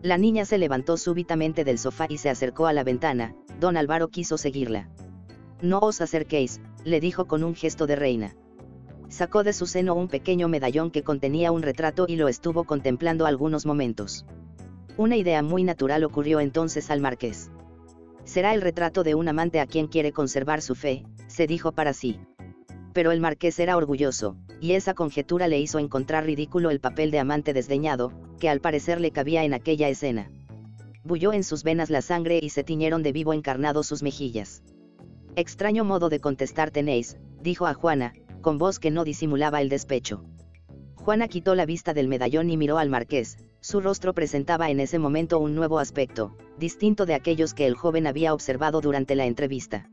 La 0.00 0.16
niña 0.16 0.44
se 0.44 0.56
levantó 0.56 0.96
súbitamente 0.96 1.64
del 1.64 1.78
sofá 1.78 2.06
y 2.08 2.18
se 2.18 2.30
acercó 2.30 2.66
a 2.66 2.72
la 2.72 2.84
ventana, 2.84 3.34
don 3.58 3.76
Álvaro 3.76 4.08
quiso 4.08 4.38
seguirla. 4.38 4.88
No 5.60 5.80
os 5.80 6.00
acerquéis, 6.00 6.60
le 6.84 7.00
dijo 7.00 7.26
con 7.26 7.42
un 7.42 7.56
gesto 7.56 7.88
de 7.88 7.96
reina 7.96 8.36
sacó 9.10 9.42
de 9.42 9.52
su 9.52 9.66
seno 9.66 9.94
un 9.94 10.08
pequeño 10.08 10.48
medallón 10.48 10.90
que 10.90 11.02
contenía 11.02 11.52
un 11.52 11.62
retrato 11.62 12.06
y 12.08 12.16
lo 12.16 12.28
estuvo 12.28 12.64
contemplando 12.64 13.26
algunos 13.26 13.66
momentos. 13.66 14.24
Una 14.96 15.16
idea 15.16 15.42
muy 15.42 15.64
natural 15.64 16.04
ocurrió 16.04 16.40
entonces 16.40 16.90
al 16.90 17.00
marqués. 17.00 17.50
Será 18.24 18.54
el 18.54 18.62
retrato 18.62 19.02
de 19.02 19.14
un 19.14 19.28
amante 19.28 19.60
a 19.60 19.66
quien 19.66 19.88
quiere 19.88 20.12
conservar 20.12 20.62
su 20.62 20.74
fe, 20.74 21.04
se 21.26 21.46
dijo 21.46 21.72
para 21.72 21.92
sí. 21.92 22.20
Pero 22.92 23.10
el 23.10 23.20
marqués 23.20 23.58
era 23.58 23.76
orgulloso, 23.76 24.36
y 24.60 24.72
esa 24.72 24.94
conjetura 24.94 25.48
le 25.48 25.58
hizo 25.58 25.78
encontrar 25.78 26.24
ridículo 26.24 26.70
el 26.70 26.80
papel 26.80 27.10
de 27.10 27.18
amante 27.18 27.52
desdeñado, 27.52 28.12
que 28.38 28.48
al 28.48 28.60
parecer 28.60 29.00
le 29.00 29.10
cabía 29.10 29.44
en 29.44 29.54
aquella 29.54 29.88
escena. 29.88 30.30
Bulló 31.02 31.32
en 31.32 31.42
sus 31.42 31.64
venas 31.64 31.90
la 31.90 32.02
sangre 32.02 32.38
y 32.42 32.50
se 32.50 32.62
tiñeron 32.62 33.02
de 33.02 33.12
vivo 33.12 33.32
encarnado 33.32 33.82
sus 33.82 34.02
mejillas. 34.02 34.62
Extraño 35.34 35.84
modo 35.84 36.08
de 36.08 36.20
contestar 36.20 36.70
tenéis, 36.70 37.16
dijo 37.42 37.66
a 37.66 37.74
Juana, 37.74 38.12
con 38.40 38.58
voz 38.58 38.78
que 38.78 38.90
no 38.90 39.04
disimulaba 39.04 39.60
el 39.60 39.68
despecho. 39.68 40.24
Juana 40.96 41.28
quitó 41.28 41.54
la 41.54 41.66
vista 41.66 41.94
del 41.94 42.08
medallón 42.08 42.50
y 42.50 42.56
miró 42.56 42.78
al 42.78 42.90
marqués, 42.90 43.38
su 43.60 43.80
rostro 43.80 44.14
presentaba 44.14 44.70
en 44.70 44.80
ese 44.80 44.98
momento 44.98 45.38
un 45.38 45.54
nuevo 45.54 45.78
aspecto, 45.78 46.36
distinto 46.58 47.06
de 47.06 47.14
aquellos 47.14 47.54
que 47.54 47.66
el 47.66 47.74
joven 47.74 48.06
había 48.06 48.34
observado 48.34 48.80
durante 48.80 49.14
la 49.14 49.26
entrevista. 49.26 49.88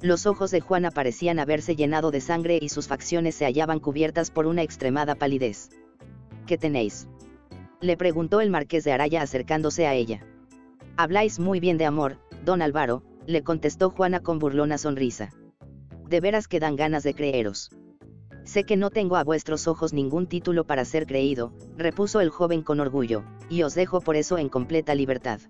Los 0.00 0.26
ojos 0.26 0.50
de 0.50 0.60
Juana 0.60 0.90
parecían 0.90 1.38
haberse 1.38 1.76
llenado 1.76 2.10
de 2.10 2.20
sangre 2.20 2.58
y 2.60 2.68
sus 2.68 2.88
facciones 2.88 3.36
se 3.36 3.44
hallaban 3.44 3.78
cubiertas 3.78 4.30
por 4.30 4.46
una 4.46 4.62
extremada 4.62 5.14
palidez. 5.14 5.70
¿Qué 6.46 6.58
tenéis? 6.58 7.08
Le 7.80 7.96
preguntó 7.96 8.40
el 8.40 8.50
marqués 8.50 8.82
de 8.84 8.92
Araya 8.92 9.22
acercándose 9.22 9.86
a 9.86 9.94
ella. 9.94 10.26
Habláis 10.96 11.38
muy 11.38 11.60
bien 11.60 11.78
de 11.78 11.84
amor, 11.84 12.18
don 12.44 12.62
Álvaro, 12.62 13.02
le 13.26 13.42
contestó 13.42 13.90
Juana 13.90 14.20
con 14.20 14.40
burlona 14.40 14.76
sonrisa 14.76 15.32
de 16.08 16.20
veras 16.20 16.48
que 16.48 16.60
dan 16.60 16.76
ganas 16.76 17.02
de 17.02 17.14
creeros. 17.14 17.70
Sé 18.44 18.64
que 18.64 18.76
no 18.76 18.90
tengo 18.90 19.16
a 19.16 19.24
vuestros 19.24 19.68
ojos 19.68 19.92
ningún 19.92 20.26
título 20.26 20.64
para 20.64 20.84
ser 20.84 21.06
creído, 21.06 21.52
repuso 21.76 22.20
el 22.20 22.30
joven 22.30 22.62
con 22.62 22.80
orgullo, 22.80 23.22
y 23.48 23.62
os 23.62 23.74
dejo 23.74 24.00
por 24.00 24.16
eso 24.16 24.36
en 24.38 24.48
completa 24.48 24.94
libertad. 24.94 25.40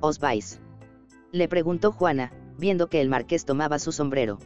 ¿Os 0.00 0.18
vais? 0.18 0.60
Le 1.32 1.48
preguntó 1.48 1.90
Juana, 1.90 2.32
viendo 2.58 2.88
que 2.88 3.00
el 3.00 3.08
marqués 3.08 3.44
tomaba 3.44 3.78
su 3.78 3.90
sombrero. 3.90 4.38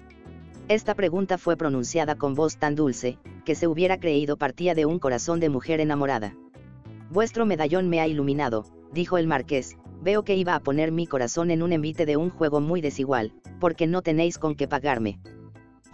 Esta 0.68 0.94
pregunta 0.94 1.38
fue 1.38 1.56
pronunciada 1.56 2.16
con 2.16 2.34
voz 2.34 2.56
tan 2.56 2.74
dulce, 2.74 3.18
que 3.44 3.54
se 3.54 3.66
hubiera 3.66 4.00
creído 4.00 4.36
partía 4.36 4.74
de 4.74 4.86
un 4.86 4.98
corazón 4.98 5.38
de 5.38 5.48
mujer 5.48 5.80
enamorada. 5.80 6.34
Vuestro 7.10 7.46
medallón 7.46 7.88
me 7.88 8.00
ha 8.00 8.08
iluminado, 8.08 8.64
dijo 8.92 9.18
el 9.18 9.26
marqués, 9.26 9.76
veo 10.02 10.24
que 10.24 10.34
iba 10.34 10.54
a 10.54 10.60
poner 10.60 10.92
mi 10.92 11.06
corazón 11.06 11.50
en 11.50 11.62
un 11.62 11.72
envite 11.72 12.06
de 12.06 12.16
un 12.16 12.30
juego 12.30 12.60
muy 12.60 12.80
desigual, 12.80 13.32
porque 13.58 13.86
no 13.86 14.02
tenéis 14.02 14.38
con 14.38 14.54
qué 14.54 14.68
pagarme. 14.68 15.20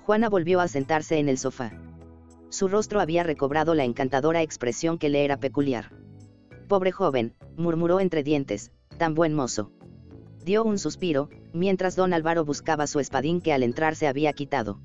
Juana 0.04 0.28
volvió 0.28 0.60
a 0.60 0.68
sentarse 0.68 1.18
en 1.18 1.28
el 1.28 1.38
sofá. 1.38 1.72
Su 2.48 2.68
rostro 2.68 3.00
había 3.00 3.22
recobrado 3.22 3.74
la 3.74 3.84
encantadora 3.84 4.42
expresión 4.42 4.98
que 4.98 5.08
le 5.08 5.24
era 5.24 5.38
peculiar. 5.38 5.90
Pobre 6.68 6.92
joven, 6.92 7.34
murmuró 7.56 8.00
entre 8.00 8.22
dientes, 8.22 8.72
tan 8.98 9.14
buen 9.14 9.34
mozo. 9.34 9.70
Dio 10.44 10.64
un 10.64 10.78
suspiro, 10.78 11.28
mientras 11.52 11.96
don 11.96 12.12
Álvaro 12.12 12.44
buscaba 12.44 12.86
su 12.86 12.98
espadín 12.98 13.40
que 13.40 13.52
al 13.52 13.62
entrar 13.62 13.94
se 13.94 14.08
había 14.08 14.32
quitado. 14.32 14.80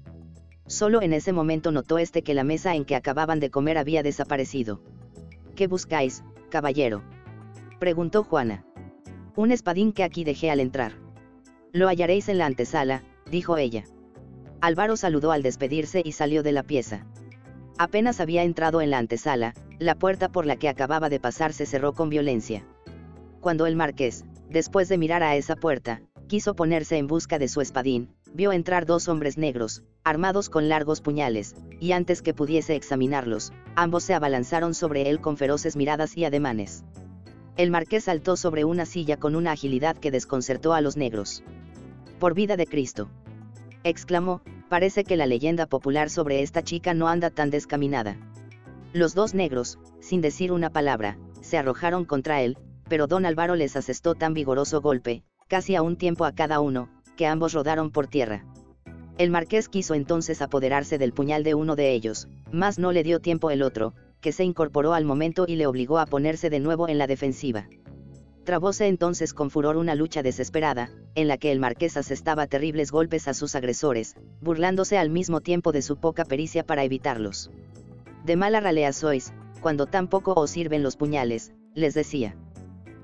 Solo 0.67 1.01
en 1.01 1.13
ese 1.13 1.33
momento 1.33 1.71
notó 1.71 1.97
este 1.97 2.21
que 2.21 2.33
la 2.33 2.43
mesa 2.43 2.75
en 2.75 2.85
que 2.85 2.95
acababan 2.95 3.39
de 3.39 3.49
comer 3.49 3.77
había 3.77 4.03
desaparecido. 4.03 4.81
¿Qué 5.55 5.67
buscáis, 5.67 6.23
caballero? 6.49 7.03
preguntó 7.79 8.23
Juana. 8.23 8.65
Un 9.35 9.51
espadín 9.51 9.93
que 9.93 10.03
aquí 10.03 10.23
dejé 10.23 10.51
al 10.51 10.59
entrar. 10.59 11.06
Lo 11.77 11.89
hallaréis 11.89 12.27
en 12.27 12.39
la 12.39 12.47
antesala, 12.47 13.03
dijo 13.29 13.55
ella. 13.55 13.83
Álvaro 14.61 14.97
saludó 14.97 15.31
al 15.31 15.43
despedirse 15.43 16.01
y 16.03 16.13
salió 16.13 16.41
de 16.41 16.51
la 16.51 16.63
pieza. 16.63 17.05
Apenas 17.77 18.19
había 18.19 18.41
entrado 18.41 18.81
en 18.81 18.89
la 18.89 18.97
antesala, 18.97 19.53
la 19.77 19.93
puerta 19.93 20.29
por 20.29 20.47
la 20.47 20.55
que 20.55 20.69
acababa 20.69 21.07
de 21.09 21.19
pasar 21.19 21.53
se 21.53 21.67
cerró 21.67 21.93
con 21.93 22.09
violencia. 22.09 22.65
Cuando 23.41 23.67
el 23.67 23.75
marqués, 23.75 24.25
después 24.49 24.89
de 24.89 24.97
mirar 24.97 25.21
a 25.21 25.35
esa 25.35 25.55
puerta, 25.55 26.01
quiso 26.25 26.55
ponerse 26.55 26.97
en 26.97 27.05
busca 27.05 27.37
de 27.37 27.47
su 27.47 27.61
espadín, 27.61 28.09
vio 28.33 28.53
entrar 28.53 28.87
dos 28.87 29.07
hombres 29.07 29.37
negros, 29.37 29.83
armados 30.03 30.49
con 30.49 30.69
largos 30.69 31.01
puñales, 31.01 31.55
y 31.79 31.91
antes 31.91 32.23
que 32.23 32.33
pudiese 32.33 32.75
examinarlos, 32.75 33.53
ambos 33.75 34.03
se 34.03 34.15
abalanzaron 34.15 34.73
sobre 34.73 35.11
él 35.11 35.21
con 35.21 35.37
feroces 35.37 35.75
miradas 35.75 36.17
y 36.17 36.25
ademanes. 36.25 36.83
El 37.55 37.69
marqués 37.69 38.05
saltó 38.05 38.35
sobre 38.35 38.65
una 38.65 38.87
silla 38.87 39.17
con 39.17 39.35
una 39.35 39.51
agilidad 39.51 39.95
que 39.95 40.09
desconcertó 40.09 40.73
a 40.73 40.81
los 40.81 40.97
negros. 40.97 41.43
Por 42.19 42.33
vida 42.33 42.57
de 42.57 42.65
Cristo 42.65 43.09
exclamó, 43.83 44.41
parece 44.69 45.03
que 45.03 45.17
la 45.17 45.27
leyenda 45.27 45.65
popular 45.65 46.09
sobre 46.09 46.41
esta 46.41 46.63
chica 46.63 46.93
no 46.93 47.07
anda 47.07 47.29
tan 47.29 47.49
descaminada. 47.49 48.17
Los 48.91 49.13
dos 49.13 49.33
negros, 49.33 49.77
sin 49.99 50.21
decir 50.21 50.51
una 50.51 50.71
palabra, 50.71 51.17
se 51.41 51.57
arrojaron 51.57 52.05
contra 52.05 52.41
él, 52.41 52.57
pero 52.89 53.07
don 53.07 53.25
Álvaro 53.25 53.55
les 53.55 53.75
asestó 53.75 54.15
tan 54.15 54.33
vigoroso 54.33 54.81
golpe, 54.81 55.23
casi 55.47 55.75
a 55.75 55.81
un 55.81 55.95
tiempo 55.95 56.25
a 56.25 56.33
cada 56.33 56.59
uno, 56.59 56.89
que 57.15 57.27
ambos 57.27 57.53
rodaron 57.53 57.91
por 57.91 58.07
tierra. 58.07 58.45
El 59.17 59.29
marqués 59.29 59.69
quiso 59.69 59.93
entonces 59.93 60.41
apoderarse 60.41 60.97
del 60.97 61.13
puñal 61.13 61.43
de 61.43 61.53
uno 61.53 61.75
de 61.75 61.93
ellos, 61.93 62.27
mas 62.51 62.77
no 62.79 62.91
le 62.91 63.03
dio 63.03 63.19
tiempo 63.19 63.51
el 63.51 63.61
otro, 63.61 63.93
que 64.21 64.31
se 64.31 64.43
incorporó 64.43 64.93
al 64.93 65.05
momento 65.05 65.45
y 65.47 65.55
le 65.55 65.67
obligó 65.67 65.99
a 65.99 66.05
ponerse 66.05 66.49
de 66.49 66.59
nuevo 66.59 66.87
en 66.87 66.97
la 66.97 67.07
defensiva. 67.07 67.67
Trabóse 68.47 68.87
entonces 68.87 69.33
con 69.33 69.51
furor 69.51 69.75
una 69.75 69.93
lucha 69.93 70.23
desesperada, 70.23 70.89
en 71.15 71.27
la 71.27 71.37
que 71.37 71.51
el 71.51 71.59
marqués 71.59 71.97
asestaba 71.97 72.47
terribles 72.47 72.93
golpes 72.93 73.27
a 73.27 73.33
sus 73.33 73.55
agresores, 73.55 74.15
burlándose 74.39 74.97
al 74.97 75.09
mismo 75.09 75.41
tiempo 75.41 75.73
de 75.73 75.81
su 75.81 75.97
poca 75.97 76.23
pericia 76.23 76.65
para 76.65 76.85
evitarlos. 76.85 77.51
De 78.23 78.37
mala 78.37 78.61
ralea 78.61 78.93
sois, 78.93 79.33
cuando 79.59 79.85
tan 79.85 80.07
poco 80.07 80.33
os 80.33 80.49
sirven 80.49 80.81
los 80.81 80.95
puñales, 80.95 81.51
les 81.73 81.93
decía. 81.93 82.37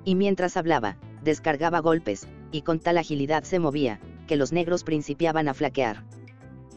Y 0.05 0.15
mientras 0.15 0.55
hablaba, 0.55 0.95
descargaba 1.25 1.81
golpes, 1.81 2.25
y 2.53 2.61
con 2.61 2.79
tal 2.79 2.97
agilidad 2.97 3.43
se 3.43 3.59
movía, 3.59 3.99
que 4.27 4.37
los 4.37 4.53
negros 4.53 4.85
principiaban 4.85 5.49
a 5.49 5.53
flaquear. 5.53 6.05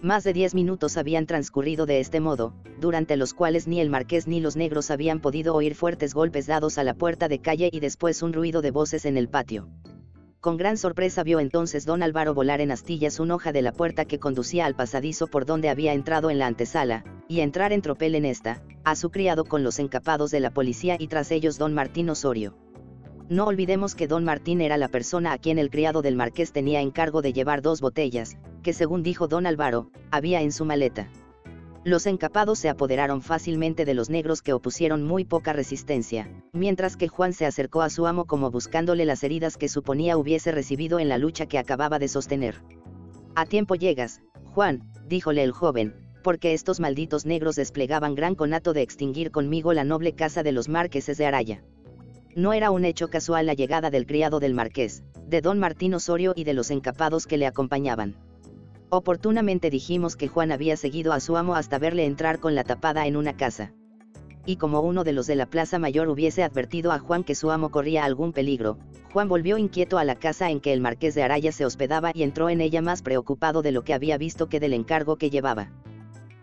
Más 0.02 0.24
de 0.24 0.34
diez 0.34 0.54
minutos 0.54 0.98
habían 0.98 1.26
transcurrido 1.26 1.86
de 1.86 2.00
este 2.00 2.20
modo, 2.20 2.52
durante 2.80 3.16
los 3.16 3.32
cuales 3.32 3.66
ni 3.66 3.80
el 3.80 3.88
marqués 3.88 4.26
ni 4.26 4.40
los 4.40 4.54
negros 4.54 4.90
habían 4.90 5.20
podido 5.20 5.54
oír 5.54 5.74
fuertes 5.74 6.12
golpes 6.12 6.46
dados 6.46 6.76
a 6.76 6.84
la 6.84 6.94
puerta 6.94 7.28
de 7.28 7.40
calle 7.40 7.70
y 7.72 7.80
después 7.80 8.22
un 8.22 8.34
ruido 8.34 8.60
de 8.60 8.70
voces 8.70 9.06
en 9.06 9.16
el 9.16 9.28
patio. 9.28 9.68
Con 10.40 10.58
gran 10.58 10.76
sorpresa 10.76 11.22
vio 11.22 11.40
entonces 11.40 11.86
don 11.86 12.02
Álvaro 12.02 12.34
volar 12.34 12.60
en 12.60 12.70
astillas 12.70 13.18
una 13.20 13.34
hoja 13.36 13.52
de 13.52 13.62
la 13.62 13.72
puerta 13.72 14.04
que 14.04 14.18
conducía 14.18 14.66
al 14.66 14.76
pasadizo 14.76 15.28
por 15.28 15.46
donde 15.46 15.70
había 15.70 15.94
entrado 15.94 16.30
en 16.30 16.38
la 16.38 16.46
antesala, 16.46 17.04
y 17.26 17.40
entrar 17.40 17.72
en 17.72 17.80
tropel 17.80 18.14
en 18.14 18.26
esta, 18.26 18.62
a 18.84 18.94
su 18.96 19.10
criado 19.10 19.44
con 19.44 19.64
los 19.64 19.78
encapados 19.78 20.30
de 20.30 20.40
la 20.40 20.50
policía 20.50 20.96
y 21.00 21.08
tras 21.08 21.30
ellos 21.32 21.58
don 21.58 21.74
Martín 21.74 22.10
Osorio. 22.10 22.54
No 23.28 23.46
olvidemos 23.46 23.96
que 23.96 24.06
don 24.06 24.22
Martín 24.22 24.60
era 24.60 24.76
la 24.76 24.86
persona 24.86 25.32
a 25.32 25.38
quien 25.38 25.58
el 25.58 25.68
criado 25.68 26.00
del 26.00 26.14
marqués 26.14 26.52
tenía 26.52 26.80
encargo 26.80 27.22
de 27.22 27.32
llevar 27.32 27.60
dos 27.60 27.80
botellas, 27.80 28.36
que 28.66 28.72
según 28.72 29.04
dijo 29.04 29.28
don 29.28 29.46
Álvaro, 29.46 29.92
había 30.10 30.42
en 30.42 30.50
su 30.50 30.64
maleta. 30.64 31.08
Los 31.84 32.04
encapados 32.04 32.58
se 32.58 32.68
apoderaron 32.68 33.22
fácilmente 33.22 33.84
de 33.84 33.94
los 33.94 34.10
negros 34.10 34.42
que 34.42 34.52
opusieron 34.52 35.04
muy 35.04 35.24
poca 35.24 35.52
resistencia, 35.52 36.28
mientras 36.52 36.96
que 36.96 37.06
Juan 37.06 37.32
se 37.32 37.46
acercó 37.46 37.82
a 37.82 37.90
su 37.90 38.08
amo 38.08 38.24
como 38.24 38.50
buscándole 38.50 39.04
las 39.04 39.22
heridas 39.22 39.56
que 39.56 39.68
suponía 39.68 40.16
hubiese 40.16 40.50
recibido 40.50 40.98
en 40.98 41.08
la 41.08 41.16
lucha 41.16 41.46
que 41.46 41.58
acababa 41.58 42.00
de 42.00 42.08
sostener. 42.08 42.56
A 43.36 43.46
tiempo 43.46 43.76
llegas, 43.76 44.20
Juan, 44.46 44.90
díjole 45.06 45.44
el 45.44 45.52
joven, 45.52 45.94
porque 46.24 46.52
estos 46.52 46.80
malditos 46.80 47.24
negros 47.24 47.54
desplegaban 47.54 48.16
gran 48.16 48.34
conato 48.34 48.72
de 48.72 48.82
extinguir 48.82 49.30
conmigo 49.30 49.74
la 49.74 49.84
noble 49.84 50.14
casa 50.14 50.42
de 50.42 50.50
los 50.50 50.68
marqueses 50.68 51.18
de 51.18 51.26
Araya. 51.26 51.62
No 52.34 52.52
era 52.52 52.72
un 52.72 52.84
hecho 52.84 53.06
casual 53.10 53.46
la 53.46 53.54
llegada 53.54 53.90
del 53.90 54.06
criado 54.06 54.40
del 54.40 54.54
marqués, 54.54 55.04
de 55.24 55.40
don 55.40 55.60
Martín 55.60 55.94
Osorio 55.94 56.32
y 56.34 56.42
de 56.42 56.54
los 56.54 56.72
encapados 56.72 57.28
que 57.28 57.36
le 57.36 57.46
acompañaban. 57.46 58.25
Oportunamente 58.88 59.68
dijimos 59.68 60.14
que 60.14 60.28
Juan 60.28 60.52
había 60.52 60.76
seguido 60.76 61.12
a 61.12 61.20
su 61.20 61.36
amo 61.36 61.56
hasta 61.56 61.78
verle 61.78 62.04
entrar 62.04 62.38
con 62.38 62.54
la 62.54 62.62
tapada 62.62 63.06
en 63.06 63.16
una 63.16 63.36
casa. 63.36 63.72
Y 64.44 64.56
como 64.56 64.80
uno 64.80 65.02
de 65.02 65.12
los 65.12 65.26
de 65.26 65.34
la 65.34 65.46
Plaza 65.46 65.80
Mayor 65.80 66.08
hubiese 66.08 66.44
advertido 66.44 66.92
a 66.92 67.00
Juan 67.00 67.24
que 67.24 67.34
su 67.34 67.50
amo 67.50 67.72
corría 67.72 68.04
algún 68.04 68.32
peligro, 68.32 68.78
Juan 69.12 69.28
volvió 69.28 69.58
inquieto 69.58 69.98
a 69.98 70.04
la 70.04 70.14
casa 70.14 70.50
en 70.50 70.60
que 70.60 70.72
el 70.72 70.80
marqués 70.80 71.16
de 71.16 71.24
Araya 71.24 71.50
se 71.50 71.66
hospedaba 71.66 72.12
y 72.14 72.22
entró 72.22 72.48
en 72.48 72.60
ella 72.60 72.80
más 72.80 73.02
preocupado 73.02 73.62
de 73.62 73.72
lo 73.72 73.82
que 73.82 73.92
había 73.92 74.18
visto 74.18 74.48
que 74.48 74.60
del 74.60 74.72
encargo 74.72 75.16
que 75.16 75.30
llevaba. 75.30 75.72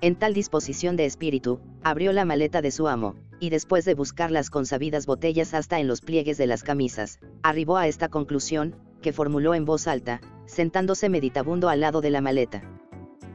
En 0.01 0.15
tal 0.15 0.33
disposición 0.33 0.97
de 0.97 1.05
espíritu, 1.05 1.61
abrió 1.81 2.11
la 2.11 2.25
maleta 2.25 2.61
de 2.61 2.71
su 2.71 2.89
amo, 2.89 3.15
y 3.39 3.51
después 3.51 3.85
de 3.85 3.93
buscar 3.93 4.31
las 4.31 4.49
consabidas 4.49 5.05
botellas 5.05 5.53
hasta 5.53 5.79
en 5.79 5.87
los 5.87 6.01
pliegues 6.01 6.37
de 6.37 6.47
las 6.47 6.63
camisas, 6.63 7.19
arribó 7.41 7.77
a 7.77 7.87
esta 7.87 8.09
conclusión, 8.09 8.75
que 9.01 9.13
formuló 9.13 9.53
en 9.53 9.63
voz 9.63 9.87
alta, 9.87 10.19
sentándose 10.53 11.09
meditabundo 11.09 11.67
al 11.67 11.81
lado 11.81 11.99
de 11.99 12.11
la 12.11 12.21
maleta. 12.21 12.63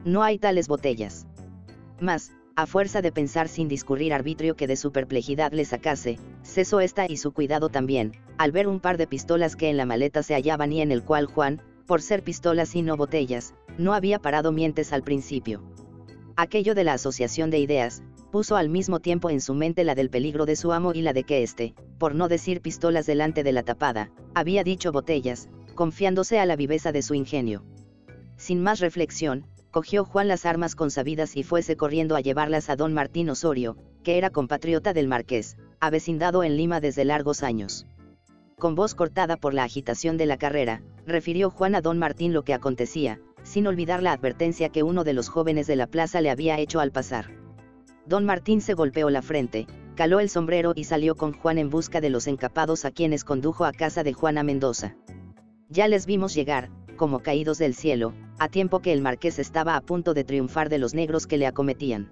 No 0.05 0.23
hay 0.23 0.39
tales 0.39 0.67
botellas. 0.67 1.27
Mas, 1.99 2.31
a 2.55 2.65
fuerza 2.65 3.01
de 3.01 3.11
pensar 3.11 3.47
sin 3.47 3.67
discurrir 3.67 4.13
arbitrio 4.13 4.55
que 4.55 4.67
de 4.67 4.75
su 4.75 4.91
perplejidad 4.91 5.51
le 5.51 5.65
sacase, 5.65 6.17
cesó 6.43 6.79
esta 6.79 7.05
y 7.07 7.17
su 7.17 7.31
cuidado 7.31 7.69
también, 7.69 8.13
al 8.37 8.51
ver 8.51 8.67
un 8.67 8.79
par 8.79 8.97
de 8.97 9.07
pistolas 9.07 9.55
que 9.55 9.69
en 9.69 9.77
la 9.77 9.85
maleta 9.85 10.23
se 10.23 10.33
hallaban 10.33 10.73
y 10.73 10.81
en 10.81 10.91
el 10.91 11.03
cual 11.03 11.25
Juan, 11.25 11.61
por 11.85 12.01
ser 12.01 12.23
pistolas 12.23 12.75
y 12.75 12.81
no 12.81 12.97
botellas, 12.97 13.53
no 13.77 13.93
había 13.93 14.19
parado 14.19 14.51
mientes 14.51 14.93
al 14.93 15.03
principio. 15.03 15.63
Aquello 16.35 16.75
de 16.75 16.83
la 16.83 16.93
asociación 16.93 17.49
de 17.49 17.59
ideas, 17.59 18.03
puso 18.31 18.55
al 18.55 18.69
mismo 18.69 18.99
tiempo 18.99 19.29
en 19.29 19.41
su 19.41 19.53
mente 19.53 19.83
la 19.83 19.95
del 19.95 20.09
peligro 20.09 20.45
de 20.45 20.55
su 20.55 20.71
amo 20.71 20.93
y 20.93 21.01
la 21.01 21.13
de 21.13 21.23
que 21.23 21.43
éste, 21.43 21.73
por 21.97 22.13
no 22.15 22.27
decir 22.27 22.61
pistolas 22.61 23.05
delante 23.05 23.43
de 23.43 23.51
la 23.51 23.63
tapada, 23.63 24.11
había 24.35 24.63
dicho 24.63 24.91
botellas, 24.91 25.49
confiándose 25.79 26.41
a 26.41 26.45
la 26.45 26.57
viveza 26.57 26.91
de 26.91 27.01
su 27.01 27.13
ingenio. 27.13 27.63
Sin 28.35 28.61
más 28.61 28.81
reflexión, 28.81 29.45
cogió 29.71 30.03
Juan 30.03 30.27
las 30.27 30.45
armas 30.45 30.75
consabidas 30.75 31.37
y 31.37 31.43
fuese 31.43 31.77
corriendo 31.77 32.17
a 32.17 32.19
llevarlas 32.19 32.69
a 32.69 32.75
don 32.75 32.93
Martín 32.93 33.29
Osorio, 33.29 33.77
que 34.03 34.17
era 34.17 34.29
compatriota 34.29 34.91
del 34.91 35.07
marqués, 35.07 35.55
avecindado 35.79 36.43
en 36.43 36.57
Lima 36.57 36.81
desde 36.81 37.05
largos 37.05 37.43
años. 37.43 37.87
Con 38.57 38.75
voz 38.75 38.93
cortada 38.93 39.37
por 39.37 39.53
la 39.53 39.63
agitación 39.63 40.17
de 40.17 40.25
la 40.25 40.35
carrera, 40.35 40.83
refirió 41.05 41.49
Juan 41.49 41.75
a 41.75 41.81
don 41.81 41.97
Martín 41.97 42.33
lo 42.33 42.43
que 42.43 42.53
acontecía, 42.53 43.21
sin 43.43 43.65
olvidar 43.65 44.03
la 44.03 44.11
advertencia 44.11 44.67
que 44.67 44.83
uno 44.83 45.05
de 45.05 45.13
los 45.13 45.29
jóvenes 45.29 45.65
de 45.65 45.77
la 45.77 45.87
plaza 45.87 46.19
le 46.19 46.29
había 46.29 46.59
hecho 46.59 46.81
al 46.81 46.91
pasar. 46.91 47.27
Don 48.05 48.25
Martín 48.25 48.59
se 48.59 48.73
golpeó 48.73 49.09
la 49.09 49.21
frente, 49.21 49.65
caló 49.95 50.19
el 50.19 50.29
sombrero 50.29 50.73
y 50.75 50.83
salió 50.83 51.15
con 51.15 51.31
Juan 51.31 51.57
en 51.57 51.69
busca 51.69 52.01
de 52.01 52.09
los 52.09 52.27
encapados 52.27 52.83
a 52.83 52.91
quienes 52.91 53.23
condujo 53.23 53.63
a 53.63 53.71
casa 53.71 54.03
de 54.03 54.11
Juana 54.11 54.43
Mendoza. 54.43 54.97
Ya 55.71 55.87
les 55.87 56.07
vimos 56.07 56.33
llegar, 56.33 56.71
como 56.97 57.19
caídos 57.19 57.59
del 57.59 57.75
cielo, 57.75 58.13
a 58.39 58.49
tiempo 58.49 58.79
que 58.79 58.91
el 58.91 59.01
marqués 59.01 59.37
estaba 59.37 59.75
a 59.75 59.81
punto 59.81 60.15
de 60.15 60.23
triunfar 60.23 60.67
de 60.67 60.79
los 60.79 60.95
negros 60.95 61.27
que 61.27 61.37
le 61.37 61.45
acometían. 61.45 62.11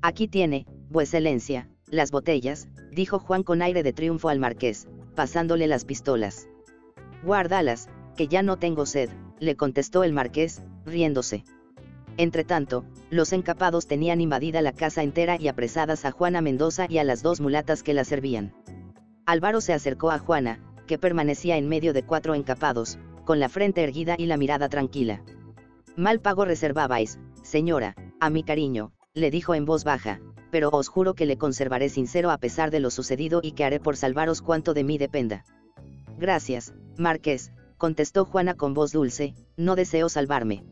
Aquí 0.00 0.26
tiene, 0.26 0.64
vuecencia, 0.88 1.68
las 1.90 2.10
botellas, 2.10 2.66
dijo 2.90 3.18
Juan 3.18 3.42
con 3.42 3.60
aire 3.60 3.82
de 3.82 3.92
triunfo 3.92 4.30
al 4.30 4.38
marqués, 4.38 4.88
pasándole 5.14 5.66
las 5.66 5.84
pistolas. 5.84 6.48
Guárdalas, 7.22 7.90
que 8.16 8.26
ya 8.26 8.42
no 8.42 8.56
tengo 8.56 8.86
sed, 8.86 9.10
le 9.38 9.54
contestó 9.54 10.02
el 10.02 10.14
marqués, 10.14 10.62
riéndose. 10.86 11.44
Entretanto, 12.16 12.86
los 13.10 13.34
encapados 13.34 13.86
tenían 13.86 14.22
invadida 14.22 14.62
la 14.62 14.72
casa 14.72 15.02
entera 15.02 15.36
y 15.38 15.48
apresadas 15.48 16.06
a 16.06 16.10
Juana 16.10 16.40
Mendoza 16.40 16.86
y 16.88 16.96
a 16.98 17.04
las 17.04 17.22
dos 17.22 17.40
mulatas 17.40 17.82
que 17.82 17.92
la 17.92 18.04
servían. 18.04 18.54
Álvaro 19.26 19.60
se 19.60 19.74
acercó 19.74 20.10
a 20.10 20.18
Juana, 20.18 20.58
que 20.88 20.98
permanecía 20.98 21.56
en 21.56 21.68
medio 21.68 21.92
de 21.92 22.02
cuatro 22.02 22.34
encapados, 22.34 22.98
con 23.24 23.38
la 23.38 23.48
frente 23.48 23.84
erguida 23.84 24.16
y 24.18 24.26
la 24.26 24.36
mirada 24.36 24.68
tranquila. 24.68 25.22
Mal 25.94 26.18
pago 26.18 26.44
reservabais, 26.44 27.20
señora, 27.42 27.94
a 28.18 28.30
mi 28.30 28.42
cariño, 28.42 28.90
le 29.14 29.30
dijo 29.30 29.54
en 29.54 29.64
voz 29.64 29.84
baja, 29.84 30.20
pero 30.50 30.70
os 30.72 30.88
juro 30.88 31.14
que 31.14 31.26
le 31.26 31.38
conservaré 31.38 31.88
sincero 31.88 32.30
a 32.30 32.38
pesar 32.38 32.70
de 32.70 32.80
lo 32.80 32.90
sucedido 32.90 33.40
y 33.42 33.52
que 33.52 33.64
haré 33.64 33.78
por 33.78 33.96
salvaros 33.96 34.42
cuanto 34.42 34.74
de 34.74 34.82
mí 34.82 34.98
dependa. 34.98 35.44
Gracias, 36.18 36.74
Marqués, 36.96 37.52
contestó 37.76 38.24
Juana 38.24 38.54
con 38.54 38.74
voz 38.74 38.90
dulce, 38.90 39.34
no 39.56 39.76
deseo 39.76 40.08
salvarme. 40.08 40.64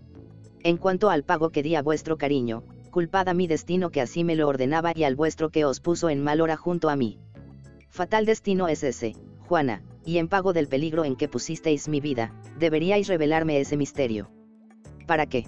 En 0.65 0.79
cuanto 0.79 1.11
al 1.11 1.23
pago 1.23 1.51
que 1.51 1.63
di 1.63 1.77
a 1.77 1.83
vuestro 1.83 2.17
cariño, 2.17 2.65
culpad 2.91 3.29
a 3.29 3.35
mi 3.35 3.47
destino 3.47 3.91
que 3.91 4.01
así 4.01 4.25
me 4.25 4.35
lo 4.35 4.49
ordenaba 4.49 4.93
y 4.95 5.05
al 5.05 5.15
vuestro 5.15 5.51
que 5.51 5.65
os 5.65 5.81
puso 5.81 6.09
en 6.09 6.25
mal 6.25 6.41
hora 6.41 6.57
junto 6.57 6.89
a 6.89 6.97
mí. 6.97 7.19
Fatal 7.91 8.25
destino 8.27 8.67
es 8.69 8.83
ese, 8.83 9.15
Juana, 9.47 9.83
y 10.07 10.19
en 10.19 10.29
pago 10.29 10.55
del 10.55 10.69
peligro 10.69 11.05
en 11.05 11.17
que 11.17 11.29
pusisteis 11.29 11.89
mi 11.89 12.01
vida, 12.01 12.33
deberíais 12.59 13.09
revelarme 13.09 13.61
ese 13.61 13.77
misterio. 13.77 14.31
¿Para 15.07 15.27
qué? 15.27 15.47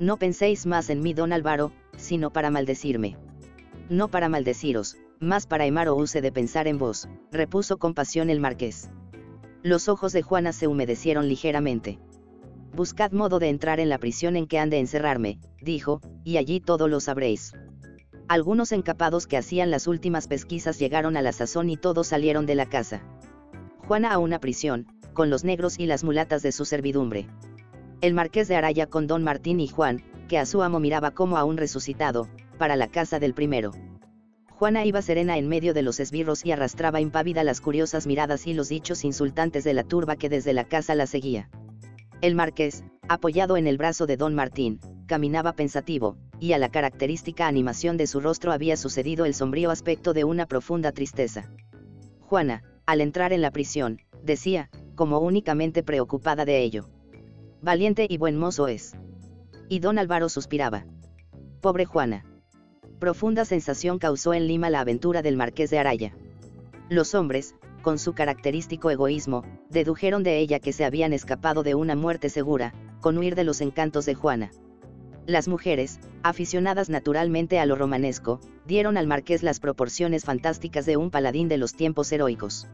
No 0.00 0.16
penséis 0.16 0.66
más 0.66 0.90
en 0.90 1.00
mí, 1.00 1.12
don 1.12 1.32
Álvaro, 1.32 1.70
sino 1.96 2.32
para 2.32 2.50
maldecirme. 2.50 3.16
No 3.90 4.08
para 4.08 4.30
maldeciros, 4.30 4.96
más 5.20 5.46
para 5.46 5.66
emar 5.66 5.88
o 5.88 5.96
use 5.96 6.22
de 6.22 6.32
pensar 6.32 6.66
en 6.66 6.78
vos, 6.78 7.08
repuso 7.30 7.76
con 7.76 7.94
pasión 7.94 8.30
el 8.30 8.40
marqués. 8.40 8.90
Los 9.62 9.88
ojos 9.88 10.12
de 10.12 10.22
Juana 10.22 10.52
se 10.52 10.66
humedecieron 10.66 11.28
ligeramente. 11.28 11.98
Buscad 12.74 13.12
modo 13.12 13.38
de 13.38 13.50
entrar 13.50 13.80
en 13.80 13.90
la 13.90 13.98
prisión 13.98 14.34
en 14.36 14.46
que 14.46 14.58
han 14.58 14.70
de 14.70 14.78
encerrarme, 14.78 15.38
dijo, 15.60 16.00
y 16.24 16.38
allí 16.38 16.58
todo 16.58 16.88
lo 16.88 17.00
sabréis. 17.00 17.52
Algunos 18.28 18.72
encapados 18.72 19.26
que 19.26 19.36
hacían 19.36 19.70
las 19.70 19.86
últimas 19.86 20.26
pesquisas 20.26 20.78
llegaron 20.78 21.18
a 21.18 21.22
la 21.22 21.32
sazón 21.32 21.68
y 21.68 21.76
todos 21.76 22.06
salieron 22.06 22.46
de 22.46 22.54
la 22.54 22.66
casa. 22.66 23.02
Juana 23.86 24.12
a 24.12 24.18
una 24.18 24.38
prisión, 24.38 24.86
con 25.12 25.28
los 25.28 25.44
negros 25.44 25.78
y 25.78 25.84
las 25.84 26.04
mulatas 26.04 26.42
de 26.42 26.52
su 26.52 26.64
servidumbre. 26.64 27.26
El 28.00 28.14
marqués 28.14 28.48
de 28.48 28.56
Araya 28.56 28.86
con 28.86 29.06
don 29.06 29.22
Martín 29.22 29.60
y 29.60 29.68
Juan, 29.68 30.02
que 30.26 30.38
a 30.38 30.46
su 30.46 30.62
amo 30.62 30.80
miraba 30.80 31.10
como 31.10 31.36
a 31.36 31.44
un 31.44 31.58
resucitado, 31.58 32.26
para 32.58 32.76
la 32.76 32.88
casa 32.88 33.18
del 33.18 33.34
primero. 33.34 33.72
Juana 34.50 34.86
iba 34.86 35.02
serena 35.02 35.36
en 35.36 35.48
medio 35.48 35.74
de 35.74 35.82
los 35.82 36.00
esbirros 36.00 36.46
y 36.46 36.52
arrastraba 36.52 37.02
impávida 37.02 37.44
las 37.44 37.60
curiosas 37.60 38.06
miradas 38.06 38.46
y 38.46 38.54
los 38.54 38.70
dichos 38.70 39.04
insultantes 39.04 39.64
de 39.64 39.74
la 39.74 39.84
turba 39.84 40.16
que 40.16 40.30
desde 40.30 40.54
la 40.54 40.64
casa 40.64 40.94
la 40.94 41.06
seguía. 41.06 41.50
El 42.22 42.34
marqués, 42.34 42.84
apoyado 43.06 43.58
en 43.58 43.66
el 43.66 43.76
brazo 43.76 44.06
de 44.06 44.16
don 44.16 44.34
Martín, 44.34 44.80
caminaba 45.06 45.52
pensativo, 45.52 46.16
y 46.40 46.54
a 46.54 46.58
la 46.58 46.70
característica 46.70 47.46
animación 47.46 47.98
de 47.98 48.06
su 48.06 48.20
rostro 48.20 48.50
había 48.52 48.78
sucedido 48.78 49.26
el 49.26 49.34
sombrío 49.34 49.70
aspecto 49.70 50.14
de 50.14 50.24
una 50.24 50.46
profunda 50.46 50.92
tristeza. 50.92 51.50
Juana, 52.20 52.62
al 52.86 53.00
entrar 53.00 53.32
en 53.32 53.42
la 53.42 53.50
prisión, 53.50 54.00
decía, 54.22 54.70
como 54.94 55.18
únicamente 55.18 55.82
preocupada 55.82 56.44
de 56.44 56.62
ello. 56.62 56.88
Valiente 57.62 58.06
y 58.08 58.18
buen 58.18 58.36
mozo 58.36 58.68
es. 58.68 58.94
Y 59.68 59.78
don 59.78 59.98
Álvaro 59.98 60.28
suspiraba. 60.28 60.86
Pobre 61.60 61.86
Juana. 61.86 62.24
Profunda 62.98 63.44
sensación 63.44 63.98
causó 63.98 64.34
en 64.34 64.46
Lima 64.46 64.70
la 64.70 64.80
aventura 64.80 65.22
del 65.22 65.36
marqués 65.36 65.70
de 65.70 65.78
Araya. 65.78 66.14
Los 66.88 67.14
hombres, 67.14 67.54
con 67.82 67.98
su 67.98 68.12
característico 68.14 68.90
egoísmo, 68.90 69.44
dedujeron 69.70 70.22
de 70.22 70.38
ella 70.38 70.60
que 70.60 70.72
se 70.72 70.84
habían 70.84 71.12
escapado 71.12 71.62
de 71.62 71.74
una 71.74 71.96
muerte 71.96 72.28
segura, 72.28 72.74
con 73.00 73.18
huir 73.18 73.34
de 73.34 73.44
los 73.44 73.60
encantos 73.60 74.06
de 74.06 74.14
Juana. 74.14 74.50
Las 75.26 75.48
mujeres, 75.48 76.00
aficionadas 76.22 76.90
naturalmente 76.90 77.58
a 77.58 77.64
lo 77.64 77.76
romanesco, 77.76 78.40
dieron 78.66 78.98
al 78.98 79.06
marqués 79.06 79.42
las 79.42 79.58
proporciones 79.58 80.26
fantásticas 80.26 80.84
de 80.84 80.98
un 80.98 81.10
paladín 81.10 81.48
de 81.48 81.56
los 81.56 81.72
tiempos 81.74 82.12
heroicos. 82.12 82.68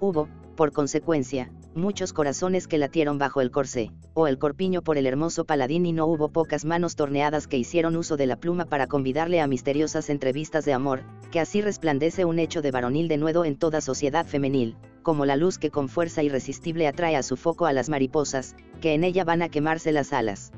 Hubo, 0.00 0.30
por 0.56 0.72
consecuencia, 0.72 1.50
muchos 1.74 2.14
corazones 2.14 2.68
que 2.68 2.78
latieron 2.78 3.18
bajo 3.18 3.42
el 3.42 3.50
corsé, 3.50 3.90
o 4.14 4.28
el 4.28 4.38
corpiño 4.38 4.80
por 4.80 4.96
el 4.96 5.06
hermoso 5.06 5.44
paladín 5.44 5.84
y 5.84 5.92
no 5.92 6.06
hubo 6.06 6.30
pocas 6.30 6.64
manos 6.64 6.96
torneadas 6.96 7.46
que 7.46 7.58
hicieron 7.58 7.96
uso 7.96 8.16
de 8.16 8.28
la 8.28 8.36
pluma 8.36 8.64
para 8.64 8.86
convidarle 8.86 9.42
a 9.42 9.46
misteriosas 9.46 10.08
entrevistas 10.08 10.64
de 10.64 10.72
amor, 10.72 11.02
que 11.30 11.40
así 11.40 11.60
resplandece 11.60 12.24
un 12.24 12.38
hecho 12.38 12.62
de 12.62 12.70
varonil 12.70 13.08
denuedo 13.08 13.44
en 13.44 13.56
toda 13.56 13.82
sociedad 13.82 14.24
femenil, 14.24 14.78
como 15.02 15.26
la 15.26 15.36
luz 15.36 15.58
que 15.58 15.70
con 15.70 15.90
fuerza 15.90 16.22
irresistible 16.22 16.86
atrae 16.86 17.14
a 17.14 17.22
su 17.22 17.36
foco 17.36 17.66
a 17.66 17.74
las 17.74 17.90
mariposas, 17.90 18.56
que 18.80 18.94
en 18.94 19.04
ella 19.04 19.24
van 19.24 19.42
a 19.42 19.50
quemarse 19.50 19.92
las 19.92 20.14
alas. 20.14 20.50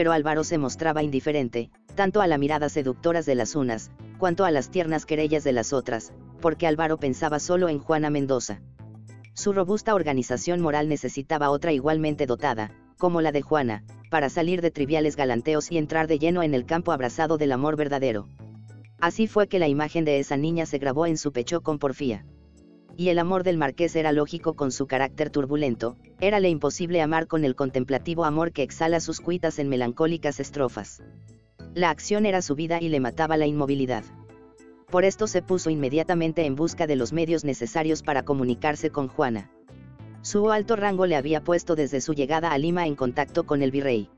Pero 0.00 0.12
Álvaro 0.12 0.44
se 0.44 0.56
mostraba 0.56 1.02
indiferente, 1.02 1.70
tanto 1.94 2.22
a 2.22 2.26
la 2.26 2.38
mirada 2.38 2.70
seductoras 2.70 3.26
de 3.26 3.34
las 3.34 3.54
unas, 3.54 3.90
cuanto 4.16 4.46
a 4.46 4.50
las 4.50 4.70
tiernas 4.70 5.04
querellas 5.04 5.44
de 5.44 5.52
las 5.52 5.74
otras, 5.74 6.14
porque 6.40 6.66
Álvaro 6.66 6.96
pensaba 6.96 7.38
solo 7.38 7.68
en 7.68 7.80
Juana 7.80 8.08
Mendoza. 8.08 8.62
Su 9.34 9.52
robusta 9.52 9.94
organización 9.94 10.62
moral 10.62 10.88
necesitaba 10.88 11.50
otra 11.50 11.72
igualmente 11.72 12.24
dotada, 12.24 12.70
como 12.96 13.20
la 13.20 13.30
de 13.30 13.42
Juana, 13.42 13.84
para 14.10 14.30
salir 14.30 14.62
de 14.62 14.70
triviales 14.70 15.16
galanteos 15.16 15.70
y 15.70 15.76
entrar 15.76 16.06
de 16.06 16.18
lleno 16.18 16.42
en 16.42 16.54
el 16.54 16.64
campo 16.64 16.92
abrazado 16.92 17.36
del 17.36 17.52
amor 17.52 17.76
verdadero. 17.76 18.26
Así 19.02 19.26
fue 19.26 19.48
que 19.48 19.58
la 19.58 19.68
imagen 19.68 20.06
de 20.06 20.18
esa 20.18 20.38
niña 20.38 20.64
se 20.64 20.78
grabó 20.78 21.04
en 21.04 21.18
su 21.18 21.30
pecho 21.30 21.60
con 21.60 21.78
porfía. 21.78 22.24
Y 23.00 23.08
el 23.08 23.18
amor 23.18 23.44
del 23.44 23.56
marqués 23.56 23.96
era 23.96 24.12
lógico 24.12 24.52
con 24.52 24.70
su 24.70 24.86
carácter 24.86 25.30
turbulento, 25.30 25.96
érale 26.20 26.50
imposible 26.50 27.00
amar 27.00 27.28
con 27.28 27.46
el 27.46 27.54
contemplativo 27.54 28.26
amor 28.26 28.52
que 28.52 28.62
exhala 28.62 29.00
sus 29.00 29.22
cuitas 29.22 29.58
en 29.58 29.70
melancólicas 29.70 30.38
estrofas. 30.38 31.02
La 31.72 31.88
acción 31.88 32.26
era 32.26 32.42
su 32.42 32.56
vida 32.56 32.78
y 32.78 32.90
le 32.90 33.00
mataba 33.00 33.38
la 33.38 33.46
inmovilidad. 33.46 34.04
Por 34.90 35.06
esto 35.06 35.26
se 35.28 35.40
puso 35.40 35.70
inmediatamente 35.70 36.44
en 36.44 36.56
busca 36.56 36.86
de 36.86 36.96
los 36.96 37.14
medios 37.14 37.42
necesarios 37.42 38.02
para 38.02 38.22
comunicarse 38.22 38.90
con 38.90 39.08
Juana. 39.08 39.50
Su 40.20 40.50
alto 40.50 40.76
rango 40.76 41.06
le 41.06 41.16
había 41.16 41.42
puesto 41.42 41.76
desde 41.76 42.02
su 42.02 42.12
llegada 42.12 42.52
a 42.52 42.58
Lima 42.58 42.86
en 42.86 42.96
contacto 42.96 43.46
con 43.46 43.62
el 43.62 43.70
virrey. 43.70 44.10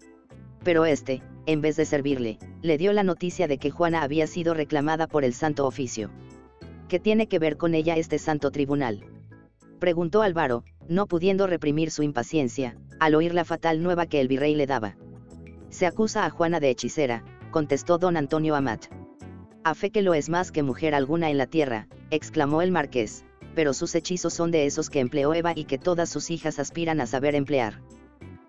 Pero 0.65 0.87
este, 0.87 1.23
en 1.47 1.61
vez 1.61 1.77
de 1.77 1.85
servirle, 1.85 2.41
le 2.63 2.79
dio 2.79 2.93
la 2.93 3.05
noticia 3.05 3.47
de 3.47 3.59
que 3.59 3.71
Juana 3.71 4.03
había 4.03 4.27
sido 4.27 4.55
reclamada 4.55 5.07
por 5.07 5.23
el 5.23 5.35
Santo 5.35 5.69
Oficio. 5.69 6.11
¿Qué 6.93 7.01
tiene 7.01 7.27
que 7.27 7.39
ver 7.39 7.57
con 7.57 7.75
ella 7.75 7.97
este 7.97 8.19
Santo 8.19 8.51
Tribunal? 8.51 9.03
Preguntó 9.79 10.21
Álvaro, 10.21 10.63
no 10.91 11.07
pudiendo 11.07 11.47
reprimir 11.47 11.91
su 11.91 12.03
impaciencia, 12.03 12.77
al 13.01 13.15
oír 13.15 13.33
la 13.33 13.47
fatal 13.47 13.83
nueva 13.83 14.05
que 14.05 14.21
el 14.21 14.29
virrey 14.29 14.55
le 14.55 14.67
daba. 14.67 14.99
Se 15.71 15.87
acusa 15.87 16.27
a 16.27 16.29
Juana 16.29 16.61
de 16.61 16.69
hechicera, 16.69 17.25
contestó 17.51 17.97
don 17.97 18.19
Antonio 18.19 18.55
Amat. 18.55 18.89
A 19.65 19.75
fe 19.75 19.89
que 19.89 20.03
lo 20.03 20.13
es 20.13 20.29
más 20.29 20.53
que 20.53 20.63
mujer 20.63 20.95
alguna 20.95 21.31
en 21.31 21.39
la 21.39 21.47
tierra, 21.47 21.89
exclamó 22.11 22.61
el 22.61 22.73
marqués, 22.73 23.25
pero 23.55 23.73
sus 23.73 23.95
hechizos 23.95 24.35
son 24.35 24.51
de 24.51 24.67
esos 24.67 24.91
que 24.91 25.01
empleó 25.01 25.33
Eva 25.33 25.55
y 25.57 25.65
que 25.65 25.79
todas 25.79 26.11
sus 26.11 26.31
hijas 26.31 26.59
aspiran 26.59 27.01
a 27.01 27.07
saber 27.07 27.35
emplear. 27.35 27.81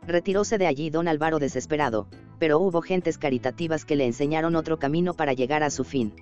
Retiróse 0.06 0.57
de 0.57 0.68
allí 0.68 0.90
don 0.90 1.07
Álvaro 1.07 1.40
desesperado, 1.40 2.10
pero 2.40 2.60
hubo 2.60 2.82
gentes 2.82 3.18
caritativas 3.18 3.86
que 3.86 3.95
le 3.95 4.06
enseñaron 4.06 4.57
otro 4.57 4.80
camino 4.80 5.14
para 5.14 5.32
llegar 5.32 5.64
a 5.64 5.70
su 5.70 5.86
fin. 5.86 6.14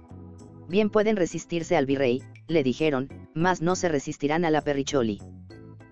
Bien 0.72 0.90
pueden 0.90 1.18
resistirse 1.18 1.76
al 1.76 1.86
virrey, 1.86 2.24
le 2.48 2.64
dijeron, 2.64 3.10
mas 3.36 3.62
no 3.62 3.76
se 3.76 3.90
resistirán 3.90 4.46
a 4.46 4.50
la 4.50 4.62
Perricholi. 4.62 5.20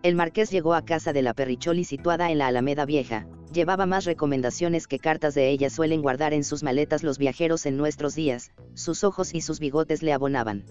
El 0.03 0.15
marqués 0.15 0.51
llegó 0.51 0.73
a 0.73 0.85
casa 0.85 1.11
de 1.11 1.22
la 1.22 1.34
Perricholi 1.34 1.84
situada 1.84 2.31
en 2.31 2.38
la 2.38 2.47
Alameda 2.47 2.85
Vieja, 2.85 3.27
llevaba 3.51 3.85
más 3.85 4.06
recomendaciones 4.06 4.88
que 4.88 4.97
cartas 4.97 5.35
de 5.35 5.49
ella 5.49 5.69
suelen 5.69 6.01
guardar 6.01 6.34
en 6.34 6.45
sus 6.45 6.64
maletas 6.64 7.03
los 7.03 7.18
viajeros 7.18 7.65
en 7.65 7.76
nuestros 7.76 8.15
días, 8.15 8.53
sus 8.73 9.03
ojos 9.03 9.35
y 9.35 9.41
sus 9.41 9.60
bigotes 9.60 10.01
le 10.01 10.14
abonaban. 10.14 10.64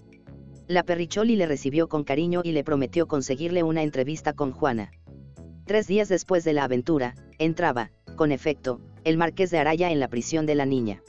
La 0.68 0.84
Perricholi 0.84 1.36
le 1.36 1.44
recibió 1.44 1.90
con 1.90 2.02
cariño 2.02 2.40
y 2.42 2.52
le 2.52 2.64
prometió 2.64 3.08
conseguirle 3.08 3.62
una 3.62 3.82
entrevista 3.82 4.32
con 4.32 4.52
Juana. 4.52 4.90
Tres 5.66 5.86
días 5.86 6.08
después 6.08 6.44
de 6.44 6.54
la 6.54 6.64
aventura, 6.64 7.14
entraba, 7.38 7.90
con 8.16 8.32
efecto, 8.32 8.80
el 9.04 9.18
marqués 9.18 9.50
de 9.50 9.58
Araya 9.58 9.90
en 9.90 10.00
la 10.00 10.08
prisión 10.08 10.46
de 10.46 10.54
la 10.54 10.64
niña. 10.64 11.02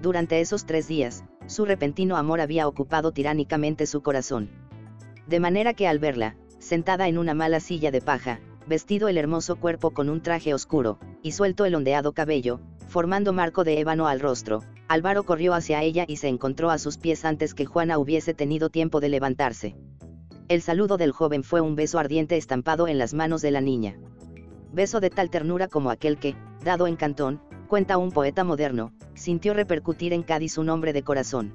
Durante 0.00 0.40
esos 0.40 0.64
tres 0.64 0.88
días, 0.88 1.24
su 1.52 1.64
repentino 1.66 2.16
amor 2.16 2.40
había 2.40 2.66
ocupado 2.66 3.12
tiránicamente 3.12 3.86
su 3.86 4.02
corazón. 4.02 4.48
De 5.26 5.38
manera 5.38 5.74
que 5.74 5.86
al 5.86 5.98
verla, 5.98 6.36
sentada 6.58 7.06
en 7.06 7.18
una 7.18 7.34
mala 7.34 7.60
silla 7.60 7.90
de 7.90 8.00
paja, 8.00 8.40
vestido 8.66 9.08
el 9.08 9.18
hermoso 9.18 9.56
cuerpo 9.56 9.90
con 9.90 10.08
un 10.08 10.22
traje 10.22 10.54
oscuro, 10.54 10.98
y 11.22 11.32
suelto 11.32 11.64
el 11.64 11.74
ondeado 11.74 12.12
cabello, 12.12 12.60
formando 12.88 13.32
marco 13.32 13.64
de 13.64 13.78
ébano 13.78 14.08
al 14.08 14.20
rostro, 14.20 14.62
Álvaro 14.88 15.24
corrió 15.24 15.54
hacia 15.54 15.82
ella 15.82 16.04
y 16.08 16.16
se 16.16 16.28
encontró 16.28 16.70
a 16.70 16.78
sus 16.78 16.98
pies 16.98 17.24
antes 17.24 17.54
que 17.54 17.66
Juana 17.66 17.98
hubiese 17.98 18.34
tenido 18.34 18.70
tiempo 18.70 19.00
de 19.00 19.10
levantarse. 19.10 19.76
El 20.48 20.62
saludo 20.62 20.96
del 20.96 21.12
joven 21.12 21.44
fue 21.44 21.60
un 21.60 21.76
beso 21.76 21.98
ardiente 21.98 22.36
estampado 22.36 22.88
en 22.88 22.98
las 22.98 23.14
manos 23.14 23.42
de 23.42 23.50
la 23.50 23.60
niña. 23.60 23.96
Beso 24.72 25.00
de 25.00 25.10
tal 25.10 25.30
ternura 25.30 25.68
como 25.68 25.90
aquel 25.90 26.18
que, 26.18 26.34
dado 26.64 26.86
en 26.86 26.96
Cantón, 26.96 27.40
cuenta 27.68 27.96
un 27.96 28.10
poeta 28.10 28.44
moderno, 28.44 28.92
sintió 29.22 29.54
repercutir 29.54 30.12
en 30.12 30.24
Cádiz 30.24 30.58
un 30.58 30.68
hombre 30.68 30.92
de 30.92 31.04
corazón. 31.04 31.54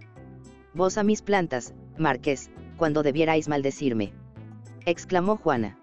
Vos 0.74 0.98
a 0.98 1.04
mis 1.04 1.22
plantas, 1.22 1.74
Marqués, 1.98 2.50
cuando 2.78 3.04
debierais 3.04 3.50
maldecirme. 3.50 4.14
Exclamó 4.86 5.36
Juana. 5.36 5.78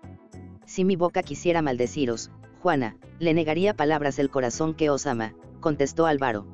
Si 0.64 0.82
mi 0.82 0.96
boca 0.96 1.22
quisiera 1.22 1.60
maldeciros, 1.60 2.30
Juana, 2.62 2.96
le 3.18 3.34
negaría 3.34 3.74
palabras 3.74 4.18
el 4.18 4.30
corazón 4.30 4.72
que 4.72 4.88
os 4.88 5.06
ama, 5.06 5.34
contestó 5.60 6.06
Álvaro. 6.06 6.46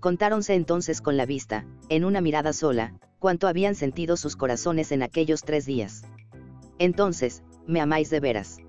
Contáronse 0.00 0.54
entonces 0.54 1.02
con 1.02 1.18
la 1.18 1.26
vista, 1.26 1.66
en 1.90 2.06
una 2.06 2.22
mirada 2.22 2.54
sola, 2.54 2.94
cuánto 3.18 3.48
habían 3.48 3.74
sentido 3.74 4.16
sus 4.16 4.34
corazones 4.34 4.92
en 4.92 5.02
aquellos 5.02 5.42
tres 5.42 5.66
días. 5.66 6.04
Entonces, 6.78 7.42
¿me 7.66 7.82
amáis 7.82 8.08
de 8.08 8.20
veras? 8.20 8.60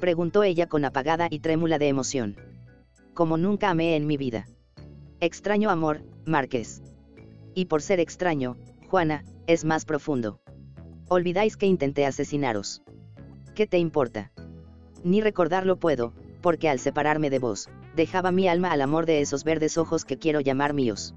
Preguntó 0.00 0.42
ella 0.42 0.68
con 0.68 0.86
apagada 0.86 1.28
y 1.30 1.40
trémula 1.40 1.78
de 1.78 1.88
emoción. 1.88 2.36
Como 3.12 3.36
nunca 3.36 3.68
amé 3.68 3.94
en 3.94 4.06
mi 4.06 4.16
vida. 4.16 4.46
Extraño 5.20 5.70
amor, 5.70 6.02
Márquez. 6.26 6.82
Y 7.54 7.66
por 7.66 7.82
ser 7.82 8.00
extraño, 8.00 8.56
Juana, 8.88 9.24
es 9.46 9.64
más 9.64 9.84
profundo. 9.84 10.40
Olvidáis 11.08 11.56
que 11.56 11.66
intenté 11.66 12.06
asesinaros. 12.06 12.82
¿qué 13.58 13.66
te 13.66 13.78
importa? 13.78 14.30
Ni 15.02 15.20
recordarlo 15.20 15.80
puedo, 15.80 16.12
porque 16.42 16.68
al 16.68 16.78
separarme 16.78 17.28
de 17.28 17.40
vos, 17.40 17.68
dejaba 17.96 18.30
mi 18.30 18.46
alma 18.46 18.70
al 18.70 18.80
amor 18.80 19.04
de 19.04 19.20
esos 19.20 19.42
verdes 19.42 19.76
ojos 19.78 20.04
que 20.04 20.16
quiero 20.16 20.38
llamar 20.38 20.74
míos. 20.74 21.12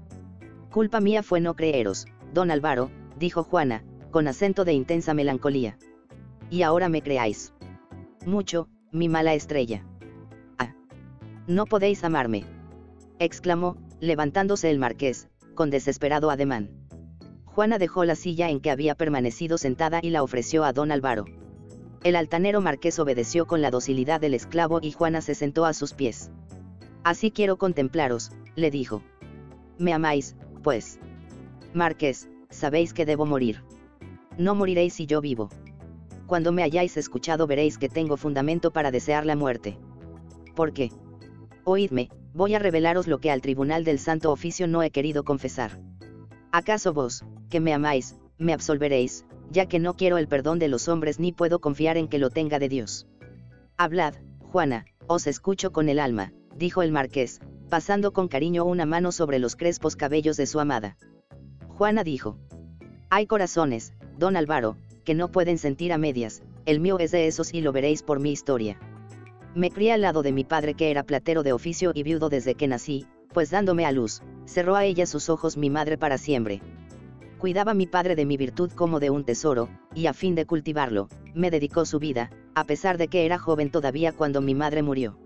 Culpa 0.72 0.98
mía 0.98 1.22
fue 1.22 1.40
no 1.40 1.54
creeros, 1.54 2.06
don 2.34 2.50
Álvaro, 2.50 2.90
dijo 3.16 3.44
Juana, 3.44 3.84
con 4.10 4.26
acento 4.26 4.64
de 4.64 4.72
intensa 4.72 5.14
melancolía. 5.14 5.78
Y 6.50 6.62
ahora 6.62 6.88
me 6.88 7.00
creáis. 7.00 7.54
Mucho, 8.26 8.66
mi 8.90 9.08
mala 9.08 9.34
estrella. 9.34 9.86
Ah. 10.58 10.74
No 11.46 11.64
podéis 11.66 12.02
amarme. 12.02 12.44
exclamó, 13.20 13.76
levantándose 14.02 14.68
el 14.68 14.80
marqués, 14.80 15.28
con 15.54 15.70
desesperado 15.70 16.30
ademán. 16.30 16.70
Juana 17.44 17.78
dejó 17.78 18.04
la 18.04 18.16
silla 18.16 18.50
en 18.50 18.58
que 18.58 18.72
había 18.72 18.96
permanecido 18.96 19.58
sentada 19.58 20.00
y 20.02 20.10
la 20.10 20.24
ofreció 20.24 20.64
a 20.64 20.72
don 20.72 20.90
Álvaro. 20.90 21.24
El 22.02 22.16
altanero 22.16 22.60
marqués 22.60 22.98
obedeció 22.98 23.46
con 23.46 23.62
la 23.62 23.70
docilidad 23.70 24.20
del 24.20 24.34
esclavo 24.34 24.80
y 24.82 24.90
Juana 24.90 25.20
se 25.20 25.36
sentó 25.36 25.66
a 25.66 25.72
sus 25.72 25.94
pies. 25.94 26.32
Así 27.04 27.30
quiero 27.30 27.58
contemplaros, 27.58 28.32
le 28.56 28.72
dijo. 28.72 29.04
Me 29.78 29.92
amáis, 29.92 30.34
pues. 30.64 30.98
Marqués, 31.72 32.28
sabéis 32.50 32.92
que 32.94 33.06
debo 33.06 33.24
morir. 33.24 33.62
No 34.36 34.56
moriréis 34.56 34.94
si 34.94 35.06
yo 35.06 35.20
vivo. 35.20 35.48
Cuando 36.26 36.50
me 36.50 36.64
hayáis 36.64 36.96
escuchado 36.96 37.46
veréis 37.46 37.78
que 37.78 37.88
tengo 37.88 38.16
fundamento 38.16 38.72
para 38.72 38.90
desear 38.90 39.24
la 39.26 39.36
muerte. 39.36 39.78
¿Por 40.56 40.72
qué? 40.72 40.90
Oídme, 41.62 42.10
voy 42.34 42.54
a 42.54 42.58
revelaros 42.58 43.06
lo 43.06 43.18
que 43.18 43.30
al 43.30 43.40
tribunal 43.40 43.84
del 43.84 43.98
Santo 43.98 44.30
Oficio 44.32 44.66
no 44.66 44.82
he 44.82 44.90
querido 44.90 45.24
confesar. 45.24 45.78
¿Acaso 46.50 46.92
vos, 46.92 47.24
que 47.50 47.60
me 47.60 47.72
amáis, 47.72 48.16
me 48.38 48.52
absolveréis, 48.52 49.24
ya 49.50 49.66
que 49.66 49.78
no 49.78 49.94
quiero 49.94 50.18
el 50.18 50.28
perdón 50.28 50.58
de 50.58 50.68
los 50.68 50.88
hombres 50.88 51.20
ni 51.20 51.32
puedo 51.32 51.60
confiar 51.60 51.96
en 51.96 52.08
que 52.08 52.18
lo 52.18 52.30
tenga 52.30 52.58
de 52.58 52.68
Dios. 52.68 53.06
Hablad, 53.76 54.14
Juana, 54.50 54.86
os 55.06 55.26
escucho 55.26 55.72
con 55.72 55.88
el 55.88 55.98
alma, 55.98 56.32
dijo 56.56 56.82
el 56.82 56.92
marqués, 56.92 57.40
pasando 57.68 58.12
con 58.12 58.28
cariño 58.28 58.64
una 58.64 58.86
mano 58.86 59.12
sobre 59.12 59.38
los 59.38 59.56
crespos 59.56 59.96
cabellos 59.96 60.36
de 60.36 60.46
su 60.46 60.60
amada. 60.60 60.96
Juana 61.68 62.04
dijo. 62.04 62.38
Hay 63.10 63.26
corazones, 63.26 63.92
don 64.18 64.36
Álvaro, 64.36 64.76
que 65.04 65.14
no 65.14 65.30
pueden 65.30 65.58
sentir 65.58 65.92
a 65.92 65.98
medias, 65.98 66.42
el 66.64 66.80
mío 66.80 66.98
es 66.98 67.10
de 67.10 67.26
esos 67.26 67.52
y 67.52 67.60
lo 67.60 67.72
veréis 67.72 68.02
por 68.02 68.20
mi 68.20 68.32
historia. 68.32 68.78
Me 69.54 69.70
crié 69.70 69.92
al 69.92 70.00
lado 70.00 70.22
de 70.22 70.32
mi 70.32 70.44
padre 70.44 70.74
que 70.74 70.90
era 70.90 71.02
platero 71.02 71.42
de 71.42 71.52
oficio 71.52 71.92
y 71.94 72.02
viudo 72.02 72.30
desde 72.30 72.54
que 72.54 72.68
nací, 72.68 73.06
pues 73.34 73.50
dándome 73.50 73.84
a 73.84 73.92
luz, 73.92 74.22
cerró 74.46 74.76
a 74.76 74.84
ella 74.84 75.04
sus 75.04 75.28
ojos 75.28 75.58
mi 75.58 75.68
madre 75.68 75.98
para 75.98 76.16
siempre. 76.16 76.62
Cuidaba 77.38 77.74
mi 77.74 77.86
padre 77.86 78.16
de 78.16 78.24
mi 78.24 78.38
virtud 78.38 78.70
como 78.72 78.98
de 78.98 79.10
un 79.10 79.24
tesoro, 79.24 79.68
y 79.94 80.06
a 80.06 80.14
fin 80.14 80.34
de 80.34 80.46
cultivarlo, 80.46 81.08
me 81.34 81.50
dedicó 81.50 81.84
su 81.84 81.98
vida, 81.98 82.30
a 82.54 82.64
pesar 82.64 82.96
de 82.96 83.08
que 83.08 83.26
era 83.26 83.38
joven 83.38 83.70
todavía 83.70 84.12
cuando 84.12 84.40
mi 84.40 84.54
madre 84.54 84.82
murió. 84.82 85.18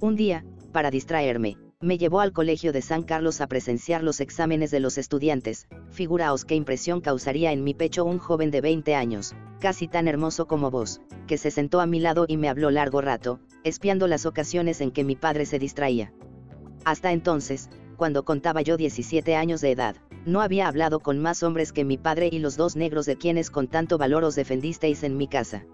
Un 0.00 0.16
día, 0.16 0.44
para 0.72 0.90
distraerme, 0.90 1.56
me 1.82 1.98
llevó 1.98 2.20
al 2.20 2.32
colegio 2.32 2.72
de 2.72 2.80
San 2.80 3.02
Carlos 3.02 3.40
a 3.40 3.48
presenciar 3.48 4.04
los 4.04 4.20
exámenes 4.20 4.70
de 4.70 4.78
los 4.78 4.98
estudiantes, 4.98 5.66
figuraos 5.90 6.44
qué 6.44 6.54
impresión 6.54 7.00
causaría 7.00 7.50
en 7.50 7.64
mi 7.64 7.74
pecho 7.74 8.04
un 8.04 8.18
joven 8.18 8.52
de 8.52 8.60
20 8.60 8.94
años, 8.94 9.34
casi 9.58 9.88
tan 9.88 10.06
hermoso 10.06 10.46
como 10.46 10.70
vos, 10.70 11.00
que 11.26 11.38
se 11.38 11.50
sentó 11.50 11.80
a 11.80 11.86
mi 11.86 11.98
lado 11.98 12.24
y 12.28 12.36
me 12.36 12.48
habló 12.48 12.70
largo 12.70 13.00
rato, 13.00 13.40
espiando 13.64 14.06
las 14.06 14.26
ocasiones 14.26 14.80
en 14.80 14.92
que 14.92 15.02
mi 15.02 15.16
padre 15.16 15.44
se 15.44 15.58
distraía. 15.58 16.12
Hasta 16.84 17.10
entonces, 17.10 17.68
cuando 17.96 18.24
contaba 18.24 18.62
yo 18.62 18.76
17 18.76 19.34
años 19.34 19.60
de 19.60 19.72
edad, 19.72 19.96
no 20.24 20.40
había 20.40 20.68
hablado 20.68 21.00
con 21.00 21.18
más 21.18 21.42
hombres 21.42 21.72
que 21.72 21.84
mi 21.84 21.98
padre 21.98 22.28
y 22.30 22.38
los 22.38 22.56
dos 22.56 22.76
negros 22.76 23.06
de 23.06 23.16
quienes 23.16 23.50
con 23.50 23.66
tanto 23.66 23.98
valor 23.98 24.22
os 24.22 24.36
defendisteis 24.36 25.02
en 25.02 25.16
mi 25.16 25.26
casa. 25.26 25.66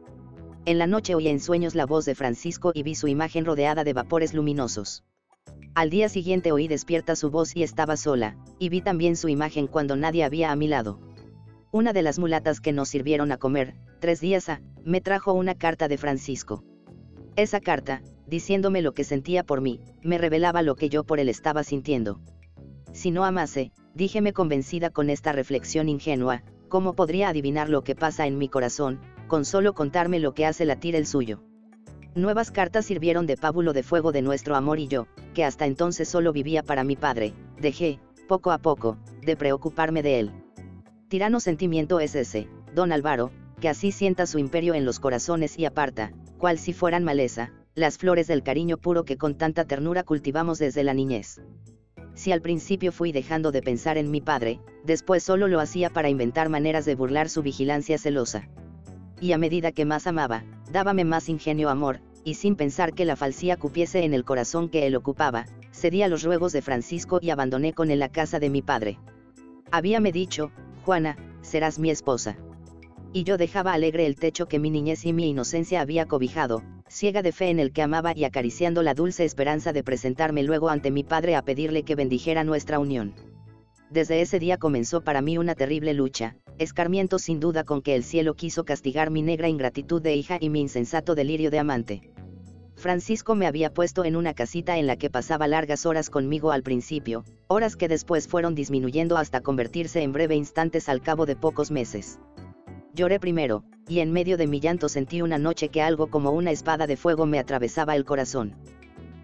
En 0.65 0.79
la 0.79 0.87
noche 0.87 1.15
oí 1.15 1.29
en 1.29 1.41
sueños 1.41 1.75
la 1.75 1.85
voz 1.85 2.07
de 2.07 2.15
Francisco 2.15 2.73
y 2.75 2.83
vi 2.83 2.95
su 2.95 3.09
imagen 3.09 3.45
rodeada 3.45 3.85
de 3.85 3.93
vapores 3.93 4.33
luminosos. 4.33 5.05
Al 5.75 5.91
día 5.91 6.09
siguiente 6.09 6.51
oí 6.51 6.67
despierta 6.67 7.15
su 7.15 7.31
voz 7.31 7.55
y 7.55 7.63
estaba 7.63 7.97
sola, 7.97 8.37
y 8.59 8.69
vi 8.69 8.81
también 8.81 9.15
su 9.15 9.29
imagen 9.29 9.67
cuando 9.67 9.95
nadie 9.97 10.25
había 10.25 10.51
a 10.51 10.57
mi 10.57 10.67
lado. 10.67 10.99
Una 11.71 11.93
de 11.93 12.03
las 12.03 12.19
mulatas 12.19 12.61
que 12.61 12.73
nos 12.73 12.89
sirvieron 12.89 13.31
a 13.31 13.37
comer, 13.37 13.75
tres 14.01 14.21
días 14.21 14.49
a, 14.49 14.61
me 14.85 15.01
trajo 15.01 15.33
una 15.33 15.55
carta 15.55 15.87
de 15.87 15.99
Francisco. 15.99 16.65
Esa 17.37 17.61
carta, 17.61 18.03
diciéndome 18.27 18.83
lo 18.83 18.93
que 18.93 19.05
sentía 19.05 19.45
por 19.45 19.61
mí, 19.61 19.81
me 20.03 20.19
revelaba 20.19 20.63
lo 20.63 20.75
que 20.75 20.89
yo 20.89 21.05
por 21.05 21.21
él 21.21 21.29
estaba 21.29 21.63
sintiendo. 21.63 22.21
Si 22.93 23.11
no 23.11 23.25
amase, 23.25 23.71
díjeme 23.95 24.33
convencida 24.33 24.91
con 24.91 25.11
esta 25.11 25.33
reflexión 25.33 25.89
ingenua, 25.89 26.43
¿cómo 26.69 26.95
podría 26.95 27.29
adivinar 27.29 27.69
lo 27.69 27.85
que 27.85 27.95
pasa 27.95 28.27
en 28.27 28.39
mi 28.39 28.49
corazón, 28.49 29.01
con 29.29 29.45
solo 29.45 29.75
contarme 29.75 30.19
lo 30.19 30.35
que 30.35 30.47
hace 30.47 30.65
latir 30.65 30.97
el 30.97 31.07
suyo? 31.07 31.43
Nuevas 32.19 32.51
cartas 32.51 32.85
sirvieron 32.85 33.29
de 33.29 33.37
pábulo 33.37 33.73
de 33.73 33.85
fuego 33.85 34.11
de 34.11 34.23
nuestro 34.23 34.57
amor 34.57 34.81
y 34.81 34.89
yo, 34.89 35.07
que 35.35 35.45
hasta 35.45 35.67
entonces 35.67 36.09
solo 36.09 36.33
vivía 36.33 36.65
para 36.65 36.83
mi 36.83 36.97
padre, 36.97 37.33
dejé, 37.61 38.01
poco 38.27 38.51
a 38.51 38.59
poco, 38.59 38.99
de 39.23 39.37
preocuparme 39.37 40.03
de 40.03 40.19
él. 40.19 40.33
Tirano 41.07 41.39
sentimiento 41.39 42.01
es 42.01 42.17
ese, 42.17 42.49
don 42.75 42.91
Álvaro, 42.91 43.31
que 43.61 43.69
así 43.69 43.93
sienta 43.93 44.27
su 44.27 44.41
imperio 44.41 44.75
en 44.75 44.85
los 44.85 44.99
corazones 44.99 45.57
y 45.61 45.65
aparta, 45.65 46.11
cual 46.39 46.59
si 46.59 46.73
fueran 46.73 47.05
maleza, 47.05 47.53
las 47.77 47.99
flores 47.99 48.27
del 48.27 48.43
cariño 48.43 48.79
puro 48.79 49.05
que 49.05 49.17
con 49.17 49.39
tanta 49.39 49.65
ternura 49.65 50.03
cultivamos 50.03 50.59
desde 50.59 50.83
la 50.83 50.95
niñez. 50.95 51.41
Si 52.15 52.33
al 52.33 52.43
principio 52.43 52.91
fui 52.91 53.13
dejando 53.13 53.53
de 53.53 53.63
pensar 53.63 53.97
en 53.97 54.11
mi 54.11 54.21
padre, 54.21 54.59
después 54.83 55.23
solo 55.23 55.47
lo 55.47 55.61
hacía 55.61 55.89
para 55.89 56.09
inventar 56.09 56.49
maneras 56.49 56.85
de 56.85 56.97
burlar 56.97 57.29
su 57.29 57.43
vigilancia 57.43 57.97
celosa. 57.97 58.49
Y 59.21 59.31
a 59.31 59.39
medida 59.39 59.71
que 59.71 59.85
más 59.85 60.09
amaba, 60.09 60.45
dábame 60.73 61.05
más 61.05 61.29
ingenio 61.29 61.71
amor, 61.71 62.01
y 62.25 62.35
sin 62.35 62.57
pensar 62.57 62.95
que 62.95 63.05
la 63.05 63.17
falsía 63.17 63.57
cupiese 63.57 64.05
en 64.05 64.15
el 64.15 64.25
corazón 64.25 64.69
que 64.69 64.87
él 64.87 64.97
ocupaba, 64.97 65.47
cedí 65.73 66.03
a 66.03 66.09
los 66.09 66.23
ruegos 66.23 66.53
de 66.53 66.63
Francisco 66.63 67.19
y 67.23 67.31
abandoné 67.31 67.73
con 67.73 67.91
él 67.91 67.99
la 67.99 68.09
casa 68.09 68.39
de 68.39 68.51
mi 68.51 68.63
padre. 68.63 68.99
Habíame 69.71 70.13
dicho, 70.13 70.51
Juana, 70.85 71.17
serás 71.43 71.79
mi 71.79 71.91
esposa. 71.91 72.37
Y 73.13 73.25
yo 73.25 73.39
dejaba 73.39 73.73
alegre 73.73 74.07
el 74.07 74.17
techo 74.17 74.49
que 74.49 74.59
mi 74.59 74.71
niñez 74.71 75.05
y 75.05 75.13
mi 75.13 75.29
inocencia 75.29 75.81
había 75.81 76.07
cobijado, 76.07 76.63
ciega 76.89 77.23
de 77.23 77.33
fe 77.33 77.51
en 77.51 77.59
el 77.59 77.73
que 77.73 77.83
amaba 77.83 78.13
y 78.15 78.25
acariciando 78.25 78.83
la 78.83 78.95
dulce 78.95 79.25
esperanza 79.25 79.73
de 79.73 79.83
presentarme 79.83 80.43
luego 80.43 80.69
ante 80.69 80.91
mi 80.91 81.05
padre 81.05 81.37
a 81.37 81.43
pedirle 81.43 81.83
que 81.83 81.95
bendijera 81.95 82.45
nuestra 82.45 82.79
unión. 82.79 83.15
Desde 83.91 84.21
ese 84.21 84.39
día 84.39 84.59
comenzó 84.59 85.01
para 85.01 85.23
mí 85.23 85.39
una 85.39 85.55
terrible 85.55 85.95
lucha, 85.95 86.37
escarmiento 86.59 87.19
sin 87.19 87.41
duda 87.41 87.65
con 87.65 87.81
que 87.81 87.95
el 87.95 88.05
cielo 88.05 88.35
quiso 88.35 88.65
castigar 88.65 89.11
mi 89.11 89.23
negra 89.23 89.49
ingratitud 89.49 90.03
de 90.03 90.15
hija 90.15 90.37
y 90.41 90.51
mi 90.51 90.61
insensato 90.61 91.15
delirio 91.15 91.51
de 91.51 91.59
amante. 91.59 92.13
Francisco 92.77 93.35
me 93.35 93.47
había 93.47 93.73
puesto 93.73 94.05
en 94.05 94.15
una 94.15 94.35
casita 94.35 94.79
en 94.79 94.87
la 94.87 94.97
que 94.97 95.09
pasaba 95.09 95.49
largas 95.49 95.87
horas 95.87 96.11
conmigo 96.11 96.53
al 96.53 96.63
principio, 96.63 97.25
horas 97.49 97.77
que 97.77 97.89
después 97.89 98.29
fueron 98.29 98.55
disminuyendo 98.55 99.17
hasta 99.17 99.41
convertirse 99.41 100.03
en 100.03 100.13
breve 100.13 100.37
instantes 100.37 100.89
al 100.89 101.01
cabo 101.01 101.25
de 101.25 101.35
pocos 101.35 101.71
meses. 101.71 102.21
Lloré 102.95 103.19
primero, 103.19 103.65
y 103.89 104.01
en 104.01 104.13
medio 104.13 104.37
de 104.37 104.47
mi 104.47 104.61
llanto 104.61 104.89
sentí 104.89 105.23
una 105.23 105.39
noche 105.39 105.71
que 105.71 105.83
algo 105.83 106.09
como 106.09 106.31
una 106.31 106.51
espada 106.51 106.87
de 106.87 106.97
fuego 106.97 107.25
me 107.25 107.39
atravesaba 107.39 107.97
el 107.97 108.05
corazón. 108.05 108.55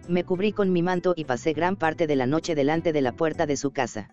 Me 0.09 0.23
cubrí 0.23 0.51
con 0.51 0.73
mi 0.73 0.81
manto 0.81 1.13
y 1.15 1.25
pasé 1.25 1.53
gran 1.53 1.75
parte 1.75 2.07
de 2.07 2.15
la 2.15 2.25
noche 2.25 2.55
delante 2.55 2.93
de 2.93 3.01
la 3.01 3.11
puerta 3.11 3.45
de 3.45 3.57
su 3.57 3.71
casa. 3.71 4.09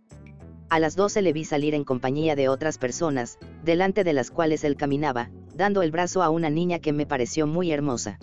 A 0.69 0.79
las 0.79 0.97
doce 0.97 1.23
le 1.23 1.33
vi 1.33 1.45
salir 1.45 1.75
en 1.75 1.85
compañía 1.85 2.35
de 2.35 2.49
otras 2.49 2.79
personas, 2.79 3.39
delante 3.63 4.05
de 4.05 4.13
las 4.13 4.31
cuales 4.31 4.65
él 4.65 4.77
caminaba, 4.77 5.31
dando 5.55 5.83
el 5.83 5.91
brazo 5.91 6.23
a 6.23 6.31
una 6.31 6.51
niña 6.51 6.79
que 6.79 6.93
me 6.93 7.07
pareció 7.07 7.47
muy 7.47 7.73
hermosa. 7.73 8.19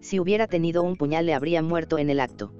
Si 0.00 0.20
hubiera 0.20 0.46
tenido 0.46 0.82
un 0.82 0.96
puñal 0.96 1.26
le 1.26 1.34
habría 1.34 1.62
muerto 1.62 1.98
en 1.98 2.10
el 2.10 2.20
acto. 2.20 2.52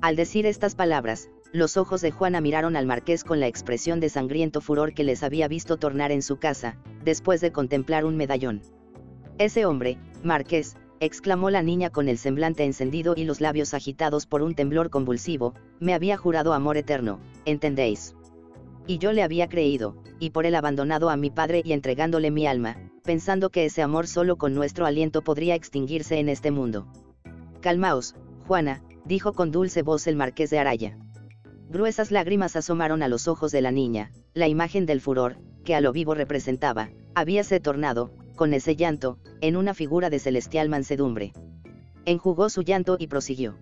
Al 0.00 0.16
decir 0.16 0.46
estas 0.46 0.74
palabras, 0.74 1.28
los 1.52 1.76
ojos 1.76 2.00
de 2.00 2.10
Juana 2.10 2.40
miraron 2.40 2.76
al 2.76 2.86
marqués 2.86 3.24
con 3.24 3.40
la 3.40 3.46
expresión 3.46 4.00
de 4.00 4.08
sangriento 4.08 4.60
furor 4.60 4.94
que 4.94 5.04
les 5.04 5.22
había 5.22 5.48
visto 5.48 5.76
tornar 5.76 6.12
en 6.12 6.22
su 6.22 6.38
casa, 6.38 6.76
después 7.04 7.40
de 7.40 7.52
contemplar 7.52 8.04
un 8.04 8.16
medallón. 8.16 8.62
Ese 9.38 9.64
hombre, 9.64 9.98
marqués, 10.22 10.76
exclamó 11.00 11.50
la 11.50 11.62
niña 11.62 11.90
con 11.90 12.08
el 12.08 12.18
semblante 12.18 12.64
encendido 12.64 13.14
y 13.16 13.24
los 13.24 13.40
labios 13.40 13.74
agitados 13.74 14.26
por 14.26 14.42
un 14.42 14.54
temblor 14.54 14.90
convulsivo, 14.90 15.54
me 15.78 15.94
había 15.94 16.16
jurado 16.16 16.52
amor 16.52 16.76
eterno, 16.76 17.20
¿entendéis? 17.44 18.15
Y 18.86 18.98
yo 18.98 19.12
le 19.12 19.22
había 19.22 19.48
creído, 19.48 19.96
y 20.18 20.30
por 20.30 20.46
él 20.46 20.54
abandonado 20.54 21.10
a 21.10 21.16
mi 21.16 21.30
padre 21.30 21.62
y 21.64 21.72
entregándole 21.72 22.30
mi 22.30 22.46
alma, 22.46 22.76
pensando 23.02 23.50
que 23.50 23.64
ese 23.64 23.82
amor 23.82 24.06
solo 24.06 24.36
con 24.36 24.54
nuestro 24.54 24.86
aliento 24.86 25.22
podría 25.22 25.54
extinguirse 25.54 26.18
en 26.18 26.28
este 26.28 26.50
mundo. 26.50 26.86
Calmaos, 27.60 28.14
Juana, 28.46 28.82
dijo 29.04 29.32
con 29.32 29.50
dulce 29.50 29.82
voz 29.82 30.06
el 30.06 30.16
marqués 30.16 30.50
de 30.50 30.58
Araya. 30.58 30.98
Gruesas 31.68 32.10
lágrimas 32.10 32.56
asomaron 32.56 33.02
a 33.02 33.08
los 33.08 33.28
ojos 33.28 33.52
de 33.52 33.60
la 33.60 33.72
niña, 33.72 34.12
la 34.34 34.48
imagen 34.48 34.86
del 34.86 35.00
furor, 35.00 35.36
que 35.64 35.74
a 35.74 35.80
lo 35.80 35.92
vivo 35.92 36.14
representaba, 36.14 36.90
habíase 37.14 37.60
tornado, 37.60 38.12
con 38.36 38.54
ese 38.54 38.76
llanto, 38.76 39.18
en 39.40 39.56
una 39.56 39.74
figura 39.74 40.10
de 40.10 40.18
celestial 40.18 40.68
mansedumbre. 40.68 41.32
Enjugó 42.04 42.50
su 42.50 42.62
llanto 42.62 42.96
y 43.00 43.08
prosiguió. 43.08 43.56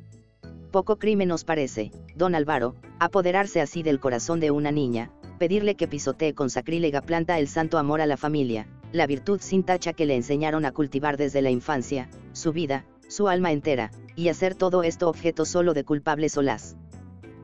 Poco 0.74 0.96
crimen 0.96 1.30
os 1.30 1.44
parece, 1.44 1.92
don 2.16 2.34
Álvaro, 2.34 2.74
apoderarse 2.98 3.60
así 3.60 3.84
del 3.84 4.01
corazón 4.01 4.40
de 4.40 4.51
una 4.51 4.72
niña, 4.72 5.12
pedirle 5.38 5.76
que 5.76 5.86
pisotee 5.86 6.34
con 6.34 6.51
sacrílega 6.51 7.01
planta 7.01 7.38
el 7.38 7.46
santo 7.46 7.78
amor 7.78 8.01
a 8.01 8.06
la 8.06 8.16
familia, 8.16 8.66
la 8.90 9.06
virtud 9.06 9.38
sin 9.40 9.62
tacha 9.62 9.92
que 9.92 10.05
le 10.05 10.16
enseñaron 10.16 10.64
a 10.64 10.72
cultivar 10.72 11.16
desde 11.16 11.42
la 11.42 11.51
infancia, 11.51 12.10
su 12.32 12.52
vida, 12.52 12.86
su 13.06 13.28
alma 13.28 13.52
entera, 13.52 13.92
y 14.16 14.30
hacer 14.30 14.56
todo 14.56 14.82
esto 14.82 15.09
objeto 15.09 15.44
solo 15.44 15.74
de 15.74 15.84
culpable 15.84 16.28
solaz. 16.28 16.74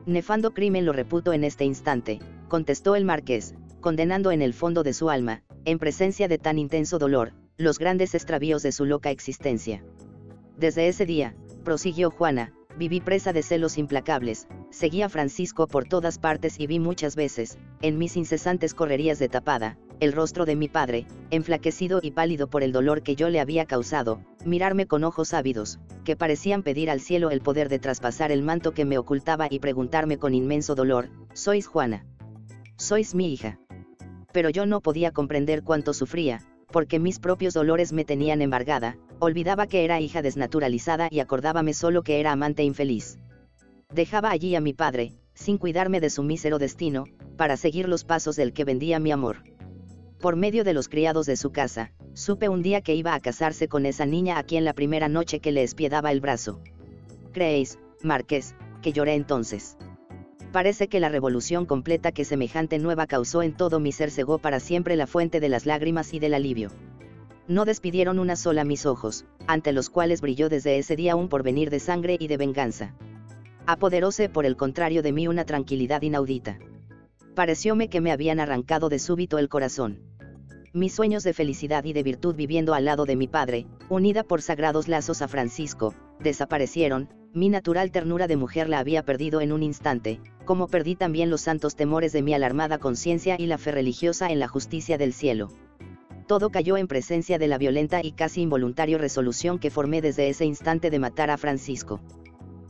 Nefando 0.05 0.53
crimen 0.53 0.85
lo 0.85 0.91
reputo 0.91 1.31
en 1.31 1.45
este 1.45 1.63
instante, 1.63 2.19
contestó 2.49 2.97
el 2.97 3.05
marqués, 3.05 3.55
condenando 3.79 4.33
en 4.33 4.41
el 4.41 4.53
fondo 4.53 4.83
de 4.83 4.91
su 4.91 5.09
alma, 5.09 5.41
en 5.63 5.79
presencia 5.79 6.27
de 6.27 6.37
tan 6.37 6.59
intenso 6.59 6.99
dolor, 6.99 7.31
los 7.55 7.79
grandes 7.79 8.13
extravíos 8.13 8.61
de 8.61 8.73
su 8.73 8.83
loca 8.83 9.09
existencia. 9.09 9.85
Desde 10.57 10.89
ese 10.89 11.05
día, 11.05 11.33
prosiguió 11.63 12.11
Juana, 12.11 12.51
Viví 12.77 13.01
presa 13.01 13.33
de 13.33 13.43
celos 13.43 13.77
implacables, 13.77 14.47
seguí 14.69 15.01
a 15.01 15.09
Francisco 15.09 15.67
por 15.67 15.85
todas 15.85 16.17
partes 16.17 16.59
y 16.59 16.67
vi 16.67 16.79
muchas 16.79 17.15
veces, 17.15 17.57
en 17.81 17.97
mis 17.97 18.15
incesantes 18.15 18.73
correrías 18.73 19.19
de 19.19 19.27
tapada, 19.27 19.77
el 19.99 20.13
rostro 20.13 20.45
de 20.45 20.55
mi 20.55 20.67
padre, 20.67 21.05
enflaquecido 21.29 21.99
y 22.01 22.11
pálido 22.11 22.49
por 22.49 22.63
el 22.63 22.71
dolor 22.71 23.03
que 23.03 23.15
yo 23.15 23.29
le 23.29 23.39
había 23.39 23.65
causado, 23.65 24.21
mirarme 24.45 24.87
con 24.87 25.03
ojos 25.03 25.33
ávidos, 25.33 25.79
que 26.05 26.15
parecían 26.15 26.63
pedir 26.63 26.89
al 26.89 27.01
cielo 27.01 27.29
el 27.29 27.41
poder 27.41 27.69
de 27.69 27.77
traspasar 27.77 28.31
el 28.31 28.41
manto 28.41 28.73
que 28.73 28.85
me 28.85 28.97
ocultaba 28.97 29.47
y 29.49 29.59
preguntarme 29.59 30.17
con 30.17 30.33
inmenso 30.33 30.73
dolor, 30.73 31.09
¿sois 31.33 31.67
Juana? 31.67 32.05
¿Sois 32.77 33.13
mi 33.13 33.31
hija? 33.31 33.59
Pero 34.31 34.49
yo 34.49 34.65
no 34.65 34.81
podía 34.81 35.11
comprender 35.11 35.61
cuánto 35.61 35.93
sufría, 35.93 36.41
porque 36.71 36.99
mis 36.99 37.19
propios 37.19 37.53
dolores 37.53 37.93
me 37.93 38.05
tenían 38.05 38.41
embargada, 38.41 38.97
olvidaba 39.19 39.67
que 39.67 39.83
era 39.83 39.99
hija 39.99 40.21
desnaturalizada 40.21 41.07
y 41.11 41.19
acordábame 41.19 41.73
solo 41.73 42.03
que 42.03 42.19
era 42.19 42.31
amante 42.31 42.63
infeliz. 42.63 43.19
Dejaba 43.93 44.31
allí 44.31 44.55
a 44.55 44.61
mi 44.61 44.73
padre, 44.73 45.13
sin 45.33 45.57
cuidarme 45.57 45.99
de 45.99 46.09
su 46.09 46.23
mísero 46.23 46.59
destino, 46.59 47.05
para 47.37 47.57
seguir 47.57 47.89
los 47.89 48.03
pasos 48.03 48.35
del 48.35 48.53
que 48.53 48.63
vendía 48.63 48.99
mi 48.99 49.11
amor. 49.11 49.43
Por 50.19 50.35
medio 50.35 50.63
de 50.63 50.73
los 50.73 50.87
criados 50.87 51.25
de 51.25 51.35
su 51.35 51.51
casa, 51.51 51.91
supe 52.13 52.47
un 52.47 52.61
día 52.61 52.81
que 52.81 52.95
iba 52.95 53.15
a 53.15 53.19
casarse 53.19 53.67
con 53.67 53.85
esa 53.85 54.05
niña 54.05 54.37
a 54.37 54.43
quien 54.43 54.65
la 54.65 54.73
primera 54.73 55.09
noche 55.09 55.39
que 55.39 55.51
le 55.51 55.63
espiedaba 55.63 56.11
el 56.11 56.21
brazo. 56.21 56.61
¿Creéis, 57.33 57.79
Marqués, 58.03 58.55
que 58.81 58.93
lloré 58.93 59.15
entonces? 59.15 59.77
Parece 60.51 60.89
que 60.89 60.99
la 60.99 61.07
revolución 61.07 61.65
completa 61.65 62.11
que 62.11 62.25
semejante 62.25 62.77
nueva 62.77 63.07
causó 63.07 63.41
en 63.41 63.53
todo 63.53 63.79
mi 63.79 63.93
ser 63.93 64.11
cegó 64.11 64.37
para 64.37 64.59
siempre 64.59 64.97
la 64.97 65.07
fuente 65.07 65.39
de 65.39 65.47
las 65.47 65.65
lágrimas 65.65 66.13
y 66.13 66.19
del 66.19 66.33
alivio. 66.33 66.71
No 67.47 67.63
despidieron 67.63 68.19
una 68.19 68.35
sola 68.35 68.65
mis 68.65 68.85
ojos, 68.85 69.25
ante 69.47 69.71
los 69.71 69.89
cuales 69.89 70.19
brilló 70.19 70.49
desde 70.49 70.77
ese 70.77 70.97
día 70.97 71.15
un 71.15 71.29
porvenir 71.29 71.69
de 71.69 71.79
sangre 71.79 72.17
y 72.19 72.27
de 72.27 72.35
venganza. 72.35 72.93
Apoderóse 73.65 74.27
por 74.27 74.45
el 74.45 74.57
contrario 74.57 75.01
de 75.01 75.13
mí 75.13 75.27
una 75.27 75.45
tranquilidad 75.45 76.01
inaudita. 76.01 76.59
Parecióme 77.33 77.87
que 77.87 78.01
me 78.01 78.11
habían 78.11 78.41
arrancado 78.41 78.89
de 78.89 78.99
súbito 78.99 79.37
el 79.37 79.47
corazón. 79.47 79.99
Mis 80.73 80.93
sueños 80.93 81.23
de 81.23 81.33
felicidad 81.33 81.85
y 81.85 81.93
de 81.93 82.03
virtud 82.03 82.35
viviendo 82.35 82.73
al 82.73 82.85
lado 82.85 83.05
de 83.05 83.15
mi 83.15 83.27
padre, 83.27 83.67
unida 83.89 84.23
por 84.23 84.41
sagrados 84.41 84.89
lazos 84.89 85.21
a 85.21 85.29
Francisco, 85.29 85.93
desaparecieron, 86.23 87.09
mi 87.33 87.49
natural 87.49 87.91
ternura 87.91 88.27
de 88.27 88.35
mujer 88.35 88.67
la 88.67 88.79
había 88.79 89.03
perdido 89.03 89.39
en 89.41 89.51
un 89.51 89.63
instante, 89.63 90.19
como 90.45 90.67
perdí 90.67 90.95
también 90.95 91.29
los 91.29 91.41
santos 91.41 91.75
temores 91.75 92.11
de 92.11 92.21
mi 92.21 92.33
alarmada 92.33 92.77
conciencia 92.77 93.35
y 93.39 93.45
la 93.45 93.57
fe 93.57 93.71
religiosa 93.71 94.31
en 94.31 94.39
la 94.39 94.47
justicia 94.47 94.97
del 94.97 95.13
cielo. 95.13 95.49
Todo 96.27 96.49
cayó 96.49 96.77
en 96.77 96.87
presencia 96.87 97.37
de 97.37 97.47
la 97.47 97.57
violenta 97.57 98.01
y 98.03 98.11
casi 98.11 98.41
involuntaria 98.41 98.97
resolución 98.97 99.59
que 99.59 99.69
formé 99.69 100.01
desde 100.01 100.29
ese 100.29 100.45
instante 100.45 100.89
de 100.89 100.99
matar 100.99 101.29
a 101.29 101.37
Francisco. 101.37 102.01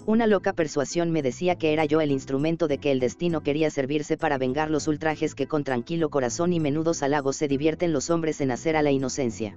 Una 0.07 0.25
loca 0.25 0.53
persuasión 0.53 1.11
me 1.11 1.21
decía 1.21 1.55
que 1.55 1.73
era 1.73 1.85
yo 1.85 2.01
el 2.01 2.11
instrumento 2.11 2.67
de 2.67 2.79
que 2.79 2.91
el 2.91 2.99
destino 2.99 3.41
quería 3.41 3.69
servirse 3.69 4.17
para 4.17 4.39
vengar 4.39 4.71
los 4.71 4.87
ultrajes 4.87 5.35
que 5.35 5.47
con 5.47 5.63
tranquilo 5.63 6.09
corazón 6.09 6.53
y 6.53 6.59
menudos 6.59 7.03
halagos 7.03 7.35
se 7.35 7.47
divierten 7.47 7.93
los 7.93 8.09
hombres 8.09 8.41
en 8.41 8.49
hacer 8.49 8.75
a 8.75 8.81
la 8.81 8.89
inocencia. 8.89 9.55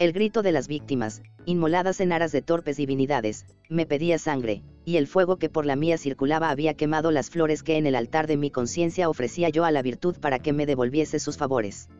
El 0.00 0.14
grito 0.14 0.40
de 0.40 0.50
las 0.50 0.66
víctimas, 0.66 1.20
inmoladas 1.44 2.00
en 2.00 2.12
aras 2.12 2.32
de 2.32 2.40
torpes 2.40 2.78
divinidades, 2.78 3.44
me 3.68 3.84
pedía 3.84 4.18
sangre, 4.18 4.62
y 4.86 4.96
el 4.96 5.06
fuego 5.06 5.36
que 5.36 5.50
por 5.50 5.66
la 5.66 5.76
mía 5.76 5.98
circulaba 5.98 6.48
había 6.48 6.72
quemado 6.72 7.10
las 7.10 7.28
flores 7.28 7.62
que 7.62 7.76
en 7.76 7.84
el 7.84 7.94
altar 7.94 8.26
de 8.26 8.38
mi 8.38 8.50
conciencia 8.50 9.10
ofrecía 9.10 9.50
yo 9.50 9.66
a 9.66 9.70
la 9.70 9.82
virtud 9.82 10.16
para 10.18 10.38
que 10.38 10.54
me 10.54 10.64
devolviese 10.64 11.18
sus 11.18 11.36
favores. 11.36 11.90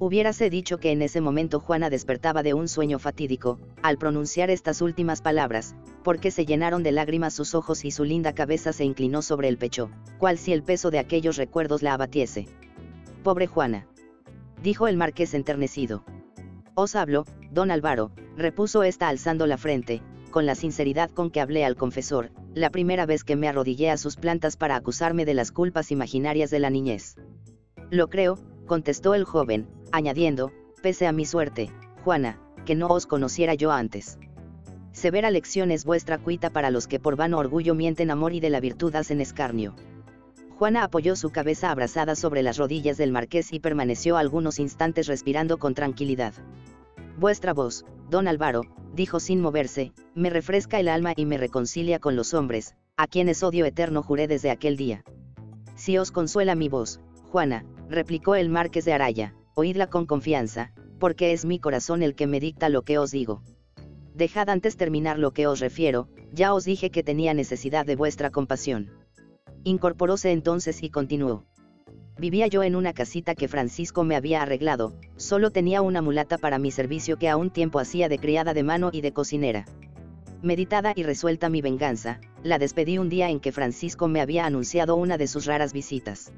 Hubiérase 0.00 0.50
dicho 0.50 0.78
que 0.78 0.90
en 0.90 1.00
ese 1.00 1.20
momento 1.20 1.60
Juana 1.60 1.90
despertaba 1.90 2.42
de 2.42 2.54
un 2.54 2.66
sueño 2.66 2.98
fatídico, 2.98 3.60
al 3.82 3.98
pronunciar 3.98 4.50
estas 4.50 4.82
últimas 4.82 5.22
palabras, 5.22 5.76
porque 6.02 6.32
se 6.32 6.44
llenaron 6.44 6.82
de 6.82 6.90
lágrimas 6.90 7.34
sus 7.34 7.54
ojos 7.54 7.84
y 7.84 7.92
su 7.92 8.02
linda 8.02 8.32
cabeza 8.32 8.72
se 8.72 8.84
inclinó 8.84 9.22
sobre 9.22 9.46
el 9.46 9.58
pecho, 9.58 9.92
cual 10.18 10.38
si 10.38 10.52
el 10.52 10.64
peso 10.64 10.90
de 10.90 10.98
aquellos 10.98 11.36
recuerdos 11.36 11.84
la 11.84 11.94
abatiese. 11.94 12.48
Pobre 13.22 13.46
Juana. 13.46 13.86
Dijo 14.60 14.88
el 14.88 14.96
marqués 14.96 15.34
enternecido. 15.34 16.02
Os 16.80 16.94
hablo, 16.94 17.24
don 17.50 17.72
Álvaro, 17.72 18.12
repuso 18.36 18.84
ésta 18.84 19.08
alzando 19.08 19.48
la 19.48 19.56
frente, 19.56 20.00
con 20.30 20.46
la 20.46 20.54
sinceridad 20.54 21.10
con 21.10 21.32
que 21.32 21.40
hablé 21.40 21.64
al 21.64 21.74
confesor, 21.74 22.30
la 22.54 22.70
primera 22.70 23.04
vez 23.04 23.24
que 23.24 23.34
me 23.34 23.48
arrodillé 23.48 23.90
a 23.90 23.96
sus 23.96 24.14
plantas 24.14 24.56
para 24.56 24.76
acusarme 24.76 25.24
de 25.24 25.34
las 25.34 25.50
culpas 25.50 25.90
imaginarias 25.90 26.50
de 26.50 26.60
la 26.60 26.70
niñez. 26.70 27.16
Lo 27.90 28.06
creo, 28.06 28.38
contestó 28.66 29.14
el 29.14 29.24
joven, 29.24 29.66
añadiendo, 29.90 30.52
pese 30.80 31.08
a 31.08 31.12
mi 31.12 31.24
suerte, 31.24 31.68
Juana, 32.04 32.38
que 32.64 32.76
no 32.76 32.86
os 32.86 33.08
conociera 33.08 33.54
yo 33.54 33.72
antes. 33.72 34.16
Severa 34.92 35.32
lección 35.32 35.72
es 35.72 35.84
vuestra 35.84 36.18
cuita 36.18 36.50
para 36.50 36.70
los 36.70 36.86
que 36.86 37.00
por 37.00 37.16
vano 37.16 37.38
orgullo 37.38 37.74
mienten 37.74 38.12
amor 38.12 38.34
y 38.34 38.38
de 38.38 38.50
la 38.50 38.60
virtud 38.60 38.94
hacen 38.94 39.20
escarnio. 39.20 39.74
Juana 40.58 40.82
apoyó 40.82 41.14
su 41.14 41.30
cabeza 41.30 41.70
abrazada 41.70 42.16
sobre 42.16 42.42
las 42.42 42.58
rodillas 42.58 42.96
del 42.96 43.12
marqués 43.12 43.52
y 43.52 43.60
permaneció 43.60 44.16
algunos 44.16 44.58
instantes 44.58 45.06
respirando 45.06 45.58
con 45.58 45.72
tranquilidad. 45.72 46.34
Vuestra 47.16 47.54
voz, 47.54 47.84
don 48.10 48.26
Álvaro, 48.26 48.62
dijo 48.92 49.20
sin 49.20 49.40
moverse, 49.40 49.92
me 50.16 50.30
refresca 50.30 50.80
el 50.80 50.88
alma 50.88 51.12
y 51.14 51.26
me 51.26 51.38
reconcilia 51.38 52.00
con 52.00 52.16
los 52.16 52.34
hombres, 52.34 52.74
a 52.96 53.06
quienes 53.06 53.44
odio 53.44 53.66
eterno 53.66 54.02
juré 54.02 54.26
desde 54.26 54.50
aquel 54.50 54.76
día. 54.76 55.04
Si 55.76 55.96
os 55.96 56.10
consuela 56.10 56.56
mi 56.56 56.68
voz, 56.68 56.98
Juana, 57.30 57.64
replicó 57.88 58.34
el 58.34 58.48
marqués 58.48 58.84
de 58.84 58.94
Araya, 58.94 59.36
oídla 59.54 59.86
con 59.86 60.06
confianza, 60.06 60.72
porque 60.98 61.30
es 61.30 61.44
mi 61.44 61.60
corazón 61.60 62.02
el 62.02 62.16
que 62.16 62.26
me 62.26 62.40
dicta 62.40 62.68
lo 62.68 62.82
que 62.82 62.98
os 62.98 63.12
digo. 63.12 63.44
Dejad 64.12 64.48
antes 64.48 64.76
terminar 64.76 65.20
lo 65.20 65.30
que 65.30 65.46
os 65.46 65.60
refiero, 65.60 66.08
ya 66.32 66.52
os 66.52 66.64
dije 66.64 66.90
que 66.90 67.04
tenía 67.04 67.32
necesidad 67.32 67.86
de 67.86 67.94
vuestra 67.94 68.30
compasión. 68.30 68.97
Incorporóse 69.68 70.32
entonces 70.32 70.82
y 70.82 70.88
continuó. 70.88 71.44
Vivía 72.18 72.46
yo 72.46 72.62
en 72.62 72.74
una 72.74 72.94
casita 72.94 73.34
que 73.34 73.48
Francisco 73.48 74.02
me 74.02 74.16
había 74.16 74.40
arreglado, 74.40 74.94
solo 75.16 75.50
tenía 75.50 75.82
una 75.82 76.00
mulata 76.00 76.38
para 76.38 76.58
mi 76.58 76.70
servicio 76.70 77.18
que 77.18 77.28
a 77.28 77.36
un 77.36 77.50
tiempo 77.50 77.78
hacía 77.78 78.08
de 78.08 78.18
criada 78.18 78.54
de 78.54 78.62
mano 78.62 78.88
y 78.94 79.02
de 79.02 79.12
cocinera. 79.12 79.66
Meditada 80.40 80.94
y 80.96 81.02
resuelta 81.02 81.50
mi 81.50 81.60
venganza, 81.60 82.18
la 82.42 82.58
despedí 82.58 82.96
un 82.96 83.10
día 83.10 83.28
en 83.28 83.40
que 83.40 83.52
Francisco 83.52 84.08
me 84.08 84.22
había 84.22 84.46
anunciado 84.46 84.96
una 84.96 85.18
de 85.18 85.26
sus 85.26 85.44
raras 85.44 85.74
visitas. 85.74 86.32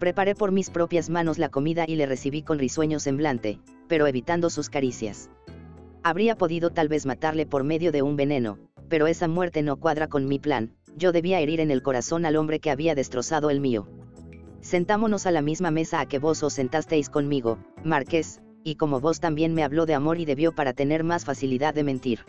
Preparé 0.00 0.34
por 0.34 0.50
mis 0.50 0.70
propias 0.70 1.10
manos 1.10 1.38
la 1.38 1.50
comida 1.50 1.84
y 1.86 1.94
le 1.94 2.06
recibí 2.06 2.42
con 2.42 2.58
risueño 2.58 2.98
semblante, 2.98 3.60
pero 3.86 4.08
evitando 4.08 4.50
sus 4.50 4.68
caricias. 4.68 5.30
Habría 6.02 6.36
podido 6.36 6.70
tal 6.70 6.88
vez 6.88 7.06
matarle 7.06 7.46
por 7.46 7.62
medio 7.62 7.92
de 7.92 8.02
un 8.02 8.16
veneno, 8.16 8.58
pero 8.88 9.06
esa 9.06 9.28
muerte 9.28 9.62
no 9.62 9.76
cuadra 9.76 10.08
con 10.08 10.26
mi 10.26 10.40
plan, 10.40 10.72
yo 10.96 11.12
debía 11.12 11.40
herir 11.40 11.60
en 11.60 11.70
el 11.70 11.82
corazón 11.82 12.26
al 12.26 12.36
hombre 12.36 12.60
que 12.60 12.70
había 12.70 12.94
destrozado 12.94 13.50
el 13.50 13.60
mío. 13.60 13.86
Sentámonos 14.60 15.26
a 15.26 15.30
la 15.30 15.42
misma 15.42 15.70
mesa 15.70 16.00
a 16.00 16.06
que 16.06 16.18
vos 16.18 16.42
os 16.42 16.54
sentasteis 16.54 17.10
conmigo, 17.10 17.58
Marqués, 17.84 18.40
y 18.64 18.74
como 18.74 19.00
vos 19.00 19.20
también 19.20 19.54
me 19.54 19.62
habló 19.62 19.86
de 19.86 19.94
amor 19.94 20.18
y 20.18 20.24
debió 20.24 20.54
para 20.54 20.72
tener 20.72 21.04
más 21.04 21.24
facilidad 21.24 21.74
de 21.74 21.84
mentir. 21.84 22.20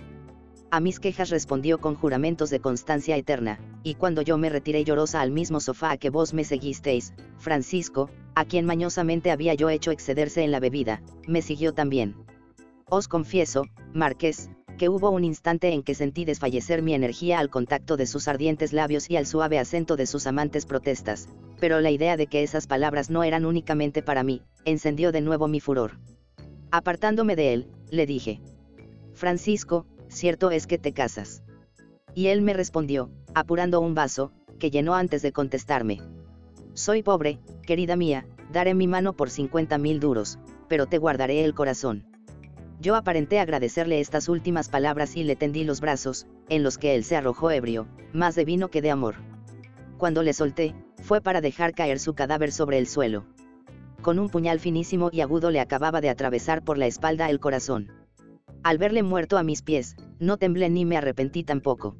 A 0.71 0.79
mis 0.79 0.99
quejas 0.99 1.31
respondió 1.31 1.79
con 1.79 1.95
juramentos 1.95 2.51
de 2.51 2.59
constancia 2.59 3.17
eterna, 3.17 3.59
y 3.81 3.95
cuando 3.95 4.21
yo 4.21 4.37
me 4.37 4.49
retiré 4.49 4.83
llorosa 4.83 5.19
al 5.19 5.31
mismo 5.31 5.59
sofá 5.59 5.91
a 5.91 5.97
que 5.97 6.11
vos 6.11 6.35
me 6.35 6.43
seguisteis, 6.43 7.13
Francisco, 7.37 8.11
a 8.35 8.45
quien 8.45 8.65
mañosamente 8.65 9.31
había 9.31 9.55
yo 9.55 9.69
hecho 9.69 9.89
excederse 9.89 10.43
en 10.43 10.51
la 10.51 10.59
bebida, 10.59 11.01
me 11.27 11.41
siguió 11.41 11.73
también. 11.73 12.15
Os 12.87 13.07
confieso, 13.07 13.65
Marqués, 13.93 14.51
que 14.79 14.87
hubo 14.87 15.09
un 15.09 15.25
instante 15.25 15.73
en 15.73 15.83
que 15.83 15.93
sentí 15.93 16.23
desfallecer 16.23 16.81
mi 16.81 16.93
energía 16.93 17.39
al 17.39 17.49
contacto 17.49 17.97
de 17.97 18.07
sus 18.07 18.29
ardientes 18.29 18.71
labios 18.71 19.09
y 19.09 19.17
al 19.17 19.25
suave 19.25 19.59
acento 19.59 19.97
de 19.97 20.05
sus 20.05 20.25
amantes 20.25 20.65
protestas, 20.65 21.27
pero 21.59 21.81
la 21.81 21.91
idea 21.91 22.15
de 22.15 22.27
que 22.27 22.43
esas 22.43 22.65
palabras 22.65 23.09
no 23.09 23.23
eran 23.23 23.45
únicamente 23.45 24.01
para 24.01 24.23
mí, 24.23 24.41
encendió 24.63 25.11
de 25.11 25.19
nuevo 25.19 25.49
mi 25.49 25.59
furor. 25.59 25.99
Apartándome 26.71 27.35
de 27.35 27.53
él, 27.53 27.67
le 27.91 28.05
dije. 28.05 28.39
Francisco, 29.13 29.85
cierto 30.07 30.49
es 30.49 30.65
que 30.65 30.77
te 30.77 30.93
casas. 30.93 31.43
Y 32.15 32.27
él 32.27 32.41
me 32.41 32.53
respondió, 32.53 33.11
apurando 33.35 33.81
un 33.81 33.95
vaso, 33.95 34.31
que 34.59 34.71
llenó 34.71 34.95
antes 34.95 35.21
de 35.21 35.33
contestarme. 35.33 36.01
Soy 36.73 37.03
pobre, 37.03 37.39
querida 37.67 37.97
mía, 37.97 38.25
daré 38.49 38.73
mi 38.75 38.87
mano 38.87 39.11
por 39.11 39.29
50 39.29 39.77
mil 39.77 39.99
duros, 39.99 40.39
pero 40.69 40.85
te 40.85 40.99
guardaré 40.99 41.43
el 41.43 41.53
corazón. 41.53 42.08
Yo 42.81 42.95
aparenté 42.95 43.39
agradecerle 43.39 43.99
estas 43.99 44.29
últimas 44.29 44.69
palabras 44.69 45.17
y 45.17 45.23
le 45.23 45.35
tendí 45.35 45.65
los 45.65 45.81
brazos, 45.81 46.27
en 46.47 46.63
los 46.63 46.77
que 46.77 46.95
él 46.95 47.03
se 47.03 47.17
arrojó 47.17 47.51
ebrio, 47.51 47.87
más 48.13 48.35
de 48.35 48.45
vino 48.45 48.69
que 48.69 48.81
de 48.81 48.89
amor. 48.89 49.15
Cuando 49.97 50.23
le 50.23 50.31
solté, 50.31 50.73
fue 51.01 51.19
para 51.19 51.41
dejar 51.41 51.73
caer 51.73 51.99
su 51.99 52.13
cadáver 52.13 52.53
sobre 52.53 52.77
el 52.77 52.87
suelo. 52.87 53.25
Con 54.01 54.17
un 54.17 54.29
puñal 54.29 54.61
finísimo 54.61 55.09
y 55.11 55.19
agudo 55.19 55.51
le 55.51 55.59
acababa 55.59 55.99
de 55.99 56.09
atravesar 56.09 56.63
por 56.63 56.77
la 56.77 56.87
espalda 56.87 57.29
el 57.29 57.41
corazón. 57.41 57.91
Al 58.63 58.77
verle 58.77 59.03
muerto 59.03 59.37
a 59.37 59.43
mis 59.43 59.61
pies, 59.61 59.97
no 60.19 60.37
temblé 60.37 60.69
ni 60.69 60.85
me 60.85 60.95
arrepentí 60.95 61.43
tampoco. 61.43 61.97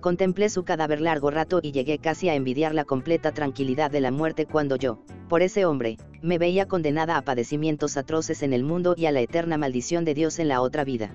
Contemplé 0.00 0.48
su 0.48 0.64
cadáver 0.64 1.02
largo 1.02 1.30
rato 1.30 1.60
y 1.62 1.72
llegué 1.72 1.98
casi 1.98 2.30
a 2.30 2.34
envidiar 2.34 2.74
la 2.74 2.86
completa 2.86 3.32
tranquilidad 3.32 3.90
de 3.90 4.00
la 4.00 4.10
muerte 4.10 4.46
cuando 4.46 4.76
yo, 4.76 5.02
por 5.28 5.42
ese 5.42 5.66
hombre, 5.66 5.98
me 6.22 6.38
veía 6.38 6.66
condenada 6.66 7.18
a 7.18 7.22
padecimientos 7.22 7.98
atroces 7.98 8.42
en 8.42 8.54
el 8.54 8.64
mundo 8.64 8.94
y 8.96 9.04
a 9.04 9.12
la 9.12 9.20
eterna 9.20 9.58
maldición 9.58 10.06
de 10.06 10.14
Dios 10.14 10.38
en 10.38 10.48
la 10.48 10.62
otra 10.62 10.84
vida. 10.84 11.14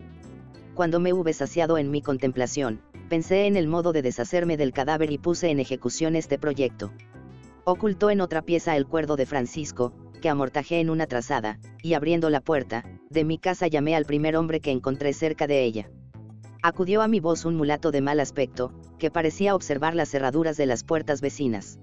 Cuando 0.75 0.99
me 0.99 1.13
hube 1.13 1.33
saciado 1.33 1.79
en 1.79 1.89
mi 1.89 2.03
contemplación, 2.03 2.79
pensé 3.09 3.47
en 3.47 3.57
el 3.57 3.67
modo 3.67 3.91
de 3.91 4.03
deshacerme 4.03 4.55
del 4.55 4.71
cadáver 4.71 5.11
y 5.11 5.17
puse 5.17 5.49
en 5.49 5.59
ejecución 5.59 6.15
este 6.15 6.37
proyecto. 6.37 6.91
Ocultó 7.63 8.11
en 8.11 8.21
otra 8.21 8.43
pieza 8.43 8.77
el 8.77 8.85
cuerdo 8.85 9.15
de 9.15 9.25
Francisco, 9.25 9.93
que 10.21 10.29
amortajé 10.29 10.79
en 10.79 10.91
una 10.91 11.07
trazada, 11.07 11.59
y 11.81 11.95
abriendo 11.95 12.29
la 12.29 12.39
puerta, 12.39 12.85
de 13.09 13.23
mi 13.23 13.39
casa 13.39 13.65
llamé 13.65 13.95
al 13.95 14.05
primer 14.05 14.35
hombre 14.35 14.59
que 14.59 14.69
encontré 14.69 15.11
cerca 15.13 15.47
de 15.47 15.63
ella. 15.63 15.89
Acudió 16.65 17.03
a 17.03 17.07
mi 17.07 17.19
voz 17.19 17.45
un 17.45 17.57
mulato 17.57 17.91
de 17.91 18.01
mal 18.01 18.19
aspecto, 18.19 18.73
que 18.97 19.11
parecía 19.11 19.53
observar 19.53 19.93
las 19.93 20.09
cerraduras 20.09 20.57
de 20.57 20.65
las 20.65 20.83
puertas 20.83 21.21
vecinas. 21.21 21.77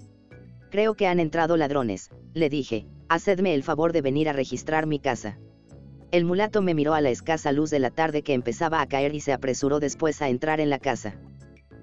Creo 0.72 0.96
que 0.96 1.06
han 1.06 1.20
entrado 1.20 1.56
ladrones, 1.56 2.10
le 2.34 2.50
dije, 2.50 2.88
hacedme 3.08 3.54
el 3.54 3.62
favor 3.62 3.92
de 3.92 4.00
venir 4.00 4.28
a 4.28 4.32
registrar 4.32 4.88
mi 4.88 4.98
casa. 4.98 5.38
El 6.10 6.24
mulato 6.24 6.62
me 6.62 6.74
miró 6.74 6.94
a 6.94 7.00
la 7.00 7.10
escasa 7.10 7.52
luz 7.52 7.70
de 7.70 7.78
la 7.78 7.92
tarde 7.92 8.24
que 8.24 8.34
empezaba 8.34 8.80
a 8.80 8.88
caer 8.88 9.14
y 9.14 9.20
se 9.20 9.32
apresuró 9.32 9.78
después 9.78 10.20
a 10.20 10.28
entrar 10.28 10.58
en 10.58 10.68
la 10.68 10.80
casa. 10.80 11.14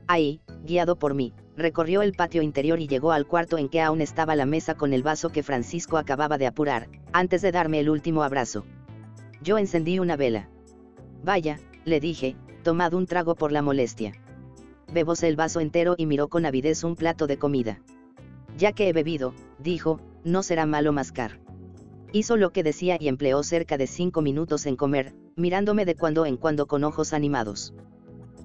Ahí, 0.07 0.41
guiado 0.65 0.99
por 0.99 1.13
mí, 1.13 1.33
recorrió 1.55 2.01
el 2.01 2.11
patio 2.11 2.41
interior 2.41 2.81
y 2.81 2.89
llegó 2.89 3.13
al 3.13 3.27
cuarto 3.27 3.57
en 3.57 3.69
que 3.69 3.79
aún 3.79 4.01
estaba 4.01 4.35
la 4.35 4.45
mesa 4.45 4.75
con 4.75 4.91
el 4.91 5.03
vaso 5.03 5.29
que 5.29 5.41
Francisco 5.41 5.97
acababa 5.97 6.37
de 6.37 6.47
apurar, 6.47 6.89
antes 7.13 7.41
de 7.41 7.53
darme 7.53 7.79
el 7.79 7.89
último 7.89 8.23
abrazo. 8.23 8.65
Yo 9.41 9.57
encendí 9.57 9.99
una 9.99 10.17
vela. 10.17 10.49
Vaya, 11.23 11.61
le 11.85 12.01
dije, 12.01 12.35
tomad 12.63 12.93
un 12.93 13.05
trago 13.05 13.35
por 13.35 13.51
la 13.51 13.61
molestia. 13.61 14.13
Bebóse 14.91 15.27
el 15.27 15.35
vaso 15.35 15.59
entero 15.59 15.95
y 15.97 16.05
miró 16.05 16.27
con 16.29 16.45
avidez 16.45 16.83
un 16.83 16.95
plato 16.95 17.27
de 17.27 17.37
comida. 17.37 17.81
Ya 18.57 18.71
que 18.71 18.89
he 18.89 18.93
bebido, 18.93 19.33
dijo, 19.59 19.99
no 20.23 20.43
será 20.43 20.65
malo 20.65 20.91
mascar. 20.91 21.39
Hizo 22.11 22.37
lo 22.37 22.51
que 22.51 22.63
decía 22.63 22.97
y 22.99 23.07
empleó 23.07 23.43
cerca 23.43 23.77
de 23.77 23.87
cinco 23.87 24.21
minutos 24.21 24.65
en 24.65 24.75
comer, 24.75 25.13
mirándome 25.35 25.85
de 25.85 25.95
cuando 25.95 26.25
en 26.25 26.37
cuando 26.37 26.67
con 26.67 26.83
ojos 26.83 27.13
animados. 27.13 27.73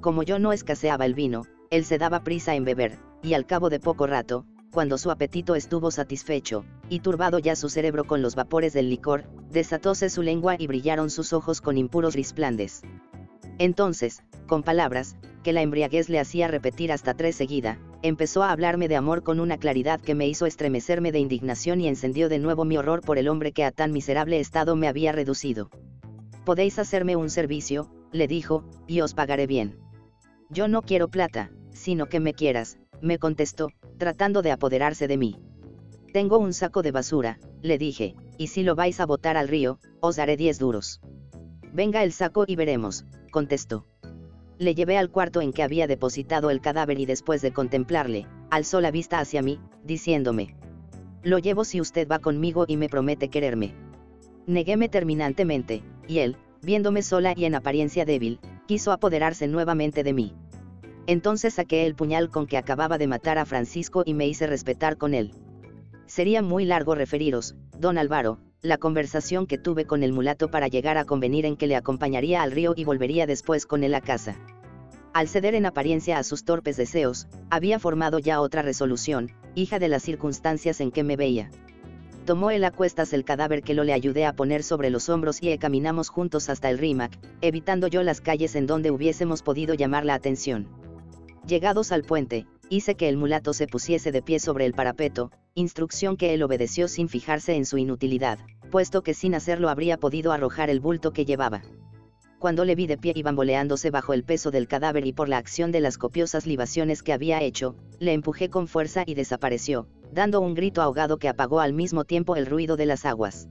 Como 0.00 0.22
yo 0.22 0.38
no 0.38 0.52
escaseaba 0.52 1.06
el 1.06 1.14
vino, 1.14 1.44
él 1.70 1.84
se 1.84 1.96
daba 1.98 2.24
prisa 2.24 2.54
en 2.54 2.64
beber, 2.64 2.98
y 3.22 3.32
al 3.32 3.46
cabo 3.46 3.70
de 3.70 3.80
poco 3.80 4.06
rato, 4.06 4.44
cuando 4.70 4.98
su 4.98 5.10
apetito 5.10 5.54
estuvo 5.54 5.90
satisfecho, 5.90 6.64
y 6.90 7.00
turbado 7.00 7.38
ya 7.38 7.56
su 7.56 7.68
cerebro 7.68 8.04
con 8.04 8.20
los 8.20 8.34
vapores 8.34 8.74
del 8.74 8.90
licor, 8.90 9.24
desatóse 9.50 10.10
su 10.10 10.20
lengua 10.20 10.56
y 10.58 10.66
brillaron 10.66 11.10
sus 11.10 11.32
ojos 11.32 11.60
con 11.60 11.78
impuros 11.78 12.14
risplandes. 12.14 12.82
Entonces, 13.58 14.22
con 14.46 14.62
palabras, 14.62 15.16
que 15.42 15.52
la 15.52 15.62
embriaguez 15.62 16.08
le 16.08 16.18
hacía 16.18 16.48
repetir 16.48 16.90
hasta 16.90 17.14
tres 17.14 17.36
seguida, 17.36 17.78
empezó 18.02 18.42
a 18.42 18.50
hablarme 18.50 18.88
de 18.88 18.96
amor 18.96 19.22
con 19.22 19.40
una 19.40 19.58
claridad 19.58 20.00
que 20.00 20.14
me 20.14 20.26
hizo 20.26 20.46
estremecerme 20.46 21.12
de 21.12 21.20
indignación 21.20 21.80
y 21.80 21.88
encendió 21.88 22.28
de 22.28 22.38
nuevo 22.38 22.64
mi 22.64 22.76
horror 22.76 23.00
por 23.02 23.18
el 23.18 23.28
hombre 23.28 23.52
que 23.52 23.64
a 23.64 23.70
tan 23.70 23.92
miserable 23.92 24.40
estado 24.40 24.74
me 24.76 24.88
había 24.88 25.12
reducido. 25.12 25.70
Podéis 26.44 26.78
hacerme 26.78 27.16
un 27.16 27.30
servicio, 27.30 27.90
le 28.12 28.26
dijo, 28.26 28.64
y 28.86 29.00
os 29.00 29.14
pagaré 29.14 29.46
bien. 29.46 29.78
Yo 30.50 30.68
no 30.68 30.82
quiero 30.82 31.08
plata, 31.08 31.50
sino 31.72 32.06
que 32.06 32.20
me 32.20 32.34
quieras, 32.34 32.78
me 33.00 33.18
contestó, 33.18 33.70
tratando 33.98 34.42
de 34.42 34.50
apoderarse 34.50 35.08
de 35.08 35.16
mí. 35.16 35.38
Tengo 36.12 36.38
un 36.38 36.52
saco 36.52 36.82
de 36.82 36.92
basura, 36.92 37.38
le 37.62 37.78
dije, 37.78 38.14
y 38.38 38.48
si 38.48 38.62
lo 38.62 38.74
vais 38.74 39.00
a 39.00 39.06
botar 39.06 39.36
al 39.36 39.48
río, 39.48 39.78
os 40.00 40.16
daré 40.16 40.36
diez 40.36 40.58
duros. 40.58 41.00
Venga 41.72 42.04
el 42.04 42.12
saco 42.12 42.44
y 42.46 42.54
veremos, 42.54 43.04
contestó. 43.34 43.84
Le 44.58 44.76
llevé 44.76 44.96
al 44.96 45.10
cuarto 45.10 45.40
en 45.40 45.52
que 45.52 45.64
había 45.64 45.88
depositado 45.88 46.50
el 46.50 46.60
cadáver 46.60 47.00
y 47.00 47.04
después 47.04 47.42
de 47.42 47.52
contemplarle, 47.52 48.28
alzó 48.48 48.80
la 48.80 48.92
vista 48.92 49.18
hacia 49.18 49.42
mí, 49.42 49.58
diciéndome. 49.82 50.54
Lo 51.24 51.38
llevo 51.38 51.64
si 51.64 51.80
usted 51.80 52.06
va 52.06 52.20
conmigo 52.20 52.64
y 52.68 52.76
me 52.76 52.88
promete 52.88 53.30
quererme. 53.30 53.74
Neguéme 54.46 54.88
terminantemente, 54.88 55.82
y 56.06 56.20
él, 56.20 56.36
viéndome 56.62 57.02
sola 57.02 57.34
y 57.36 57.44
en 57.44 57.56
apariencia 57.56 58.04
débil, 58.04 58.38
quiso 58.68 58.92
apoderarse 58.92 59.48
nuevamente 59.48 60.04
de 60.04 60.12
mí. 60.12 60.32
Entonces 61.08 61.54
saqué 61.54 61.86
el 61.86 61.96
puñal 61.96 62.30
con 62.30 62.46
que 62.46 62.56
acababa 62.56 62.98
de 62.98 63.08
matar 63.08 63.38
a 63.38 63.46
Francisco 63.46 64.04
y 64.06 64.14
me 64.14 64.28
hice 64.28 64.46
respetar 64.46 64.96
con 64.96 65.12
él. 65.12 65.32
Sería 66.06 66.40
muy 66.40 66.66
largo 66.66 66.94
referiros, 66.94 67.56
don 67.80 67.98
Álvaro, 67.98 68.38
la 68.64 68.78
conversación 68.78 69.46
que 69.46 69.58
tuve 69.58 69.84
con 69.84 70.02
el 70.02 70.14
mulato 70.14 70.50
para 70.50 70.68
llegar 70.68 70.96
a 70.96 71.04
convenir 71.04 71.44
en 71.44 71.54
que 71.54 71.66
le 71.66 71.76
acompañaría 71.76 72.42
al 72.42 72.50
río 72.50 72.72
y 72.74 72.84
volvería 72.84 73.26
después 73.26 73.66
con 73.66 73.84
él 73.84 73.94
a 73.94 74.00
casa. 74.00 74.36
Al 75.12 75.28
ceder 75.28 75.54
en 75.54 75.66
apariencia 75.66 76.16
a 76.16 76.22
sus 76.22 76.46
torpes 76.46 76.78
deseos, 76.78 77.28
había 77.50 77.78
formado 77.78 78.18
ya 78.18 78.40
otra 78.40 78.62
resolución, 78.62 79.32
hija 79.54 79.78
de 79.78 79.88
las 79.88 80.02
circunstancias 80.02 80.80
en 80.80 80.92
que 80.92 81.04
me 81.04 81.16
veía. 81.16 81.50
Tomó 82.24 82.50
él 82.50 82.64
a 82.64 82.70
cuestas 82.70 83.12
el 83.12 83.22
cadáver 83.22 83.62
que 83.62 83.74
lo 83.74 83.84
le 83.84 83.92
ayudé 83.92 84.24
a 84.24 84.32
poner 84.32 84.62
sobre 84.62 84.88
los 84.88 85.10
hombros 85.10 85.42
y 85.42 85.58
caminamos 85.58 86.08
juntos 86.08 86.48
hasta 86.48 86.70
el 86.70 86.78
Rímac, 86.78 87.18
evitando 87.42 87.86
yo 87.86 88.02
las 88.02 88.22
calles 88.22 88.56
en 88.56 88.66
donde 88.66 88.90
hubiésemos 88.90 89.42
podido 89.42 89.74
llamar 89.74 90.06
la 90.06 90.14
atención. 90.14 90.68
Llegados 91.46 91.92
al 91.92 92.02
puente, 92.02 92.46
hice 92.68 92.94
que 92.94 93.08
el 93.08 93.16
mulato 93.16 93.52
se 93.52 93.66
pusiese 93.66 94.12
de 94.12 94.22
pie 94.22 94.40
sobre 94.40 94.66
el 94.66 94.74
parapeto, 94.74 95.30
instrucción 95.54 96.16
que 96.16 96.34
él 96.34 96.42
obedeció 96.42 96.88
sin 96.88 97.08
fijarse 97.08 97.54
en 97.54 97.64
su 97.64 97.78
inutilidad, 97.78 98.38
puesto 98.70 99.02
que 99.02 99.14
sin 99.14 99.34
hacerlo 99.34 99.68
habría 99.68 99.98
podido 99.98 100.32
arrojar 100.32 100.70
el 100.70 100.80
bulto 100.80 101.12
que 101.12 101.24
llevaba. 101.24 101.62
Cuando 102.38 102.64
le 102.64 102.74
vi 102.74 102.86
de 102.86 102.98
pie 102.98 103.12
y 103.14 103.22
bamboleándose 103.22 103.90
bajo 103.90 104.12
el 104.12 104.24
peso 104.24 104.50
del 104.50 104.68
cadáver 104.68 105.06
y 105.06 105.12
por 105.12 105.28
la 105.28 105.38
acción 105.38 105.72
de 105.72 105.80
las 105.80 105.96
copiosas 105.96 106.46
libaciones 106.46 107.02
que 107.02 107.12
había 107.12 107.40
hecho, 107.40 107.76
le 107.98 108.12
empujé 108.12 108.50
con 108.50 108.68
fuerza 108.68 109.04
y 109.06 109.14
desapareció, 109.14 109.86
dando 110.12 110.40
un 110.40 110.54
grito 110.54 110.82
ahogado 110.82 111.18
que 111.18 111.28
apagó 111.28 111.60
al 111.60 111.72
mismo 111.72 112.04
tiempo 112.04 112.36
el 112.36 112.46
ruido 112.46 112.76
de 112.76 112.86
las 112.86 113.06
aguas. 113.06 113.48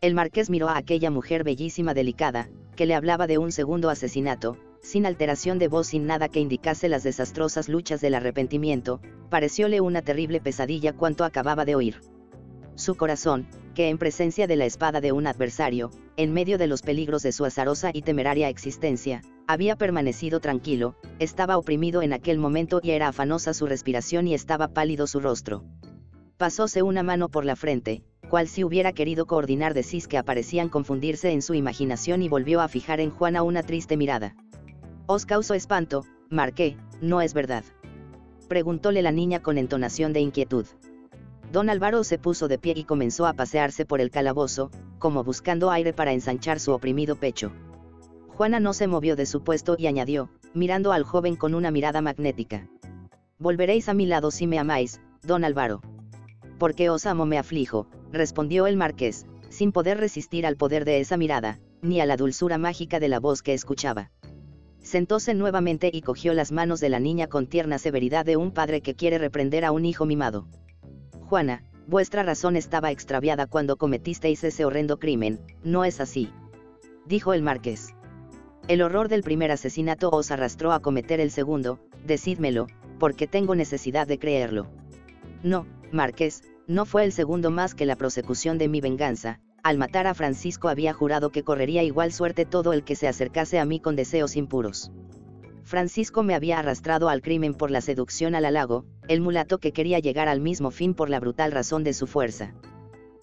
El 0.00 0.14
marqués 0.14 0.50
miró 0.50 0.68
a 0.68 0.78
aquella 0.78 1.10
mujer 1.10 1.44
bellísima 1.44 1.92
delicada, 1.94 2.48
que 2.76 2.86
le 2.86 2.94
hablaba 2.94 3.26
de 3.26 3.38
un 3.38 3.52
segundo 3.52 3.90
asesinato, 3.90 4.56
sin 4.84 5.06
alteración 5.06 5.58
de 5.58 5.68
voz 5.68 5.88
sin 5.88 6.06
nada 6.06 6.28
que 6.28 6.40
indicase 6.40 6.88
las 6.88 7.02
desastrosas 7.02 7.68
luchas 7.68 8.02
del 8.02 8.14
arrepentimiento, 8.14 9.00
parecióle 9.30 9.80
una 9.80 10.02
terrible 10.02 10.40
pesadilla 10.40 10.92
cuanto 10.92 11.24
acababa 11.24 11.64
de 11.64 11.74
oír. 11.74 12.00
Su 12.74 12.94
corazón, 12.94 13.48
que 13.74 13.88
en 13.88 13.98
presencia 13.98 14.46
de 14.46 14.56
la 14.56 14.66
espada 14.66 15.00
de 15.00 15.12
un 15.12 15.26
adversario, 15.26 15.90
en 16.16 16.32
medio 16.32 16.58
de 16.58 16.66
los 16.66 16.82
peligros 16.82 17.22
de 17.22 17.32
su 17.32 17.44
azarosa 17.44 17.90
y 17.94 18.02
temeraria 18.02 18.48
existencia, 18.48 19.22
había 19.46 19.76
permanecido 19.76 20.40
tranquilo, 20.40 20.96
estaba 21.18 21.56
oprimido 21.56 22.02
en 22.02 22.12
aquel 22.12 22.38
momento 22.38 22.80
y 22.82 22.90
era 22.90 23.08
afanosa 23.08 23.54
su 23.54 23.66
respiración 23.66 24.28
y 24.28 24.34
estaba 24.34 24.68
pálido 24.68 25.06
su 25.06 25.18
rostro. 25.20 25.64
Pasóse 26.36 26.82
una 26.82 27.02
mano 27.02 27.28
por 27.30 27.44
la 27.44 27.56
frente, 27.56 28.02
cual 28.28 28.48
si 28.48 28.64
hubiera 28.64 28.92
querido 28.92 29.26
coordinar 29.26 29.72
decis 29.72 30.08
que 30.08 30.18
aparecían 30.18 30.68
confundirse 30.68 31.30
en 31.30 31.40
su 31.40 31.54
imaginación 31.54 32.22
y 32.22 32.28
volvió 32.28 32.60
a 32.60 32.68
fijar 32.68 33.00
en 33.00 33.10
Juana 33.10 33.42
una 33.42 33.62
triste 33.62 33.96
mirada. 33.96 34.34
Os 35.06 35.26
causó 35.26 35.52
espanto, 35.52 36.06
Marqué, 36.30 36.78
¿no 37.02 37.20
es 37.20 37.34
verdad? 37.34 37.62
Preguntóle 38.48 39.02
la 39.02 39.12
niña 39.12 39.42
con 39.42 39.58
entonación 39.58 40.14
de 40.14 40.20
inquietud. 40.20 40.64
Don 41.52 41.68
Álvaro 41.68 42.04
se 42.04 42.16
puso 42.16 42.48
de 42.48 42.56
pie 42.56 42.72
y 42.74 42.84
comenzó 42.84 43.26
a 43.26 43.34
pasearse 43.34 43.84
por 43.84 44.00
el 44.00 44.10
calabozo, 44.10 44.70
como 44.98 45.22
buscando 45.22 45.70
aire 45.70 45.92
para 45.92 46.14
ensanchar 46.14 46.58
su 46.58 46.72
oprimido 46.72 47.16
pecho. 47.16 47.52
Juana 48.28 48.60
no 48.60 48.72
se 48.72 48.86
movió 48.86 49.14
de 49.14 49.26
su 49.26 49.44
puesto 49.44 49.76
y 49.78 49.88
añadió, 49.88 50.30
mirando 50.54 50.90
al 50.90 51.04
joven 51.04 51.36
con 51.36 51.54
una 51.54 51.70
mirada 51.70 52.00
magnética. 52.00 52.66
Volveréis 53.38 53.90
a 53.90 53.94
mi 53.94 54.06
lado 54.06 54.30
si 54.30 54.46
me 54.46 54.58
amáis, 54.58 55.02
don 55.22 55.44
Álvaro. 55.44 55.82
Porque 56.58 56.88
os 56.88 57.04
amo 57.04 57.26
me 57.26 57.36
aflijo, 57.36 57.88
respondió 58.10 58.66
el 58.66 58.78
marqués, 58.78 59.26
sin 59.50 59.70
poder 59.70 59.98
resistir 59.98 60.46
al 60.46 60.56
poder 60.56 60.86
de 60.86 61.00
esa 61.00 61.18
mirada, 61.18 61.60
ni 61.82 62.00
a 62.00 62.06
la 62.06 62.16
dulzura 62.16 62.56
mágica 62.56 63.00
de 63.00 63.08
la 63.08 63.20
voz 63.20 63.42
que 63.42 63.52
escuchaba 63.52 64.10
sentóse 64.84 65.34
nuevamente 65.34 65.90
y 65.92 66.02
cogió 66.02 66.34
las 66.34 66.52
manos 66.52 66.78
de 66.78 66.90
la 66.90 67.00
niña 67.00 67.26
con 67.26 67.46
tierna 67.46 67.78
severidad 67.78 68.24
de 68.24 68.36
un 68.36 68.52
padre 68.52 68.82
que 68.82 68.94
quiere 68.94 69.18
reprender 69.18 69.64
a 69.64 69.72
un 69.72 69.86
hijo 69.86 70.04
mimado. 70.04 70.46
Juana, 71.22 71.64
vuestra 71.86 72.22
razón 72.22 72.54
estaba 72.56 72.90
extraviada 72.90 73.46
cuando 73.46 73.76
cometisteis 73.76 74.44
ese 74.44 74.64
horrendo 74.64 74.98
crimen, 74.98 75.40
¿no 75.64 75.84
es 75.84 76.00
así? 76.00 76.30
Dijo 77.06 77.32
el 77.32 77.42
marqués. 77.42 77.94
El 78.68 78.82
horror 78.82 79.08
del 79.08 79.22
primer 79.22 79.50
asesinato 79.50 80.10
os 80.10 80.30
arrastró 80.30 80.72
a 80.72 80.80
cometer 80.80 81.18
el 81.18 81.30
segundo, 81.30 81.80
decídmelo, 82.06 82.66
porque 82.98 83.26
tengo 83.26 83.54
necesidad 83.54 84.06
de 84.06 84.18
creerlo. 84.18 84.70
No, 85.42 85.66
marqués, 85.92 86.42
no 86.66 86.86
fue 86.86 87.04
el 87.04 87.12
segundo 87.12 87.50
más 87.50 87.74
que 87.74 87.86
la 87.86 87.96
prosecución 87.96 88.58
de 88.58 88.68
mi 88.68 88.80
venganza, 88.80 89.40
al 89.64 89.78
matar 89.78 90.06
a 90.06 90.12
Francisco 90.12 90.68
había 90.68 90.92
jurado 90.92 91.30
que 91.30 91.42
correría 91.42 91.82
igual 91.82 92.12
suerte 92.12 92.44
todo 92.44 92.74
el 92.74 92.84
que 92.84 92.96
se 92.96 93.08
acercase 93.08 93.58
a 93.58 93.64
mí 93.64 93.80
con 93.80 93.96
deseos 93.96 94.36
impuros. 94.36 94.92
Francisco 95.62 96.22
me 96.22 96.34
había 96.34 96.58
arrastrado 96.58 97.08
al 97.08 97.22
crimen 97.22 97.54
por 97.54 97.70
la 97.70 97.80
seducción 97.80 98.34
al 98.34 98.44
halago, 98.44 98.84
el 99.08 99.22
mulato 99.22 99.56
que 99.56 99.72
quería 99.72 100.00
llegar 100.00 100.28
al 100.28 100.42
mismo 100.42 100.70
fin 100.70 100.92
por 100.92 101.08
la 101.08 101.18
brutal 101.18 101.50
razón 101.50 101.82
de 101.82 101.94
su 101.94 102.06
fuerza. 102.06 102.54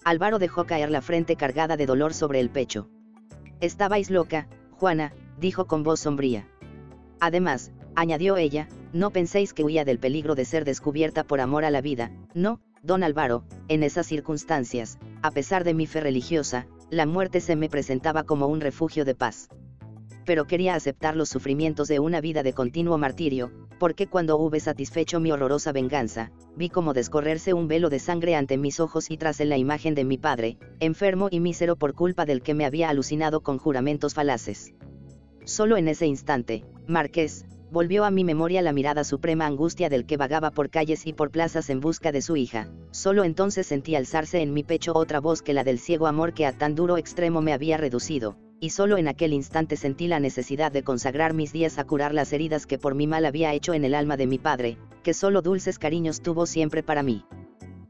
Álvaro 0.04 0.40
dejó 0.40 0.66
caer 0.66 0.90
la 0.90 1.00
frente 1.00 1.36
cargada 1.36 1.76
de 1.76 1.86
dolor 1.86 2.12
sobre 2.12 2.40
el 2.40 2.50
pecho. 2.50 2.88
Estabais 3.60 4.10
loca, 4.10 4.48
Juana, 4.72 5.12
dijo 5.38 5.68
con 5.68 5.84
voz 5.84 6.00
sombría. 6.00 6.48
Además, 7.20 7.70
añadió 7.94 8.36
ella, 8.36 8.68
no 8.92 9.10
penséis 9.10 9.54
que 9.54 9.62
huía 9.62 9.84
del 9.84 10.00
peligro 10.00 10.34
de 10.34 10.44
ser 10.44 10.64
descubierta 10.64 11.22
por 11.22 11.40
amor 11.40 11.64
a 11.64 11.70
la 11.70 11.82
vida, 11.82 12.10
no, 12.34 12.58
don 12.82 13.04
Álvaro, 13.04 13.44
en 13.68 13.84
esas 13.84 14.06
circunstancias, 14.06 14.98
a 15.22 15.30
pesar 15.30 15.62
de 15.62 15.72
mi 15.72 15.86
fe 15.86 16.00
religiosa, 16.00 16.66
la 16.90 17.06
muerte 17.06 17.40
se 17.40 17.54
me 17.54 17.68
presentaba 17.68 18.24
como 18.24 18.48
un 18.48 18.60
refugio 18.60 19.04
de 19.04 19.14
paz. 19.14 19.48
Pero 20.24 20.46
quería 20.46 20.74
aceptar 20.74 21.16
los 21.16 21.28
sufrimientos 21.28 21.88
de 21.88 22.00
una 22.00 22.20
vida 22.20 22.42
de 22.42 22.52
continuo 22.52 22.98
martirio, 22.98 23.52
porque 23.78 24.08
cuando 24.08 24.36
hube 24.36 24.60
satisfecho 24.60 25.20
mi 25.20 25.32
horrorosa 25.32 25.72
venganza, 25.72 26.32
vi 26.56 26.68
como 26.68 26.92
descorrerse 26.92 27.54
un 27.54 27.68
velo 27.68 27.88
de 27.88 27.98
sangre 27.98 28.34
ante 28.34 28.56
mis 28.56 28.78
ojos 28.80 29.10
y 29.10 29.16
tras 29.16 29.40
en 29.40 29.48
la 29.48 29.58
imagen 29.58 29.94
de 29.94 30.04
mi 30.04 30.18
padre, 30.18 30.58
enfermo 30.80 31.28
y 31.30 31.40
mísero 31.40 31.76
por 31.76 31.94
culpa 31.94 32.24
del 32.24 32.42
que 32.42 32.54
me 32.54 32.64
había 32.64 32.88
alucinado 32.88 33.42
con 33.42 33.58
juramentos 33.58 34.14
falaces. 34.14 34.74
Solo 35.44 35.76
en 35.76 35.88
ese 35.88 36.06
instante, 36.06 36.64
Marqués, 36.86 37.46
volvió 37.72 38.04
a 38.04 38.10
mi 38.10 38.22
memoria 38.22 38.60
la 38.60 38.74
mirada 38.74 39.02
suprema 39.02 39.46
angustia 39.46 39.88
del 39.88 40.04
que 40.04 40.18
vagaba 40.18 40.50
por 40.50 40.68
calles 40.68 41.06
y 41.06 41.14
por 41.14 41.30
plazas 41.30 41.70
en 41.70 41.80
busca 41.80 42.12
de 42.12 42.20
su 42.20 42.36
hija, 42.36 42.68
solo 42.90 43.24
entonces 43.24 43.66
sentí 43.66 43.96
alzarse 43.96 44.42
en 44.42 44.52
mi 44.52 44.62
pecho 44.62 44.92
otra 44.94 45.20
voz 45.20 45.40
que 45.40 45.54
la 45.54 45.64
del 45.64 45.78
ciego 45.78 46.06
amor 46.06 46.34
que 46.34 46.44
a 46.44 46.52
tan 46.52 46.74
duro 46.74 46.98
extremo 46.98 47.40
me 47.40 47.54
había 47.54 47.78
reducido, 47.78 48.36
y 48.60 48.70
solo 48.70 48.98
en 48.98 49.08
aquel 49.08 49.32
instante 49.32 49.76
sentí 49.76 50.06
la 50.06 50.20
necesidad 50.20 50.70
de 50.70 50.82
consagrar 50.82 51.32
mis 51.32 51.50
días 51.50 51.78
a 51.78 51.84
curar 51.84 52.12
las 52.12 52.34
heridas 52.34 52.66
que 52.66 52.76
por 52.76 52.94
mi 52.94 53.06
mal 53.06 53.24
había 53.24 53.54
hecho 53.54 53.72
en 53.72 53.86
el 53.86 53.94
alma 53.94 54.18
de 54.18 54.26
mi 54.26 54.38
padre, 54.38 54.76
que 55.02 55.14
solo 55.14 55.40
dulces 55.40 55.78
cariños 55.78 56.20
tuvo 56.20 56.44
siempre 56.44 56.82
para 56.82 57.02
mí. 57.02 57.24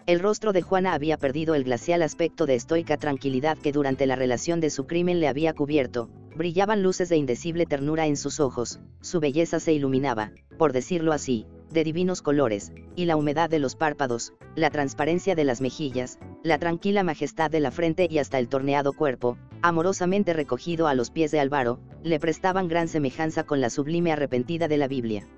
El 0.05 0.19
rostro 0.19 0.53
de 0.53 0.63
Juana 0.63 0.95
había 0.95 1.17
perdido 1.17 1.55
el 1.55 1.63
glacial 1.63 2.03
aspecto 2.03 2.45
de 2.45 2.57
estoica 2.57 2.97
tranquilidad 2.97 3.57
que 3.57 3.71
durante 3.71 4.07
la 4.07 4.17
relación 4.17 4.61
de 4.61 4.71
su 4.71 4.87
crimen 4.87 5.21
le 5.21 5.29
había 5.29 5.55
cubierto, 5.55 6.09
brillaban 6.35 6.83
luces 6.83 7.09
de 7.09 7.17
indecible 7.17 7.67
ternura 7.67 8.07
en 8.07 8.17
sus 8.17 8.41
ojos, 8.41 8.81
su 9.01 9.21
belleza 9.21 9.61
se 9.61 9.73
iluminaba, 9.73 10.33
por 10.59 10.73
decirlo 10.73 11.13
así, 11.13 11.47
de 11.71 11.85
divinos 11.85 12.21
colores, 12.21 12.73
y 12.97 13.05
la 13.05 13.17
humedad 13.17 13.49
de 13.49 13.61
los 13.61 13.77
párpados, 13.77 14.33
la 14.57 14.71
transparencia 14.71 15.37
de 15.37 15.45
las 15.45 15.61
mejillas, 15.61 16.19
la 16.43 16.59
tranquila 16.59 17.05
majestad 17.05 17.51
de 17.51 17.61
la 17.61 17.71
frente 17.71 18.09
y 18.11 18.19
hasta 18.19 18.41
el 18.41 18.49
torneado 18.49 18.95
cuerpo, 18.95 19.39
amorosamente 19.63 20.33
recogido 20.33 20.89
a 20.89 20.95
los 20.95 21.13
pies 21.13 21.31
de 21.31 21.39
Álvaro, 21.39 21.79
le 22.03 22.19
prestaban 22.19 22.67
gran 22.67 22.89
semejanza 22.89 23.45
con 23.45 23.61
la 23.61 23.71
sublime 23.71 24.11
arrepentida 24.11 24.67
de 24.67 24.79
la 24.79 24.89
Biblia. 24.89 25.29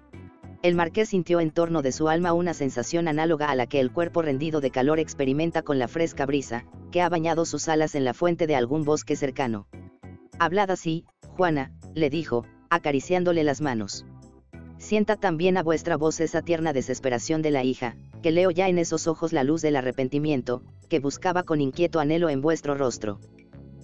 El 0.64 0.76
marqués 0.76 1.10
sintió 1.10 1.40
en 1.40 1.50
torno 1.50 1.82
de 1.82 1.92
su 1.92 2.08
alma 2.08 2.32
una 2.32 2.54
sensación 2.54 3.06
análoga 3.06 3.50
a 3.50 3.54
la 3.54 3.66
que 3.66 3.80
el 3.80 3.92
cuerpo 3.92 4.22
rendido 4.22 4.62
de 4.62 4.70
calor 4.70 4.98
experimenta 4.98 5.60
con 5.60 5.78
la 5.78 5.88
fresca 5.88 6.24
brisa, 6.24 6.64
que 6.90 7.02
ha 7.02 7.10
bañado 7.10 7.44
sus 7.44 7.68
alas 7.68 7.94
en 7.94 8.02
la 8.02 8.14
fuente 8.14 8.46
de 8.46 8.56
algún 8.56 8.82
bosque 8.82 9.14
cercano. 9.14 9.66
Hablad 10.38 10.70
así, 10.70 11.04
Juana, 11.36 11.70
le 11.92 12.08
dijo, 12.08 12.46
acariciándole 12.70 13.44
las 13.44 13.60
manos. 13.60 14.06
Sienta 14.78 15.16
también 15.16 15.58
a 15.58 15.62
vuestra 15.62 15.98
voz 15.98 16.18
esa 16.20 16.40
tierna 16.40 16.72
desesperación 16.72 17.42
de 17.42 17.50
la 17.50 17.62
hija, 17.62 17.94
que 18.22 18.30
leo 18.30 18.50
ya 18.50 18.70
en 18.70 18.78
esos 18.78 19.06
ojos 19.06 19.34
la 19.34 19.44
luz 19.44 19.60
del 19.60 19.76
arrepentimiento, 19.76 20.62
que 20.88 20.98
buscaba 20.98 21.42
con 21.42 21.60
inquieto 21.60 22.00
anhelo 22.00 22.30
en 22.30 22.40
vuestro 22.40 22.74
rostro. 22.74 23.20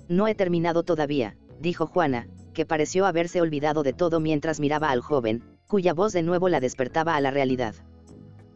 No 0.09 0.29
he 0.29 0.35
terminado 0.35 0.83
todavía, 0.83 1.37
dijo 1.61 1.87
Juana, 1.87 2.27
que 2.55 2.65
pareció 2.65 3.05
haberse 3.05 3.43
olvidado 3.43 3.83
de 3.83 3.93
todo 3.93 4.19
mientras 4.19 4.61
miraba 4.61 4.91
al 4.91 5.03
joven, 5.03 5.43
cuya 5.71 5.95
voz 5.95 6.13
de 6.13 6.25
nuevo 6.25 6.49
la 6.49 6.59
despertaba 6.59 7.15
a 7.15 7.21
la 7.21 7.31
realidad. 7.31 7.77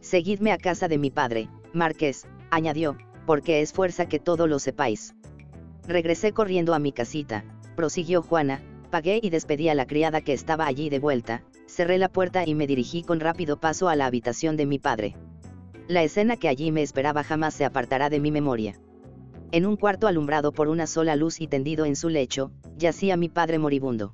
Seguidme 0.01 0.51
a 0.51 0.57
casa 0.57 0.89
de 0.89 0.97
mi 0.97 1.11
padre, 1.11 1.47
Marqués, 1.71 2.27
añadió, 2.51 2.97
porque 3.25 3.61
es 3.61 3.71
fuerza 3.71 4.07
que 4.07 4.19
todo 4.19 4.47
lo 4.47 4.59
sepáis. 4.59 5.15
Regresé 5.87 6.33
corriendo 6.33 6.73
a 6.73 6.79
mi 6.79 6.91
casita, 6.91 7.45
prosiguió 7.77 8.21
Juana, 8.21 8.61
pagué 8.91 9.21
y 9.23 9.29
despedí 9.29 9.69
a 9.69 9.75
la 9.75 9.87
criada 9.87 10.19
que 10.19 10.33
estaba 10.33 10.67
allí 10.67 10.89
de 10.89 10.99
vuelta, 10.99 11.41
cerré 11.67 11.97
la 11.97 12.09
puerta 12.09 12.45
y 12.45 12.53
me 12.53 12.67
dirigí 12.67 13.01
con 13.01 13.21
rápido 13.21 13.61
paso 13.61 13.87
a 13.87 13.95
la 13.95 14.07
habitación 14.07 14.57
de 14.57 14.65
mi 14.65 14.77
padre. 14.77 15.15
La 15.87 16.03
escena 16.03 16.35
que 16.35 16.49
allí 16.49 16.73
me 16.73 16.81
esperaba 16.81 17.23
jamás 17.23 17.53
se 17.53 17.63
apartará 17.63 18.09
de 18.09 18.19
mi 18.19 18.31
memoria. 18.31 18.77
En 19.53 19.65
un 19.65 19.77
cuarto 19.77 20.07
alumbrado 20.07 20.51
por 20.51 20.67
una 20.67 20.85
sola 20.85 21.15
luz 21.15 21.39
y 21.39 21.47
tendido 21.47 21.85
en 21.85 21.95
su 21.95 22.09
lecho, 22.09 22.51
yacía 22.75 23.15
mi 23.15 23.29
padre 23.29 23.57
moribundo. 23.57 24.11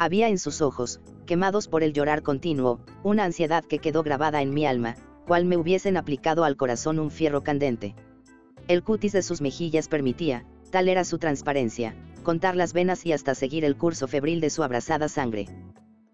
Había 0.00 0.28
en 0.28 0.38
sus 0.38 0.62
ojos, 0.62 1.00
quemados 1.26 1.66
por 1.66 1.82
el 1.82 1.92
llorar 1.92 2.22
continuo, 2.22 2.80
una 3.02 3.24
ansiedad 3.24 3.64
que 3.64 3.80
quedó 3.80 4.04
grabada 4.04 4.42
en 4.42 4.54
mi 4.54 4.64
alma, 4.64 4.94
cual 5.26 5.44
me 5.44 5.56
hubiesen 5.56 5.96
aplicado 5.96 6.44
al 6.44 6.56
corazón 6.56 7.00
un 7.00 7.10
fierro 7.10 7.42
candente. 7.42 7.96
El 8.68 8.84
cutis 8.84 9.12
de 9.12 9.22
sus 9.22 9.40
mejillas 9.40 9.88
permitía, 9.88 10.46
tal 10.70 10.88
era 10.88 11.02
su 11.02 11.18
transparencia, 11.18 11.96
contar 12.22 12.54
las 12.54 12.72
venas 12.72 13.04
y 13.06 13.12
hasta 13.12 13.34
seguir 13.34 13.64
el 13.64 13.76
curso 13.76 14.06
febril 14.06 14.40
de 14.40 14.50
su 14.50 14.62
abrasada 14.62 15.08
sangre. 15.08 15.48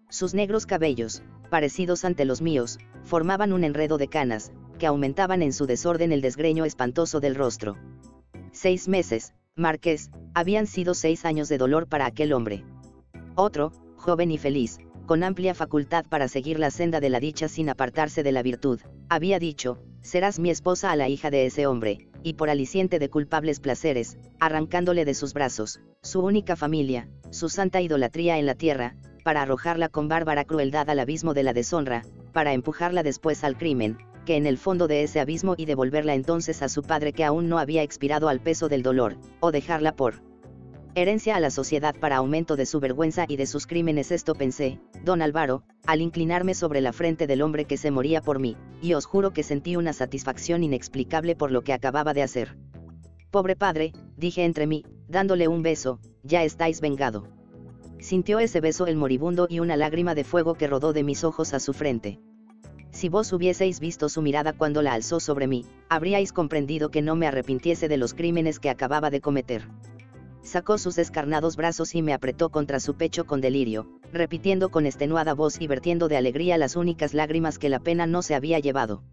Sus 0.09 0.33
negros 0.33 0.65
cabellos, 0.65 1.21
parecidos 1.51 2.05
ante 2.05 2.25
los 2.25 2.41
míos, 2.41 2.79
formaban 3.03 3.53
un 3.53 3.63
enredo 3.63 3.99
de 3.99 4.07
canas, 4.07 4.51
que 4.79 4.87
aumentaban 4.87 5.43
en 5.43 5.53
su 5.53 5.67
desorden 5.67 6.11
el 6.11 6.21
desgreño 6.21 6.65
espantoso 6.65 7.19
del 7.19 7.35
rostro. 7.35 7.77
Seis 8.51 8.87
meses, 8.87 9.33
Marqués, 9.55 10.09
habían 10.33 10.65
sido 10.65 10.95
seis 10.95 11.23
años 11.23 11.49
de 11.49 11.59
dolor 11.59 11.87
para 11.87 12.07
aquel 12.07 12.33
hombre. 12.33 12.63
Otro, 13.35 13.73
joven 13.97 14.31
y 14.31 14.37
feliz, 14.37 14.79
con 15.05 15.21
amplia 15.23 15.53
facultad 15.53 16.05
para 16.07 16.29
seguir 16.29 16.57
la 16.57 16.71
senda 16.71 17.01
de 17.01 17.09
la 17.09 17.19
dicha 17.19 17.49
sin 17.49 17.69
apartarse 17.69 18.23
de 18.23 18.31
la 18.31 18.41
virtud, 18.41 18.79
había 19.09 19.39
dicho, 19.39 19.77
serás 20.01 20.39
mi 20.39 20.49
esposa 20.49 20.91
a 20.91 20.95
la 20.95 21.09
hija 21.09 21.29
de 21.29 21.45
ese 21.45 21.67
hombre, 21.67 22.07
y 22.23 22.35
por 22.35 22.49
aliciente 22.49 22.97
de 22.97 23.09
culpables 23.09 23.59
placeres, 23.59 24.17
arrancándole 24.39 25.03
de 25.03 25.13
sus 25.13 25.33
brazos, 25.33 25.81
su 26.01 26.21
única 26.21 26.55
familia, 26.55 27.09
su 27.29 27.49
santa 27.49 27.81
idolatría 27.81 28.39
en 28.39 28.45
la 28.45 28.55
tierra, 28.55 28.95
para 29.25 29.41
arrojarla 29.41 29.89
con 29.89 30.07
bárbara 30.07 30.45
crueldad 30.45 30.89
al 30.89 30.99
abismo 30.99 31.33
de 31.33 31.43
la 31.43 31.51
deshonra, 31.51 32.03
para 32.31 32.53
empujarla 32.53 33.03
después 33.03 33.43
al 33.43 33.57
crimen, 33.57 33.97
que 34.25 34.37
en 34.37 34.45
el 34.45 34.57
fondo 34.57 34.87
de 34.87 35.03
ese 35.03 35.19
abismo 35.19 35.55
y 35.57 35.65
devolverla 35.65 36.13
entonces 36.15 36.61
a 36.61 36.69
su 36.69 36.83
padre 36.83 37.11
que 37.11 37.25
aún 37.25 37.49
no 37.49 37.59
había 37.59 37.83
expirado 37.83 38.29
al 38.29 38.39
peso 38.39 38.69
del 38.69 38.81
dolor, 38.81 39.17
o 39.41 39.51
dejarla 39.51 39.95
por 39.95 40.21
herencia 40.95 41.35
a 41.35 41.41
la 41.41 41.51
sociedad 41.51 41.93
para 41.93 42.15
aumento 42.17 42.55
de 42.55 42.65
su 42.65 42.79
vergüenza 42.79 43.25
y 43.27 43.35
de 43.35 43.45
sus 43.45 43.67
crímenes. 43.67 44.11
Esto 44.11 44.33
pensé, 44.33 44.79
don 45.03 45.21
Álvaro, 45.21 45.63
al 45.85 46.01
inclinarme 46.01 46.53
sobre 46.53 46.79
la 46.79 46.93
frente 46.93 47.27
del 47.27 47.41
hombre 47.41 47.65
que 47.65 47.75
se 47.75 47.91
moría 47.91 48.21
por 48.21 48.39
mí, 48.39 48.55
y 48.81 48.93
os 48.93 49.05
juro 49.05 49.31
que 49.31 49.43
sentí 49.43 49.75
una 49.75 49.91
satisfacción 49.91 50.63
inexplicable 50.63 51.35
por 51.35 51.51
lo 51.51 51.63
que 51.63 51.73
acababa 51.73 52.13
de 52.13 52.23
hacer. 52.23 52.57
Pobre 53.29 53.57
padre, 53.57 53.91
dije 54.15 54.45
entre 54.45 54.67
mí, 54.67 54.85
dándole 55.09 55.49
un 55.49 55.63
beso, 55.63 55.99
ya 56.23 56.45
estáis 56.45 56.79
vengado. 56.79 57.27
Sintió 57.99 58.39
ese 58.39 58.61
beso 58.61 58.87
el 58.87 58.95
moribundo 58.95 59.47
y 59.49 59.59
una 59.59 59.75
lágrima 59.75 60.15
de 60.15 60.23
fuego 60.23 60.55
que 60.55 60.67
rodó 60.67 60.93
de 60.93 61.03
mis 61.03 61.25
ojos 61.25 61.53
a 61.53 61.59
su 61.59 61.73
frente. 61.73 62.19
Si 62.91 63.09
vos 63.09 63.33
hubieseis 63.33 63.81
visto 63.81 64.07
su 64.07 64.21
mirada 64.21 64.53
cuando 64.53 64.81
la 64.81 64.93
alzó 64.93 65.19
sobre 65.19 65.47
mí, 65.47 65.65
habríais 65.89 66.31
comprendido 66.31 66.89
que 66.89 67.01
no 67.01 67.17
me 67.17 67.27
arrepintiese 67.27 67.89
de 67.89 67.97
los 67.97 68.13
crímenes 68.13 68.59
que 68.59 68.69
acababa 68.69 69.09
de 69.09 69.19
cometer 69.19 69.67
sacó 70.45 70.77
sus 70.77 70.95
descarnados 70.95 71.55
brazos 71.57 71.95
y 71.95 72.01
me 72.01 72.13
apretó 72.13 72.49
contra 72.49 72.79
su 72.79 72.95
pecho 72.95 73.25
con 73.25 73.41
delirio, 73.41 73.89
repitiendo 74.13 74.69
con 74.69 74.85
extenuada 74.85 75.33
voz 75.33 75.59
y 75.59 75.67
vertiendo 75.67 76.07
de 76.07 76.17
alegría 76.17 76.57
las 76.57 76.75
únicas 76.75 77.13
lágrimas 77.13 77.59
que 77.59 77.69
la 77.69 77.79
pena 77.79 78.05
no 78.07 78.21
se 78.21 78.35
había 78.35 78.59
llevado. 78.59 79.03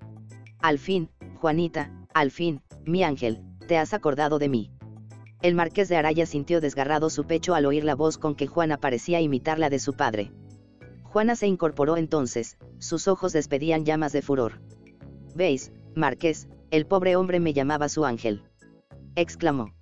Al 0.61 0.79
fin, 0.79 1.09
Juanita, 1.41 1.91
al 2.15 2.31
fin, 2.31 2.61
mi 2.85 3.03
ángel, 3.03 3.43
te 3.67 3.79
has 3.79 3.95
acordado 3.95 4.39
de 4.39 4.49
mí. 4.49 4.71
El 5.41 5.55
marqués 5.55 5.89
de 5.89 5.97
Araya 5.97 6.27
sintió 6.27 6.61
desgarrado 6.61 7.11
su 7.11 7.25
pecho 7.25 7.55
al 7.55 7.67
oír 7.67 7.83
la 7.83 7.97
voz 7.97 8.19
con 8.19 8.37
que 8.37 8.47
Juana 8.47 8.77
parecía 8.77 9.21
imitar 9.21 9.59
la 9.59 9.71
de 9.71 9.81
su 9.81 9.95
padre. 9.95 10.31
Juana 11.03 11.35
se 11.35 11.47
incorporó 11.47 11.97
entonces, 11.97 12.59
sus 12.79 13.09
ojos 13.09 13.33
despedían 13.33 13.85
llamas 13.85 14.13
de 14.13 14.23
furor. 14.23 14.61
¿Veis, 15.35 15.73
marqués, 15.97 16.49
el 16.71 16.87
pobre 16.87 17.17
hombre 17.17 17.41
me 17.41 17.53
llamaba 17.53 17.89
su 17.89 18.05
ángel? 18.05 18.43
exclamó. 19.17 19.75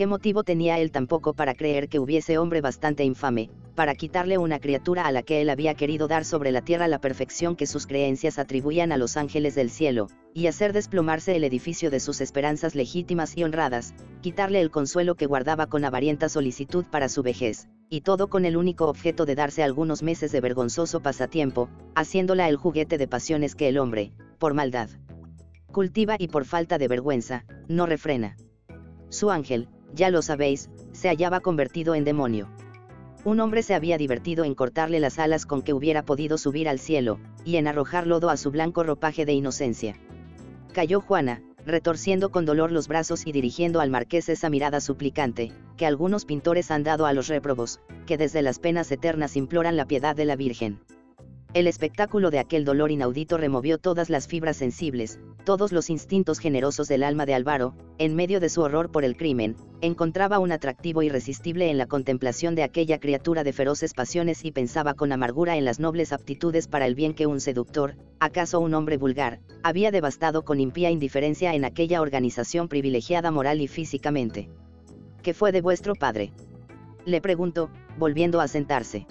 ¿Qué 0.00 0.06
motivo 0.06 0.44
tenía 0.44 0.78
él 0.78 0.92
tampoco 0.92 1.34
para 1.34 1.54
creer 1.54 1.90
que 1.90 1.98
hubiese 1.98 2.38
hombre 2.38 2.62
bastante 2.62 3.04
infame, 3.04 3.50
para 3.74 3.94
quitarle 3.94 4.38
una 4.38 4.58
criatura 4.58 5.06
a 5.06 5.12
la 5.12 5.22
que 5.22 5.42
él 5.42 5.50
había 5.50 5.74
querido 5.74 6.08
dar 6.08 6.24
sobre 6.24 6.52
la 6.52 6.62
tierra 6.62 6.88
la 6.88 7.02
perfección 7.02 7.54
que 7.54 7.66
sus 7.66 7.86
creencias 7.86 8.38
atribuían 8.38 8.92
a 8.92 8.96
los 8.96 9.18
ángeles 9.18 9.54
del 9.54 9.68
cielo, 9.68 10.06
y 10.32 10.46
hacer 10.46 10.72
desplomarse 10.72 11.36
el 11.36 11.44
edificio 11.44 11.90
de 11.90 12.00
sus 12.00 12.22
esperanzas 12.22 12.74
legítimas 12.74 13.36
y 13.36 13.44
honradas, 13.44 13.92
quitarle 14.22 14.62
el 14.62 14.70
consuelo 14.70 15.16
que 15.16 15.26
guardaba 15.26 15.66
con 15.66 15.84
avarienta 15.84 16.30
solicitud 16.30 16.86
para 16.90 17.10
su 17.10 17.22
vejez, 17.22 17.68
y 17.90 18.00
todo 18.00 18.28
con 18.30 18.46
el 18.46 18.56
único 18.56 18.86
objeto 18.86 19.26
de 19.26 19.34
darse 19.34 19.62
algunos 19.62 20.02
meses 20.02 20.32
de 20.32 20.40
vergonzoso 20.40 21.00
pasatiempo, 21.02 21.68
haciéndola 21.94 22.48
el 22.48 22.56
juguete 22.56 22.96
de 22.96 23.06
pasiones 23.06 23.54
que 23.54 23.68
el 23.68 23.76
hombre, 23.76 24.12
por 24.38 24.54
maldad, 24.54 24.88
cultiva 25.70 26.16
y 26.18 26.28
por 26.28 26.46
falta 26.46 26.78
de 26.78 26.88
vergüenza, 26.88 27.44
no 27.68 27.84
refrena. 27.84 28.38
Su 29.10 29.30
ángel, 29.30 29.68
ya 29.94 30.10
lo 30.10 30.22
sabéis, 30.22 30.70
se 30.92 31.08
hallaba 31.08 31.40
convertido 31.40 31.94
en 31.94 32.04
demonio. 32.04 32.48
Un 33.24 33.40
hombre 33.40 33.62
se 33.62 33.74
había 33.74 33.98
divertido 33.98 34.44
en 34.44 34.54
cortarle 34.54 34.98
las 34.98 35.18
alas 35.18 35.44
con 35.44 35.62
que 35.62 35.74
hubiera 35.74 36.04
podido 36.04 36.38
subir 36.38 36.68
al 36.68 36.78
cielo, 36.78 37.18
y 37.44 37.56
en 37.56 37.68
arrojar 37.68 38.06
lodo 38.06 38.30
a 38.30 38.36
su 38.36 38.50
blanco 38.50 38.82
ropaje 38.82 39.26
de 39.26 39.34
inocencia. 39.34 39.96
Cayó 40.72 41.00
Juana, 41.00 41.42
retorciendo 41.66 42.30
con 42.30 42.46
dolor 42.46 42.72
los 42.72 42.88
brazos 42.88 43.26
y 43.26 43.32
dirigiendo 43.32 43.80
al 43.80 43.90
marqués 43.90 44.28
esa 44.28 44.48
mirada 44.48 44.80
suplicante, 44.80 45.52
que 45.76 45.86
algunos 45.86 46.24
pintores 46.24 46.70
han 46.70 46.82
dado 46.82 47.06
a 47.06 47.12
los 47.12 47.28
réprobos, 47.28 47.80
que 48.06 48.16
desde 48.16 48.42
las 48.42 48.58
penas 48.58 48.90
eternas 48.90 49.36
imploran 49.36 49.76
la 49.76 49.86
piedad 49.86 50.16
de 50.16 50.24
la 50.24 50.36
Virgen. 50.36 50.80
El 51.52 51.66
espectáculo 51.66 52.30
de 52.30 52.38
aquel 52.38 52.64
dolor 52.64 52.92
inaudito 52.92 53.36
removió 53.36 53.76
todas 53.76 54.08
las 54.08 54.28
fibras 54.28 54.56
sensibles, 54.56 55.18
todos 55.44 55.72
los 55.72 55.90
instintos 55.90 56.38
generosos 56.38 56.86
del 56.86 57.02
alma 57.02 57.26
de 57.26 57.34
Álvaro, 57.34 57.74
en 57.98 58.14
medio 58.14 58.38
de 58.38 58.48
su 58.48 58.60
horror 58.60 58.92
por 58.92 59.04
el 59.04 59.16
crimen, 59.16 59.56
encontraba 59.80 60.38
un 60.38 60.52
atractivo 60.52 61.02
irresistible 61.02 61.68
en 61.68 61.76
la 61.76 61.86
contemplación 61.86 62.54
de 62.54 62.62
aquella 62.62 63.00
criatura 63.00 63.42
de 63.42 63.52
feroces 63.52 63.94
pasiones 63.94 64.44
y 64.44 64.52
pensaba 64.52 64.94
con 64.94 65.10
amargura 65.10 65.56
en 65.56 65.64
las 65.64 65.80
nobles 65.80 66.12
aptitudes 66.12 66.68
para 66.68 66.86
el 66.86 66.94
bien 66.94 67.14
que 67.14 67.26
un 67.26 67.40
seductor, 67.40 67.96
acaso 68.20 68.60
un 68.60 68.72
hombre 68.74 68.96
vulgar, 68.96 69.40
había 69.64 69.90
devastado 69.90 70.44
con 70.44 70.60
impía 70.60 70.92
indiferencia 70.92 71.52
en 71.52 71.64
aquella 71.64 72.00
organización 72.00 72.68
privilegiada 72.68 73.32
moral 73.32 73.60
y 73.60 73.66
físicamente. 73.66 74.48
¿Qué 75.24 75.34
fue 75.34 75.50
de 75.50 75.62
vuestro 75.62 75.96
padre? 75.96 76.32
Le 77.06 77.20
preguntó, 77.20 77.70
volviendo 77.98 78.40
a 78.40 78.46
sentarse. 78.46 79.08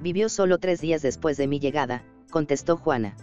Vivió 0.00 0.30
solo 0.30 0.56
tres 0.56 0.80
días 0.80 1.02
después 1.02 1.36
de 1.36 1.46
mi 1.46 1.60
llegada, 1.60 2.02
contestó 2.30 2.78
Juana. 2.78 3.16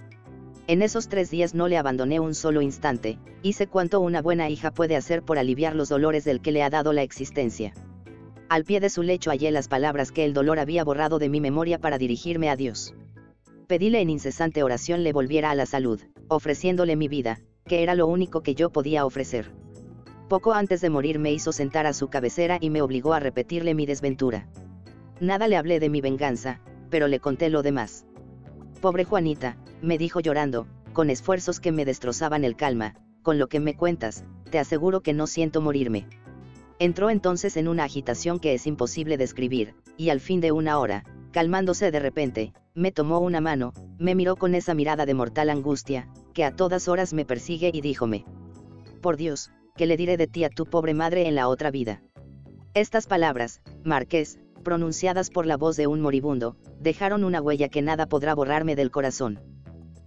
En 0.67 0.83
esos 0.83 1.07
tres 1.07 1.31
días 1.31 1.55
no 1.55 1.67
le 1.67 1.77
abandoné 1.77 2.19
un 2.19 2.35
solo 2.35 2.61
instante, 2.61 3.17
hice 3.41 3.65
cuanto 3.65 3.99
una 3.99 4.21
buena 4.21 4.49
hija 4.49 4.69
puede 4.69 4.95
hacer 4.95 5.23
por 5.23 5.39
aliviar 5.39 5.75
los 5.75 5.89
dolores 5.89 6.23
del 6.23 6.39
que 6.39 6.51
le 6.51 6.61
ha 6.61 6.69
dado 6.69 6.93
la 6.93 7.01
existencia. 7.01 7.73
Al 8.47 8.63
pie 8.63 8.79
de 8.79 8.91
su 8.91 9.01
lecho 9.01 9.31
hallé 9.31 9.49
las 9.49 9.67
palabras 9.67 10.11
que 10.11 10.23
el 10.23 10.33
dolor 10.33 10.59
había 10.59 10.83
borrado 10.83 11.17
de 11.17 11.29
mi 11.29 11.41
memoria 11.41 11.79
para 11.79 11.97
dirigirme 11.97 12.49
a 12.49 12.55
Dios. 12.55 12.93
Pedíle 13.65 13.99
en 13.99 14.11
incesante 14.11 14.61
oración 14.61 15.03
le 15.03 15.13
volviera 15.13 15.49
a 15.49 15.55
la 15.55 15.65
salud, 15.65 15.99
ofreciéndole 16.27 16.95
mi 16.95 17.07
vida, 17.07 17.39
que 17.65 17.81
era 17.81 17.95
lo 17.95 18.05
único 18.05 18.41
que 18.41 18.53
yo 18.53 18.69
podía 18.69 19.03
ofrecer. 19.03 19.51
Poco 20.29 20.53
antes 20.53 20.81
de 20.81 20.91
morir 20.91 21.17
me 21.17 21.33
hizo 21.33 21.51
sentar 21.51 21.87
a 21.87 21.93
su 21.93 22.09
cabecera 22.09 22.59
y 22.61 22.69
me 22.69 22.83
obligó 22.83 23.13
a 23.13 23.19
repetirle 23.19 23.73
mi 23.73 23.85
desventura. 23.85 24.47
Nada 25.19 25.48
le 25.48 25.57
hablé 25.57 25.80
de 25.80 25.89
mi 25.89 26.02
venganza, 26.02 26.61
pero 26.89 27.07
le 27.07 27.19
conté 27.19 27.49
lo 27.49 27.64
demás. 27.64 28.06
Pobre 28.81 29.03
Juanita, 29.03 29.57
me 29.81 29.98
dijo 29.98 30.19
llorando, 30.19 30.68
con 30.94 31.10
esfuerzos 31.10 31.60
que 31.60 31.72
me 31.72 31.85
destrozaban 31.85 32.44
el 32.44 32.56
calma, 32.56 32.95
con 33.23 33.39
lo 33.39 33.48
que 33.48 33.60
me 33.60 33.76
cuentas, 33.76 34.23
te 34.52 34.60
aseguro 34.60 35.02
que 35.02 35.14
no 35.14 35.27
siento 35.27 35.61
morirme. 35.61 36.07
Entró 36.80 37.10
entonces 37.10 37.57
en 37.57 37.68
una 37.68 37.84
agitación 37.84 38.39
que 38.39 38.53
es 38.53 38.68
imposible 38.68 39.18
describir, 39.18 39.73
y 39.98 40.10
al 40.10 40.19
fin 40.19 40.39
de 40.39 40.52
una 40.52 40.77
hora, 40.77 41.03
calmándose 41.31 41.89
de 41.89 41.99
repente, 41.99 42.53
me 42.76 42.91
tomó 42.91 43.19
una 43.19 43.41
mano, 43.41 43.73
me 43.98 44.14
miró 44.14 44.35
con 44.35 44.53
esa 44.53 44.76
mirada 44.76 45.07
de 45.07 45.15
mortal 45.15 45.49
angustia, 45.49 46.07
que 46.34 46.45
a 46.45 46.56
todas 46.56 46.88
horas 46.88 47.14
me 47.14 47.26
persigue 47.26 47.72
y 47.73 47.81
díjome, 47.81 48.26
Por 49.02 49.18
Dios, 49.18 49.49
¿qué 49.76 49.88
le 49.88 49.98
diré 49.98 50.18
de 50.18 50.27
ti 50.27 50.44
a 50.44 50.49
tu 50.49 50.65
pobre 50.68 50.94
madre 50.94 51.27
en 51.27 51.34
la 51.34 51.48
otra 51.48 51.72
vida? 51.72 52.03
Estas 52.76 53.07
palabras, 53.07 53.61
Marqués, 53.84 54.39
pronunciadas 54.68 55.30
por 55.30 55.45
la 55.45 55.56
voz 55.56 55.77
de 55.77 55.88
un 55.88 56.02
moribundo, 56.02 56.57
dejaron 56.81 57.23
una 57.23 57.41
huella 57.41 57.69
que 57.69 57.81
nada 57.81 58.06
podrá 58.06 58.35
borrarme 58.35 58.76
del 58.76 58.91
corazón. 58.91 59.39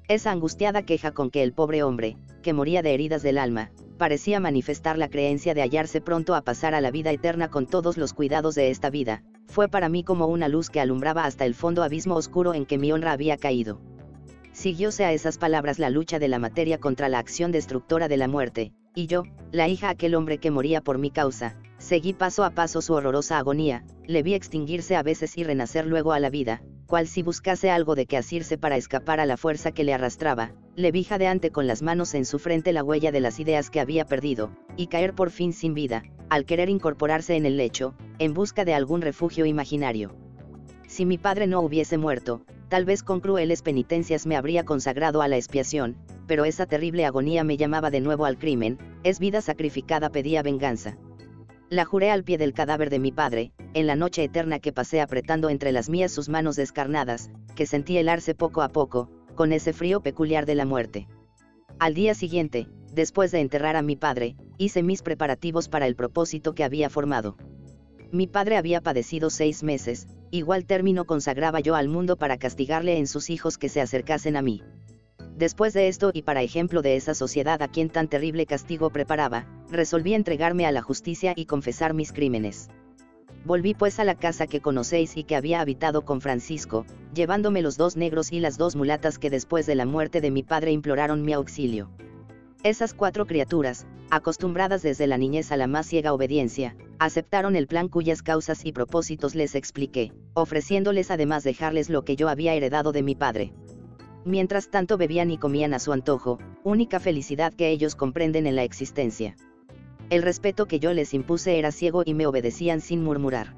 Esa 0.07 0.33
angustiada 0.33 0.83
queja 0.83 1.13
con 1.13 1.31
que 1.31 1.43
el 1.43 1.55
pobre 1.55 1.83
hombre, 1.83 2.19
que 2.43 2.53
moría 2.53 2.83
de 2.83 2.93
heridas 2.93 3.23
del 3.23 3.39
alma, 3.39 3.71
parecía 3.97 4.39
manifestar 4.39 4.99
la 4.99 5.09
creencia 5.09 5.55
de 5.55 5.63
hallarse 5.63 6.03
pronto 6.03 6.35
a 6.35 6.43
pasar 6.43 6.75
a 6.75 6.83
la 6.83 6.91
vida 6.91 7.11
eterna 7.11 7.49
con 7.49 7.67
todos 7.67 7.97
los 7.97 8.13
cuidados 8.13 8.55
de 8.55 8.69
esta 8.69 8.91
vida, 8.91 9.23
fue 9.47 9.67
para 9.71 9.89
mí 9.89 10.05
como 10.05 10.27
una 10.27 10.47
luz 10.47 10.69
que 10.69 10.81
alumbraba 10.81 11.25
hasta 11.25 11.47
el 11.47 11.55
fondo 11.55 11.83
abismo 11.83 12.17
oscuro 12.17 12.53
en 12.53 12.67
que 12.67 12.77
mi 12.77 12.93
honra 12.93 13.13
había 13.13 13.39
caído. 13.39 13.81
Siguióse 14.53 15.07
a 15.07 15.15
esas 15.15 15.39
palabras 15.39 15.79
la 15.79 15.89
lucha 15.89 16.19
de 16.19 16.29
la 16.29 16.39
materia 16.39 16.77
contra 16.77 17.09
la 17.09 17.19
acción 17.19 17.51
destructora 17.51 18.09
de 18.09 18.19
la 18.19 18.29
muerte, 18.29 18.75
y 18.95 19.07
yo, 19.07 19.23
la 19.53 19.69
hija 19.69 19.89
aquel 19.89 20.15
hombre 20.15 20.37
que 20.37 20.51
moría 20.51 20.83
por 20.83 20.99
mi 20.99 21.11
causa, 21.11 21.57
seguí 21.91 22.13
paso 22.13 22.45
a 22.45 22.51
paso 22.51 22.83
su 22.83 22.93
horrorosa 22.93 23.37
agonía, 23.37 23.83
le 24.07 24.23
vi 24.23 24.35
extinguirse 24.35 24.95
a 24.95 25.03
veces 25.03 25.37
y 25.37 25.43
renacer 25.43 25.87
luego 25.87 26.13
a 26.13 26.21
la 26.21 26.31
vida, 26.31 26.63
cual 26.87 27.09
si 27.09 27.25
buscase 27.25 27.69
algo 27.69 27.97
de 27.97 28.07
que 28.07 28.17
asirse 28.17 28.57
para 28.57 28.77
escapar 28.77 29.19
a 29.19 29.27
la 29.27 29.37
fuerza 29.37 29.73
que 29.73 29.83
le 29.83 29.93
arrastraba, 29.93 30.53
le 30.77 30.93
vi 30.93 31.03
jadeante 31.03 31.51
con 31.51 31.67
las 31.67 31.83
manos 31.83 32.15
en 32.15 32.27
su 32.27 32.39
frente 32.39 32.73
la 32.73 32.85
huella 32.85 33.11
de 33.11 33.19
las 33.19 33.41
ideas 33.41 33.71
que 33.71 33.81
había 33.81 34.05
perdido, 34.05 34.53
y 34.77 34.87
caer 34.87 35.17
por 35.17 35.33
fin 35.33 35.53
sin 35.53 35.75
vida, 35.75 36.05
al 36.29 36.45
querer 36.45 36.69
incorporarse 36.69 37.35
en 37.35 37.45
el 37.45 37.57
lecho, 37.57 37.97
en 38.21 38.35
busca 38.35 38.65
de 38.65 38.75
algún 38.75 39.03
refugio 39.03 39.45
imaginario. 39.45 40.15
Si 40.87 41.05
mi 41.05 41.19
padre 41.19 41.49
no 41.49 41.61
hubiese 41.61 41.99
muerto, 41.99 42.43
tal 42.69 42.85
vez 42.85 43.03
con 43.03 43.19
crueles 43.19 43.63
penitencias 43.63 44.29
me 44.29 44.37
habría 44.37 44.65
consagrado 44.65 45.23
a 45.23 45.27
la 45.27 45.39
expiación, 45.39 45.97
pero 46.29 46.45
esa 46.45 46.67
terrible 46.67 47.05
agonía 47.05 47.43
me 47.43 47.57
llamaba 47.57 47.91
de 47.91 48.01
nuevo 48.01 48.27
al 48.27 48.39
crimen, 48.39 48.79
es 49.03 49.19
vida 49.19 49.41
sacrificada 49.41 50.11
pedía 50.11 50.45
venganza. 50.45 50.97
La 51.71 51.85
juré 51.85 52.11
al 52.11 52.25
pie 52.25 52.37
del 52.37 52.53
cadáver 52.53 52.91
de 52.91 52.99
mi 52.99 53.13
padre, 53.13 53.53
en 53.75 53.87
la 53.87 53.95
noche 53.95 54.25
eterna 54.25 54.59
que 54.59 54.73
pasé 54.73 55.01
apretando 55.01 55.51
entre 55.51 55.71
las 55.71 55.89
mías 55.89 56.11
sus 56.11 56.29
manos 56.29 56.57
descarnadas, 56.57 57.31
que 57.55 57.65
sentí 57.65 57.97
helarse 57.97 58.35
poco 58.35 58.63
a 58.63 58.71
poco, 58.71 59.09
con 59.37 59.53
ese 59.53 59.73
frío 59.73 60.01
peculiar 60.01 60.47
de 60.47 60.57
la 60.57 60.65
muerte. 60.65 61.07
Al 61.79 61.95
día 61.95 62.15
siguiente, 62.15 62.67
después 62.93 63.31
de 63.31 63.39
enterrar 63.39 63.77
a 63.77 63.83
mi 63.83 63.95
padre, 63.95 64.35
hice 64.59 64.83
mis 64.83 65.03
preparativos 65.03 65.69
para 65.69 65.87
el 65.87 65.95
propósito 65.95 66.57
que 66.57 66.65
había 66.65 66.91
formado. 66.91 67.37
Mi 68.11 68.27
padre 68.27 68.57
había 68.57 68.81
padecido 68.81 69.31
seis 69.31 69.63
meses, 69.63 70.09
igual 70.33 70.67
término 70.67 71.05
consagraba 71.05 71.61
yo 71.61 71.77
al 71.77 71.89
mundo 71.89 72.17
para 72.17 72.37
castigarle 72.37 72.99
en 72.99 73.07
sus 73.07 73.31
hijos 73.31 73.59
que 73.59 73.69
se 73.69 73.81
acercasen 73.81 74.35
a 74.35 74.43
mí. 74.43 74.65
Después 75.41 75.73
de 75.73 75.89
esto 75.89 76.11
y 76.13 76.21
para 76.21 76.43
ejemplo 76.43 76.83
de 76.83 76.97
esa 76.97 77.15
sociedad 77.15 77.63
a 77.63 77.69
quien 77.69 77.89
tan 77.89 78.09
terrible 78.09 78.45
castigo 78.45 78.91
preparaba, 78.91 79.47
resolví 79.71 80.13
entregarme 80.13 80.67
a 80.67 80.71
la 80.71 80.83
justicia 80.83 81.33
y 81.35 81.47
confesar 81.47 81.95
mis 81.95 82.13
crímenes. 82.13 82.69
Volví 83.47 83.73
pues 83.73 83.99
a 84.01 84.05
la 84.05 84.17
casa 84.17 84.47
que 84.47 84.61
conocéis 84.61 85.17
y 85.17 85.25
que 85.25 85.37
había 85.37 85.63
habitado 85.63 86.05
con 86.05 86.21
Francisco, 86.21 86.85
llevándome 87.15 87.63
los 87.63 87.79
dos 87.79 87.97
negros 87.97 88.33
y 88.33 88.41
las 88.41 88.59
dos 88.59 88.77
mulatas 88.77 89.19
que 89.19 89.31
después 89.31 89.65
de 89.65 89.77
la 89.77 89.87
muerte 89.87 90.21
de 90.21 90.31
mi 90.31 90.43
padre 90.43 90.73
imploraron 90.73 91.23
mi 91.23 91.33
auxilio. 91.33 91.89
Esas 92.63 92.93
cuatro 92.93 93.27
criaturas, 93.27 93.87
acostumbradas 94.11 94.83
desde 94.83 95.07
la 95.07 95.17
niñez 95.17 95.53
a 95.53 95.57
la 95.57 95.67
más 95.67 95.87
ciega 95.87 96.13
obediencia, 96.13 96.77
aceptaron 96.99 97.57
el 97.57 97.67
plan 97.67 97.89
cuyas 97.89 98.21
causas 98.21 98.67
y 98.67 98.73
propósitos 98.73 99.35
les 99.35 99.55
expliqué, 99.55 100.13
ofreciéndoles 100.35 101.11
además 101.11 101.45
dejarles 101.45 101.89
lo 101.89 102.05
que 102.05 102.15
yo 102.15 102.29
había 102.29 102.53
heredado 102.53 102.93
de 102.93 103.03
mi 103.03 103.15
padre. 103.15 103.55
Mientras 104.25 104.71
tanto 104.71 104.99
bebían 104.99 105.31
y 105.31 105.39
comían 105.39 105.73
a 105.73 105.79
su 105.79 105.93
antojo, 105.93 106.39
única 106.63 107.01
felicidad 107.01 107.55
que 107.55 107.71
ellos 107.71 107.95
comprenden 107.95 108.47
en 108.47 108.57
la 108.57 108.65
existencia. 108.65 109.35
El 110.11 110.23
respeto 110.23 110.67
que 110.67 110.79
yo 110.79 110.93
les 110.93 111.15
impuse 111.15 111.59
era 111.59 111.73
ciego 111.73 112.03
y 112.05 112.15
me 112.15 112.27
obedecían 112.27 112.81
sin 112.81 113.03
murmurar. 113.03 113.55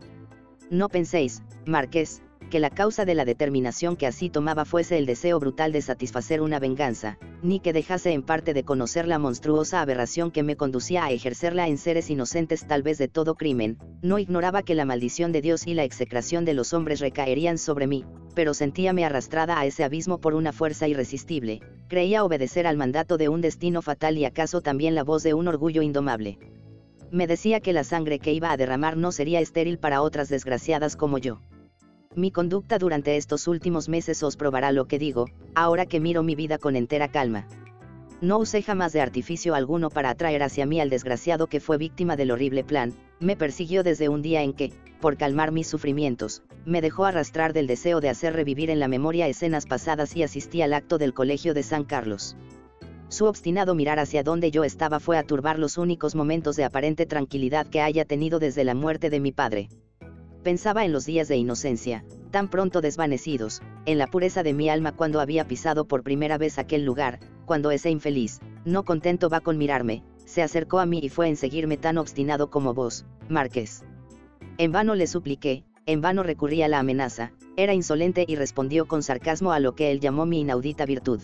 No 0.71 0.89
penséis, 0.89 1.43
Marqués, 1.67 2.23
que 2.53 2.61
la 2.61 2.69
causa 2.69 3.07
de 3.07 3.15
la 3.15 3.25
determinación 3.25 3.97
que 3.97 4.07
así 4.07 4.29
tomaba 4.29 4.67
fuese 4.67 4.99
el 4.99 5.07
deseo 5.07 5.41
brutal 5.41 5.73
de 5.73 5.81
satisfacer 5.81 6.43
una 6.43 6.59
venganza, 6.59 7.17
ni 7.43 7.61
que 7.61 7.73
dejase 7.73 8.13
en 8.13 8.23
parte 8.23 8.53
de 8.53 8.63
conocer 8.63 9.09
la 9.09 9.19
monstruosa 9.19 9.81
aberración 9.81 10.31
que 10.31 10.43
me 10.43 10.55
conducía 10.55 11.03
a 11.07 11.11
ejercerla 11.13 11.69
en 11.69 11.79
seres 11.79 12.11
inocentes 12.11 12.67
tal 12.67 12.83
vez 12.83 12.99
de 12.99 13.09
todo 13.09 13.37
crimen, 13.37 13.79
no 14.03 14.19
ignoraba 14.19 14.63
que 14.65 14.75
la 14.75 14.85
maldición 14.85 15.33
de 15.33 15.41
Dios 15.41 15.67
y 15.67 15.73
la 15.73 15.85
execración 15.85 16.45
de 16.45 16.53
los 16.53 16.75
hombres 16.75 17.01
recaerían 17.01 17.57
sobre 17.57 17.87
mí, 17.87 18.05
pero 18.35 18.53
sentíame 18.53 19.07
arrastrada 19.07 19.59
a 19.59 19.65
ese 19.65 19.83
abismo 19.83 20.19
por 20.19 20.35
una 20.35 20.53
fuerza 20.53 20.87
irresistible, 20.87 21.63
creía 21.89 22.23
obedecer 22.23 22.67
al 22.67 22.77
mandato 22.77 23.17
de 23.17 23.31
un 23.31 23.41
destino 23.41 23.81
fatal 23.81 24.19
y 24.19 24.27
acaso 24.27 24.61
también 24.61 24.95
la 24.95 25.05
voz 25.05 25.23
de 25.23 25.33
un 25.33 25.49
orgullo 25.49 25.81
indomable. 25.81 26.39
Me 27.11 27.27
decía 27.27 27.61
que 27.61 27.73
la 27.73 27.83
sangre 27.83 28.19
que 28.19 28.35
iba 28.35 28.53
a 28.53 28.59
derramar 28.59 28.99
no 28.99 29.11
sería 29.11 29.41
estéril 29.41 29.79
para 29.79 30.03
otras 30.03 30.29
desgraciadas 30.29 30.97
como 30.97 31.17
yo. 31.17 31.41
Mi 32.15 32.31
conducta 32.31 32.79
durante 32.79 33.17
estos 33.17 33.49
últimos 33.49 33.89
meses 33.89 34.23
os 34.23 34.37
probará 34.37 34.71
lo 34.71 34.87
que 34.87 34.99
digo, 34.99 35.29
ahora 35.55 35.87
que 35.87 35.99
miro 35.99 36.23
mi 36.23 36.35
vida 36.35 36.59
con 36.59 36.77
entera 36.77 37.09
calma. 37.09 37.49
No 38.21 38.39
usé 38.39 38.63
jamás 38.63 38.93
de 38.93 39.01
artificio 39.01 39.55
alguno 39.55 39.89
para 39.89 40.11
atraer 40.11 40.43
hacia 40.43 40.67
mí 40.67 40.79
al 40.79 40.91
desgraciado 40.91 41.47
que 41.47 41.59
fue 41.59 41.79
víctima 41.79 42.15
del 42.15 42.31
horrible 42.31 42.65
plan, 42.65 42.93
me 43.19 43.35
persiguió 43.35 43.83
desde 43.83 44.11
un 44.11 44.21
día 44.21 44.43
en 44.43 44.53
que, 44.53 44.75
por 45.01 45.17
calmar 45.17 45.53
mis 45.53 45.67
sufrimientos, 45.67 46.43
me 46.67 46.83
dejó 46.83 47.07
arrastrar 47.07 47.55
del 47.55 47.67
deseo 47.67 48.01
de 48.01 48.11
hacer 48.11 48.35
revivir 48.35 48.69
en 48.69 48.79
la 48.79 48.89
memoria 48.89 49.27
escenas 49.27 49.65
pasadas 49.65 50.15
y 50.15 50.23
asistí 50.23 50.61
al 50.61 50.75
acto 50.75 50.99
del 50.99 51.15
Colegio 51.15 51.55
de 51.55 51.63
San 51.63 51.85
Carlos. 51.85 52.37
Su 53.09 53.25
obstinado 53.25 53.75
mirar 53.75 53.99
hacia 53.99 54.23
donde 54.23 54.51
yo 54.51 54.65
estaba 54.65 55.01
fue 55.01 55.17
a 55.19 55.23
turbar 55.23 55.59
los 55.59 55.79
únicos 55.79 56.15
momentos 56.15 56.57
de 56.57 56.65
aparente 56.65 57.07
tranquilidad 57.07 57.67
que 57.67 57.81
haya 57.81 58.05
tenido 58.05 58.39
desde 58.39 58.65
la 58.65 58.75
muerte 58.75 59.11
de 59.11 59.21
mi 59.21 59.33
padre. 59.33 59.69
Pensaba 60.43 60.85
en 60.85 60.93
los 60.93 61.07
días 61.07 61.29
de 61.29 61.37
inocencia, 61.37 62.05
tan 62.33 62.49
pronto 62.49 62.81
desvanecidos, 62.81 63.63
en 63.87 63.99
la 63.99 64.09
pureza 64.09 64.43
de 64.43 64.53
mi 64.53 64.69
alma 64.69 64.91
cuando 64.91 65.21
había 65.21 65.47
pisado 65.47 65.87
por 65.87 66.03
primera 66.03 66.37
vez 66.37 66.59
aquel 66.59 66.85
lugar, 66.85 67.21
cuando 67.47 67.71
ese 67.71 67.91
infeliz, 67.91 68.41
no 68.65 68.85
contento 68.85 69.29
va 69.29 69.41
con 69.41 69.57
mirarme, 69.57 70.03
se 70.25 70.43
acercó 70.43 70.81
a 70.81 70.87
mí 70.87 70.99
y 71.01 71.11
fue 71.11 71.29
en 71.29 71.37
seguirme 71.37 71.77
tan 71.77 71.97
obstinado 71.97 72.51
como 72.51 72.75
vos, 72.75 73.07
Márquez. 73.29 73.85
En 74.59 74.73
vano 74.73 74.97
le 74.97 75.07
supliqué, 75.07 75.65
en 75.87 76.01
vano 76.01 76.25
recurrí 76.25 76.63
a 76.63 76.69
la 76.69 76.81
amenaza, 76.81 77.33
era 77.57 77.73
insolente 77.73 78.25
y 78.27 78.35
respondió 78.35 78.87
con 78.87 79.05
sarcasmo 79.05 79.53
a 79.53 79.61
lo 79.61 79.77
que 79.77 79.93
él 79.93 80.01
llamó 80.01 80.27
mi 80.27 80.41
inaudita 80.41 80.87
virtud. 80.87 81.21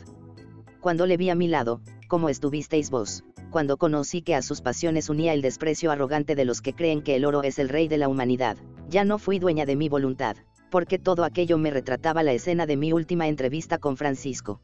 Cuando 0.81 1.07
le 1.07 1.17
vi 1.17 1.31
a 1.31 1.35
mi 1.35 1.49
lado, 1.49 1.81
como 2.07 2.29
estuvisteis 2.29 2.91
vos, 2.91 3.25
cuando 3.51 3.77
conocí 3.77 4.23
que 4.23 4.35
a 4.35 4.43
sus 4.43 4.61
pasiones 4.61 5.09
unía 5.09 5.33
el 5.33 5.43
desprecio 5.43 5.91
arrogante 5.91 6.35
de 6.35 6.45
los 6.45 6.61
que 6.61 6.75
creen 6.75 7.03
que 7.03 7.17
el 7.17 7.25
oro 7.25 7.43
es 7.43 7.59
el 7.59 7.69
rey 7.69 7.89
de 7.89 7.99
la 7.99 8.09
humanidad, 8.09 8.57
ya 8.89 9.05
no 9.05 9.19
fui 9.19 9.39
dueña 9.39 9.67
de 9.67 9.77
mi 9.77 9.89
voluntad, 9.89 10.37
porque 10.71 10.99
todo 10.99 11.25
aquello 11.25 11.59
me 11.59 11.71
retrataba 11.71 12.23
la 12.23 12.33
escena 12.33 12.67
de 12.67 12.77
mi 12.77 12.93
última 12.93 13.29
entrevista 13.29 13.79
con 13.79 13.97
Francisco. 13.97 14.61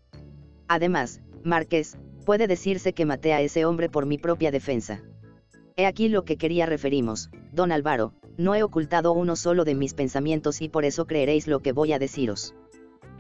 Además, 0.69 1.21
Márquez, 1.43 1.97
puede 2.25 2.47
decirse 2.47 2.93
que 2.93 3.07
maté 3.07 3.33
a 3.33 3.41
ese 3.41 3.65
hombre 3.65 3.89
por 3.89 4.07
mi 4.07 4.19
propia 4.19 4.51
defensa. 4.51 5.03
He 5.77 5.87
aquí 5.87 6.09
lo 6.09 6.25
que 6.25 6.37
quería 6.37 6.67
referimos, 6.67 7.31
don 7.53 7.73
Álvaro, 7.73 8.15
no 8.37 8.55
he 8.55 8.63
ocultado 8.63 9.13
uno 9.13 9.37
solo 9.37 9.65
de 9.65 9.75
mis 9.75 9.95
pensamientos 9.95 10.61
y 10.63 10.69
por 10.69 10.85
eso 10.85 11.07
creeréis 11.07 11.47
lo 11.47 11.61
que 11.61 11.73
voy 11.73 11.93
a 11.93 11.99
deciros. 11.99 12.55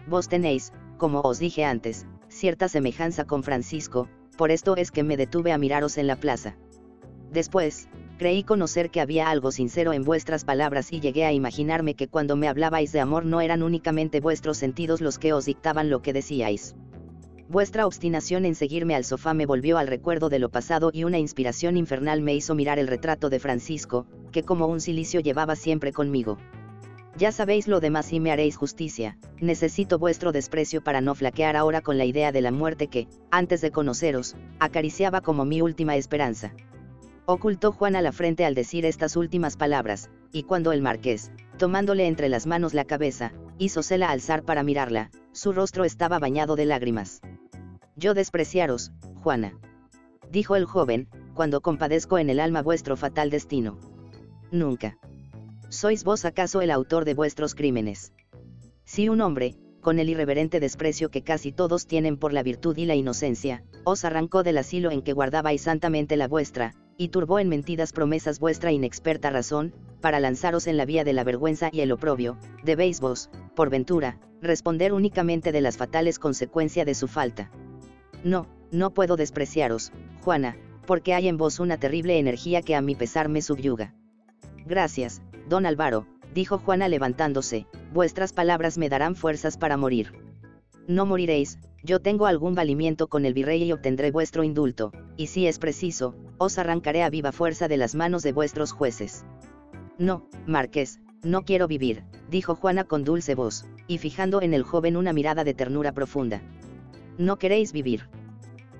Vos 0.06 0.28
tenéis, 0.28 0.72
como 0.96 1.20
os 1.20 1.38
dije 1.38 1.64
antes, 1.64 2.06
cierta 2.28 2.68
semejanza 2.68 3.24
con 3.24 3.42
Francisco, 3.42 4.08
por 4.34 4.50
esto 4.50 4.76
es 4.76 4.90
que 4.90 5.02
me 5.02 5.16
detuve 5.16 5.52
a 5.52 5.58
miraros 5.58 5.98
en 5.98 6.06
la 6.06 6.16
plaza. 6.16 6.56
Después, 7.32 7.88
Creí 8.16 8.44
conocer 8.44 8.90
que 8.90 9.00
había 9.00 9.28
algo 9.28 9.50
sincero 9.50 9.92
en 9.92 10.04
vuestras 10.04 10.44
palabras 10.44 10.92
y 10.92 11.00
llegué 11.00 11.24
a 11.24 11.32
imaginarme 11.32 11.94
que 11.94 12.06
cuando 12.06 12.36
me 12.36 12.46
hablabais 12.46 12.92
de 12.92 13.00
amor 13.00 13.26
no 13.26 13.40
eran 13.40 13.64
únicamente 13.64 14.20
vuestros 14.20 14.56
sentidos 14.56 15.00
los 15.00 15.18
que 15.18 15.32
os 15.32 15.46
dictaban 15.46 15.90
lo 15.90 16.00
que 16.00 16.12
decíais. 16.12 16.76
Vuestra 17.48 17.86
obstinación 17.86 18.44
en 18.44 18.54
seguirme 18.54 18.94
al 18.94 19.04
sofá 19.04 19.34
me 19.34 19.46
volvió 19.46 19.78
al 19.78 19.88
recuerdo 19.88 20.28
de 20.28 20.38
lo 20.38 20.48
pasado 20.48 20.90
y 20.92 21.02
una 21.02 21.18
inspiración 21.18 21.76
infernal 21.76 22.22
me 22.22 22.36
hizo 22.36 22.54
mirar 22.54 22.78
el 22.78 22.86
retrato 22.86 23.30
de 23.30 23.40
Francisco, 23.40 24.06
que 24.30 24.44
como 24.44 24.68
un 24.68 24.80
silicio 24.80 25.18
llevaba 25.18 25.56
siempre 25.56 25.92
conmigo. 25.92 26.38
Ya 27.16 27.30
sabéis 27.30 27.68
lo 27.68 27.78
demás 27.78 28.12
y 28.12 28.18
me 28.18 28.32
haréis 28.32 28.56
justicia, 28.56 29.16
necesito 29.40 30.00
vuestro 30.00 30.32
desprecio 30.32 30.82
para 30.82 31.00
no 31.00 31.14
flaquear 31.14 31.56
ahora 31.56 31.80
con 31.80 31.96
la 31.96 32.04
idea 32.04 32.32
de 32.32 32.40
la 32.40 32.50
muerte 32.50 32.88
que, 32.88 33.06
antes 33.30 33.60
de 33.60 33.70
conoceros, 33.70 34.34
acariciaba 34.58 35.20
como 35.20 35.44
mi 35.44 35.60
última 35.60 35.94
esperanza. 35.94 36.52
Ocultó 37.26 37.70
Juana 37.70 38.02
la 38.02 38.10
frente 38.10 38.44
al 38.44 38.54
decir 38.54 38.84
estas 38.84 39.16
últimas 39.16 39.56
palabras, 39.56 40.10
y 40.32 40.42
cuando 40.42 40.72
el 40.72 40.82
marqués, 40.82 41.30
tomándole 41.56 42.08
entre 42.08 42.28
las 42.28 42.46
manos 42.46 42.74
la 42.74 42.84
cabeza, 42.84 43.32
hízosela 43.58 44.10
alzar 44.10 44.42
para 44.42 44.64
mirarla, 44.64 45.10
su 45.30 45.52
rostro 45.52 45.84
estaba 45.84 46.18
bañado 46.18 46.56
de 46.56 46.66
lágrimas. 46.66 47.20
Yo 47.94 48.14
despreciaros, 48.14 48.92
Juana. 49.22 49.56
Dijo 50.32 50.56
el 50.56 50.64
joven, 50.64 51.08
cuando 51.32 51.60
compadezco 51.60 52.18
en 52.18 52.28
el 52.28 52.40
alma 52.40 52.60
vuestro 52.60 52.96
fatal 52.96 53.30
destino. 53.30 53.78
Nunca. 54.50 54.98
¿Sois 55.84 56.02
vos 56.02 56.24
acaso 56.24 56.62
el 56.62 56.70
autor 56.70 57.04
de 57.04 57.12
vuestros 57.12 57.54
crímenes? 57.54 58.14
Si 58.84 59.10
un 59.10 59.20
hombre, 59.20 59.54
con 59.82 59.98
el 59.98 60.08
irreverente 60.08 60.58
desprecio 60.58 61.10
que 61.10 61.22
casi 61.22 61.52
todos 61.52 61.86
tienen 61.86 62.16
por 62.16 62.32
la 62.32 62.42
virtud 62.42 62.74
y 62.78 62.86
la 62.86 62.94
inocencia, 62.94 63.62
os 63.84 64.06
arrancó 64.06 64.42
del 64.42 64.56
asilo 64.56 64.90
en 64.90 65.02
que 65.02 65.12
guardabais 65.12 65.60
santamente 65.60 66.16
la 66.16 66.26
vuestra, 66.26 66.72
y 66.96 67.08
turbó 67.08 67.38
en 67.38 67.50
mentidas 67.50 67.92
promesas 67.92 68.40
vuestra 68.40 68.72
inexperta 68.72 69.28
razón, 69.28 69.74
para 70.00 70.20
lanzaros 70.20 70.68
en 70.68 70.78
la 70.78 70.86
vía 70.86 71.04
de 71.04 71.12
la 71.12 71.22
vergüenza 71.22 71.68
y 71.70 71.82
el 71.82 71.92
oprobio, 71.92 72.38
debéis 72.62 73.00
vos, 73.00 73.28
por 73.54 73.68
ventura, 73.68 74.18
responder 74.40 74.94
únicamente 74.94 75.52
de 75.52 75.60
las 75.60 75.76
fatales 75.76 76.18
consecuencias 76.18 76.86
de 76.86 76.94
su 76.94 77.08
falta. 77.08 77.50
No, 78.22 78.46
no 78.72 78.94
puedo 78.94 79.16
despreciaros, 79.16 79.92
Juana, 80.22 80.56
porque 80.86 81.12
hay 81.12 81.28
en 81.28 81.36
vos 81.36 81.60
una 81.60 81.76
terrible 81.76 82.18
energía 82.18 82.62
que 82.62 82.74
a 82.74 82.80
mi 82.80 82.94
pesar 82.94 83.28
me 83.28 83.42
subyuga. 83.42 83.94
Gracias, 84.64 85.20
don 85.48 85.66
Álvaro, 85.66 86.06
dijo 86.34 86.58
Juana 86.58 86.88
levantándose, 86.88 87.66
vuestras 87.92 88.32
palabras 88.32 88.78
me 88.78 88.88
darán 88.88 89.14
fuerzas 89.14 89.56
para 89.56 89.76
morir. 89.76 90.12
No 90.86 91.06
moriréis, 91.06 91.58
yo 91.82 92.00
tengo 92.00 92.26
algún 92.26 92.54
valimiento 92.54 93.08
con 93.08 93.24
el 93.24 93.34
virrey 93.34 93.62
y 93.62 93.72
obtendré 93.72 94.10
vuestro 94.10 94.42
indulto, 94.42 94.92
y 95.16 95.28
si 95.28 95.46
es 95.46 95.58
preciso, 95.58 96.14
os 96.38 96.58
arrancaré 96.58 97.02
a 97.02 97.10
viva 97.10 97.32
fuerza 97.32 97.68
de 97.68 97.76
las 97.76 97.94
manos 97.94 98.22
de 98.22 98.32
vuestros 98.32 98.72
jueces. 98.72 99.24
No, 99.98 100.28
marqués, 100.46 101.00
no 101.22 101.42
quiero 101.44 101.68
vivir, 101.68 102.04
dijo 102.30 102.54
Juana 102.54 102.84
con 102.84 103.04
dulce 103.04 103.34
voz, 103.34 103.64
y 103.86 103.98
fijando 103.98 104.42
en 104.42 104.54
el 104.54 104.62
joven 104.62 104.96
una 104.96 105.12
mirada 105.12 105.44
de 105.44 105.54
ternura 105.54 105.92
profunda. 105.92 106.42
No 107.16 107.38
queréis 107.38 107.72
vivir. 107.72 108.08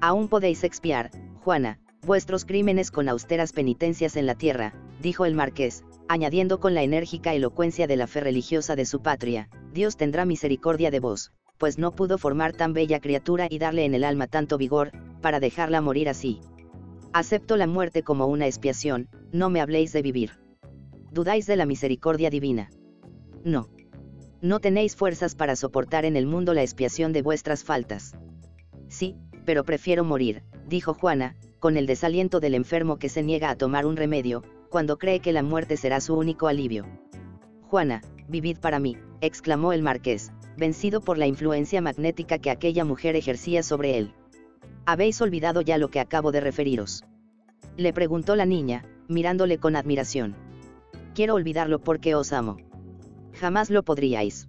Aún 0.01 0.29
podéis 0.29 0.65
expiar, 0.65 1.11
Juana, 1.43 1.79
vuestros 2.07 2.45
crímenes 2.45 2.91
con 2.91 3.09
austeras 3.09 3.53
penitencias 3.53 4.17
en 4.17 4.27
la 4.27 4.35
tierra, 4.35 4.75
dijo 5.01 5.25
el 5.25 5.35
marqués, 5.35 5.85
añadiendo 6.09 6.61
con 6.61 6.75
la 6.75 6.83
enérgica 6.83 7.35
elocuencia 7.35 7.87
de 7.87 7.97
la 7.97 8.07
fe 8.07 8.21
religiosa 8.21 8.77
de 8.77 8.85
su 8.85 9.03
patria, 9.03 9.49
Dios 9.73 9.97
tendrá 9.97 10.25
misericordia 10.25 10.91
de 10.91 11.01
vos, 11.01 11.33
pues 11.59 11.79
no 11.79 11.93
pudo 11.93 12.19
formar 12.19 12.53
tan 12.53 12.73
bella 12.73 13.01
criatura 13.01 13.47
y 13.51 13.59
darle 13.59 13.85
en 13.85 13.95
el 13.95 14.05
alma 14.05 14.27
tanto 14.27 14.59
vigor, 14.59 14.93
para 15.21 15.41
dejarla 15.41 15.81
morir 15.81 16.09
así. 16.09 16.41
Acepto 17.13 17.57
la 17.57 17.67
muerte 17.67 18.03
como 18.03 18.27
una 18.27 18.47
expiación, 18.47 19.09
no 19.33 19.51
me 19.51 19.61
habléis 19.61 19.93
de 19.93 20.03
vivir. 20.03 20.33
¿Dudáis 21.11 21.47
de 21.47 21.57
la 21.57 21.65
misericordia 21.65 22.29
divina? 22.29 22.71
No. 23.45 23.69
No 24.43 24.61
tenéis 24.61 24.97
fuerzas 24.97 25.35
para 25.35 25.57
soportar 25.57 26.05
en 26.05 26.17
el 26.17 26.27
mundo 26.27 26.55
la 26.55 26.63
expiación 26.63 27.13
de 27.13 27.23
vuestras 27.23 27.65
faltas. 27.65 28.15
Sí, 28.89 29.17
pero 29.45 29.65
prefiero 29.65 30.05
morir, 30.05 30.43
dijo 30.69 30.93
Juana, 30.93 31.37
con 31.61 31.77
el 31.77 31.87
desaliento 31.87 32.41
del 32.41 32.55
enfermo 32.55 32.99
que 32.99 33.09
se 33.09 33.23
niega 33.23 33.49
a 33.49 33.57
tomar 33.57 33.87
un 33.87 33.97
remedio, 33.97 34.43
cuando 34.75 34.99
cree 34.99 35.21
que 35.21 35.33
la 35.33 35.45
muerte 35.45 35.77
será 35.77 36.01
su 36.01 36.17
único 36.17 36.49
alivio. 36.49 36.85
Juana, 37.63 38.03
vivid 38.27 38.59
para 38.59 38.81
mí, 38.81 38.97
exclamó 39.21 39.73
el 39.73 39.83
marqués, 39.83 40.33
vencido 40.57 41.01
por 41.01 41.17
la 41.17 41.29
influencia 41.29 41.81
magnética 41.81 42.41
que 42.41 42.51
aquella 42.51 42.85
mujer 42.85 43.15
ejercía 43.15 43.63
sobre 43.63 43.99
él. 43.99 44.13
¿Habéis 44.85 45.21
olvidado 45.21 45.61
ya 45.61 45.79
lo 45.79 45.91
que 45.91 46.01
acabo 46.01 46.33
de 46.33 46.41
referiros? 46.41 47.05
Le 47.77 47.93
preguntó 47.93 48.35
la 48.35 48.47
niña, 48.47 48.85
mirándole 49.07 49.59
con 49.59 49.77
admiración. 49.77 50.35
Quiero 51.15 51.35
olvidarlo 51.35 51.79
porque 51.79 52.17
os 52.17 52.33
amo. 52.33 52.57
Jamás 53.33 53.71
lo 53.71 53.85
podríais. 53.85 54.49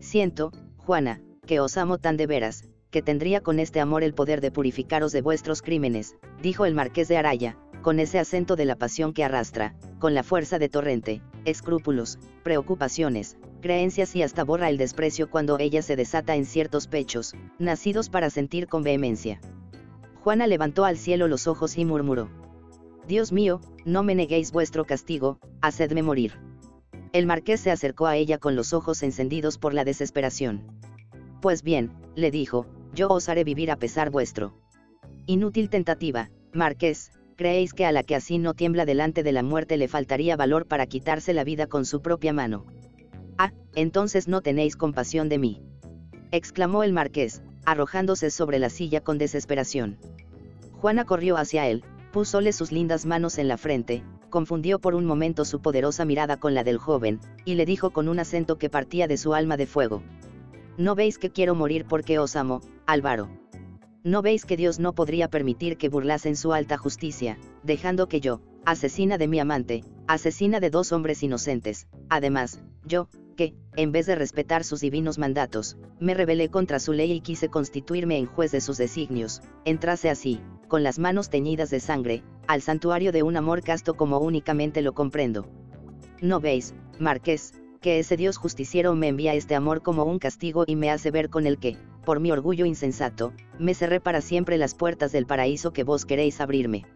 Siento, 0.00 0.50
Juana, 0.78 1.20
que 1.46 1.60
os 1.60 1.76
amo 1.76 1.98
tan 1.98 2.16
de 2.16 2.26
veras, 2.26 2.68
que 2.90 3.02
tendría 3.02 3.40
con 3.40 3.60
este 3.60 3.78
amor 3.78 4.02
el 4.02 4.14
poder 4.14 4.40
de 4.40 4.50
purificaros 4.50 5.12
de 5.12 5.22
vuestros 5.22 5.62
crímenes, 5.62 6.16
dijo 6.42 6.66
el 6.66 6.74
marqués 6.74 7.06
de 7.06 7.18
Araya, 7.18 7.56
con 7.84 8.00
ese 8.00 8.18
acento 8.18 8.56
de 8.56 8.64
la 8.64 8.76
pasión 8.76 9.12
que 9.12 9.24
arrastra, 9.24 9.74
con 9.98 10.14
la 10.14 10.22
fuerza 10.22 10.58
de 10.58 10.70
torrente, 10.70 11.20
escrúpulos, 11.44 12.18
preocupaciones, 12.42 13.36
creencias 13.60 14.16
y 14.16 14.22
hasta 14.22 14.42
borra 14.42 14.70
el 14.70 14.78
desprecio 14.78 15.28
cuando 15.28 15.58
ella 15.58 15.82
se 15.82 15.94
desata 15.94 16.34
en 16.34 16.46
ciertos 16.46 16.86
pechos, 16.86 17.34
nacidos 17.58 18.08
para 18.08 18.30
sentir 18.30 18.68
con 18.68 18.84
vehemencia. 18.84 19.38
Juana 20.22 20.46
levantó 20.46 20.86
al 20.86 20.96
cielo 20.96 21.28
los 21.28 21.46
ojos 21.46 21.76
y 21.76 21.84
murmuró. 21.84 22.30
Dios 23.06 23.32
mío, 23.32 23.60
no 23.84 24.02
me 24.02 24.14
neguéis 24.14 24.50
vuestro 24.50 24.86
castigo, 24.86 25.38
hacedme 25.60 26.02
morir. 26.02 26.32
El 27.12 27.26
marqués 27.26 27.60
se 27.60 27.70
acercó 27.70 28.06
a 28.06 28.16
ella 28.16 28.38
con 28.38 28.56
los 28.56 28.72
ojos 28.72 29.02
encendidos 29.02 29.58
por 29.58 29.74
la 29.74 29.84
desesperación. 29.84 30.80
Pues 31.42 31.62
bien, 31.62 31.92
le 32.14 32.30
dijo, 32.30 32.64
yo 32.94 33.08
os 33.10 33.28
haré 33.28 33.44
vivir 33.44 33.70
a 33.70 33.76
pesar 33.76 34.08
vuestro. 34.08 34.54
Inútil 35.26 35.68
tentativa, 35.68 36.30
marqués, 36.54 37.10
¿creéis 37.36 37.72
que 37.72 37.84
a 37.84 37.92
la 37.92 38.02
que 38.02 38.14
así 38.14 38.38
no 38.38 38.54
tiembla 38.54 38.84
delante 38.84 39.22
de 39.22 39.32
la 39.32 39.42
muerte 39.42 39.76
le 39.76 39.88
faltaría 39.88 40.36
valor 40.36 40.66
para 40.66 40.86
quitarse 40.86 41.34
la 41.34 41.44
vida 41.44 41.66
con 41.66 41.84
su 41.84 42.02
propia 42.02 42.32
mano? 42.32 42.64
Ah, 43.38 43.52
entonces 43.74 44.28
no 44.28 44.40
tenéis 44.40 44.76
compasión 44.76 45.28
de 45.28 45.38
mí. 45.38 45.62
exclamó 46.30 46.82
el 46.82 46.92
marqués, 46.92 47.42
arrojándose 47.64 48.30
sobre 48.30 48.58
la 48.58 48.70
silla 48.70 49.00
con 49.00 49.18
desesperación. 49.18 49.98
Juana 50.72 51.04
corrió 51.04 51.36
hacia 51.36 51.66
él, 51.68 51.84
púsole 52.12 52.52
sus 52.52 52.72
lindas 52.72 53.06
manos 53.06 53.38
en 53.38 53.48
la 53.48 53.56
frente, 53.56 54.02
confundió 54.30 54.80
por 54.80 54.94
un 54.94 55.04
momento 55.04 55.44
su 55.44 55.60
poderosa 55.60 56.04
mirada 56.04 56.38
con 56.38 56.54
la 56.54 56.64
del 56.64 56.78
joven, 56.78 57.20
y 57.44 57.54
le 57.54 57.66
dijo 57.66 57.90
con 57.90 58.08
un 58.08 58.18
acento 58.18 58.58
que 58.58 58.68
partía 58.68 59.06
de 59.06 59.16
su 59.16 59.34
alma 59.34 59.56
de 59.56 59.66
fuego. 59.66 60.02
¿No 60.76 60.94
veis 60.94 61.18
que 61.18 61.30
quiero 61.30 61.54
morir 61.54 61.86
porque 61.88 62.18
os 62.18 62.34
amo, 62.34 62.60
Álvaro? 62.86 63.28
¿No 64.06 64.20
veis 64.20 64.44
que 64.44 64.58
Dios 64.58 64.80
no 64.80 64.94
podría 64.94 65.28
permitir 65.28 65.78
que 65.78 65.88
burlasen 65.88 66.36
su 66.36 66.52
alta 66.52 66.76
justicia, 66.76 67.38
dejando 67.62 68.06
que 68.06 68.20
yo, 68.20 68.42
asesina 68.66 69.16
de 69.16 69.28
mi 69.28 69.40
amante, 69.40 69.82
asesina 70.06 70.60
de 70.60 70.68
dos 70.68 70.92
hombres 70.92 71.22
inocentes, 71.22 71.88
además, 72.10 72.60
yo, 72.84 73.08
que, 73.34 73.54
en 73.76 73.92
vez 73.92 74.04
de 74.04 74.14
respetar 74.14 74.62
sus 74.62 74.82
divinos 74.82 75.16
mandatos, 75.16 75.78
me 76.00 76.12
rebelé 76.12 76.50
contra 76.50 76.80
su 76.80 76.92
ley 76.92 77.12
y 77.12 77.22
quise 77.22 77.48
constituirme 77.48 78.18
en 78.18 78.26
juez 78.26 78.52
de 78.52 78.60
sus 78.60 78.76
designios, 78.76 79.40
entrase 79.64 80.10
así, 80.10 80.38
con 80.68 80.82
las 80.82 80.98
manos 80.98 81.30
teñidas 81.30 81.70
de 81.70 81.80
sangre, 81.80 82.22
al 82.46 82.60
santuario 82.60 83.10
de 83.10 83.22
un 83.22 83.38
amor 83.38 83.62
casto 83.62 83.94
como 83.94 84.18
únicamente 84.18 84.82
lo 84.82 84.92
comprendo. 84.92 85.48
¿No 86.20 86.40
veis, 86.40 86.74
Marqués, 86.98 87.54
que 87.84 87.98
ese 87.98 88.16
Dios 88.16 88.38
justiciero 88.38 88.94
me 88.94 89.08
envía 89.08 89.34
este 89.34 89.54
amor 89.54 89.82
como 89.82 90.04
un 90.04 90.18
castigo 90.18 90.64
y 90.66 90.74
me 90.74 90.90
hace 90.90 91.10
ver 91.10 91.28
con 91.28 91.46
el 91.46 91.58
que, 91.58 91.76
por 92.06 92.18
mi 92.18 92.32
orgullo 92.32 92.64
insensato, 92.64 93.34
me 93.58 93.74
cerré 93.74 94.00
para 94.00 94.22
siempre 94.22 94.56
las 94.56 94.74
puertas 94.74 95.12
del 95.12 95.26
paraíso 95.26 95.74
que 95.74 95.84
vos 95.84 96.06
queréis 96.06 96.40
abrirme? 96.40 96.86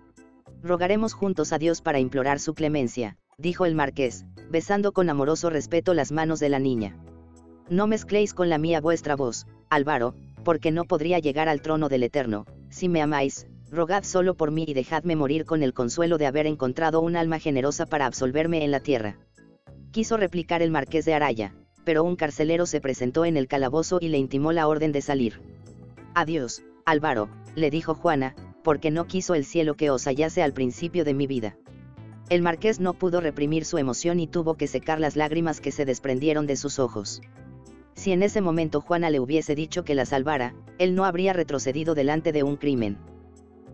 Rogaremos 0.62 1.12
juntos 1.12 1.52
a 1.52 1.58
Dios 1.58 1.82
para 1.82 1.98
implorar 1.98 2.40
su 2.40 2.54
clemencia, 2.54 3.18
dijo 3.36 3.66
el 3.66 3.74
marqués, 3.74 4.24
besando 4.48 4.92
con 4.92 5.10
amoroso 5.10 5.50
respeto 5.50 5.92
las 5.92 6.10
manos 6.10 6.40
de 6.40 6.48
la 6.48 6.58
niña. 6.58 6.96
No 7.68 7.86
mezcléis 7.86 8.32
con 8.32 8.48
la 8.48 8.56
mía 8.56 8.80
vuestra 8.80 9.14
voz, 9.14 9.46
Álvaro, 9.68 10.14
porque 10.42 10.70
no 10.70 10.84
podría 10.84 11.18
llegar 11.18 11.50
al 11.50 11.60
trono 11.60 11.90
del 11.90 12.04
Eterno, 12.04 12.46
si 12.70 12.88
me 12.88 13.02
amáis, 13.02 13.46
rogad 13.70 14.04
solo 14.04 14.38
por 14.38 14.52
mí 14.52 14.64
y 14.66 14.72
dejadme 14.72 15.16
morir 15.16 15.44
con 15.44 15.62
el 15.62 15.74
consuelo 15.74 16.16
de 16.16 16.24
haber 16.24 16.46
encontrado 16.46 17.02
un 17.02 17.14
alma 17.14 17.38
generosa 17.38 17.84
para 17.84 18.06
absolverme 18.06 18.64
en 18.64 18.70
la 18.70 18.80
tierra. 18.80 19.18
Quiso 19.98 20.16
replicar 20.16 20.62
el 20.62 20.70
marqués 20.70 21.04
de 21.06 21.14
Araya, 21.14 21.56
pero 21.82 22.04
un 22.04 22.14
carcelero 22.14 22.66
se 22.66 22.80
presentó 22.80 23.24
en 23.24 23.36
el 23.36 23.48
calabozo 23.48 23.98
y 24.00 24.06
le 24.06 24.16
intimó 24.16 24.52
la 24.52 24.68
orden 24.68 24.92
de 24.92 25.00
salir. 25.00 25.42
Adiós, 26.14 26.62
Álvaro, 26.84 27.28
le 27.56 27.68
dijo 27.68 27.96
Juana, 27.96 28.36
porque 28.62 28.92
no 28.92 29.08
quiso 29.08 29.34
el 29.34 29.44
cielo 29.44 29.74
que 29.74 29.90
os 29.90 30.04
hallase 30.04 30.40
al 30.40 30.52
principio 30.52 31.04
de 31.04 31.14
mi 31.14 31.26
vida. 31.26 31.56
El 32.28 32.42
marqués 32.42 32.78
no 32.78 32.94
pudo 32.94 33.20
reprimir 33.20 33.64
su 33.64 33.76
emoción 33.76 34.20
y 34.20 34.28
tuvo 34.28 34.54
que 34.54 34.68
secar 34.68 35.00
las 35.00 35.16
lágrimas 35.16 35.60
que 35.60 35.72
se 35.72 35.84
desprendieron 35.84 36.46
de 36.46 36.54
sus 36.54 36.78
ojos. 36.78 37.20
Si 37.96 38.12
en 38.12 38.22
ese 38.22 38.40
momento 38.40 38.80
Juana 38.80 39.10
le 39.10 39.18
hubiese 39.18 39.56
dicho 39.56 39.82
que 39.82 39.96
la 39.96 40.06
salvara, 40.06 40.54
él 40.78 40.94
no 40.94 41.06
habría 41.06 41.32
retrocedido 41.32 41.96
delante 41.96 42.30
de 42.30 42.44
un 42.44 42.54
crimen. 42.56 42.98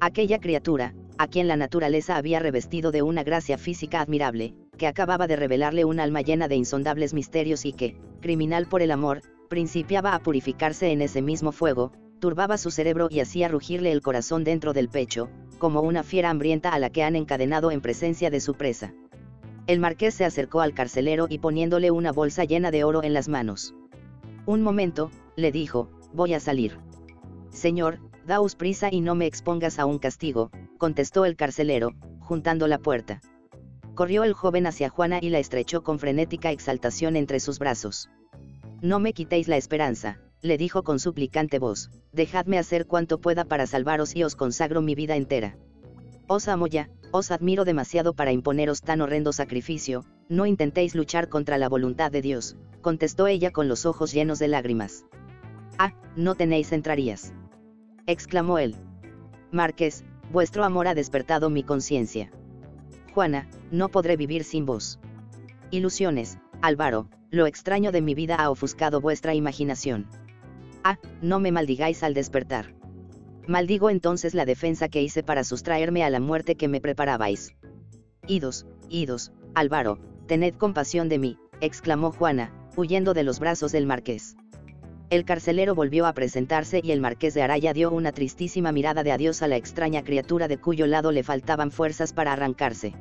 Aquella 0.01 0.39
criatura, 0.39 0.95
a 1.19 1.28
quien 1.28 1.49
la 1.49 1.57
naturaleza 1.57 2.16
había 2.16 2.41
revestido 2.41 2.91
de 2.91 3.03
una 3.03 3.23
gracia 3.23 3.59
física 3.59 4.01
admirable, 4.01 4.55
que 4.77 4.86
acababa 4.86 5.27
de 5.27 5.36
revelarle 5.36 5.85
un 5.85 6.01
alma 6.01 6.23
llena 6.23 6.49
de 6.49 6.57
insondables 6.57 7.15
misterios 7.15 7.65
y 7.65 7.73
que, 7.73 7.97
criminal 8.20 8.66
por 8.66 8.82
el 8.82 8.91
amor, 8.91 9.23
principiaba 9.49 10.15
a 10.15 10.19
purificarse 10.20 10.91
en 10.91 11.03
ese 11.03 11.23
mismo 11.23 11.53
fuego, 11.53 11.93
turbaba 12.19 12.59
su 12.59 12.70
cerebro 12.70 13.09
y 13.11 13.20
hacía 13.20 13.49
rugirle 13.49 13.93
el 13.93 14.01
corazón 14.01 14.45
dentro 14.45 14.73
del 14.73 14.89
pecho, 14.89 15.28
como 15.59 15.82
una 15.82 16.03
fiera 16.03 16.31
hambrienta 16.31 16.70
a 16.70 16.78
la 16.78 16.91
que 16.91 17.03
han 17.03 17.16
encadenado 17.16 17.70
en 17.70 17.81
presencia 17.81 18.31
de 18.31 18.41
su 18.41 18.55
presa. 18.55 18.95
El 19.66 19.78
marqués 19.78 20.15
se 20.15 20.24
acercó 20.24 20.61
al 20.61 20.74
carcelero 20.74 21.27
y 21.28 21.39
poniéndole 21.39 21.91
una 21.91 22.12
bolsa 22.12 22.45
llena 22.45 22.70
de 22.70 22.85
oro 22.85 23.03
en 23.03 23.15
las 23.15 23.28
manos. 23.28 23.74
Un 24.47 24.62
momento, 24.62 25.11
le 25.36 25.53
dijo, 25.53 25.89
voy 26.12 26.35
a 26.35 26.41
salir. 26.41 26.78
Señor, 27.51 27.99
daos 28.27 28.57
prisa 28.57 28.89
y 28.91 29.01
no 29.01 29.15
me 29.15 29.27
expongas 29.27 29.79
a 29.79 29.87
un 29.87 29.99
castigo, 29.99 30.51
contestó 30.79 31.25
el 31.25 31.37
carcelero, 31.37 31.93
juntando 32.21 32.67
la 32.67 32.79
puerta. 32.79 33.21
Corrió 33.95 34.25
el 34.25 34.33
joven 34.33 34.67
hacia 34.67 34.89
Juana 34.89 35.19
y 35.23 35.31
la 35.31 35.39
estrechó 35.39 35.83
con 35.83 35.99
frenética 35.99 36.51
exaltación 36.51 37.17
entre 37.17 37.39
sus 37.41 37.59
brazos. 37.59 38.11
No 38.81 38.99
me 38.99 39.13
quitéis 39.13 39.49
la 39.49 39.57
esperanza, 39.57 40.19
le 40.43 40.59
dijo 40.59 40.83
con 40.83 40.99
suplicante 40.99 41.59
voz, 41.59 41.91
dejadme 42.13 42.59
hacer 42.59 42.87
cuanto 42.87 43.21
pueda 43.21 43.45
para 43.45 43.67
salvaros 43.67 44.15
y 44.15 44.25
os 44.25 44.37
consagro 44.37 44.83
mi 44.83 44.95
vida 44.95 45.17
entera. 45.17 45.57
Os 46.27 46.49
amo 46.49 46.67
ya, 46.67 46.91
os 47.13 47.31
admiro 47.31 47.65
demasiado 47.65 48.15
para 48.15 48.33
imponeros 48.33 48.83
tan 48.83 49.01
horrendo 49.01 49.33
sacrificio, 49.33 50.05
no 50.29 50.47
intentéis 50.47 50.95
luchar 50.95 51.29
contra 51.29 51.59
la 51.59 51.69
voluntad 51.69 52.11
de 52.11 52.23
Dios, 52.23 52.57
contestó 52.81 53.27
ella 53.27 53.53
con 53.53 53.69
los 53.69 53.87
ojos 53.87 54.13
llenos 54.13 54.39
de 54.39 54.49
lágrimas. 54.49 55.05
Ah, 55.79 55.95
no 56.17 56.35
tenéis 56.35 56.73
entrarías. 56.73 57.33
Exclamó 58.06 58.59
él. 58.59 58.76
Marqués, 59.51 60.05
vuestro 60.32 60.64
amor 60.64 60.89
ha 60.89 60.94
despertado 60.94 61.51
mi 61.51 61.62
conciencia. 61.62 62.31
Juana, 63.12 63.48
no 63.70 63.89
podré 63.89 64.16
vivir 64.16 64.44
sin 64.44 64.66
vos. 64.66 64.98
Ilusiones, 65.70 66.39
Álvaro, 66.60 67.09
lo 67.31 67.47
extraño 67.47 67.93
de 67.93 68.01
mi 68.01 68.14
vida 68.14 68.36
ha 68.36 68.51
ofuscado 68.51 69.01
vuestra 69.01 69.35
imaginación. 69.35 70.06
Ah, 70.82 70.98
no 71.22 71.40
me 71.40 71.52
maldigáis 71.52 72.02
al 72.02 72.14
despertar. 72.14 72.74
Maldigo 73.47 73.90
entonces 73.90 74.35
la 74.35 74.44
defensa 74.44 74.89
que 74.89 75.02
hice 75.02 75.22
para 75.22 75.44
sustraerme 75.44 76.05
a 76.05 76.10
la 76.10 76.20
muerte 76.20 76.56
que 76.56 76.68
me 76.68 76.81
preparabais. 76.81 77.55
Idos, 78.26 78.66
idos, 78.89 79.32
Álvaro, 79.55 79.98
tened 80.26 80.55
compasión 80.55 81.09
de 81.09 81.18
mí, 81.18 81.39
exclamó 81.60 82.10
Juana, 82.12 82.52
huyendo 82.76 83.14
de 83.14 83.22
los 83.22 83.39
brazos 83.40 83.72
del 83.72 83.86
marqués. 83.86 84.36
El 85.10 85.24
carcelero 85.24 85.74
volvió 85.74 86.06
a 86.06 86.12
presentarse 86.12 86.81
y 86.82 86.93
el 86.93 87.01
marqués 87.01 87.35
de 87.35 87.43
Araya 87.43 87.72
dio 87.72 87.90
una 87.90 88.12
tristísima 88.12 88.72
mirada 88.72 89.02
de 89.02 89.12
adiós 89.12 89.43
a 89.43 89.48
la 89.48 89.56
extraña 89.56 90.02
criatura 90.02 90.48
de 90.48 90.59
cuyo 90.59 90.86
lado 90.86 91.12
le 91.12 91.22
faltaban 91.22 91.70
fuerzas 91.70 92.12
para 92.12 92.32
arrancarse. 92.32 92.94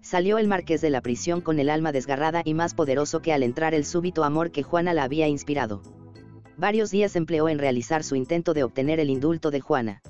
Salió 0.00 0.38
el 0.38 0.48
marqués 0.48 0.80
de 0.80 0.90
la 0.90 1.00
prisión 1.00 1.40
con 1.40 1.58
el 1.58 1.70
alma 1.70 1.92
desgarrada 1.92 2.42
y 2.44 2.54
más 2.54 2.74
poderoso 2.74 3.22
que 3.22 3.32
al 3.32 3.42
entrar 3.42 3.74
el 3.74 3.84
súbito 3.84 4.24
amor 4.24 4.50
que 4.50 4.62
Juana 4.62 4.94
la 4.94 5.02
había 5.02 5.28
inspirado 5.28 5.82
varios 6.56 6.90
días 6.90 7.16
empleó 7.16 7.48
en 7.48 7.58
realizar 7.58 8.02
su 8.02 8.16
intento 8.16 8.54
de 8.54 8.64
obtener 8.64 9.00
el 9.00 9.10
indulto 9.10 9.50
de 9.50 9.60
Juana. 9.60 10.02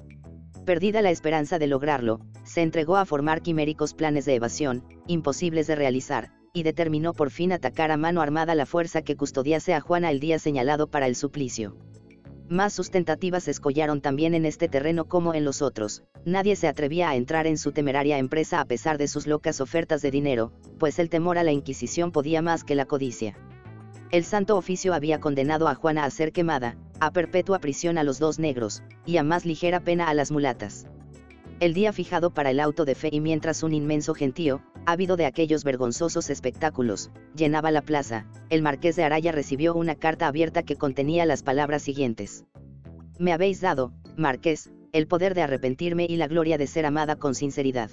Perdida 0.65 1.03
la 1.03 1.11
esperanza 1.11 1.59
de 1.59 1.67
lograrlo, 1.67 2.21
se 2.45 2.63
entregó 2.63 2.97
a 2.97 3.05
formar 3.05 3.43
quiméricos 3.43 3.95
planes 3.95 4.25
de 4.25 4.35
evasión, 4.35 4.85
imposibles 5.07 5.67
de 5.67 5.77
realizar, 5.77 6.31
y 6.57 6.63
determinó 6.63 7.13
por 7.13 7.31
fin 7.31 7.53
atacar 7.53 7.91
a 7.91 7.99
mano 7.99 8.23
armada 8.23 8.55
la 8.55 8.65
fuerza 8.65 9.03
que 9.03 9.15
custodiase 9.15 9.75
a 9.75 9.81
Juana 9.83 10.11
el 10.11 10.21
día 10.21 10.39
señalado 10.39 10.87
para 10.87 11.07
el 11.07 11.15
suplicio. 11.15 11.77
Más 12.49 12.73
sustentativas 12.73 13.45
se 13.45 13.51
escollaron 13.51 14.01
también 14.01 14.33
en 14.33 14.47
este 14.47 14.67
terreno 14.67 15.05
como 15.05 15.35
en 15.35 15.45
los 15.45 15.61
otros, 15.61 16.05
nadie 16.25 16.57
se 16.57 16.67
atrevía 16.67 17.11
a 17.11 17.17
entrar 17.17 17.47
en 17.47 17.59
su 17.59 17.73
temeraria 17.73 18.17
empresa 18.17 18.59
a 18.59 18.65
pesar 18.65 18.97
de 18.97 19.07
sus 19.07 19.27
locas 19.27 19.61
ofertas 19.61 20.01
de 20.01 20.11
dinero, 20.11 20.51
pues 20.79 20.99
el 20.99 21.11
temor 21.11 21.37
a 21.37 21.45
la 21.45 21.53
Inquisición 21.53 22.11
podía 22.11 22.41
más 22.41 22.65
que 22.65 22.75
la 22.75 22.87
codicia. 22.87 23.37
El 24.11 24.25
Santo 24.25 24.57
Oficio 24.57 24.95
había 24.95 25.21
condenado 25.21 25.69
a 25.69 25.75
Juana 25.75 26.05
a 26.05 26.11
ser 26.11 26.33
quemada, 26.33 26.79
a 27.01 27.11
perpetua 27.11 27.59
prisión 27.59 27.99
a 27.99 28.03
los 28.03 28.19
dos 28.19 28.39
negros, 28.39 28.83
y 29.05 29.19
a 29.19 29.23
más 29.23 29.45
ligera 29.45 29.81
pena 29.81 30.09
a 30.09 30.15
las 30.15 30.31
mulatas. 30.31 30.87
El 31.61 31.75
día 31.75 31.93
fijado 31.93 32.31
para 32.31 32.51
el 32.51 32.61
auto 32.61 32.87
de 32.87 32.95
fe 32.95 33.11
y 33.13 33.21
mientras 33.21 33.63
un 33.63 33.75
inmenso 33.75 34.15
gentío, 34.15 34.63
ávido 34.87 35.17
de 35.17 35.27
aquellos 35.27 35.65
vergonzosos 35.65 36.31
espectáculos, 36.31 37.11
llenaba 37.35 37.71
la 37.71 37.83
plaza, 37.83 38.27
el 38.49 38.63
marqués 38.63 38.97
de 38.97 39.05
Araya 39.05 39.33
recibió 39.33 39.75
una 39.75 39.97
carta 39.97 40.29
abierta 40.29 40.63
que 40.63 40.77
contenía 40.77 41.27
las 41.27 41.43
palabras 41.43 41.83
siguientes. 41.83 42.45
Me 43.19 43.33
habéis 43.33 43.61
dado, 43.61 43.93
marqués, 44.17 44.71
el 44.93 45.07
poder 45.09 45.35
de 45.35 45.43
arrepentirme 45.43 46.07
y 46.09 46.17
la 46.17 46.29
gloria 46.29 46.57
de 46.57 46.67
ser 46.67 46.87
amada 46.87 47.17
con 47.17 47.35
sinceridad. 47.35 47.91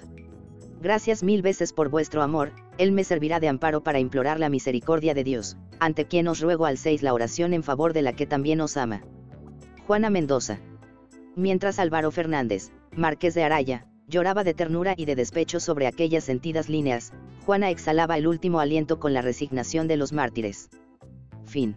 Gracias 0.81 1.23
mil 1.23 1.41
veces 1.41 1.73
por 1.73 1.89
vuestro 1.89 2.21
amor, 2.21 2.51
Él 2.77 2.91
me 2.91 3.03
servirá 3.03 3.39
de 3.39 3.47
amparo 3.47 3.83
para 3.83 3.99
implorar 3.99 4.39
la 4.39 4.49
misericordia 4.49 5.13
de 5.13 5.23
Dios, 5.23 5.57
ante 5.79 6.05
quien 6.05 6.27
os 6.27 6.41
ruego 6.41 6.65
alcéis 6.65 7.01
la 7.01 7.13
oración 7.13 7.53
en 7.53 7.63
favor 7.63 7.93
de 7.93 8.01
la 8.01 8.13
que 8.13 8.25
también 8.25 8.61
os 8.61 8.77
ama. 8.77 9.01
Juana 9.87 10.09
Mendoza. 10.09 10.59
Mientras 11.35 11.79
Álvaro 11.79 12.11
Fernández, 12.11 12.71
marqués 12.95 13.33
de 13.33 13.43
Araya, 13.43 13.87
lloraba 14.13 14.43
de 14.43 14.53
ternura 14.53 14.93
y 14.95 15.05
de 15.05 15.15
despecho 15.15 15.59
sobre 15.59 15.87
aquellas 15.87 16.23
sentidas 16.23 16.69
líneas, 16.69 17.11
Juana 17.45 17.71
exhalaba 17.71 18.15
el 18.17 18.27
último 18.27 18.59
aliento 18.59 18.99
con 18.99 19.13
la 19.13 19.23
resignación 19.23 19.87
de 19.87 19.97
los 19.97 20.13
mártires. 20.13 20.69
Fin. 21.45 21.75